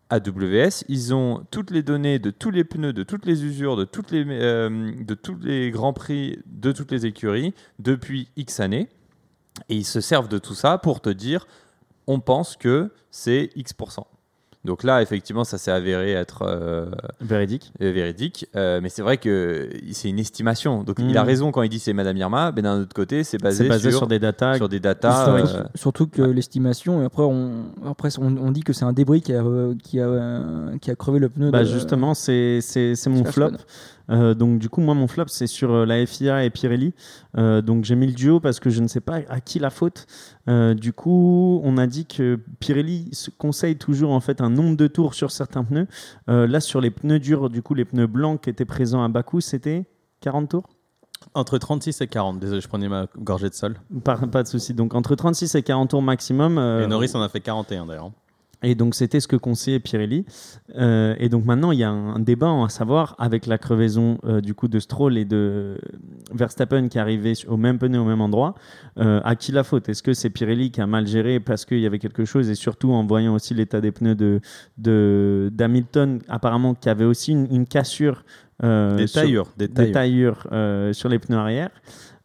AWS, 0.10 0.86
ils 0.88 1.14
ont 1.14 1.46
toutes 1.52 1.70
les 1.70 1.84
données 1.84 2.18
de 2.18 2.32
tous 2.32 2.50
les 2.50 2.64
pneus, 2.64 2.94
de 2.94 3.04
toutes 3.04 3.28
les 3.28 3.46
usures, 3.46 3.76
de, 3.76 3.84
toutes 3.84 4.10
les, 4.10 4.26
euh, 4.28 4.92
de 5.04 5.14
tous 5.14 5.38
les 5.40 5.70
grands 5.70 5.94
prix, 5.94 6.40
de 6.48 6.72
toutes 6.72 6.92
les 6.92 7.06
écuries 7.06 7.54
depuis 7.78 8.28
X 8.38 8.60
années. 8.60 8.90
Et 9.70 9.76
ils 9.76 9.86
se 9.86 10.02
servent 10.02 10.30
de 10.30 10.40
tout 10.40 10.56
ça 10.56 10.80
pour 10.80 11.00
te 11.00 11.12
dire 11.12 11.46
on 12.08 12.20
pense 12.22 12.58
que 12.58 12.92
c'est 13.12 13.52
X%. 13.56 14.08
Donc 14.68 14.84
là, 14.84 15.02
effectivement, 15.02 15.44
ça 15.44 15.58
s'est 15.58 15.72
avéré 15.72 16.12
être 16.12 16.44
euh, 16.46 16.86
Véridique. 17.22 17.72
euh, 17.82 17.92
véridique. 17.92 18.46
Euh, 18.56 18.80
mais 18.84 18.90
c'est 18.90 19.02
vrai 19.02 19.18
que 19.18 19.70
c'est 19.92 20.10
une 20.10 20.20
estimation. 20.20 20.84
Donc 20.84 20.98
il 21.00 21.18
a 21.18 21.24
raison 21.24 21.52
quand 21.52 21.62
il 21.64 21.70
dit 21.70 21.80
c'est 21.80 21.94
Madame 21.94 22.18
Irma. 22.18 22.52
Mais 22.56 22.62
d'un 22.62 22.82
autre 22.82 22.94
côté, 22.94 23.24
c'est 23.24 23.42
basé, 23.42 23.68
sur, 23.80 23.92
sur, 24.00 24.08
des 24.08 24.20
datas. 24.20 24.58
sur 24.58 24.70
des 24.70 24.80
datas. 24.80 25.26
Surtout, 25.38 25.56
euh, 25.58 25.64
surtout 25.76 26.08
que 26.08 26.22
l'estimation, 26.22 27.02
et 27.02 27.06
après 27.06 27.24
on, 27.24 27.64
après 27.90 28.10
on, 28.20 28.36
on 28.38 28.52
dit 28.52 28.62
que 28.62 28.74
c'est 28.74 28.86
un 28.86 28.94
débris 28.94 29.22
qui 29.22 29.34
a, 29.34 29.42
euh, 29.44 29.74
qui 29.84 30.00
a, 30.00 30.06
euh, 30.08 30.78
qui 30.80 30.92
a 30.92 30.96
crevé 30.96 31.20
le 31.20 31.30
pneu. 31.30 31.50
Bah 31.50 31.64
de- 31.64 31.70
justement, 31.70 32.14
c'est 32.14 32.60
c'est- 32.62 32.96
c'est 32.96 33.10
mon 33.10 33.24
flop. 33.24 33.52
Euh, 34.10 34.34
donc 34.34 34.60
du 34.60 34.70
coup, 34.70 34.82
moi, 34.82 34.94
mon 34.94 35.08
flop, 35.08 35.26
c'est 35.28 35.48
sur 35.48 35.72
euh, 35.72 35.86
la 35.86 36.06
FIA 36.06 36.46
et 36.46 36.50
Pirelli. 36.50 36.94
Euh, 37.38 37.62
donc 37.62 37.84
j'ai 37.84 37.96
mis 37.96 38.08
le 38.08 38.14
duo 38.14 38.40
parce 38.40 38.60
que 38.60 38.70
je 38.70 38.82
ne 38.82 38.88
sais 38.88 39.02
pas 39.02 39.20
à 39.30 39.40
qui 39.42 39.60
la 39.60 39.70
faute. 39.70 40.06
Du 40.48 40.94
coup, 40.94 41.60
on 41.66 41.78
a 41.78 41.88
dit 41.88 42.06
que 42.06 42.40
Pirelli 42.60 43.10
se 43.12 43.30
conseille 43.30 43.76
toujours 43.76 44.12
en 44.12 44.22
fait 44.22 44.40
un 44.40 44.50
nombre 44.50 44.78
de 44.78 44.88
tours 44.88 45.14
sur 45.14 45.32
certains 45.32 45.66
pneus. 45.66 45.88
Là, 46.28 46.62
sur 46.62 46.80
les 46.80 46.90
pneus 46.90 47.20
durs, 47.20 47.50
du 47.50 47.62
coup, 47.62 47.74
les 47.74 47.84
pneus 47.84 48.08
blancs 48.08 48.42
qui 48.42 48.50
étaient 48.50 48.64
présents 48.64 49.04
à 49.04 49.10
Bakou, 49.10 49.42
c'était 49.42 49.86
40 50.22 50.50
tours? 50.50 50.64
Entre 51.34 51.58
36 51.58 52.00
et 52.00 52.08
40. 52.08 52.40
Désolé, 52.40 52.62
je 52.62 52.68
prenais 52.70 52.88
ma 52.88 53.08
gorgée 53.18 53.50
de 53.50 53.56
sol. 53.56 53.76
pas, 54.06 54.16
pas 54.16 54.44
de 54.44 54.48
souci. 54.48 54.74
Donc 54.74 54.96
entre 54.96 55.16
36 55.16 55.56
et 55.56 55.64
40 55.64 55.90
tours 55.90 56.02
maximum. 56.02 56.58
Et 56.58 56.88
Norris 56.88 57.12
en 57.14 57.22
a 57.22 57.28
fait 57.28 57.42
41 57.42 57.86
d'ailleurs. 57.86 58.12
Et 58.64 58.74
donc 58.74 58.96
c'était 58.96 59.20
ce 59.20 59.28
que 59.28 59.36
conseillait 59.36 59.80
Pirelli. 59.80 60.26
Euh, 60.78 61.14
et 61.20 61.30
donc 61.30 61.46
maintenant 61.46 61.72
il 61.72 61.78
y 61.78 61.84
a 61.84 61.90
un, 61.92 62.16
un 62.16 62.20
débat 62.20 62.50
à 62.66 62.70
savoir 62.70 63.16
avec 63.20 63.46
la 63.46 63.60
crevaison 63.60 64.18
euh, 64.26 64.42
du 64.42 64.56
coup 64.56 64.68
de 64.68 64.80
Stroll 64.80 65.16
et 65.18 65.26
de 65.26 65.78
Verstappen 66.34 66.88
qui 66.88 66.98
arrivaient 66.98 67.34
au 67.48 67.56
même 67.58 67.78
pneu 67.78 68.00
au 68.00 68.04
même 68.06 68.20
endroit. 68.22 68.56
Euh, 68.98 69.22
à 69.24 69.36
qui 69.36 69.52
la 69.52 69.64
faute? 69.64 69.90
Est-ce 69.90 70.02
que 70.02 70.14
c'est 70.14 70.32
Pirelli 70.32 70.72
qui 70.72 70.82
a 70.82 70.88
mal 70.88 71.06
géré 71.06 71.40
parce 71.40 71.66
qu'il 71.66 71.80
y 71.80 71.86
avait 71.86 72.00
quelque 72.00 72.26
chose? 72.26 72.50
Et 72.50 72.56
surtout 72.56 72.92
en 72.94 73.06
voyant 73.06 73.36
aussi 73.36 73.54
l'état 73.54 73.80
des 73.80 73.92
pneus 73.92 74.16
de 74.16 74.42
d'Hamilton 75.54 76.20
apparemment 76.28 76.74
qui 76.74 76.90
avait 76.90 77.06
aussi 77.06 77.32
une, 77.34 77.48
une 77.54 77.66
cassure 77.68 78.24
euh, 78.64 78.98
Des 78.98 79.06
sur- 79.08 79.22
taillures. 79.22 79.48
Des 79.58 79.68
des 79.68 79.74
taillures. 79.92 79.94
taillures 79.94 80.48
euh, 80.52 80.94
sur 80.94 81.10
les 81.10 81.20
pneus 81.20 81.38
arrière. 81.38 81.70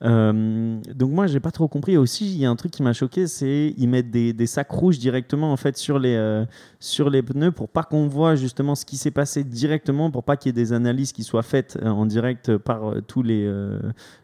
Euh, 0.05 0.81
donc 0.95 1.13
moi 1.13 1.27
j'ai 1.27 1.41
pas 1.41 1.51
trop 1.51 1.69
compris. 1.69 1.97
Aussi 1.97 2.33
il 2.33 2.39
y 2.39 2.45
a 2.45 2.51
un 2.51 2.57
truc 2.57 2.73
qui 2.73 2.83
m'a 2.83 2.93
choqué 2.93 3.27
c'est 3.27 3.75
ils 3.77 3.89
mettent 3.89 4.11
des, 4.11 4.33
des 4.33 4.47
sacs 4.47 4.71
rouges 4.71 4.99
directement 4.99 5.53
en 5.53 5.57
fait 5.57 5.77
sur 5.77 5.99
les 5.99 6.17
euh, 6.17 6.45
sur 6.81 7.11
les 7.11 7.23
pneus 7.23 7.53
pour 7.53 7.69
pas 7.69 7.85
qu'on 7.85 8.09
voit 8.09 8.35
justement 8.35 8.75
ce 8.75 8.85
qui 8.85 8.97
s'est 8.97 9.11
passé 9.11 9.45
directement 9.45 10.11
pour 10.11 10.25
pas 10.25 10.37
qu'il 10.37 10.49
y 10.49 10.51
ait 10.51 10.65
des 10.65 10.73
analyses 10.73 11.13
qui 11.13 11.23
soient 11.23 11.43
faites 11.43 11.79
euh, 11.83 11.89
en 11.89 12.07
direct 12.07 12.57
par 12.57 12.95
tous 13.07 13.23
les 13.23 13.45
euh, 13.47 13.79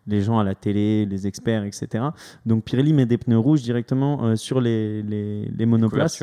les 0.06 0.20
gens 0.20 0.38
à 0.38 0.44
la 0.44 0.54
télé 0.54 1.06
les 1.06 1.26
experts 1.26 1.64
etc 1.64 2.06
donc 2.44 2.64
Pirelli 2.64 2.92
met 2.92 3.06
des 3.06 3.18
pneus 3.18 3.38
rouges 3.38 3.62
directement 3.62 4.34
sur 4.36 4.60
les, 4.60 5.02
les, 5.02 5.48
les 5.56 5.66
monoplaces. 5.66 6.22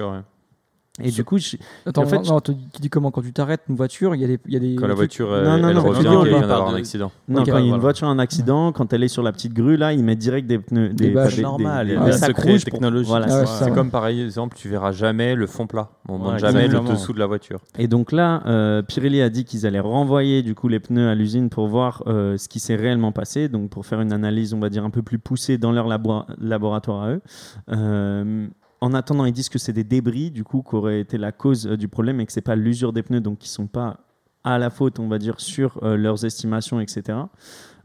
Et 1.04 1.12
du 1.12 1.24
coup 1.26 1.38
je- 1.38 1.58
Attends, 1.86 2.04
en 2.04 2.06
fait, 2.08 2.20
non, 2.24 2.40
tu 2.40 2.54
tu 2.74 2.82
dis 2.82 2.90
comment 2.90 3.12
quand 3.12 3.22
tu 3.22 3.34
t'arrêtes 3.34 3.62
une 3.70 3.76
voiture, 3.76 4.16
il 4.16 4.22
y 4.22 4.24
a 4.24 4.28
des, 4.28 4.40
il 4.48 4.54
y 4.54 4.56
a 4.56 4.60
des 4.60 4.76
Quand 4.76 4.88
la 4.88 4.94
voiture 4.94 5.28
Non, 5.28 5.34
euh, 5.34 5.58
non, 5.58 5.70
elle 5.70 5.76
non, 5.76 5.84
revient, 5.84 6.02
vient 6.30 6.40
d'avoir 6.42 6.70
de- 6.70 6.76
un 6.76 6.78
accident. 6.78 7.12
non, 7.28 7.40
quand 7.40 7.44
il 7.44 7.48
y 7.48 7.52
a 7.52 7.60
une 7.60 7.68
voilà. 7.68 7.82
voiture 7.82 8.08
a 8.08 8.12
un 8.12 8.20
accident, 8.20 8.72
quand 8.72 8.94
elle 8.94 9.04
est 9.04 9.08
sur 9.10 9.22
la 9.24 9.32
petite 9.34 9.54
grue, 9.54 9.76
là, 9.78 9.92
ils 9.94 10.04
mettent 10.04 10.20
direct 10.20 10.48
des 10.48 10.58
pneus, 10.60 10.90
des, 10.90 11.08
Des 11.08 11.14
bâches. 11.14 11.32
pas 11.32 11.36
des- 11.38 11.42
normal, 11.44 11.88
des- 11.88 11.94
il 11.94 12.00
des 12.00 12.06
des 12.06 12.12
sacs 12.14 12.36
pour-. 12.36 12.82
Voilà, 13.06 13.26
Ah 13.30 13.46
c'est 13.46 13.66
ouais, 13.66 13.72
comme 13.72 13.92
par 13.92 14.08
exemple, 14.08 14.56
tu 14.58 14.70
verras 14.70 14.92
jamais 14.94 15.36
le 15.36 15.48
fond 15.48 15.68
plat. 15.68 15.90
On 16.08 16.14
Ouais, 16.14 16.20
montre 16.20 16.38
jamais 16.40 16.68
le 16.68 16.80
dessous 16.80 17.14
de 17.14 17.20
la 17.20 17.26
voiture. 17.28 17.60
Et 17.78 17.88
donc 17.88 18.12
là, 18.12 18.42
euh, 18.46 18.82
Pirelli 18.82 19.22
a 19.22 19.30
dit 19.30 19.44
qu'ils 19.44 19.66
allaient 19.66 19.80
renvoyer 19.80 20.44
du 20.44 20.56
coup 20.56 20.68
les 20.70 20.80
pneus 20.80 21.10
à 21.10 21.16
l'usine 21.16 21.50
pour 21.50 21.68
voir 21.68 22.04
euh, 22.08 22.38
ce 22.38 22.48
qui 22.48 22.60
s'est 22.60 22.76
réellement 22.76 23.12
passé, 23.12 23.50
donc 23.50 23.70
pour 23.70 23.86
faire 23.86 24.02
une 24.02 24.14
analyse, 24.14 24.54
on 24.54 24.60
va 24.60 24.70
dire 24.70 24.86
un 24.86 24.90
peu 24.92 25.02
plus 25.02 25.20
poussée 25.20 25.58
dans 25.58 25.72
leur 25.72 25.88
labo- 25.88 26.26
laboratoire 26.40 27.04
à 27.04 27.10
eux. 27.12 27.22
En 28.86 28.94
attendant, 28.94 29.26
ils 29.26 29.34
disent 29.34 29.50
que 29.50 29.58
c'est 29.58 29.74
des 29.74 29.84
débris 29.84 30.30
du 30.30 30.44
coup 30.44 30.62
qui 30.62 30.76
auraient 30.76 31.00
été 31.00 31.18
la 31.18 31.32
cause 31.32 31.66
euh, 31.66 31.76
du 31.76 31.88
problème 31.88 32.20
et 32.20 32.26
que 32.28 32.32
c'est 32.32 32.42
pas 32.42 32.56
l'usure 32.56 32.94
des 32.94 33.02
pneus, 33.02 33.20
donc 33.20 33.40
qui 33.40 33.50
sont 33.50 33.66
pas 33.66 34.02
à 34.44 34.60
la 34.60 34.70
faute, 34.70 35.00
on 35.00 35.08
va 35.08 35.18
dire, 35.18 35.40
sur 35.40 35.80
euh, 35.82 35.98
leurs 35.98 36.24
estimations, 36.24 36.80
etc. 36.80 37.18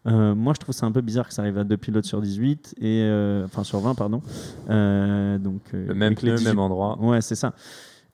Euh, 0.06 0.34
moi, 0.34 0.52
je 0.52 0.60
trouve 0.60 0.74
ça 0.74 0.84
un 0.84 0.92
peu 0.92 1.00
bizarre 1.00 1.26
que 1.26 1.32
ça 1.32 1.40
arrive 1.40 1.56
à 1.56 1.64
deux 1.64 1.78
pilotes 1.78 2.04
sur 2.04 2.20
18 2.20 2.74
et 2.82 3.02
euh, 3.02 3.46
enfin 3.46 3.64
sur 3.64 3.80
20, 3.80 3.94
pardon. 3.94 4.20
Euh, 4.68 5.38
donc 5.38 5.62
Le 5.72 5.94
même 5.94 6.14
pneu, 6.14 6.34
18 6.34 6.44
même 6.44 6.58
endroit. 6.58 6.98
Ouais, 7.00 7.22
c'est 7.22 7.34
ça. 7.34 7.54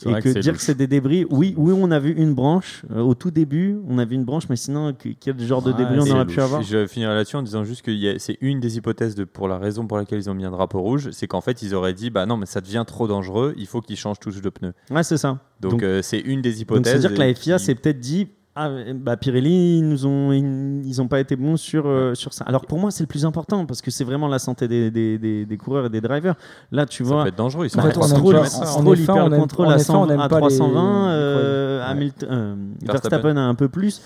Et 0.04 0.12
que, 0.20 0.28
que 0.34 0.38
dire 0.40 0.52
que 0.52 0.60
c'est 0.60 0.74
des 0.74 0.86
débris, 0.86 1.24
oui, 1.30 1.54
oui, 1.56 1.72
on 1.74 1.90
a 1.90 1.98
vu 1.98 2.12
une 2.12 2.34
branche 2.34 2.82
euh, 2.90 3.00
au 3.00 3.14
tout 3.14 3.30
début, 3.30 3.78
on 3.88 3.98
a 3.98 4.04
vu 4.04 4.14
une 4.14 4.24
branche, 4.24 4.44
mais 4.50 4.56
sinon, 4.56 4.92
que- 4.92 5.08
quel 5.18 5.40
genre 5.40 5.62
de 5.62 5.70
Ouais, 5.70 5.76
débris 5.78 5.98
on 6.00 6.10
aurait 6.14 6.26
pu 6.26 6.40
avoir? 6.40 6.62
Je 6.62 6.86
finirai 6.86 7.14
là-dessus 7.14 7.36
en 7.36 7.42
disant 7.42 7.64
juste 7.64 7.82
que 7.82 8.18
c'est 8.18 8.36
une 8.42 8.60
des 8.60 8.76
hypothèses 8.76 9.14
de, 9.14 9.24
pour 9.24 9.48
la 9.48 9.56
raison 9.58 9.86
pour 9.86 9.96
laquelle 9.96 10.18
ils 10.18 10.28
ont 10.28 10.34
mis 10.34 10.44
un 10.44 10.50
drapeau 10.50 10.80
rouge, 10.82 11.08
c'est 11.12 11.26
qu'en 11.26 11.40
fait 11.40 11.62
ils 11.62 11.74
auraient 11.74 11.94
dit 11.94 12.10
bah 12.10 12.26
non 12.26 12.36
mais 12.36 12.46
ça 12.46 12.60
devient 12.60 12.84
trop 12.86 13.08
dangereux, 13.08 13.54
il 13.56 13.66
faut 13.66 13.80
qu'ils 13.80 13.96
changent 13.96 14.20
tous 14.20 14.42
de 14.42 14.48
pneus. 14.50 14.74
Ouais, 14.90 15.02
c'est 15.02 15.16
ça. 15.16 15.38
Donc 15.60 15.82
euh, 15.82 16.02
c'est 16.02 16.18
une 16.20 16.42
des 16.42 16.50
Donc, 16.52 16.60
hypothèses. 16.60 16.92
c'est-à-dire 17.00 17.14
que 17.14 17.22
la 17.22 17.34
FIA 17.34 17.58
s'est 17.58 17.74
peut-être 17.74 17.98
dit. 18.00 18.28
Ah, 18.58 18.70
bah 18.94 19.18
Pirelli, 19.18 19.78
ils 19.80 19.86
nous 19.86 20.06
ont, 20.06 20.32
ils, 20.32 20.80
ils 20.86 21.02
ont 21.02 21.08
pas 21.08 21.20
été 21.20 21.36
bons 21.36 21.58
sur, 21.58 21.86
euh, 21.86 22.14
sur 22.14 22.32
ça. 22.32 22.44
Alors 22.46 22.64
pour 22.64 22.78
moi, 22.78 22.90
c'est 22.90 23.02
le 23.02 23.06
plus 23.06 23.26
important 23.26 23.66
parce 23.66 23.82
que 23.82 23.90
c'est 23.90 24.02
vraiment 24.04 24.28
la 24.28 24.38
santé 24.38 24.66
des, 24.66 24.90
des, 24.90 25.18
des, 25.18 25.44
des 25.44 25.56
coureurs 25.58 25.84
et 25.86 25.90
des 25.90 26.00
drivers. 26.00 26.36
Là, 26.72 26.86
tu 26.86 27.04
ça 27.04 27.10
vois, 27.10 27.22
peut 27.24 27.28
être 27.28 27.36
dangereux. 27.36 27.66
Ils 27.66 27.70
sont 27.70 27.80
En 27.80 27.82
Bah, 27.82 27.88
fait, 27.90 27.98
pas 28.00 28.06
on 28.06 28.08
aime 28.08 28.16
Stroll, 28.16 28.34
pas- 28.34 28.40
il- 28.40 28.62
en 28.62 28.66
Stroll, 28.66 28.96
il 28.96 29.02
effet, 29.02 29.12
perd 29.12 29.18
on 29.18 29.28
le 29.28 29.34
aime- 29.34 29.40
contrôle 29.42 29.66
en 29.66 29.70
à, 29.70 29.74
effet, 29.74 29.84
100 29.84 30.02
on 30.06 30.10
aime 30.10 30.20
à 30.20 30.28
pas 30.30 30.36
les- 30.36 30.40
320, 30.46 31.06
les 31.08 31.12
euh, 31.12 31.78
Ouais. 31.80 31.84
Hamilton, 31.90 32.28
euh, 32.32 32.54
Verstappen. 32.80 32.92
Verstappen 33.10 33.36
a 33.36 33.40
un 33.42 33.54
peu 33.54 33.68
plus. 33.68 34.00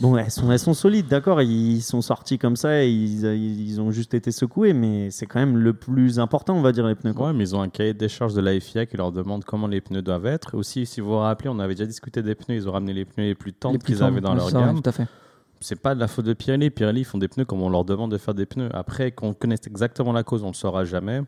Bon, 0.00 0.16
elles 0.16 0.30
sont, 0.30 0.50
elles 0.50 0.58
sont 0.58 0.72
solides, 0.72 1.08
d'accord. 1.08 1.42
Ils 1.42 1.82
sont 1.82 2.00
sortis 2.00 2.38
comme 2.38 2.56
ça 2.56 2.82
et 2.82 2.90
ils, 2.90 3.24
ils 3.24 3.80
ont 3.80 3.90
juste 3.90 4.14
été 4.14 4.32
secoués, 4.32 4.72
mais 4.72 5.10
c'est 5.10 5.26
quand 5.26 5.40
même 5.40 5.58
le 5.58 5.74
plus 5.74 6.18
important, 6.18 6.54
on 6.56 6.62
va 6.62 6.72
dire, 6.72 6.86
les 6.86 6.94
pneus. 6.94 7.12
quoi. 7.12 7.28
Ouais, 7.28 7.32
mais 7.34 7.44
ils 7.44 7.54
ont 7.54 7.60
un 7.60 7.68
cahier 7.68 7.92
des 7.92 8.08
charges 8.08 8.32
de 8.34 8.40
la 8.40 8.58
FIA 8.58 8.86
qui 8.86 8.96
leur 8.96 9.12
demande 9.12 9.44
comment 9.44 9.66
les 9.66 9.82
pneus 9.82 10.00
doivent 10.00 10.26
être. 10.26 10.56
Aussi, 10.56 10.86
si 10.86 11.00
vous 11.02 11.10
vous 11.10 11.18
rappelez, 11.18 11.50
on 11.50 11.58
avait 11.58 11.74
déjà 11.74 11.86
discuté 11.86 12.22
des 12.22 12.34
pneus. 12.34 12.56
Ils 12.56 12.68
ont 12.68 12.72
ramené 12.72 12.94
les 12.94 13.04
pneus 13.04 13.26
les 13.26 13.34
plus 13.34 13.52
tendres 13.52 13.78
qu'ils 13.78 14.02
avaient 14.02 14.22
dans 14.22 14.34
leur 14.34 14.48
ça, 14.50 14.60
gamme. 14.60 14.80
Tout 14.80 14.88
à 14.88 14.92
fait. 14.92 15.06
C'est 15.60 15.80
pas 15.80 15.94
de 15.94 16.00
la 16.00 16.08
faute 16.08 16.24
de 16.24 16.32
Pirelli. 16.32 16.70
Pirelli, 16.70 17.02
ils 17.02 17.04
font 17.04 17.18
des 17.18 17.28
pneus 17.28 17.44
comme 17.44 17.60
on 17.60 17.68
leur 17.68 17.84
demande 17.84 18.10
de 18.10 18.16
faire 18.16 18.32
des 18.32 18.46
pneus. 18.46 18.70
Après, 18.72 19.12
qu'on 19.12 19.34
connaisse 19.34 19.66
exactement 19.66 20.12
la 20.12 20.22
cause, 20.22 20.42
on 20.42 20.48
le 20.48 20.54
saura 20.54 20.86
jamais. 20.86 21.20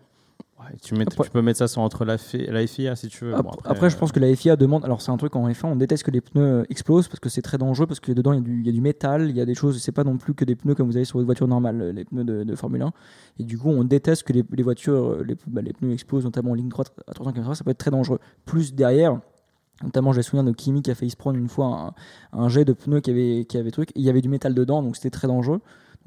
Ouais, 0.70 0.76
tu, 0.82 0.94
mets- 0.94 1.02
Après- 1.06 1.24
tu 1.24 1.30
peux 1.30 1.42
mettre 1.42 1.58
ça 1.58 1.66
sur 1.68 1.80
entre 1.82 2.04
la, 2.04 2.18
fi- 2.18 2.46
la 2.46 2.66
FIA 2.66 2.94
si 2.96 3.08
tu 3.08 3.24
veux. 3.24 3.32
Bon, 3.42 3.50
après, 3.64 3.90
je 3.90 3.96
pense 3.96 4.12
que 4.12 4.20
la 4.20 4.34
FIA 4.34 4.56
demande. 4.56 4.84
Alors, 4.84 5.00
c'est 5.02 5.10
un 5.10 5.16
truc 5.16 5.34
en 5.36 5.48
F1, 5.48 5.66
on 5.66 5.76
déteste 5.76 6.04
que 6.04 6.10
les 6.10 6.20
pneus 6.20 6.64
explosent 6.70 7.08
parce 7.08 7.20
que 7.20 7.28
c'est 7.28 7.42
très 7.42 7.58
dangereux, 7.58 7.86
parce 7.86 8.00
que 8.00 8.12
dedans, 8.12 8.32
il 8.32 8.36
y, 8.36 8.38
a 8.38 8.42
du- 8.42 8.60
il 8.60 8.66
y 8.66 8.68
a 8.68 8.72
du 8.72 8.80
métal, 8.80 9.28
il 9.30 9.36
y 9.36 9.40
a 9.40 9.44
des 9.44 9.54
choses. 9.54 9.80
C'est 9.82 9.92
pas 9.92 10.04
non 10.04 10.16
plus 10.18 10.34
que 10.34 10.44
des 10.44 10.54
pneus 10.56 10.74
comme 10.74 10.86
vous 10.88 10.96
avez 10.96 11.04
sur 11.04 11.18
une 11.20 11.26
voiture 11.26 11.48
normale, 11.48 11.90
les 11.94 12.04
pneus 12.04 12.24
de, 12.24 12.44
de 12.44 12.54
Formule 12.54 12.82
1. 12.82 12.92
Et 13.40 13.44
du 13.44 13.58
coup, 13.58 13.70
on 13.70 13.84
déteste 13.84 14.22
que 14.24 14.32
les, 14.32 14.44
les 14.52 14.62
voitures, 14.62 15.22
les, 15.24 15.36
bah, 15.46 15.62
les 15.62 15.72
pneus 15.72 15.92
explosent, 15.92 16.24
notamment 16.24 16.52
en 16.52 16.54
ligne 16.54 16.68
droite 16.68 16.92
à 17.08 17.12
300 17.12 17.32
km/h, 17.32 17.54
ça 17.56 17.64
peut 17.64 17.70
être 17.70 17.78
très 17.78 17.90
dangereux. 17.90 18.18
Plus 18.44 18.74
derrière. 18.74 19.18
Notamment, 19.82 20.12
j'ai 20.12 20.22
souvenir 20.22 20.44
de 20.44 20.54
Kimi 20.56 20.80
qui 20.80 20.92
a 20.92 20.94
failli 20.94 21.10
se 21.10 21.16
prendre 21.16 21.36
une 21.38 21.48
fois 21.48 21.94
un, 22.32 22.38
un 22.44 22.48
jet 22.48 22.64
de 22.64 22.72
pneus 22.72 23.00
qui 23.00 23.10
avait, 23.10 23.44
qui 23.48 23.58
avait 23.58 23.72
truc. 23.72 23.90
Il 23.96 24.02
y 24.02 24.10
avait 24.10 24.20
du 24.20 24.28
métal 24.28 24.54
dedans, 24.54 24.80
donc 24.82 24.94
c'était 24.96 25.10
très 25.10 25.26
dangereux. 25.26 25.60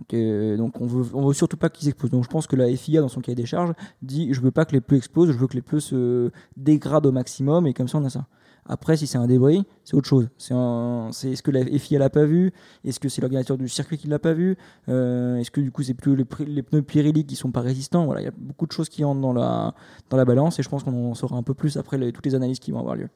Donc, 0.09 0.81
on 0.81 0.85
veut, 0.85 1.03
veut 1.03 1.33
surtout 1.33 1.57
pas 1.57 1.69
qu'ils 1.69 1.87
explosent. 1.87 2.11
Donc 2.11 2.23
je 2.23 2.29
pense 2.29 2.47
que 2.47 2.55
la 2.55 2.73
FIA, 2.75 3.01
dans 3.01 3.07
son 3.07 3.21
cahier 3.21 3.35
des 3.35 3.45
charges, 3.45 3.73
dit 4.01 4.33
je 4.33 4.41
veux 4.41 4.51
pas 4.51 4.65
que 4.65 4.73
les 4.73 4.81
pneus 4.81 4.97
explosent, 4.97 5.31
je 5.31 5.37
veux 5.37 5.47
que 5.47 5.55
les 5.55 5.61
pneus 5.61 5.79
se 5.79 6.31
dégradent 6.57 7.05
au 7.05 7.11
maximum 7.11 7.67
et 7.67 7.73
comme 7.73 7.87
ça 7.87 7.97
on 7.97 8.05
a 8.05 8.09
ça. 8.09 8.27
Après, 8.67 8.97
si 8.97 9.05
c'est 9.05 9.19
un 9.19 9.27
débris, 9.27 9.63
c'est 9.83 9.95
autre 9.95 10.07
chose. 10.07 10.27
C'est 10.39 10.53
est-ce 10.55 11.43
que 11.43 11.51
la 11.51 11.63
FIA 11.65 11.99
l'a 11.99 12.09
pas 12.09 12.25
vu? 12.25 12.51
Est-ce 12.83 12.99
que 12.99 13.09
c'est 13.09 13.21
l'organisateur 13.21 13.57
du 13.57 13.69
circuit 13.69 13.97
qui 13.97 14.07
l'a 14.07 14.17
pas 14.17 14.33
vu? 14.33 14.57
Euh, 14.89 15.37
Est-ce 15.37 15.51
que 15.51 15.61
du 15.61 15.71
coup 15.71 15.83
c'est 15.83 15.93
plus 15.93 16.15
les, 16.15 16.63
pneus 16.63 16.81
Pirelli 16.81 17.25
qui 17.25 17.35
sont 17.35 17.51
pas 17.51 17.61
résistants? 17.61 18.05
Voilà, 18.05 18.21
il 18.21 18.25
y 18.25 18.27
a 18.27 18.33
beaucoup 18.35 18.65
de 18.65 18.71
choses 18.71 18.89
qui 18.89 19.03
entrent 19.03 19.21
dans 19.21 19.33
la 19.33 19.75
dans 20.09 20.17
la 20.17 20.25
balance 20.25 20.59
et 20.59 20.63
je 20.63 20.69
pense 20.69 20.83
qu'on 20.83 21.11
en 21.11 21.13
saura 21.13 21.37
un 21.37 21.43
peu 21.43 21.53
plus 21.53 21.77
après 21.77 22.11
toutes 22.11 22.25
les 22.25 22.33
analyses 22.33 22.59
qui 22.59 22.71
vont 22.71 22.79
avoir 22.79 22.95
lieu. 22.95 23.09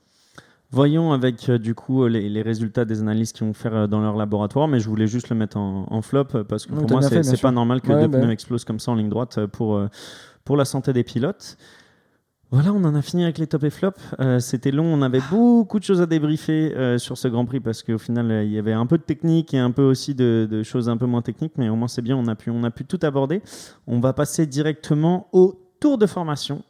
Voyons 0.72 1.14
avec 1.14 1.50
euh, 1.50 1.58
du 1.58 1.74
coup 1.74 2.04
euh, 2.04 2.10
les, 2.10 2.30
les 2.30 2.42
résultats 2.44 2.86
des 2.86 3.02
analyses 3.02 3.32
qu'ils 3.32 3.48
vont 3.48 3.54
faire 3.54 3.74
euh, 3.76 3.88
dans 3.88 4.02
leur 4.02 4.16
laboratoire, 4.16 4.68
mais 4.68 4.80
je 4.80 4.88
voulais 4.88 5.08
juste 5.08 5.30
le 5.30 5.36
mettre 5.36 5.58
en, 5.58 5.86
en 5.90 6.02
flop 6.04 6.26
parce 6.48 6.68
que 6.68 6.74
pour 6.74 6.90
moi 6.90 7.02
c'est 7.02 7.42
pas 7.42 7.52
normal 7.52 7.82
que 7.82 7.92
Ouais, 7.92 8.02
deux 8.02 8.08
bah. 8.08 8.20
pneus 8.20 8.32
explosent 8.32 8.66
comme 8.66 8.80
ça 8.80 8.92
en 8.92 8.96
ligne 8.96 9.10
droite 9.10 9.46
pour, 9.48 9.82
pour 10.46 10.58
la 10.58 10.66
santé 10.66 10.94
des 10.94 11.04
pilotes. 11.04 11.58
Voilà, 12.52 12.74
on 12.74 12.84
en 12.84 12.96
a 12.96 13.04
fini 13.04 13.24
avec 13.24 13.38
les 13.38 13.46
top 13.46 13.64
et 13.64 13.70
flop. 13.70 13.92
Euh, 14.20 14.40
C'était 14.40 14.72
long, 14.72 14.86
on 14.86 15.04
avait 15.04 15.22
beaucoup 15.30 15.78
de 15.78 15.84
choses 15.84 16.02
à 16.02 16.08
débriefer 16.08 16.76
euh, 16.76 16.98
sur 16.98 17.16
ce 17.16 17.28
Grand 17.28 17.46
Prix 17.46 17.60
parce 17.60 17.84
qu'au 17.84 18.00
final 18.00 18.32
euh, 18.32 18.44
il 18.44 18.52
y 18.52 18.58
avait 18.58 18.74
un 18.74 18.88
peu 18.88 18.98
de 18.98 19.04
technique 19.04 19.54
et 19.54 19.60
un 19.60 19.70
peu 19.70 19.84
aussi 19.84 20.16
de, 20.16 20.48
de 20.50 20.64
choses 20.64 20.90
un 20.90 20.98
peu 20.98 21.06
moins 21.06 21.22
techniques, 21.22 21.54
mais 21.58 21.70
au 21.70 21.76
moins 21.76 21.88
c'est 21.88 22.02
bien, 22.02 22.16
on 22.18 22.26
a, 22.28 22.36
pu, 22.36 22.50
on 22.50 22.64
a 22.64 22.72
pu 22.72 22.86
tout 22.86 23.00
aborder. 23.04 23.42
On 23.86 24.00
va 24.00 24.14
passer 24.14 24.48
directement 24.48 25.28
au 25.32 25.60
tour 25.80 25.98
de 26.00 26.08
formation. 26.08 26.64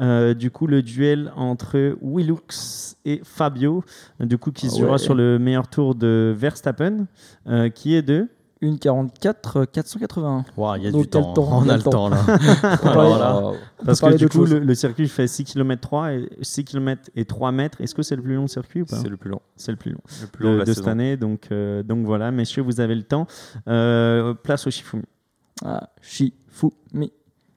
Euh, 0.00 0.34
du 0.34 0.50
coup, 0.50 0.66
le 0.66 0.82
duel 0.82 1.32
entre 1.36 1.96
Willux 2.02 2.96
et 3.04 3.20
Fabio, 3.24 3.82
euh, 4.20 4.26
du 4.26 4.38
coup, 4.38 4.52
qui 4.52 4.70
se 4.70 4.78
jouera 4.78 4.92
ouais. 4.92 4.98
sur 4.98 5.14
le 5.14 5.38
meilleur 5.38 5.68
tour 5.68 5.94
de 5.94 6.34
Verstappen, 6.36 7.06
euh, 7.46 7.68
qui 7.68 7.94
est 7.94 8.02
de. 8.02 8.28
Une 8.60 8.76
44 8.76 9.66
481. 9.66 10.44
Ouah, 10.56 10.78
il 10.78 10.84
y 10.84 10.86
a 10.88 10.90
Donc, 10.90 11.02
du 11.02 11.08
il 11.08 11.14
y 11.14 11.18
a 11.18 11.32
temps. 11.32 11.48
On 11.64 11.68
a 11.68 11.76
le 11.76 11.82
temps 11.82 12.08
là. 12.08 12.24
Parce 13.84 14.00
que 14.00 14.16
du 14.16 14.28
coup, 14.28 14.44
le, 14.44 14.58
le 14.58 14.74
circuit 14.74 15.06
fait 15.06 15.28
6 15.28 15.44
km 15.44 15.80
3 15.80 16.12
et 16.14 16.28
6 16.42 16.64
km 16.64 17.02
et 17.14 17.24
3 17.24 17.52
mètres. 17.52 17.80
Est-ce 17.80 17.94
que 17.94 18.02
c'est 18.02 18.16
le 18.16 18.22
plus 18.22 18.34
long 18.34 18.48
circuit 18.48 18.82
ou 18.82 18.84
pas? 18.84 18.96
C'est 18.96 19.08
le 19.08 19.16
plus 19.16 19.30
long. 19.30 19.40
C'est 19.54 19.70
le 19.70 19.76
plus 19.76 19.92
long 19.92 20.00
Le 20.22 20.26
plus 20.26 20.44
long 20.44 20.50
de, 20.50 20.54
de 20.54 20.58
la 20.58 20.64
de 20.64 20.72
cette 20.72 20.88
année. 20.88 21.16
Donc, 21.16 21.48
euh, 21.52 21.84
donc 21.84 22.04
voilà, 22.04 22.32
messieurs, 22.32 22.62
vous 22.62 22.80
avez 22.80 22.96
le 22.96 23.04
temps. 23.04 23.28
Euh, 23.68 24.34
place 24.34 24.66
au 24.66 24.70
Shifumi. 24.72 25.04
Ah, 25.64 25.90
Shifumi. 26.00 27.12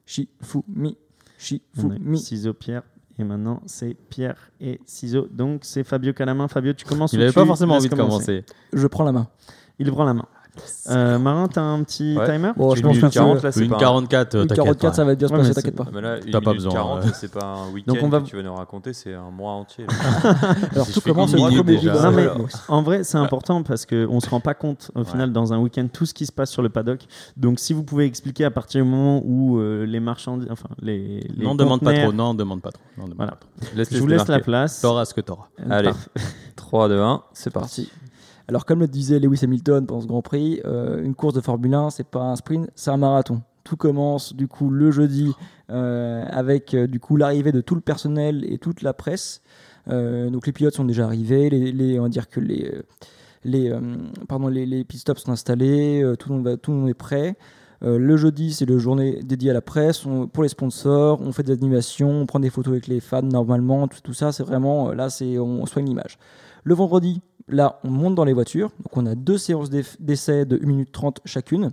Shifumi. 0.05 0.97
Shifumi. 1.41 2.17
ciseaux, 2.17 2.53
pierre 2.53 2.83
et 3.19 3.23
maintenant, 3.23 3.61
c'est 3.65 3.93
pierre 3.93 4.51
et 4.59 4.79
ciseaux. 4.85 5.27
Donc, 5.31 5.61
c'est 5.63 5.83
Fabio 5.83 6.13
qui 6.13 6.21
a 6.21 6.25
la 6.25 6.33
main. 6.33 6.47
Fabio, 6.47 6.73
tu 6.73 6.85
commences 6.85 7.13
Il 7.13 7.19
n'avait 7.19 7.31
pas 7.31 7.45
forcément 7.45 7.75
envie 7.75 7.89
de 7.89 7.95
commencer. 7.95 8.43
Je 8.73 8.87
prends 8.87 9.03
la 9.03 9.11
main. 9.11 9.27
Il 9.79 9.91
prend 9.91 10.03
la 10.03 10.13
main. 10.13 10.25
Euh, 10.89 11.17
Marin, 11.17 11.47
t'as 11.47 11.61
un 11.61 11.81
petit 11.83 12.17
Ouais. 12.17 12.25
timer 12.25 12.51
Bon, 12.57 12.71
je 12.75 12.79
Une 12.81 12.87
pense 12.87 12.95
minute 12.97 13.09
que 13.09 13.13
40, 13.13 13.41
là, 13.43 13.51
c'est 13.53 13.63
Une 13.63 13.69
pas 13.69 13.77
un- 13.77 13.79
44, 13.79 14.35
euh, 14.35 14.41
Une 14.41 14.47
t'inquiète 14.47 14.63
44, 14.65 14.89
pas. 14.91 14.93
ça 14.95 15.05
va 15.05 15.15
bien 15.15 15.27
se 15.27 15.33
Ouais, 15.33 15.39
passer, 15.39 15.49
mais 15.49 15.53
t'inquiète 15.55 15.75
pas. 15.75 15.85
Ah, 15.87 15.91
mais 15.93 16.01
là, 16.01 16.17
une 16.17 16.23
T'as 16.25 16.31
pas 16.31 16.39
minute 16.39 16.55
besoin, 16.55 16.71
40, 16.73 17.05
euh. 17.05 17.09
c'est 17.13 17.31
pas 17.31 17.45
un 17.45 17.71
week-end 17.71 17.93
Donc 17.93 18.03
on 18.03 18.09
va- 18.09 18.19
que 18.19 18.25
tu 18.25 18.35
veux 18.35 18.41
nous 18.41 18.53
raconter, 18.53 18.91
c'est 18.93 19.13
un 19.13 19.29
mois 19.31 19.53
entier. 19.53 19.85
Alors 20.73 20.85
Si 20.85 20.93
tout 20.93 20.99
je 20.99 21.03
fais 21.05 21.09
commence 21.11 21.31
une 21.31 21.37
le 21.37 21.43
minute 21.43 21.57
premier 21.63 21.77
déjà. 21.77 21.93
jour. 21.93 22.01
Non, 22.01 22.11
mais- 22.11 22.27
Ouais. 22.27 22.45
En 22.67 22.81
vrai, 22.83 23.03
c'est 23.03 23.17
important 23.17 23.63
parce 23.63 23.85
qu'on 23.85 24.15
ne 24.15 24.19
se 24.19 24.29
rend 24.29 24.39
pas 24.41 24.53
compte 24.53 24.91
au 24.95 25.03
final 25.05 25.31
dans 25.31 25.53
un 25.53 25.57
week-end 25.59 25.87
tout 25.91 26.05
ce 26.05 26.13
qui 26.13 26.25
se 26.25 26.31
passe 26.33 26.51
sur 26.51 26.61
le 26.61 26.69
paddock. 26.69 26.99
Donc, 27.37 27.59
si 27.59 27.73
vous 27.73 27.83
pouvez 27.83 28.05
expliquer 28.05 28.43
à 28.45 28.51
partir 28.51 28.83
du 28.83 28.89
moment 28.89 29.21
où 29.23 29.57
euh, 29.59 29.85
les 29.85 29.99
marchandises, 30.01 30.49
enfin 30.51 30.67
les, 30.81 31.21
les 31.33 31.45
Non, 31.45 31.55
demande 31.55 31.79
pas 31.79 31.91
conteneurs- 31.91 32.09
trop. 32.09 32.13
Non, 32.13 32.33
demande 32.33 32.61
pas 32.61 32.71
trop. 32.71 32.83
Demande 32.97 33.13
Voilà. 33.15 33.31
pas 33.31 33.37
trop. 33.37 33.49
Je 33.89 33.99
vous 33.99 34.07
laisse 34.07 34.27
la 34.27 34.39
place. 34.39 34.81
T'auras 34.81 35.05
ce 35.05 35.13
que 35.13 35.21
t'auras. 35.21 35.45
Euh, 35.61 35.65
Allez. 35.69 35.89
parfait. 35.89 36.09
3, 36.57 36.89
2, 36.89 36.99
1, 36.99 37.21
c'est 37.33 37.51
parti. 37.53 37.89
Alors, 38.47 38.65
comme 38.65 38.79
le 38.79 38.87
disait 38.87 39.19
Lewis 39.19 39.39
Hamilton 39.43 39.85
pendant 39.85 40.01
ce 40.01 40.07
Grand 40.07 40.21
Prix, 40.21 40.61
euh, 40.65 41.03
une 41.03 41.15
course 41.15 41.33
de 41.33 41.41
Formule 41.41 41.73
1, 41.73 41.89
c'est 41.91 42.07
pas 42.07 42.21
un 42.21 42.35
sprint, 42.35 42.69
c'est 42.75 42.91
un 42.91 42.97
marathon. 42.97 43.41
Tout 43.63 43.77
commence 43.77 44.35
du 44.35 44.47
coup 44.47 44.69
le 44.71 44.89
jeudi 44.91 45.31
euh, 45.69 46.25
avec 46.31 46.73
euh, 46.73 46.87
du 46.87 46.99
coup 46.99 47.15
l'arrivée 47.15 47.51
de 47.51 47.61
tout 47.61 47.75
le 47.75 47.81
personnel 47.81 48.43
et 48.51 48.57
toute 48.57 48.81
la 48.81 48.93
presse. 48.93 49.41
Donc 49.87 50.45
les 50.45 50.53
pilotes 50.53 50.75
sont 50.75 50.85
déjà 50.85 51.05
arrivés, 51.05 51.49
les, 51.49 51.99
on 51.99 52.07
dire 52.07 52.29
que 52.29 52.39
les 52.39 52.71
les 53.43 53.73
pardon 54.29 54.47
les, 54.47 54.83
pit 54.83 54.99
stops 54.99 55.23
sont 55.23 55.31
installés, 55.31 56.03
tout 56.19 56.29
le 56.29 56.35
monde 56.35 56.45
va, 56.45 56.55
tout 56.55 56.71
le 56.71 56.77
monde 56.77 56.89
est 56.89 56.93
prêt. 56.93 57.35
Le 57.81 58.15
jeudi, 58.15 58.53
c'est 58.53 58.67
le 58.67 58.77
journée 58.77 59.19
dédiée 59.23 59.49
à 59.49 59.53
la 59.53 59.61
presse. 59.61 60.05
Pour 60.31 60.43
les 60.43 60.49
sponsors, 60.49 61.19
on 61.19 61.31
fait 61.31 61.43
des 61.43 61.53
animations, 61.53 62.11
on 62.11 62.25
prend 62.27 62.39
des 62.39 62.51
photos 62.51 62.73
avec 62.73 62.87
les 62.87 62.99
fans 62.99 63.23
normalement. 63.23 63.87
Tout, 63.87 63.99
tout 64.01 64.13
ça, 64.13 64.31
c'est 64.31 64.43
vraiment 64.43 64.93
là, 64.93 65.09
c'est 65.09 65.39
on 65.39 65.65
soigne 65.65 65.87
l'image. 65.87 66.19
Le 66.63 66.75
vendredi, 66.75 67.21
là, 67.47 67.79
on 67.83 67.89
monte 67.89 68.15
dans 68.15 68.25
les 68.25 68.33
voitures. 68.33 68.69
Donc, 68.79 68.95
on 68.95 69.05
a 69.05 69.15
deux 69.15 69.37
séances 69.37 69.69
d'essai 69.69 70.45
de 70.45 70.59
1 70.61 70.65
minute 70.65 70.91
30 70.91 71.21
chacune. 71.25 71.71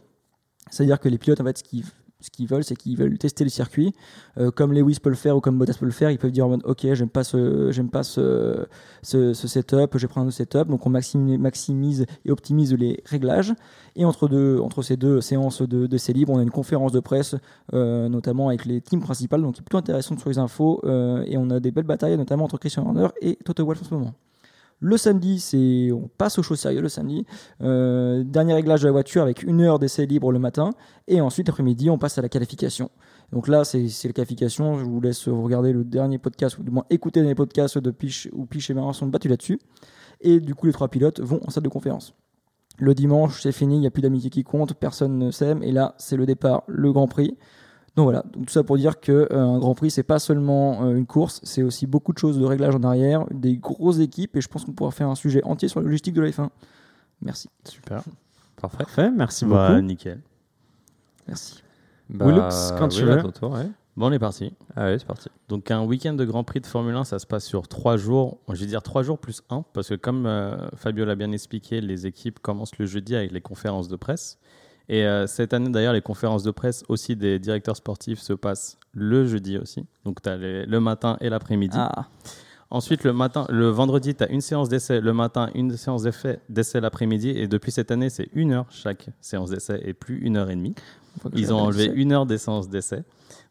C'est-à-dire 0.70 1.00
que 1.00 1.08
les 1.08 1.18
pilotes, 1.18 1.40
en 1.40 1.44
fait, 1.44 1.58
ce 1.58 2.30
qu'ils 2.30 2.46
veulent, 2.46 2.64
c'est 2.64 2.74
qu'ils 2.74 2.96
veulent 2.96 3.16
tester 3.16 3.44
le 3.44 3.50
circuit. 3.50 3.94
Euh, 4.38 4.50
comme 4.50 4.72
Lewis 4.72 4.98
peut 5.00 5.08
le 5.08 5.16
faire 5.16 5.36
ou 5.36 5.40
comme 5.40 5.56
Bottas 5.58 5.74
peut 5.78 5.86
le 5.86 5.92
faire, 5.92 6.10
ils 6.10 6.18
peuvent 6.18 6.32
dire 6.32 6.46
en 6.46 6.58
Ok, 6.64 6.86
j'aime 6.92 7.08
pas, 7.08 7.24
ce, 7.24 7.70
pas 7.88 8.02
ce, 8.02 8.66
setup, 9.32 9.90
je 9.94 9.98
vais 9.98 10.08
prendre 10.08 10.24
un 10.24 10.28
autre 10.28 10.36
setup. 10.36 10.68
Donc, 10.68 10.86
on 10.86 10.90
maximise, 10.90 12.06
et 12.24 12.30
optimise 12.30 12.74
les 12.74 13.02
réglages. 13.06 13.54
Et 13.96 14.04
entre, 14.04 14.82
ces 14.82 14.96
deux 14.96 15.20
séances 15.20 15.62
de, 15.62 15.86
d'essai 15.86 16.12
libre, 16.12 16.32
on 16.32 16.38
a 16.38 16.42
une 16.42 16.50
conférence 16.50 16.92
de 16.92 17.00
presse, 17.00 17.34
euh, 17.72 18.08
notamment 18.08 18.48
avec 18.48 18.64
les 18.64 18.80
teams 18.80 19.00
principales, 19.00 19.42
donc 19.42 19.54
qui 19.54 19.60
est 19.60 19.64
plutôt 19.64 19.78
intéressante 19.78 20.20
sur 20.20 20.28
les 20.28 20.38
infos. 20.38 20.80
euh, 20.84 21.24
et 21.26 21.36
on 21.36 21.50
a 21.50 21.60
des 21.60 21.70
belles 21.70 21.84
batailles, 21.84 22.16
notamment 22.16 22.44
entre 22.44 22.58
Christian 22.58 22.84
Horner 22.86 23.08
et 23.20 23.36
Toto 23.44 23.64
Wolff 23.64 23.82
en 23.82 23.84
ce 23.84 23.94
moment. 23.94 24.14
Le 24.80 24.96
samedi, 24.96 25.40
c'est 25.40 25.90
on 25.92 26.08
passe 26.18 26.38
aux 26.38 26.42
choses 26.42 26.60
sérieuses 26.60 26.82
le 26.82 26.88
samedi. 26.88 27.26
Euh, 27.62 28.22
dernier 28.24 28.54
réglage 28.54 28.82
de 28.82 28.86
la 28.86 28.92
voiture 28.92 29.22
avec 29.22 29.42
une 29.42 29.60
heure 29.60 29.78
d'essai 29.78 30.06
libre 30.06 30.30
le 30.30 30.38
matin. 30.38 30.70
Et 31.08 31.20
ensuite, 31.20 31.48
l'après-midi, 31.48 31.90
on 31.90 31.98
passe 31.98 32.16
à 32.18 32.22
la 32.22 32.28
qualification. 32.28 32.90
Donc 33.32 33.48
là, 33.48 33.64
c'est 33.64 33.88
c'est 33.88 34.08
la 34.08 34.14
qualification. 34.14 34.78
Je 34.78 34.84
vous 34.84 35.00
laisse 35.00 35.26
regarder 35.28 35.72
le 35.72 35.82
dernier 35.82 36.18
podcast, 36.18 36.58
ou 36.58 36.62
du 36.62 36.70
moins 36.70 36.84
écouter 36.90 37.22
les 37.22 37.34
podcasts 37.34 37.78
de 37.78 37.90
Piche 37.90 38.28
où 38.32 38.46
Piche 38.46 38.70
et 38.70 38.74
Marin 38.74 38.92
sont 38.92 39.06
battus 39.06 39.30
là-dessus. 39.30 39.58
Et 40.20 40.38
du 40.38 40.54
coup, 40.54 40.66
les 40.66 40.72
trois 40.72 40.88
pilotes 40.88 41.20
vont 41.20 41.40
en 41.44 41.50
salle 41.50 41.64
de 41.64 41.68
conférence. 41.68 42.14
Le 42.80 42.94
dimanche, 42.94 43.42
c'est 43.42 43.50
fini, 43.50 43.74
il 43.74 43.80
n'y 43.80 43.88
a 43.88 43.90
plus 43.90 44.02
d'amitié 44.02 44.30
qui 44.30 44.44
compte, 44.44 44.74
personne 44.74 45.18
ne 45.18 45.32
s'aime. 45.32 45.64
Et 45.64 45.72
là, 45.72 45.96
c'est 45.98 46.16
le 46.16 46.26
départ, 46.26 46.62
le 46.68 46.92
Grand 46.92 47.08
Prix. 47.08 47.36
Donc 47.98 48.04
voilà, 48.04 48.22
donc 48.32 48.46
tout 48.46 48.52
ça 48.52 48.62
pour 48.62 48.76
dire 48.76 49.00
que 49.00 49.26
euh, 49.32 49.40
un 49.40 49.58
Grand 49.58 49.74
Prix, 49.74 49.90
c'est 49.90 50.04
pas 50.04 50.20
seulement 50.20 50.84
euh, 50.84 50.94
une 50.94 51.04
course, 51.04 51.40
c'est 51.42 51.64
aussi 51.64 51.84
beaucoup 51.88 52.12
de 52.12 52.18
choses 52.18 52.38
de 52.38 52.44
réglage 52.44 52.76
en 52.76 52.84
arrière, 52.84 53.24
des 53.32 53.56
grosses 53.56 53.98
équipes, 53.98 54.36
et 54.36 54.40
je 54.40 54.46
pense 54.46 54.64
qu'on 54.64 54.70
pourra 54.70 54.92
faire 54.92 55.08
un 55.08 55.16
sujet 55.16 55.42
entier 55.42 55.66
sur 55.66 55.80
la 55.80 55.86
logistique 55.86 56.14
de 56.14 56.20
la 56.20 56.28
F1. 56.30 56.48
Merci. 57.22 57.48
Super. 57.64 58.04
Parfait. 58.60 58.78
Parfait, 58.78 59.10
merci 59.10 59.44
Bah, 59.46 59.70
beaucoup. 59.70 59.80
nickel. 59.80 60.20
Merci. 61.26 61.60
Willux, 62.08 62.72
quand 62.78 62.86
tu 62.86 63.04
Bah, 63.04 63.16
oui, 63.16 63.22
veux. 63.24 63.32
tour, 63.32 63.50
ouais. 63.50 63.66
Bon, 63.96 64.06
on 64.06 64.12
est 64.12 64.20
parti. 64.20 64.54
Allez, 64.76 65.00
c'est 65.00 65.04
parti. 65.04 65.28
Donc 65.48 65.68
un 65.72 65.82
week-end 65.84 66.14
de 66.14 66.24
Grand 66.24 66.44
Prix 66.44 66.60
de 66.60 66.66
Formule 66.66 66.94
1, 66.94 67.02
ça 67.02 67.18
se 67.18 67.26
passe 67.26 67.44
sur 67.44 67.66
trois 67.66 67.96
jours. 67.96 68.38
Je 68.48 68.60
vais 68.60 68.66
dire 68.66 68.84
trois 68.84 69.02
jours 69.02 69.18
plus 69.18 69.42
un, 69.50 69.64
parce 69.72 69.88
que 69.88 69.96
comme 69.96 70.24
euh, 70.26 70.56
Fabio 70.76 71.04
l'a 71.04 71.16
bien 71.16 71.32
expliqué, 71.32 71.80
les 71.80 72.06
équipes 72.06 72.38
commencent 72.38 72.78
le 72.78 72.86
jeudi 72.86 73.16
avec 73.16 73.32
les 73.32 73.40
conférences 73.40 73.88
de 73.88 73.96
presse. 73.96 74.38
Et 74.88 75.04
euh, 75.04 75.26
cette 75.26 75.52
année 75.52 75.70
d'ailleurs, 75.70 75.92
les 75.92 76.00
conférences 76.00 76.42
de 76.42 76.50
presse 76.50 76.84
aussi 76.88 77.14
des 77.14 77.38
directeurs 77.38 77.76
sportifs 77.76 78.20
se 78.20 78.32
passent 78.32 78.78
le 78.92 79.26
jeudi 79.26 79.58
aussi. 79.58 79.84
Donc 80.04 80.22
tu 80.22 80.28
as 80.28 80.36
le 80.36 80.80
matin 80.80 81.16
et 81.20 81.28
l'après-midi. 81.28 81.76
Ah, 81.78 82.06
Ensuite, 82.70 83.02
le 83.02 83.14
matin, 83.14 83.46
le 83.48 83.68
vendredi, 83.68 84.14
tu 84.14 84.24
as 84.24 84.28
une 84.28 84.42
séance 84.42 84.68
d'essai 84.68 85.00
le 85.00 85.14
matin, 85.14 85.48
une 85.54 85.74
séance 85.76 86.06
d'essai 86.50 86.80
l'après-midi. 86.80 87.30
Et 87.30 87.48
depuis 87.48 87.72
cette 87.72 87.90
année, 87.90 88.10
c'est 88.10 88.28
une 88.34 88.52
heure 88.52 88.66
chaque 88.70 89.08
séance 89.22 89.50
d'essai 89.50 89.80
et 89.84 89.94
plus 89.94 90.18
une 90.18 90.36
heure 90.36 90.50
et 90.50 90.56
demie. 90.56 90.74
Ils 91.34 91.52
ont 91.52 91.58
enlevé 91.60 91.86
une 91.94 92.12
heure 92.12 92.26
des 92.26 92.36
séances 92.36 92.68
d'essai. 92.68 93.04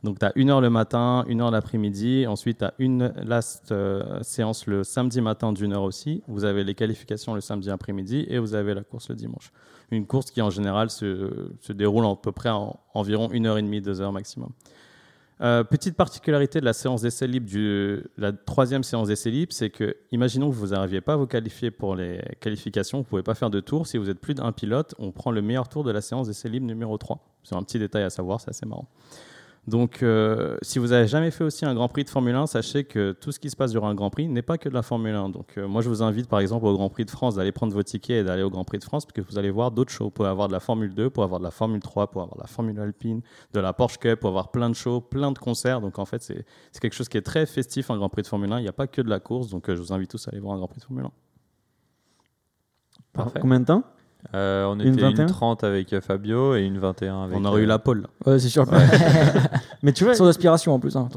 Donc, 0.03 0.19
tu 0.19 0.25
as 0.25 0.31
une 0.35 0.49
heure 0.49 0.61
le 0.61 0.69
matin, 0.69 1.25
une 1.27 1.41
heure 1.41 1.51
l'après-midi. 1.51 2.27
Ensuite, 2.27 2.59
tu 2.59 2.65
as 2.65 2.73
une 2.77 3.13
last 3.23 3.71
euh, 3.71 4.21
séance 4.21 4.67
le 4.67 4.83
samedi 4.83 5.21
matin 5.21 5.51
d'une 5.53 5.73
heure 5.73 5.83
aussi. 5.83 6.23
Vous 6.27 6.45
avez 6.45 6.63
les 6.63 6.75
qualifications 6.75 7.33
le 7.33 7.41
samedi 7.41 7.69
après-midi 7.69 8.25
et 8.29 8.37
vous 8.37 8.53
avez 8.53 8.73
la 8.73 8.83
course 8.83 9.09
le 9.09 9.15
dimanche. 9.15 9.51
Une 9.89 10.05
course 10.05 10.31
qui, 10.31 10.41
en 10.41 10.49
général, 10.49 10.89
se, 10.89 11.49
se 11.59 11.73
déroule 11.73 12.05
à 12.05 12.15
peu 12.15 12.31
près 12.31 12.49
en 12.49 12.79
environ 12.93 13.29
une 13.31 13.47
heure 13.47 13.57
et 13.57 13.61
demie, 13.61 13.81
deux 13.81 14.01
heures 14.01 14.11
maximum. 14.11 14.51
Euh, 15.39 15.63
petite 15.63 15.95
particularité 15.95 16.59
de 16.59 16.65
la 16.65 16.73
séance 16.73 17.03
d'essai 17.03 17.27
libre, 17.27 17.45
du, 17.45 18.03
la 18.17 18.31
troisième 18.31 18.83
séance 18.83 19.07
d'essai 19.07 19.29
libre, 19.29 19.53
c'est 19.53 19.69
que, 19.69 19.95
imaginons 20.11 20.49
que 20.49 20.55
vous 20.55 20.67
n'arriviez 20.67 20.99
pas 20.99 21.13
à 21.13 21.15
vous 21.15 21.27
qualifier 21.27 21.69
pour 21.69 21.95
les 21.95 22.21
qualifications, 22.39 22.99
vous 22.99 23.03
ne 23.03 23.09
pouvez 23.09 23.23
pas 23.23 23.35
faire 23.35 23.51
de 23.51 23.59
tour. 23.59 23.85
Si 23.85 23.97
vous 23.97 24.09
êtes 24.09 24.19
plus 24.19 24.33
d'un 24.33 24.51
pilote, 24.51 24.95
on 24.97 25.11
prend 25.11 25.31
le 25.31 25.43
meilleur 25.43 25.69
tour 25.69 25.83
de 25.83 25.91
la 25.91 26.01
séance 26.01 26.27
d'essai 26.27 26.49
libre 26.49 26.65
numéro 26.65 26.97
3. 26.97 27.19
C'est 27.43 27.55
un 27.55 27.61
petit 27.61 27.77
détail 27.77 28.03
à 28.03 28.09
savoir, 28.09 28.41
c'est 28.41 28.49
assez 28.49 28.65
marrant. 28.65 28.87
Donc, 29.67 30.01
euh, 30.01 30.57
si 30.61 30.79
vous 30.79 30.93
avez 30.93 31.07
jamais 31.07 31.29
fait 31.29 31.43
aussi 31.43 31.65
un 31.65 31.75
Grand 31.75 31.89
Prix 31.89 32.05
de 32.05 32.09
Formule 32.09 32.35
1, 32.35 32.47
sachez 32.47 32.85
que 32.85 33.11
tout 33.11 33.33
ce 33.33 33.39
qui 33.39 33.49
se 33.49 33.57
passe 33.57 33.71
durant 33.71 33.89
un 33.89 33.95
Grand 33.95 34.09
Prix 34.09 34.29
n'est 34.29 34.41
pas 34.41 34.57
que 34.57 34.69
de 34.69 34.73
la 34.73 34.81
Formule 34.81 35.13
1. 35.13 35.27
Donc, 35.27 35.57
euh, 35.57 35.67
moi, 35.67 35.81
je 35.81 35.89
vous 35.89 36.01
invite, 36.01 36.29
par 36.29 36.39
exemple, 36.39 36.65
au 36.65 36.73
Grand 36.73 36.89
Prix 36.89 37.03
de 37.03 37.11
France, 37.11 37.35
d'aller 37.35 37.51
prendre 37.51 37.73
vos 37.73 37.83
tickets 37.83 38.21
et 38.21 38.23
d'aller 38.23 38.43
au 38.43 38.49
Grand 38.49 38.63
Prix 38.63 38.79
de 38.79 38.85
France, 38.85 39.05
parce 39.05 39.13
que 39.13 39.19
vous 39.19 39.37
allez 39.37 39.51
voir 39.51 39.71
d'autres 39.71 39.91
shows. 39.91 40.05
Vous 40.05 40.11
pouvez 40.11 40.29
avoir 40.29 40.47
de 40.47 40.53
la 40.53 40.61
Formule 40.61 40.93
2, 40.95 41.09
pour 41.09 41.25
avoir 41.25 41.41
de 41.41 41.43
la 41.43 41.51
Formule 41.51 41.81
3, 41.81 42.07
pour 42.11 42.21
avoir 42.21 42.37
de 42.37 42.41
la 42.41 42.47
Formule 42.47 42.79
Alpine, 42.79 43.21
de 43.53 43.59
la 43.59 43.73
Porsche 43.73 43.97
Cup, 43.97 44.21
pour 44.21 44.29
avoir 44.29 44.51
plein 44.51 44.69
de 44.69 44.75
shows, 44.75 45.01
plein 45.01 45.33
de 45.33 45.37
concerts. 45.37 45.81
Donc, 45.81 45.99
en 45.99 46.05
fait, 46.05 46.21
c'est 46.21 46.45
c'est 46.71 46.79
quelque 46.79 46.95
chose 46.95 47.09
qui 47.09 47.17
est 47.17 47.21
très 47.21 47.45
festif, 47.45 47.91
un 47.91 47.97
Grand 47.97 48.07
Prix 48.07 48.21
de 48.21 48.27
Formule 48.27 48.53
1. 48.53 48.59
Il 48.59 48.63
n'y 48.63 48.69
a 48.69 48.73
pas 48.73 48.87
que 48.87 49.01
de 49.01 49.09
la 49.09 49.19
course. 49.19 49.49
Donc, 49.49 49.69
euh, 49.69 49.75
je 49.75 49.81
vous 49.81 49.91
invite 49.91 50.09
tous 50.09 50.29
à 50.29 50.31
aller 50.31 50.39
voir 50.39 50.53
un 50.53 50.57
Grand 50.57 50.67
Prix 50.67 50.79
de 50.79 50.85
Formule 50.85 51.05
1. 51.05 51.11
Parfait. 53.11 53.39
Combien 53.41 53.59
de 53.59 53.65
temps? 53.65 53.83
Euh, 54.35 54.65
on 54.65 54.75
Une 54.79 54.93
était 54.93 55.01
21? 55.01 55.23
une 55.23 55.29
30 55.29 55.63
avec 55.63 55.93
euh, 55.93 56.01
Fabio 56.01 56.55
et 56.55 56.63
une 56.63 56.79
21 56.79 57.23
avec. 57.23 57.37
On 57.37 57.45
aurait 57.45 57.61
eu 57.61 57.63
euh, 57.63 57.67
la 57.67 57.79
pole. 57.79 58.07
Ouais, 58.25 58.37
c'est 58.39 58.49
sûr. 58.49 58.65
Mais 59.83 59.93
tu 59.93 60.03
vois, 60.03 60.15
Sans 60.15 60.25
aspiration 60.27 60.73
en 60.73 60.79
plus. 60.79 60.95
hein, 60.95 61.07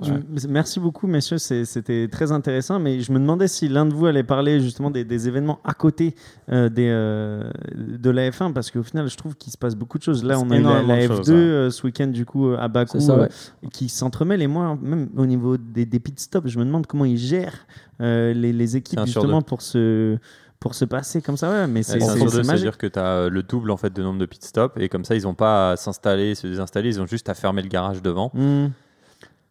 Merci 0.48 0.78
beaucoup, 0.80 1.06
messieurs. 1.06 1.38
c'est- 1.38 1.64
C'était 1.64 2.08
très 2.08 2.30
intéressant. 2.30 2.78
Mais 2.78 3.00
je 3.00 3.10
me 3.10 3.18
demandais 3.18 3.48
si 3.48 3.68
l'un 3.68 3.86
de 3.86 3.94
vous 3.94 4.06
allait 4.06 4.22
parler 4.22 4.60
justement 4.60 4.90
des, 4.90 5.04
des 5.04 5.28
événements 5.28 5.58
à 5.64 5.72
côté 5.74 6.14
euh, 6.52 6.68
des, 6.68 6.88
euh, 6.88 7.50
de 7.74 8.10
la 8.10 8.30
F1, 8.30 8.52
parce 8.52 8.70
qu'au 8.70 8.82
final, 8.82 9.08
je 9.08 9.16
trouve 9.16 9.34
qu'il 9.34 9.52
se 9.52 9.58
passe 9.58 9.74
beaucoup 9.74 9.98
de 9.98 10.02
choses. 10.04 10.22
Là, 10.22 10.36
C'est 10.36 10.44
on 10.44 10.50
a 10.50 10.56
eu 10.58 10.62
la, 10.62 10.80
énormément 10.82 10.88
la 10.94 10.96
de 11.08 11.12
F2 11.12 11.16
choses, 11.16 11.30
ouais. 11.30 11.34
euh, 11.36 11.70
ce 11.70 11.86
week-end, 11.86 12.06
du 12.08 12.24
coup, 12.26 12.50
à 12.56 12.68
Bakou, 12.68 13.00
ça, 13.00 13.12
euh, 13.14 13.22
ouais. 13.22 13.68
qui 13.72 13.88
s'entremêlent. 13.88 14.42
Et 14.42 14.46
moi, 14.46 14.78
même 14.80 15.08
au 15.16 15.26
niveau 15.26 15.56
des, 15.56 15.84
des 15.86 16.00
pit 16.00 16.18
stops, 16.20 16.48
je 16.48 16.58
me 16.58 16.64
demande 16.64 16.86
comment 16.86 17.06
ils 17.06 17.18
gèrent 17.18 17.66
euh, 18.00 18.32
les, 18.34 18.52
les 18.52 18.76
équipes 18.76 19.00
justement 19.04 19.42
pour 19.42 19.62
se, 19.62 20.16
pour 20.60 20.74
se 20.74 20.84
passer 20.84 21.22
comme 21.22 21.38
ça. 21.38 21.50
Ouais, 21.50 21.66
mais 21.66 21.82
c'est 21.82 21.98
c'est-à-dire 21.98 22.76
que 22.76 22.86
tu 22.86 22.98
as 22.98 23.28
le 23.28 23.42
double 23.42 23.70
en 23.70 23.78
fait 23.78 23.92
de 23.92 24.02
nombre 24.02 24.18
de 24.18 24.26
pit 24.26 24.44
stops 24.44 24.76
et 24.78 24.90
comme 24.90 25.06
ça 25.06 25.16
ils 25.16 25.22
n'ont 25.22 25.34
pas 25.34 25.72
à 25.72 25.76
s'installer, 25.76 26.34
se 26.34 26.46
désinstaller, 26.46 26.90
ils 26.90 27.00
ont 27.00 27.06
juste 27.06 27.30
à 27.30 27.34
fermer 27.34 27.62
le 27.62 27.68
garage 27.68 28.02
devant. 28.02 28.30
Hmm. 28.34 28.68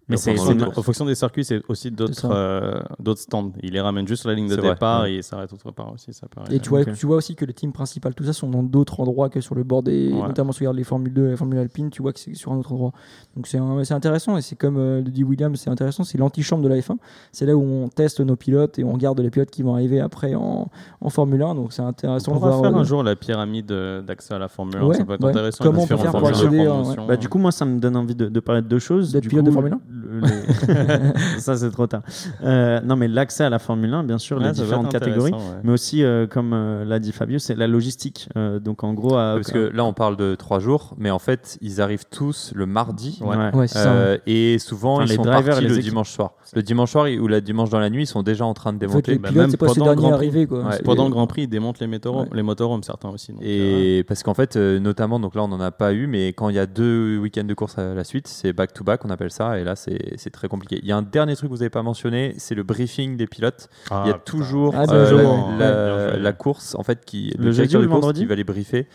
Mais 0.10 0.18
c'est. 0.18 0.36
En 0.40 0.82
fonction 0.82 1.06
des 1.06 1.16
circuits, 1.16 1.46
c'est 1.46 1.62
aussi 1.70 1.92
d'autres 1.92 2.28
euh, 2.32 2.80
d'autres 3.00 3.22
stands. 3.22 3.52
Ils 3.62 3.74
les 3.74 3.82
ramènent 3.82 4.08
juste 4.08 4.22
sur 4.22 4.30
la 4.30 4.36
ligne 4.36 4.50
de 4.50 4.56
vrai, 4.56 4.72
départ 4.72 5.04
ouais. 5.04 5.14
et 5.14 5.16
ils 5.18 5.24
s'arrêtent 5.24 5.54
autre 5.54 5.72
part 5.72 5.94
aussi. 5.94 6.14
Ça 6.14 6.28
paraît. 6.28 6.54
Et 6.54 6.60
tu 6.60 6.70
vois, 6.70 6.84
tu 6.84 7.06
vois 7.06 7.18
aussi 7.18 7.36
que 7.36 7.46
les 7.46 7.54
teams 7.54 7.72
principales, 7.72 8.16
tout 8.16 8.24
ça, 8.24 8.34
sont 8.34 8.50
dans 8.50 8.64
d'autres 8.64 9.00
endroits 9.00 9.30
que 9.30 9.40
sur 9.40 9.54
le 9.54 9.64
bord 9.64 9.84
des. 9.84 10.12
Ouais. 10.12 10.28
Notamment 10.28 10.52
si 10.52 10.60
tu 10.60 10.64
regardes 10.64 10.78
les 10.78 10.84
Formule 10.84 11.14
2 11.14 11.28
et 11.28 11.30
les 11.30 11.38
Formule 11.38 11.60
Alpine, 11.60 11.92
tu 11.92 12.02
vois 12.02 12.12
que 12.12 12.20
c'est 12.20 12.34
sur 12.34 12.52
un 12.52 12.58
autre 12.58 12.72
endroit. 12.72 12.92
Donc 13.36 13.48
c'est 13.48 13.94
intéressant 13.94 14.36
et 14.36 14.42
c'est 14.42 14.56
comme 14.56 14.78
euh, 14.78 15.02
le 15.02 15.12
dit 15.12 15.24
William, 15.24 15.56
c'est 15.56 15.70
intéressant, 15.70 16.04
c'est 16.04 16.18
l'antichambre 16.18 16.64
de 16.64 16.70
la 16.70 16.78
F1. 16.78 16.98
C'est 17.32 17.46
là 17.46 17.56
où 17.56 17.62
on 17.62 17.88
teste 17.88 18.20
nos 18.20 18.36
pilotes 18.36 18.80
et 18.80 18.84
on 18.84 18.94
regarde 18.94 19.20
les 19.20 19.30
pilotes 19.30 19.52
qui 19.52 19.62
vont 19.62 19.76
arriver 19.76 20.00
après 20.00 20.34
en, 20.34 20.70
en 21.02 21.10
Formule 21.10 21.44
1. 21.44 21.54
Donc 21.54 21.72
c'est 21.72 21.84
intéressant 21.84 22.32
On 22.32 22.36
de 22.36 22.42
va 22.42 22.62
faire 22.62 22.76
euh, 22.76 22.80
un 22.80 22.84
jour 22.84 23.04
la 23.04 23.16
pyramide 23.16 23.68
d'accès 23.68 24.34
à 24.34 24.40
la 24.40 24.48
Formule 24.48 24.78
1. 24.78 24.86
Ouais, 24.86 24.96
ça 24.96 25.06
peut 25.06 25.14
être 25.14 25.24
ouais. 25.24 25.30
intéressant. 25.30 25.64
Comment 25.64 25.84
on 25.84 25.88
peut 25.88 25.98
faire 25.98 26.12
pour 26.12 26.28
accéder. 26.28 26.68
Bah, 27.08 27.16
du 27.16 27.30
coup, 27.30 27.38
moi, 27.38 27.52
ça 27.52 27.66
me 27.66 27.80
donne 27.80 27.96
envie 27.96 28.16
de, 28.16 28.40
parler 28.40 28.64
de 28.64 28.68
deux 28.68 28.80
choses. 28.80 29.12
D'être 29.12 29.28
pilote 29.28 29.46
de 29.46 29.52
Formule 29.52 29.74
1 29.74 29.99
le- 30.02 30.22
les- 30.22 31.40
ça 31.40 31.56
c'est 31.58 31.70
trop 31.72 31.88
tard. 31.88 32.02
Euh, 32.44 32.80
non, 32.82 32.96
mais 32.96 33.08
l'accès 33.08 33.44
à 33.44 33.50
la 33.50 33.60
Formule 33.60 33.94
1, 33.94 34.04
bien 34.04 34.18
sûr, 34.18 34.38
Ouais, 34.38 34.46
les 34.46 34.52
différentes 34.52 34.92
catégories, 34.92 35.32
ouais. 35.32 35.38
mais 35.64 35.72
aussi, 35.72 36.04
euh, 36.04 36.28
comme 36.28 36.54
euh, 36.54 36.86
l'a 36.86 37.00
dit 37.00 37.12
Fabio, 37.12 37.40
c'est 37.40 37.56
la 37.56 37.68
logistique. 37.68 38.30
Euh, 38.38 38.60
donc 38.60 38.84
en 38.84 38.94
gros, 38.94 39.16
à- 39.16 39.34
Parce 39.36 39.52
que 39.52 39.72
là, 39.74 39.84
on 39.86 39.94
parle 39.94 40.18
de 40.18 40.36
trois 40.36 40.60
jours, 40.60 40.96
mais 40.98 41.12
en 41.12 41.20
fait, 41.20 41.58
ils 41.62 41.82
arrivent 41.82 42.06
tous 42.10 42.52
le 42.56 42.66
mardi. 42.66 43.20
Ouais. 43.22 43.36
Ouais, 43.54 43.68
c'est 43.68 43.80
ça. 43.80 43.94
Et 44.28 44.58
souvent, 44.60 44.96
Enfin, 44.96 45.06
ils 45.06 45.10
les 45.10 45.16
sont 45.16 45.22
drivers 45.24 45.44
partis 45.56 45.62
les 45.64 45.68
le 45.68 45.74
équipes. 45.76 45.90
dimanche 45.90 46.12
soir. 46.12 46.32
Le 46.56 46.64
dimanche 46.64 46.92
soir 46.92 47.06
ou 47.22 47.28
le 47.28 47.42
dimanche 47.42 47.70
dans 47.70 47.80
la 47.80 47.90
nuit, 47.90 48.04
ils 48.04 48.08
sont 48.08 48.24
déjà 48.24 48.46
en 48.46 48.54
train 48.54 48.74
de 48.74 48.78
En 48.78 48.80
fait, 48.90 49.02
démonter. 49.02 49.16
bah, 49.18 49.30
pilotes, 49.30 49.42
même 49.44 49.52
c'est 49.52 49.58
pas 49.58 49.68
pendant 49.68 50.10
le 50.10 50.14
arrivés, 50.14 50.48
quoi. 50.48 50.64
Pendant 50.84 51.06
le 51.06 51.12
Grand 51.12 51.28
Prix, 51.28 51.44
ils 51.44 51.48
démontent 51.48 51.80
les 51.80 51.88
motorhomes, 51.88 52.24
Ouais. 52.24 52.36
les 52.38 52.44
motorhomes 52.44 52.84
certains 52.84 53.10
aussi. 53.10 53.32
donc, 53.34 53.42
euh, 53.44 54.00
Et 54.00 54.04
parce 54.04 54.24
qu'en 54.24 54.34
fait, 54.34 54.56
euh, 54.56 54.80
notamment, 54.80 55.20
donc 55.20 55.36
là, 55.36 55.44
on 55.44 55.48
n'en 55.48 55.60
a 55.60 55.72
pas 55.72 55.94
eu, 55.94 56.08
mais 56.08 56.30
quand 56.30 56.50
il 56.50 56.56
y 56.56 56.60
a 56.60 56.66
deux 56.66 57.18
week-ends 57.18 57.44
de 57.44 57.54
course 57.54 57.78
à 57.78 57.94
la 57.94 58.04
suite, 58.04 58.28
c'est 58.28 58.54
back-to-back, 58.54 59.06
on 59.06 59.10
appelle 59.10 59.32
ça, 59.32 59.60
et 59.60 59.64
là, 59.64 59.76
c'est 59.76 59.89
c'est 60.18 60.30
très 60.30 60.48
compliqué. 60.48 60.80
Il 60.82 60.88
y 60.88 60.92
a 60.92 60.98
un 60.98 61.02
dernier 61.02 61.36
truc 61.36 61.50
que 61.50 61.54
vous 61.54 61.60
n'avez 61.60 61.70
pas 61.70 61.84
mentionné, 61.84 62.34
c'est 62.38 62.56
le 62.56 62.64
briefing 62.64 63.18
des 63.18 63.28
pilotes. 63.28 63.70
ah, 63.90 64.04
il 64.06 64.10
y 64.10 64.12
a 64.12 64.14
putain. 64.16 64.32
toujours 64.38 64.74
Ah, 64.76 64.86
euh, 64.92 66.18
la, 66.18 66.34
course, 66.34 66.76
en 66.76 66.84
fait, 66.84 67.04
qui, 67.06 67.34
Le 67.38 67.52
jeudi 67.52 67.70
directeur 67.70 67.82
ou 67.82 67.84
le 67.84 67.90
vendredi 67.90 68.22
qui 68.22 68.26
va 68.28 68.36
les 68.36 68.44
briefer. 68.44 68.88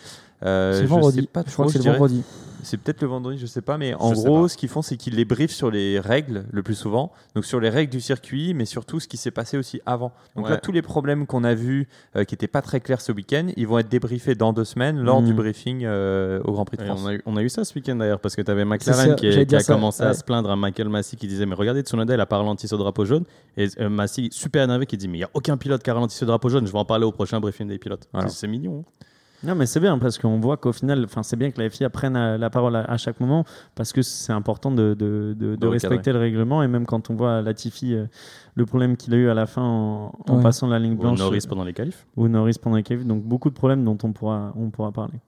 Euh, 0.44 0.72
C'est 0.74 0.82
je 0.82 0.86
vendredi. 0.86 1.20
sais 1.22 1.26
pas 1.26 1.42
Je 1.46 1.52
crois 1.52 1.66
que 1.66 1.72
c'est 1.72 1.78
le 1.78 1.84
vendredi. 1.90 2.22
C'est 2.64 2.78
peut-être 2.78 3.00
le 3.02 3.08
vendredi, 3.08 3.38
je 3.38 3.46
sais 3.46 3.62
pas, 3.62 3.78
mais 3.78 3.94
en 3.94 4.10
Je 4.14 4.14
gros, 4.14 4.48
ce 4.48 4.56
qu'ils 4.56 4.68
font, 4.68 4.82
c'est 4.82 4.96
qu'ils 4.96 5.14
les 5.14 5.24
briefent 5.24 5.52
sur 5.54 5.70
les 5.70 6.00
règles 6.00 6.44
le 6.50 6.62
plus 6.62 6.74
souvent, 6.74 7.12
donc 7.34 7.44
sur 7.44 7.60
les 7.60 7.68
règles 7.68 7.92
du 7.92 8.00
circuit, 8.00 8.54
mais 8.54 8.64
surtout 8.64 8.98
ce 9.00 9.06
qui 9.08 9.16
s'est 9.16 9.30
passé 9.30 9.56
aussi 9.56 9.80
avant. 9.86 10.12
Donc 10.36 10.48
là, 10.48 10.56
tous 10.56 10.72
les 10.72 10.82
problèmes 10.82 11.26
qu'on 11.26 11.44
a 11.44 11.54
vus 11.54 11.86
euh, 12.16 12.24
qui 12.24 12.34
n'étaient 12.34 12.46
pas 12.48 12.62
très 12.62 12.80
clairs 12.80 13.00
ce 13.00 13.12
week-end, 13.12 13.46
ils 13.56 13.66
vont 13.66 13.78
être 13.78 13.88
débriefés 13.88 14.34
dans 14.34 14.52
deux 14.52 14.64
semaines 14.64 14.98
lors 15.00 15.20
Mhm. 15.20 15.26
du 15.26 15.34
briefing 15.34 15.82
euh, 15.84 16.40
au 16.44 16.52
Grand 16.52 16.64
Prix 16.64 16.78
de 16.78 16.82
Et 16.82 16.86
France. 16.86 17.00
on, 17.04 17.06
a 17.08 17.14
eu, 17.14 17.22
on 17.26 17.36
a 17.36 17.42
eu 17.42 17.48
ça 17.48 17.64
ce 17.64 17.74
week-end 17.74 17.96
d'ailleurs, 17.96 18.20
parce 18.20 18.34
que 18.36 18.42
tu 18.42 18.50
avais 18.50 18.64
McLaren 18.64 19.14
qui, 19.16 19.26
est- 19.26 19.32
j'allais 19.32 19.46
qui 19.46 19.56
a 19.56 19.60
ça, 19.60 19.74
commencé 19.74 20.02
à 20.02 20.14
se 20.14 20.24
plaindre 20.24 20.50
à 20.50 20.56
Michael 20.56 20.88
Massey 20.88 21.16
qui 21.16 21.26
disait 21.28 21.46
Mais 21.46 21.54
regardez, 21.54 21.82
Tsunoda, 21.82 22.14
il 22.14 22.20
a 22.20 22.26
pas 22.26 22.38
ralenti 22.38 22.66
ce 22.66 22.74
drapeau 22.76 23.04
jaune. 23.04 23.24
Et 23.56 23.68
euh, 23.80 23.88
Massey, 23.88 24.28
super 24.30 24.62
énervé, 24.64 24.86
qui 24.86 24.96
dit 24.96 25.08
Mais 25.08 25.18
il 25.18 25.20
n'y 25.20 25.24
a 25.24 25.30
aucun 25.34 25.56
pilote 25.56 25.82
qui 25.82 25.90
a 25.90 25.94
ralenti 25.94 26.16
ce 26.16 26.24
drapeau 26.24 26.48
jaune, 26.48 26.66
je 26.66 26.72
vais 26.72 26.78
en 26.78 26.84
parler 26.84 27.04
au 27.04 27.12
prochain 27.12 27.40
briefing 27.40 27.68
des 27.68 27.78
pilotes. 27.78 28.08
Voilà. 28.12 28.28
C'est 28.28 28.48
mignon. 28.48 28.84
hein. 28.86 29.04
Non, 29.44 29.54
mais 29.54 29.66
c'est 29.66 29.80
bien 29.80 29.98
parce 29.98 30.18
qu'on 30.18 30.40
voit 30.40 30.56
qu'au 30.56 30.72
final, 30.72 31.04
enfin, 31.04 31.22
c'est 31.22 31.36
bien 31.36 31.50
que 31.50 31.60
la 31.60 31.68
FIA 31.68 31.90
prenne 31.90 32.16
euh, 32.16 32.38
la 32.38 32.50
parole 32.50 32.76
à, 32.76 32.80
à 32.84 32.96
chaque 32.96 33.20
moment 33.20 33.44
parce 33.74 33.92
que 33.92 34.00
c'est 34.02 34.32
important 34.32 34.70
de, 34.70 34.94
de, 34.94 35.34
de- 35.38 35.50
de 35.50 35.56
De 35.56 35.66
respecter 35.66 36.12
le 36.12 36.18
règlement 36.18 36.62
et 36.62 36.68
même 36.68 36.86
quand 36.86 37.10
on 37.10 37.14
voit 37.14 37.42
Latifi, 37.42 37.94
euh, 37.94 38.06
le 38.54 38.64
problème 38.66 38.96
qu'il 38.96 39.12
a 39.14 39.16
eu 39.16 39.28
à 39.28 39.34
la 39.34 39.46
fin 39.46 39.62
en, 39.62 40.12
en 40.28 40.36
Ouais. 40.36 40.42
passant 40.42 40.66
la 40.68 40.78
ligne 40.78 40.94
Ou 40.94 40.96
blanche 40.98 41.18
Norris 41.18 41.42
euh, 41.44 41.48
pendant 41.48 41.64
les 41.64 41.72
qualifs. 41.74 42.06
ou 42.16 42.28
Norris 42.28 42.56
pendant 42.60 42.76
les 42.76 42.82
qualifs. 42.82 43.04
Donc 43.06 43.22
beaucoup 43.22 43.50
de 43.50 43.54
problèmes 43.54 43.84
dont 43.84 43.98
on 44.02 44.12
pourra, 44.12 44.52
on 44.56 44.70
pourra 44.70 44.92
parler. 44.92 45.18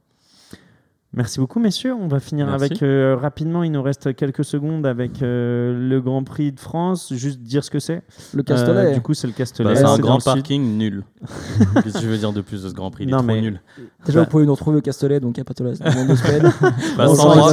Merci 1.12 1.40
beaucoup, 1.40 1.61
messieurs. 1.61 1.94
On 1.94 2.09
va 2.09 2.20
finir 2.20 2.46
Merci. 2.46 2.64
avec 2.66 2.82
euh, 2.82 3.16
rapidement. 3.16 3.62
Il 3.62 3.72
nous 3.72 3.80
reste 3.82 4.14
quelques 4.14 4.44
secondes 4.44 4.84
avec 4.84 5.22
euh, 5.22 5.88
le 5.88 6.00
Grand 6.02 6.22
Prix 6.24 6.52
de 6.52 6.61
France. 6.61 7.11
Juste 7.14 7.40
dire 7.40 7.64
ce 7.64 7.70
que 7.70 7.78
c'est. 7.78 8.02
Le 8.34 8.40
Euh, 8.40 8.42
Castellet. 8.42 8.92
du 8.94 9.00
coup, 9.00 9.14
c'est 9.14 9.26
le 9.26 9.32
Castellet. 9.32 9.70
Bah, 9.70 9.76
c'est 9.76 9.84
un 9.84 9.98
grand 9.98 10.20
sud. 10.20 10.24
parking 10.24 10.76
nul. 10.76 11.04
Qu'est-ce 11.82 11.94
que 11.94 12.00
je 12.00 12.09
veux 12.09 12.18
dire 12.18 12.32
de 12.34 12.42
plus 12.42 12.64
de 12.64 12.68
ce 12.68 12.74
Grand 12.74 12.90
Prix? 12.90 13.04
Il 13.04 13.09
est 13.09 13.12
Non, 13.12 13.18
trop 13.18 13.26
mais- 13.28 13.40
nul. 13.40 13.61
Déjà, 14.04 14.18
bah- 14.18 14.24
vous 14.24 14.30
pouvez 14.30 14.44
nous 14.44 14.52
retrouver 14.52 14.78
au 14.78 14.82
Castellet, 14.82 15.20
donc 15.20 15.38
il 15.38 15.40
n'y 15.40 15.42
a 15.42 15.44
pas 15.44 15.54
de 15.54 15.64
deux 16.07 16.16
semaines. 16.16 16.52
Bah, 16.98 17.07
On 17.09 17.14
sans 17.14 17.34
moi. 17.34 17.52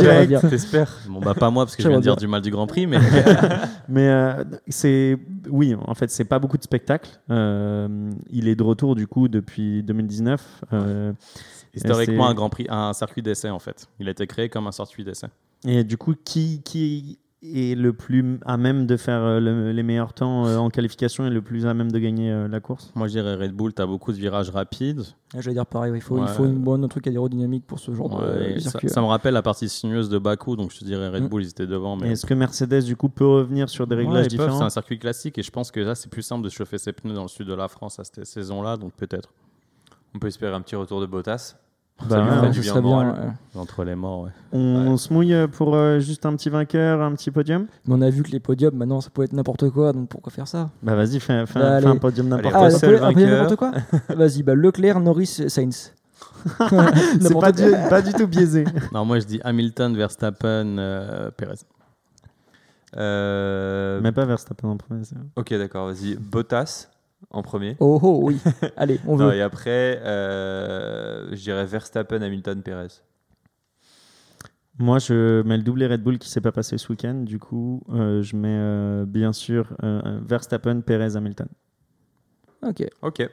T'espères 0.50 0.98
Bon, 1.08 1.20
bah, 1.22 1.34
pas 1.34 1.50
moi, 1.50 1.64
parce 1.66 1.78
que 1.78 1.84
je 1.84 1.88
viens 1.88 2.00
de 2.00 2.04
dire 2.04 2.18
du 2.18 2.28
mal 2.28 2.42
du 2.42 2.52
Grand 2.52 2.68
Prix, 2.68 2.86
mais 2.88 3.00
Mais 3.88 4.10
euh, 4.10 4.44
c'est 4.68 5.18
oui, 5.50 5.76
en 5.88 5.94
fait, 5.94 6.10
c'est 6.10 6.26
pas 6.26 6.40
beaucoup 6.40 6.58
de 6.58 6.64
spectacles. 6.64 7.10
Euh, 7.30 8.10
il 8.30 8.48
est 8.50 8.56
de 8.56 8.64
retour 8.64 8.96
du 8.96 9.08
coup 9.08 9.28
depuis 9.30 9.84
2019. 9.84 10.64
Historiquement, 11.74 12.28
un 12.28 12.34
Grand 12.34 12.50
Prix, 12.50 12.68
un 12.70 12.94
circuit 12.94 13.22
d'essai 13.22 13.50
en 13.50 13.60
fait. 13.60 13.88
Il 14.00 14.08
a 14.08 14.12
été 14.12 14.28
créé 14.28 14.50
comme 14.50 14.68
un 14.68 14.72
circuit 14.72 15.04
d'essai. 15.04 15.28
et 15.66 15.84
du 15.84 15.98
coup, 15.98 16.14
qui 16.24 16.62
qui 16.64 17.18
est 17.46 17.76
le 17.78 17.92
plus 17.92 18.40
à 18.46 18.56
même 18.56 18.86
de 18.86 18.96
faire 18.96 19.22
euh, 19.22 19.40
le- 19.42 19.74
les 19.74 19.84
meilleurs 19.84 20.14
temps 20.14 20.46
euh, 20.48 20.56
en 20.56 20.70
qualification 20.70 21.26
et 21.26 21.30
le 21.30 21.42
plus 21.42 21.66
à 21.66 21.74
même 21.74 21.92
de 21.92 22.00
gagner 22.00 22.32
euh, 22.32 22.48
la 22.48 22.62
course? 22.62 22.94
Moi, 22.96 23.08
je 23.08 23.12
dirais 23.14 23.36
Red 23.36 23.52
Bull, 23.52 23.74
tu 23.74 23.82
as 23.82 23.86
beaucoup 23.86 24.14
de 24.14 24.18
virages 24.18 24.50
rapides. 24.50 25.02
Ah, 25.36 25.42
J'allais 25.42 25.56
dire 25.56 25.66
pareil, 25.66 25.92
il 25.94 26.00
faut, 26.00 26.18
il 26.18 26.22
Ouais. 26.22 26.28
faut 26.30 26.46
une 26.46 26.60
bonne 26.64 26.86
un 26.86 26.88
truc 26.88 27.06
aérodynamique 27.06 27.66
pour 27.68 27.80
ce 27.80 27.94
genre 27.94 28.08
de- 28.18 28.24
Ouais, 28.24 28.54
de 28.54 28.56
et 28.56 28.60
ça, 28.62 28.70
circuit. 28.70 28.88
ça 28.88 29.02
me 29.02 29.08
rappelle 29.08 29.34
la 29.34 29.42
partie 29.42 29.68
sinueuse 29.68 30.08
de 30.08 30.20
Bakou, 30.20 30.56
donc 30.56 30.72
je 30.72 30.80
te 30.80 30.86
dirais 30.86 31.10
Red 31.10 31.24
Mm. 31.24 31.28
Bull, 31.28 31.44
ils 31.44 31.50
étaient 31.50 31.68
devant. 31.68 31.98
Mais 31.98 32.12
Est-ce 32.12 32.26
que 32.26 32.34
Mercedes 32.34 32.84
du 32.86 32.96
coup 32.96 33.10
peut 33.10 33.28
revenir 33.28 33.68
sur 33.68 33.88
des 33.88 33.96
réglages 33.96 34.30
différents? 34.30 34.60
C'est 34.60 34.64
un 34.64 34.70
circuit 34.70 34.98
classique 34.98 35.38
et 35.38 35.44
je 35.44 35.52
pense 35.52 35.70
que 35.70 35.82
là, 35.82 35.96
c'est 35.96 36.10
plus 36.10 36.22
simple 36.22 36.46
de 36.46 36.50
chauffer 36.50 36.78
ses 36.78 36.94
pneus 36.94 37.14
dans 37.14 37.24
le 37.24 37.28
sud 37.28 37.48
de 37.50 37.54
la 37.54 37.68
France 37.68 38.00
à 38.00 38.06
cette 38.06 38.24
saison-là, 38.26 38.78
donc 38.78 38.94
peut-être. 38.94 39.34
On 40.16 40.20
peut 40.20 40.28
espérer 40.28 40.54
un 40.54 40.62
petit 40.62 40.78
retour 40.78 41.02
de 41.02 41.08
Bottas. 41.08 41.56
Bah 42.00 42.08
Ça 42.10 42.24
ouais, 42.24 42.48
hein, 42.48 42.50
du 42.50 42.60
bien 42.60 42.82
ouais. 42.82 43.30
Entre 43.56 43.84
les 43.84 43.96
morts, 43.96 44.24
ouais. 44.24 44.32
On, 44.52 44.98
se 44.98 45.14
mouille 45.14 45.36
pour 45.52 45.76
euh, 45.76 46.00
juste 46.00 46.26
un 46.26 46.36
petit 46.36 46.50
vainqueur, 46.50 47.02
un 47.02 47.14
petit 47.14 47.32
podium? 47.32 47.68
Mais 47.86 47.96
on 47.96 48.02
a 48.02 48.10
vu 48.10 48.24
que 48.24 48.32
les 48.32 48.40
podiums, 48.40 48.76
maintenant, 48.76 49.00
ça 49.00 49.10
peut 49.10 49.24
être 49.24 49.34
n'importe 49.34 49.70
quoi, 49.70 49.94
donc 49.94 50.10
pourquoi 50.10 50.32
faire 50.32 50.48
ça? 50.48 50.70
Bah 50.82 50.96
vas-y, 50.96 51.20
fais, 51.20 51.46
fais- 51.46 51.60
Bah, 51.60 51.80
fais 51.80 51.88
un 51.88 51.98
podium 51.98 52.28
n'importe 52.28 52.54
quoi. 52.54 52.64
Ah, 52.64 53.08
un 53.08 53.14
podium- 53.14 53.30
n'importe 53.30 53.56
quoi? 53.56 53.72
Vas-y, 54.16 54.44
bah, 54.44 54.56
Leclerc, 54.56 55.00
Norris, 55.00 55.44
Sainz. 55.48 55.94
C'est 57.22 57.40
pas 57.40 57.52
du, 57.52 57.70
quoi. 57.70 57.78
pas 57.90 58.02
du 58.02 58.12
tout 58.14 58.28
biaisé. 58.28 58.66
Non, 58.92 59.06
moi, 59.06 59.20
je 59.20 59.26
dis 59.26 59.40
Hamilton, 59.44 59.96
Verstappen, 59.96 60.78
euh, 60.78 61.32
Perez. 61.32 61.56
Euh, 62.98 64.00
Mais 64.02 64.12
pas 64.12 64.26
Verstappen 64.26 64.68
en 64.68 64.78
premier. 64.78 65.04
Ok, 65.36 65.54
d'accord, 65.54 65.88
vas-y. 65.88 66.16
Bottas 66.16 66.90
en 67.32 67.42
premier. 67.42 67.76
Oh, 67.80 68.00
oh, 68.02 68.20
oui. 68.24 68.38
Allez, 68.78 69.00
on 69.08 69.18
Non, 69.18 69.30
veut. 69.30 69.36
et 69.36 69.42
après, 69.42 70.00
euh, 70.04 71.30
je 71.36 71.42
dirais 71.42 71.66
Verstappen, 71.66 72.22
Hamilton, 72.22 72.62
Perez. 72.62 72.88
Moi, 74.80 74.98
je 75.00 75.44
mets 75.44 75.58
le 75.58 75.64
doublé 75.64 75.86
Red 75.86 76.02
Bull 76.02 76.18
qui 76.18 76.30
s'est 76.30 76.42
pas 76.42 76.52
passé 76.52 76.78
ce 76.78 76.90
week-end. 76.90 77.14
Du 77.16 77.38
coup, 77.40 77.84
euh, 77.90 78.24
je 78.24 78.36
mets 78.36 78.48
euh, 78.50 79.06
bien 79.06 79.32
sûr 79.32 79.68
euh, 79.84 80.20
Verstappen, 80.26 80.82
Perez, 80.82 81.16
Hamilton. 81.16 81.48
Ok. 82.66 82.84
Ok. 83.02 83.30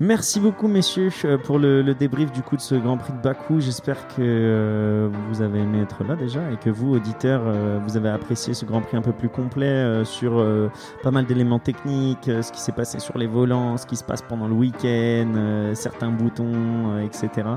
Merci 0.00 0.38
beaucoup, 0.38 0.68
messieurs, 0.68 1.10
euh, 1.24 1.38
pour 1.38 1.58
le, 1.58 1.82
le 1.82 1.92
débrief 1.92 2.30
du 2.30 2.40
coup 2.40 2.54
de 2.54 2.60
ce 2.60 2.76
Grand 2.76 2.96
Prix 2.98 3.12
de 3.14 3.20
Bakou. 3.20 3.58
J'espère 3.58 4.06
que 4.06 4.20
euh, 4.20 5.08
vous 5.28 5.42
avez 5.42 5.58
aimé 5.58 5.80
être 5.82 6.04
là 6.04 6.14
déjà 6.14 6.38
et 6.52 6.56
que 6.56 6.70
vous, 6.70 6.94
auditeurs, 6.94 7.42
euh, 7.44 7.80
vous 7.84 7.96
avez 7.96 8.08
apprécié 8.08 8.54
ce 8.54 8.64
Grand 8.64 8.80
Prix 8.80 8.96
un 8.96 9.02
peu 9.02 9.10
plus 9.10 9.28
complet 9.28 9.66
euh, 9.66 10.04
sur 10.04 10.38
euh, 10.38 10.70
pas 11.02 11.10
mal 11.10 11.26
d'éléments 11.26 11.58
techniques, 11.58 12.28
euh, 12.28 12.42
ce 12.42 12.52
qui 12.52 12.60
s'est 12.60 12.70
passé 12.70 13.00
sur 13.00 13.18
les 13.18 13.26
volants, 13.26 13.76
ce 13.76 13.86
qui 13.86 13.96
se 13.96 14.04
passe 14.04 14.22
pendant 14.22 14.46
le 14.46 14.54
week-end, 14.54 15.32
euh, 15.34 15.74
certains 15.74 16.10
boutons, 16.10 16.92
euh, 16.92 17.00
etc. 17.04 17.48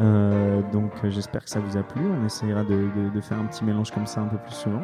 Euh, 0.00 0.60
donc, 0.74 0.90
euh, 1.02 1.08
j'espère 1.08 1.44
que 1.44 1.48
ça 1.50 1.60
vous 1.60 1.78
a 1.78 1.82
plu. 1.82 2.02
On 2.22 2.26
essaiera 2.26 2.62
de, 2.62 2.74
de- 2.74 3.14
de 3.14 3.20
faire 3.22 3.38
un 3.38 3.46
petit 3.46 3.64
mélange 3.64 3.90
comme 3.90 4.06
ça 4.06 4.20
un 4.20 4.26
peu 4.26 4.36
plus 4.36 4.54
souvent. 4.54 4.82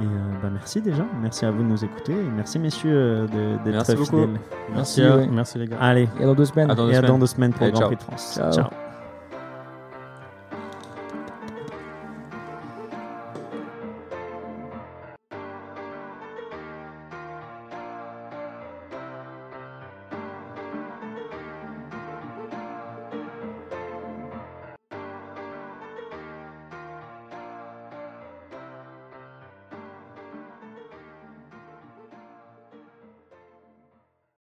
Et 0.00 0.04
euh, 0.04 0.08
bah, 0.42 0.48
merci 0.50 0.80
déjà. 0.80 1.04
Merci 1.20 1.44
à 1.44 1.50
vous 1.50 1.62
de 1.62 1.68
nous 1.68 1.84
écouter. 1.84 2.12
Et 2.12 2.30
merci, 2.34 2.58
messieurs, 2.58 2.90
euh, 2.94 3.26
de- 3.26 3.62
d'être 3.62 3.74
Merci 3.74 3.94
beaucoup. 3.96 4.04
fidèles. 4.22 4.40
Merci, 4.74 5.00
Merci, 5.02 5.18
ouais. 5.18 5.28
merci 5.30 5.58
les 5.58 5.66
gars. 5.68 5.76
Allez, 5.80 6.08
Et 6.20 6.24
deux 6.46 6.52
semaines. 6.52 6.70
À 6.70 6.74
dans 6.74 6.86
deux 6.86 6.92
et 6.92 6.94
à 6.94 6.98
semaines. 6.98 7.10
dans 7.12 7.18
deux 7.18 7.26
semaines 7.26 7.52
pour 7.52 7.66
le 7.66 7.72
Grand 7.72 7.80
ciao. 7.80 7.88
Prix 7.88 7.96
de 7.96 8.02
France. 8.02 8.32
Ciao. 8.34 8.52
ciao. 8.52 8.85